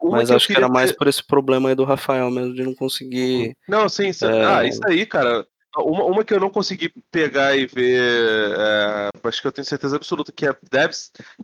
Uma 0.00 0.18
Mas 0.18 0.28
que 0.28 0.34
acho 0.36 0.46
que 0.48 0.54
era 0.54 0.68
mais 0.68 0.90
ter- 0.90 0.96
por 0.96 1.06
esse 1.06 1.24
problema 1.24 1.68
aí 1.68 1.74
do 1.74 1.84
Rafael 1.84 2.30
mesmo, 2.30 2.54
de 2.54 2.62
não 2.64 2.74
conseguir. 2.74 3.56
Não, 3.68 3.88
sim, 3.88 4.12
sim. 4.12 4.26
É. 4.26 4.44
Ah, 4.44 4.64
isso 4.64 4.80
aí, 4.86 5.06
cara. 5.06 5.46
Uma, 5.76 6.04
uma 6.04 6.24
que 6.24 6.32
eu 6.34 6.40
não 6.40 6.50
consegui 6.50 6.92
pegar 7.10 7.56
e 7.56 7.66
ver, 7.66 8.52
é, 8.58 9.10
acho 9.22 9.40
que 9.40 9.46
eu 9.46 9.52
tenho 9.52 9.66
certeza 9.66 9.96
absoluta 9.96 10.32
que, 10.32 10.46
é, 10.46 10.56
deve, 10.70 10.94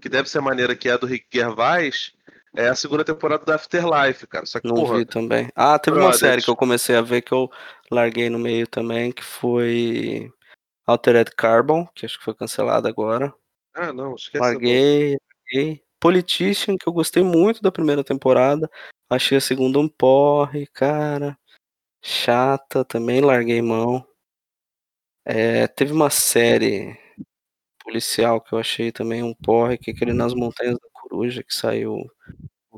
que 0.01 0.09
deve 0.09 0.29
ser 0.29 0.39
a 0.39 0.43
maneira 0.43 0.75
que 0.75 0.89
é 0.89 0.93
a 0.93 0.97
do 0.97 1.07
Rick 1.07 1.27
Gervais, 1.33 2.13
é 2.57 2.69
a 2.69 2.75
segunda 2.75 3.05
temporada 3.05 3.45
do 3.45 3.53
Afterlife, 3.53 4.27
cara. 4.27 4.47
Só 4.47 4.61
que, 4.61 4.67
Não 4.67 4.77
porra, 4.77 4.99
vi 4.99 5.05
também. 5.05 5.49
Ah, 5.55 5.79
teve 5.79 5.99
uma 5.99 6.13
série 6.13 6.41
que 6.41 6.49
eu 6.49 6.57
comecei 6.57 6.97
a 6.97 7.03
ver 7.03 7.23
que 7.23 7.33
eu 7.33 7.51
larguei 7.91 8.31
no 8.31 8.39
meio 8.39 8.67
também, 8.67 9.13
que 9.13 9.25
foi 9.25 10.31
Altered 10.87 11.33
Carbon, 11.37 11.87
que 11.95 12.07
acho 12.07 12.19
que 12.19 12.25
foi 12.25 12.35
cancelada 12.35 12.89
agora. 12.89 13.35
ah, 13.75 13.93
não, 13.93 14.15
esquece. 14.15 14.37
essa 14.37 14.53
Larguei, 14.53 15.17
larguei. 15.53 15.83
Politician, 15.99 16.77
que 16.77 16.89
eu 16.89 16.93
gostei 16.93 17.23
muito 17.23 17.63
da 17.63 17.73
primeira 17.73 18.05
temporada. 18.05 18.71
Achei 19.09 19.39
a 19.39 19.41
segunda 19.41 19.79
um 19.79 19.89
porre, 19.89 20.67
cara. 20.67 21.37
Chata, 22.03 22.85
também 22.85 23.21
larguei 23.21 23.61
mão. 23.63 24.07
É, 25.25 25.67
teve 25.67 25.93
uma 25.93 26.11
série 26.11 26.99
policial 27.83 28.41
que 28.41 28.53
eu 28.55 28.59
achei 28.59 28.93
também 28.93 29.23
um 29.23 29.35
porre, 29.35 29.79
que 29.79 29.91
é 29.91 29.95
aquele 29.95 30.13
Nas 30.13 30.35
Montanhas 30.35 30.79
da 30.79 30.89
Coruja, 30.93 31.43
que 31.43 31.55
saiu 31.55 32.05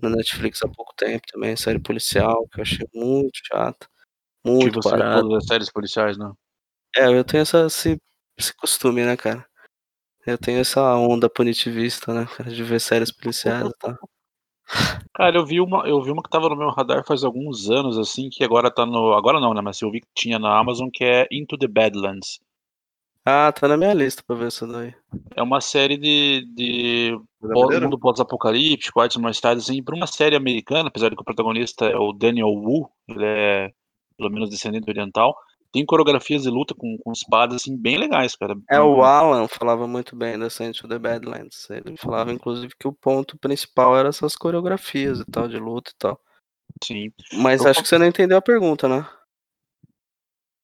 na 0.02 0.10
Netflix 0.10 0.62
há 0.62 0.68
pouco 0.68 0.94
tempo 0.94 1.26
também, 1.26 1.56
série 1.56 1.78
policial, 1.78 2.46
que 2.48 2.60
eu 2.60 2.62
achei 2.62 2.86
muito 2.94 3.38
chata. 3.44 3.88
Que 4.44 4.50
Muito 4.50 4.82
você 4.82 4.90
vê 4.90 4.98
parado. 4.98 5.22
todas 5.22 5.42
as 5.42 5.46
séries 5.48 5.72
policiais, 5.72 6.18
né? 6.18 6.30
É, 6.94 7.06
eu 7.08 7.24
tenho 7.24 7.42
essa, 7.42 7.66
esse, 7.66 8.00
esse 8.38 8.54
costume, 8.54 9.04
né, 9.04 9.16
cara? 9.16 9.44
Eu 10.26 10.36
tenho 10.36 10.60
essa 10.60 10.82
onda 10.96 11.30
punitivista, 11.30 12.12
né, 12.12 12.26
cara, 12.36 12.50
de 12.50 12.62
ver 12.62 12.80
séries 12.80 13.12
policiais 13.12 13.68
e 13.68 13.72
tal. 13.78 13.96
Cara, 15.14 15.36
eu 15.36 15.46
vi 15.46 15.60
uma, 15.60 15.86
eu 15.88 16.02
vi 16.02 16.10
uma 16.10 16.22
que 16.22 16.28
tava 16.28 16.48
no 16.48 16.56
meu 16.56 16.70
radar 16.70 17.04
faz 17.06 17.24
alguns 17.24 17.70
anos, 17.70 17.98
assim, 17.98 18.28
que 18.28 18.44
agora 18.44 18.70
tá 18.70 18.84
no. 18.84 19.14
Agora 19.14 19.40
não, 19.40 19.54
né? 19.54 19.60
Mas 19.60 19.80
eu 19.80 19.90
vi 19.90 20.00
que 20.00 20.08
tinha 20.14 20.38
na 20.38 20.58
Amazon, 20.58 20.88
que 20.92 21.04
é 21.04 21.26
Into 21.30 21.56
the 21.56 21.66
Badlands. 21.66 22.40
Ah, 23.24 23.50
tá 23.50 23.66
na 23.66 23.76
minha 23.76 23.92
lista 23.92 24.22
pra 24.24 24.36
ver 24.36 24.48
isso 24.48 24.66
daí. 24.68 24.94
É 25.34 25.42
uma 25.42 25.60
série 25.60 25.96
de, 25.96 26.46
de 26.54 27.18
pós- 27.40 27.80
mundo 27.80 27.98
pós-apocalíptico, 27.98 29.00
artes 29.00 29.16
marciais, 29.16 29.58
assim, 29.58 29.82
pra 29.82 29.96
uma 29.96 30.06
série 30.06 30.36
americana, 30.36 30.88
apesar 30.88 31.08
de 31.08 31.16
que 31.16 31.22
o 31.22 31.24
protagonista 31.24 31.86
é 31.86 31.96
o 31.96 32.12
Daniel 32.12 32.48
Wu, 32.48 32.88
ele 33.08 33.24
é 33.24 33.72
pelo 34.16 34.30
menos 34.30 34.48
descendente 34.48 34.88
oriental, 34.88 35.36
tem 35.76 35.84
coreografias 35.84 36.44
de 36.44 36.48
luta 36.48 36.74
com, 36.74 36.96
com 36.96 37.12
espadas, 37.12 37.56
assim, 37.56 37.76
bem 37.76 37.98
legais, 37.98 38.34
cara. 38.34 38.56
É, 38.70 38.80
o 38.80 39.02
Alan 39.02 39.46
falava 39.46 39.86
muito 39.86 40.16
bem 40.16 40.38
da 40.38 40.46
Into 40.46 40.88
the 40.88 40.98
Badlands. 40.98 41.68
Ele 41.68 41.98
falava, 41.98 42.32
inclusive, 42.32 42.72
que 42.80 42.88
o 42.88 42.94
ponto 42.94 43.36
principal 43.38 43.94
era 43.94 44.08
essas 44.08 44.34
coreografias 44.34 45.20
e 45.20 45.24
tal, 45.26 45.46
de 45.46 45.58
luta 45.58 45.90
e 45.90 45.94
tal. 45.98 46.18
Sim. 46.82 47.12
Mas 47.34 47.60
Eu 47.60 47.70
acho 47.70 47.82
que 47.82 47.88
você 47.88 47.98
não 47.98 48.06
entendeu 48.06 48.38
a 48.38 48.42
pergunta, 48.42 48.88
né? 48.88 49.06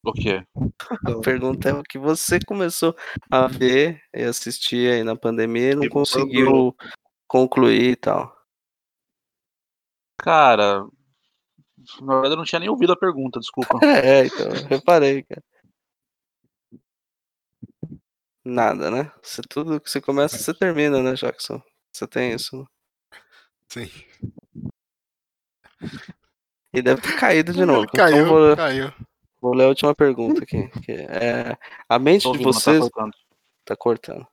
O 0.02 0.14
quê? 0.14 0.42
A 1.06 1.20
pergunta 1.20 1.68
é 1.68 1.74
o 1.74 1.82
que 1.82 1.98
você 1.98 2.40
começou 2.40 2.96
a 3.30 3.46
ver 3.46 4.00
e 4.14 4.22
assistir 4.22 4.90
aí 4.90 5.04
na 5.04 5.14
pandemia 5.14 5.72
e 5.72 5.74
não 5.74 5.88
conseguiu 5.90 6.74
concluir 7.28 7.90
e 7.90 7.96
tal. 7.96 8.34
Cara, 10.18 10.86
na 12.00 12.14
verdade 12.14 12.32
eu 12.34 12.36
não 12.36 12.44
tinha 12.44 12.58
nem 12.60 12.68
ouvido 12.68 12.92
a 12.92 12.96
pergunta, 12.96 13.38
desculpa. 13.40 13.78
É, 13.84 14.26
então, 14.26 14.46
eu 14.46 14.66
reparei, 14.66 15.22
cara. 15.24 15.42
Nada, 18.44 18.90
né? 18.90 19.12
Você, 19.22 19.40
tudo 19.48 19.80
que 19.80 19.88
você 19.90 20.00
começa, 20.00 20.36
você 20.36 20.52
termina, 20.52 21.00
né, 21.02 21.14
Jackson? 21.14 21.62
Você 21.92 22.06
tem 22.08 22.32
isso. 22.32 22.58
né? 22.58 22.64
Sim. 23.68 23.90
E 26.74 26.82
deve 26.82 27.00
ter 27.02 27.16
caído 27.18 27.52
de 27.52 27.64
novo. 27.64 27.86
Caiu, 27.94 28.16
Então 28.16 28.28
vou, 28.28 28.56
caiu. 28.56 28.92
vou 29.40 29.54
ler 29.54 29.64
a 29.64 29.68
última 29.68 29.94
pergunta 29.94 30.42
aqui. 30.42 30.68
que 30.80 30.92
é, 30.92 31.56
a 31.88 31.98
mente 31.98 32.24
Tô 32.24 32.32
de 32.32 32.38
tá 32.38 32.44
vocês. 32.44 32.78
cortando. 32.80 33.12
Tá 33.64 33.76
cortando. 33.76 34.26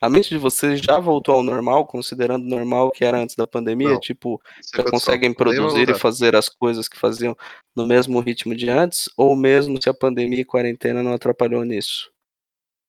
A 0.00 0.08
mente 0.08 0.30
de 0.30 0.38
vocês 0.38 0.80
já 0.80 0.98
voltou 0.98 1.34
ao 1.34 1.42
normal, 1.42 1.86
considerando 1.86 2.46
normal 2.46 2.90
que 2.90 3.04
era 3.04 3.18
antes 3.18 3.36
da 3.36 3.46
pandemia? 3.46 3.90
Não. 3.90 4.00
Tipo, 4.00 4.40
já 4.74 4.82
conseguem 4.82 5.28
Nem 5.28 5.34
produzir 5.34 5.90
e 5.90 5.94
fazer 5.94 6.34
as 6.34 6.48
coisas 6.48 6.88
que 6.88 6.98
faziam 6.98 7.36
no 7.76 7.86
mesmo 7.86 8.18
ritmo 8.20 8.54
de 8.56 8.70
antes? 8.70 9.10
Ou 9.16 9.36
mesmo 9.36 9.80
se 9.80 9.90
a 9.90 9.94
pandemia 9.94 10.40
e 10.40 10.44
quarentena 10.44 11.02
não 11.02 11.12
atrapalhou 11.12 11.64
nisso? 11.64 12.10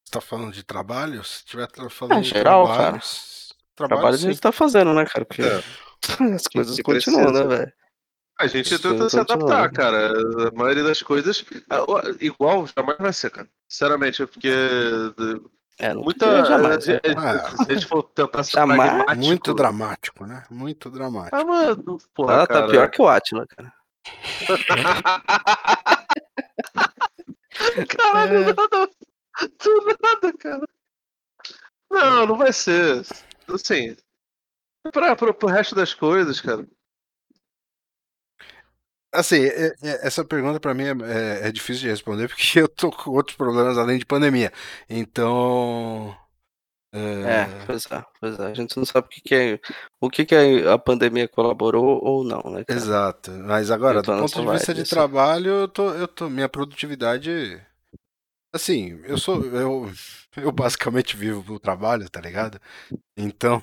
Você 0.06 0.14
tá 0.14 0.22
falando 0.22 0.54
de 0.54 0.64
trabalho? 0.64 1.22
Se 1.24 1.44
tiver 1.44 1.68
falando 1.90 2.18
Ah, 2.18 2.22
de 2.22 2.30
geral, 2.30 2.66
trabalhos, 2.66 3.54
trabalho, 3.76 4.00
Trabalho 4.02 4.16
a 4.16 4.18
gente 4.18 4.42
tá 4.42 4.52
fazendo, 4.54 4.94
né, 4.94 5.06
cara? 5.06 5.26
Porque 5.26 5.42
É. 5.42 5.64
as 6.36 6.48
coisas 6.48 6.76
que 6.78 6.84
continuam, 6.84 7.26
né, 7.26 7.44
precisa. 7.44 7.48
velho? 7.58 7.74
A 8.40 8.48
gente 8.48 8.74
Isso 8.74 8.82
tenta 8.82 9.08
se 9.10 9.20
adaptar, 9.20 9.70
cara. 9.72 10.12
A 10.48 10.52
maioria 10.56 10.84
das 10.84 11.04
coisas. 11.04 11.46
Igual 12.20 12.66
jamais 12.76 12.98
vai 12.98 13.14
ser, 13.14 13.30
cara. 13.30 13.48
Sinceramente, 13.70 14.26
porque. 14.26 14.50
É, 15.82 15.94
Muita. 15.96 16.46
jamais, 16.46 16.86
né? 16.86 17.00
Ah. 17.18 17.50
Se 17.66 17.72
a 17.72 17.74
gente 17.74 17.88
for 17.88 18.04
tentar 18.04 18.44
ser 18.44 18.52
Jamais. 18.52 18.92
pragmático. 18.92 19.26
Muito 19.26 19.54
dramático, 19.56 20.26
né? 20.28 20.44
Muito 20.50 20.92
dramático. 20.92 21.36
Ah, 21.36 21.44
mano, 21.44 21.98
porra, 22.14 22.34
Ela 22.36 22.48
cara. 22.48 22.62
tá 22.62 22.68
pior 22.68 22.92
que 22.92 23.02
o 23.02 23.08
Atila, 23.08 23.48
cara. 23.48 23.74
Caralho, 27.88 28.38
É. 28.38 28.46
nada. 28.54 28.90
Do 29.64 29.86
nada, 30.02 30.34
cara. 30.38 30.68
Não, 31.90 32.26
não 32.28 32.38
vai 32.38 32.54
ser. 32.54 33.04
Assim. 33.48 33.96
Pra, 34.94 35.16
pro, 35.16 35.34
pro 35.34 35.48
resto 35.50 35.76
das 35.76 35.94
coisas, 35.94 36.40
cara. 36.42 36.66
Assim, 39.14 39.44
é- 39.44 39.74
é- 39.84 40.08
essa 40.08 40.24
pergunta 40.24 40.60
pra 40.60 40.74
mim 40.74 40.84
é, 40.86 41.44
é- 41.44 41.48
é 41.48 41.52
difícil 41.52 41.82
de 41.84 41.90
responder 41.90 42.28
porque 42.30 42.60
eu 42.60 42.68
tô 42.68 42.90
com 42.92 43.12
outros 43.12 43.36
problemas 43.36 43.78
além 43.78 44.00
de 44.00 44.06
pandemia. 44.06 44.52
Então. 44.90 46.16
É, 46.94 47.66
pois 47.66 47.86
é, 47.90 48.04
pois 48.20 48.40
é. 48.40 48.48
A 48.48 48.54
gente 48.54 48.76
não 48.76 48.86
sabe 48.86 49.08
o 49.08 49.10
que, 49.10 49.22
que 49.22 49.36
é. 49.36 49.60
O 50.00 50.10
que, 50.10 50.26
que 50.26 50.36
a 50.68 50.78
pandemia 50.78 51.28
colaborou 51.28 52.04
ou 52.04 52.24
não, 52.24 52.42
né? 52.52 52.66
cara? 52.66 52.80
Exato. 52.80 53.32
Mas 53.32 53.72
agora, 53.72 54.00
Então, 54.00 54.16
do 54.18 54.22
ponto 54.30 54.46
de 54.46 54.52
vista 54.58 54.74
de 54.74 54.84
trabalho, 54.84 55.50
eu 55.52 55.68
tô, 55.68 55.94
eu 55.94 56.08
tô, 56.08 56.30
minha 56.30 56.50
produtividade. 56.50 57.62
Assim, 58.54 59.00
eu 59.06 59.18
sou, 59.18 59.44
eu, 59.46 59.90
eu 60.36 60.52
basicamente 60.52 61.16
vivo 61.16 61.44
pro 61.44 61.60
trabalho, 61.60 62.10
tá 62.10 62.20
ligado? 62.20 62.60
Então, 63.16 63.62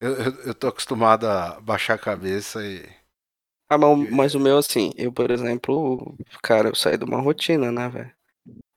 eu, 0.00 0.14
eu, 0.14 0.32
eu 0.46 0.54
tô 0.54 0.68
acostumado 0.68 1.26
a 1.26 1.60
baixar 1.60 1.94
a 1.94 1.98
cabeça 1.98 2.64
e. 2.64 2.97
Ah, 3.68 3.76
mas, 3.78 4.10
mas 4.10 4.34
o 4.34 4.40
meu, 4.40 4.56
assim, 4.58 4.92
eu, 4.96 5.12
por 5.12 5.30
exemplo, 5.30 6.16
cara, 6.42 6.68
eu 6.68 6.74
saí 6.74 6.96
de 6.96 7.04
uma 7.04 7.20
rotina, 7.20 7.70
né, 7.70 7.88
velho? 7.88 8.10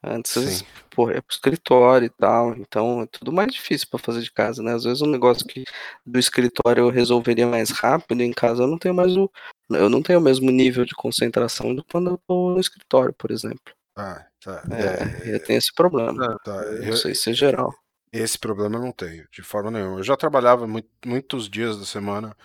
Antes, 0.03 0.33
Sim. 0.59 0.65
porra, 0.91 1.15
ia 1.15 1.21
pro 1.23 1.33
escritório 1.35 2.05
e 2.07 2.09
tal, 2.09 2.55
então 2.55 3.01
é 3.03 3.07
tudo 3.07 3.31
mais 3.33 3.53
difícil 3.53 3.87
pra 3.89 3.99
fazer 3.99 4.21
de 4.21 4.31
casa, 4.31 4.63
né? 4.63 4.73
Às 4.73 4.83
vezes 4.85 5.01
um 5.01 5.07
negócio 5.07 5.45
que 5.45 5.63
do 6.05 6.19
escritório 6.19 6.83
eu 6.85 6.89
resolveria 6.89 7.47
mais 7.47 7.71
rápido, 7.71 8.21
em 8.21 8.31
casa 8.33 8.63
eu 8.63 8.67
não 8.67 8.77
tenho 8.79 8.95
mais 8.95 9.15
o. 9.17 9.31
Eu 9.69 9.89
não 9.89 10.01
tenho 10.01 10.19
o 10.19 10.21
mesmo 10.21 10.51
nível 10.51 10.85
de 10.85 10.95
concentração 10.95 11.75
do 11.75 11.83
quando 11.85 12.11
eu 12.11 12.19
tô 12.27 12.51
no 12.51 12.59
escritório, 12.59 13.13
por 13.13 13.31
exemplo. 13.31 13.73
Ah, 13.95 14.25
tá. 14.43 14.63
É, 14.71 15.31
É, 15.31 15.35
eu 15.35 15.43
tenho 15.43 15.57
esse 15.59 15.73
problema. 15.73 16.37
tá. 16.43 16.63
Eu 16.63 16.77
Eu- 16.77 16.85
não 16.87 16.97
sei 16.97 17.15
se 17.15 17.29
é 17.31 17.33
geral. 17.33 17.73
Esse 18.13 18.37
problema 18.37 18.75
eu 18.77 18.81
não 18.81 18.91
tenho, 18.91 19.25
de 19.31 19.41
forma 19.41 19.71
nenhuma. 19.71 19.99
Eu 19.99 20.03
já 20.03 20.17
trabalhava 20.17 20.67
mui- 20.67 20.83
muitos 21.05 21.49
dias 21.49 21.77
da 21.77 21.85
semana, 21.85 22.35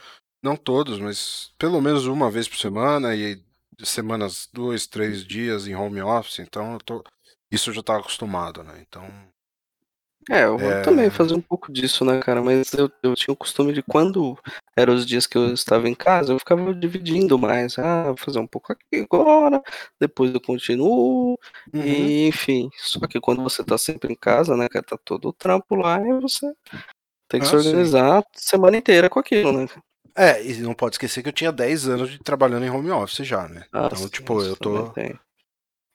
não 0.46 0.56
todos, 0.56 0.98
mas 1.00 1.52
pelo 1.58 1.80
menos 1.82 2.06
uma 2.06 2.30
vez 2.30 2.48
por 2.48 2.56
semana 2.58 3.14
e 3.16 3.42
semanas, 3.84 4.48
dois, 4.52 4.86
três 4.86 5.24
dias 5.26 5.66
em 5.68 5.74
home 5.76 6.00
office, 6.02 6.40
então 6.40 6.74
eu 6.74 6.80
tô, 6.80 7.04
isso 7.52 7.70
eu 7.70 7.74
já 7.74 7.80
estava 7.80 8.00
acostumado, 8.00 8.62
né? 8.64 8.84
Então, 8.88 9.06
É, 10.28 10.44
eu 10.44 10.58
É. 10.58 10.82
também 10.82 11.08
fazia 11.08 11.36
um 11.36 11.40
pouco 11.42 11.72
disso, 11.72 12.04
né, 12.04 12.20
cara? 12.20 12.42
Mas 12.42 12.72
eu, 12.74 12.90
eu 13.02 13.14
tinha 13.14 13.32
o 13.32 13.36
costume 13.36 13.72
de 13.72 13.80
quando 13.82 14.36
eram 14.76 14.94
os 14.94 15.06
dias 15.06 15.24
que 15.26 15.38
eu 15.38 15.52
estava 15.54 15.88
em 15.88 15.94
casa, 15.94 16.32
eu 16.32 16.38
ficava 16.38 16.74
dividindo 16.74 17.38
mais. 17.38 17.78
Ah, 17.78 18.04
vou 18.08 18.16
fazer 18.16 18.40
um 18.40 18.46
pouco 18.46 18.72
aqui 18.72 19.06
agora, 19.08 19.62
depois 20.00 20.32
eu 20.34 20.40
continuo, 20.40 21.38
Uhum. 21.72 21.82
e 21.84 22.26
enfim. 22.28 22.68
Só 22.78 23.00
que 23.06 23.20
quando 23.20 23.42
você 23.42 23.62
tá 23.64 23.78
sempre 23.78 24.12
em 24.12 24.16
casa, 24.16 24.56
né, 24.56 24.68
cara, 24.68 24.84
tá 24.84 24.98
todo 25.04 25.28
o 25.28 25.32
trampo 25.32 25.76
lá, 25.76 26.00
e 26.00 26.20
você 26.20 26.46
tem 27.28 27.40
que 27.40 27.46
Ah, 27.46 27.50
se 27.50 27.62
sim. 27.62 27.68
organizar 27.70 28.18
a 28.20 28.24
semana 28.34 28.76
inteira 28.78 29.10
com 29.10 29.20
aquilo, 29.20 29.52
né? 29.52 29.66
É, 30.16 30.42
e 30.44 30.58
não 30.62 30.74
pode 30.74 30.94
esquecer 30.94 31.22
que 31.22 31.28
eu 31.28 31.32
tinha 31.32 31.52
10 31.52 31.86
anos 31.86 32.10
de 32.10 32.18
trabalhando 32.18 32.64
em 32.64 32.70
home 32.70 32.90
office 32.90 33.26
já, 33.26 33.46
né? 33.48 33.66
Ah, 33.72 33.84
Então, 33.86 33.98
sim, 33.98 34.08
tipo, 34.08 34.42
eu 34.42 34.56
tô. 34.56 34.90
Tem, 34.92 35.18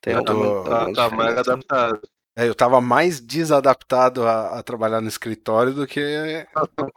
tem 0.00 0.14
eu 0.14 0.24
tô- 0.24 0.62
Tá, 0.64 0.92
tá 0.92 1.10
mais 1.10 1.36
adaptado. 1.38 2.00
É, 2.34 2.48
eu 2.48 2.54
tava 2.54 2.80
mais 2.80 3.20
desadaptado 3.20 4.26
a, 4.26 4.58
a 4.58 4.62
trabalhar 4.62 5.00
no 5.02 5.08
escritório 5.08 5.74
do 5.74 5.86
que 5.86 6.46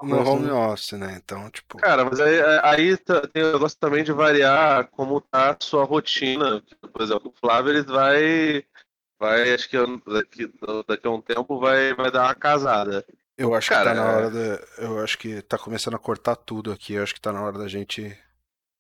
no 0.04 0.22
home 0.22 0.50
office, 0.52 0.94
né? 0.94 1.20
Então, 1.22 1.50
tipo. 1.50 1.78
Cara, 1.80 2.06
mas 2.06 2.20
aí, 2.22 2.40
aí 2.64 2.98
tá- 2.98 3.28
tem 3.28 3.44
o 3.44 3.54
negócio 3.54 3.78
também 3.78 4.04
de 4.04 4.14
variar 4.14 4.88
como 4.92 5.20
tá 5.20 5.52
a 5.52 5.58
sua 5.60 5.84
rotina. 5.84 6.64
Por 6.94 7.02
exemplo, 7.02 7.34
o 7.36 7.40
Flávio 7.40 7.72
ele 7.72 7.84
vai. 7.84 8.64
Vai, 9.20 9.54
acho 9.54 9.70
que 9.70 9.78
daqui, 9.78 10.52
daqui 10.88 11.08
a 11.08 11.12
um 11.12 11.22
tempo 11.22 11.58
vai, 11.60 11.94
vai 11.96 12.12
dar 12.12 12.24
uma 12.26 12.36
casada. 12.36 13.06
Eu 13.38 13.54
acho 13.54 13.70
Cara, 13.70 13.92
que 13.92 13.98
tá 13.98 14.04
na 14.04 14.12
é- 14.12 14.16
hora 14.16 14.30
da. 14.30 14.64
Eu 14.78 15.00
acho 15.04 15.18
que 15.18 15.42
tá 15.42 15.58
começando 15.58 15.96
a 15.96 16.00
cortar 16.00 16.36
tudo 16.36 16.72
aqui. 16.72 16.94
Eu 16.94 17.04
acho 17.04 17.14
que 17.14 17.20
tá 17.22 17.32
na 17.34 17.42
hora 17.44 17.58
da 17.58 17.68
gente 17.68 18.18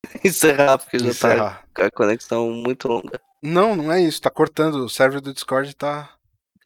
Encerrar, 0.23 0.77
porque 0.77 0.97
já 0.99 1.05
tá 1.05 1.09
encerrar. 1.11 1.63
com 1.75 1.81
a 1.83 1.91
conexão 1.91 2.49
muito 2.51 2.87
longa. 2.87 3.19
Não, 3.43 3.75
não 3.75 3.91
é 3.91 4.01
isso. 4.01 4.21
Tá 4.21 4.29
cortando. 4.29 4.75
O 4.85 4.89
server 4.89 5.19
do 5.21 5.33
Discord 5.33 5.75
tá. 5.75 6.09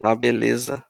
Ah, 0.02 0.14
beleza. 0.14 0.82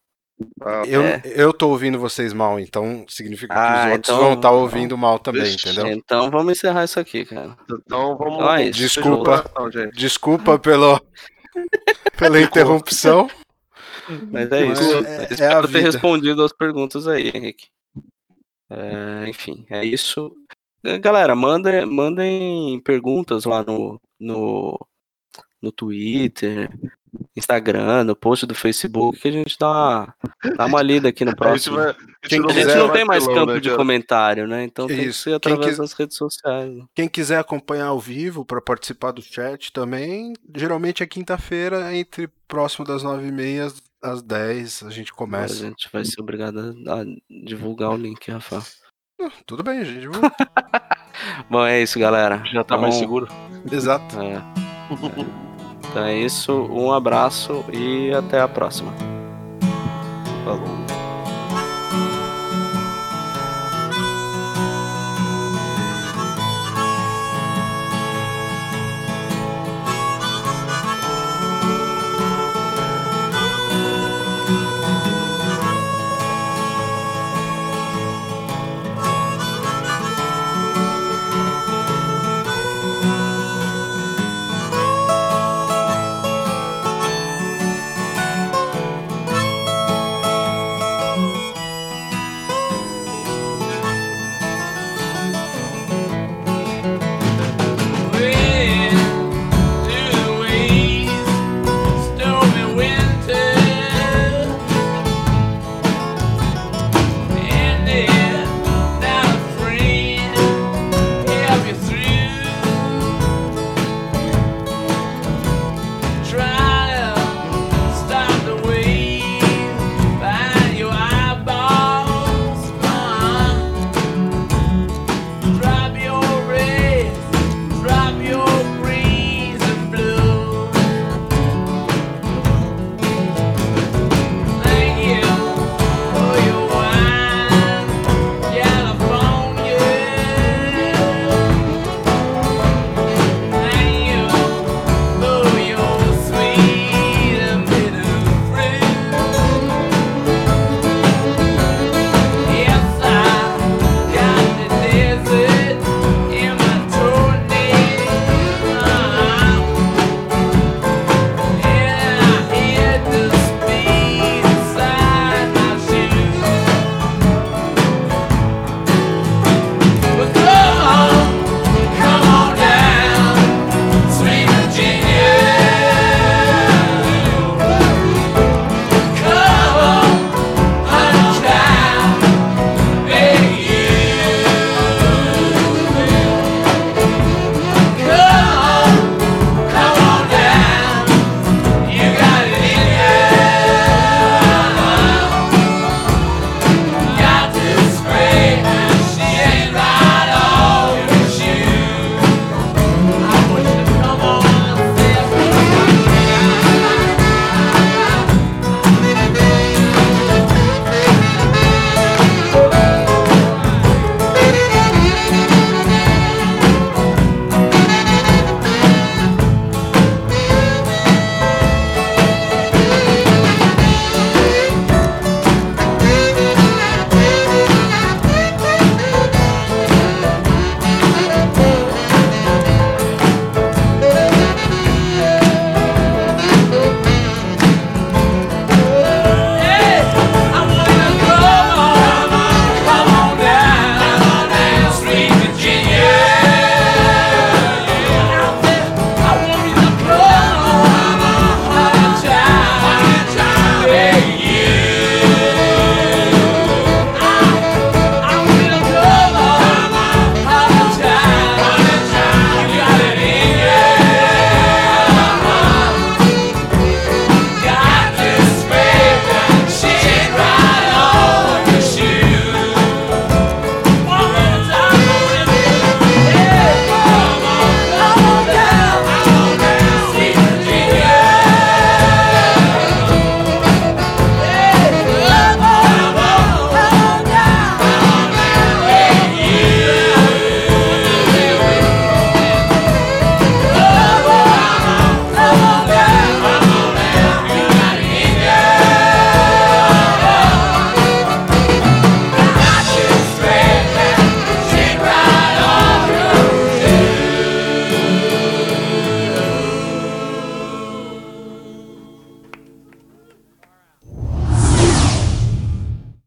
Ah, 0.62 0.82
Eu, 0.86 1.02
É. 1.02 1.20
eu 1.24 1.52
tô 1.52 1.68
ouvindo 1.68 1.98
vocês 1.98 2.32
mal, 2.32 2.58
então 2.58 3.04
significa 3.08 3.52
que 3.54 3.60
Ah, 3.60 3.86
os 3.86 3.92
outros 3.92 4.08
então- 4.14 4.24
vão 4.24 4.34
estar 4.34 4.50
ouvindo 4.52 4.96
mal 4.96 5.18
também, 5.18 5.42
Vixe. 5.42 5.68
entendeu? 5.68 5.86
Então 5.92 6.30
vamos 6.30 6.52
encerrar 6.56 6.84
isso 6.84 6.98
aqui, 6.98 7.24
cara. 7.26 7.56
Então 7.70 8.16
vamos. 8.16 8.34
Então 8.36 8.54
é 8.54 8.64
isso. 8.64 8.78
Desculpa. 8.78 9.44
Desculpa 9.94 10.58
pelo, 10.58 10.98
pela 12.16 12.40
interrupção. 12.40 13.28
Mas 14.30 14.50
é 14.52 14.66
isso. 14.66 14.82
é- 15.06 15.24
é 15.24 15.32
Espero 15.32 15.66
a 15.66 15.68
ter 15.68 15.80
respondido 15.80 16.42
as 16.42 16.52
perguntas 16.52 17.06
aí, 17.06 17.28
Henrique. 17.34 17.68
É, 18.70 19.28
enfim, 19.28 19.66
é 19.68 19.84
isso. 19.84 20.32
É, 20.84 20.98
Galera, 20.98 21.34
mandem, 21.34 21.84
mandem 21.86 22.80
perguntas 22.80 23.44
lá 23.44 23.62
no, 23.64 24.00
no, 24.18 24.78
no 25.60 25.72
Twitter, 25.72 26.70
Instagram, 27.36 28.04
no 28.04 28.14
post 28.14 28.46
do 28.46 28.54
Facebook, 28.54 29.18
que 29.18 29.28
a 29.28 29.32
gente 29.32 29.56
dá 29.58 29.68
uma, 29.68 30.14
dá 30.56 30.66
uma 30.66 30.80
lida 30.82 31.08
aqui 31.08 31.24
no 31.24 31.30
A 31.34 31.34
gente, 31.34 31.38
próximo. 31.38 31.76
vai, 31.76 31.90
a 31.90 31.94
Quem 32.28 32.38
não 32.40 32.48
A 32.48 32.52
gente 32.52 32.74
não 32.76 32.92
tem 32.92 33.04
mais 33.04 33.26
campo 33.26 33.52
né, 33.54 33.60
de 33.60 33.68
cara? 33.68 33.76
comentário, 33.76 34.46
né? 34.46 34.62
Então 34.64 34.86
tem 34.86 34.96
que 34.98 35.02
Isso. 35.06 35.22
ser 35.24 35.30
Quem 35.40 35.52
através 35.52 35.66
quis- 35.66 35.78
das 35.78 35.92
redes 35.92 36.16
sociais. 36.16 36.70
né? 36.72 36.84
Quem 36.94 37.08
quiser 37.08 37.38
acompanhar 37.40 37.86
ao 37.88 37.98
vivo 37.98 38.44
para 38.44 38.60
participar 38.62 39.10
do 39.10 39.20
chat 39.20 39.72
também, 39.72 40.32
geralmente 40.56 41.02
é 41.02 41.06
quinta-feira, 41.06 41.94
entre 41.94 42.28
próximo 42.46 42.86
das 42.86 43.02
nove 43.02 43.26
e 43.26 43.32
meia 43.32 43.66
às 44.02 44.22
10, 44.22 44.84
a 44.84 44.90
gente 44.90 45.12
A 45.12 45.14
começa. 45.14 45.54
gente 45.54 45.88
vai 45.92 46.04
ser 46.04 46.20
obrigado 46.20 46.58
a, 46.88 47.00
a 47.00 47.04
divulgar 47.44 47.90
o 47.90 47.96
link, 47.96 48.30
Rafa. 48.30 48.62
Tudo 49.46 49.62
bem, 49.62 49.84
gente. 49.84 50.00
divulga. 50.00 50.32
Bom, 51.50 51.64
é 51.66 51.82
isso, 51.82 51.98
galera. 51.98 52.42
Já 52.52 52.64
tá 52.64 52.76
mais 52.78 52.94
Então, 52.96 53.06
seguro. 53.06 53.28
Exato. 53.70 54.18
É. 54.20 54.34
É. 54.34 54.42
Então 55.90 56.04
é 56.04 56.16
isso, 56.16 56.52
um 56.70 56.92
abraço 56.92 57.64
e 57.72 58.12
até 58.14 58.40
a 58.40 58.48
próxima. 58.48 58.92
Falou. 60.44 60.89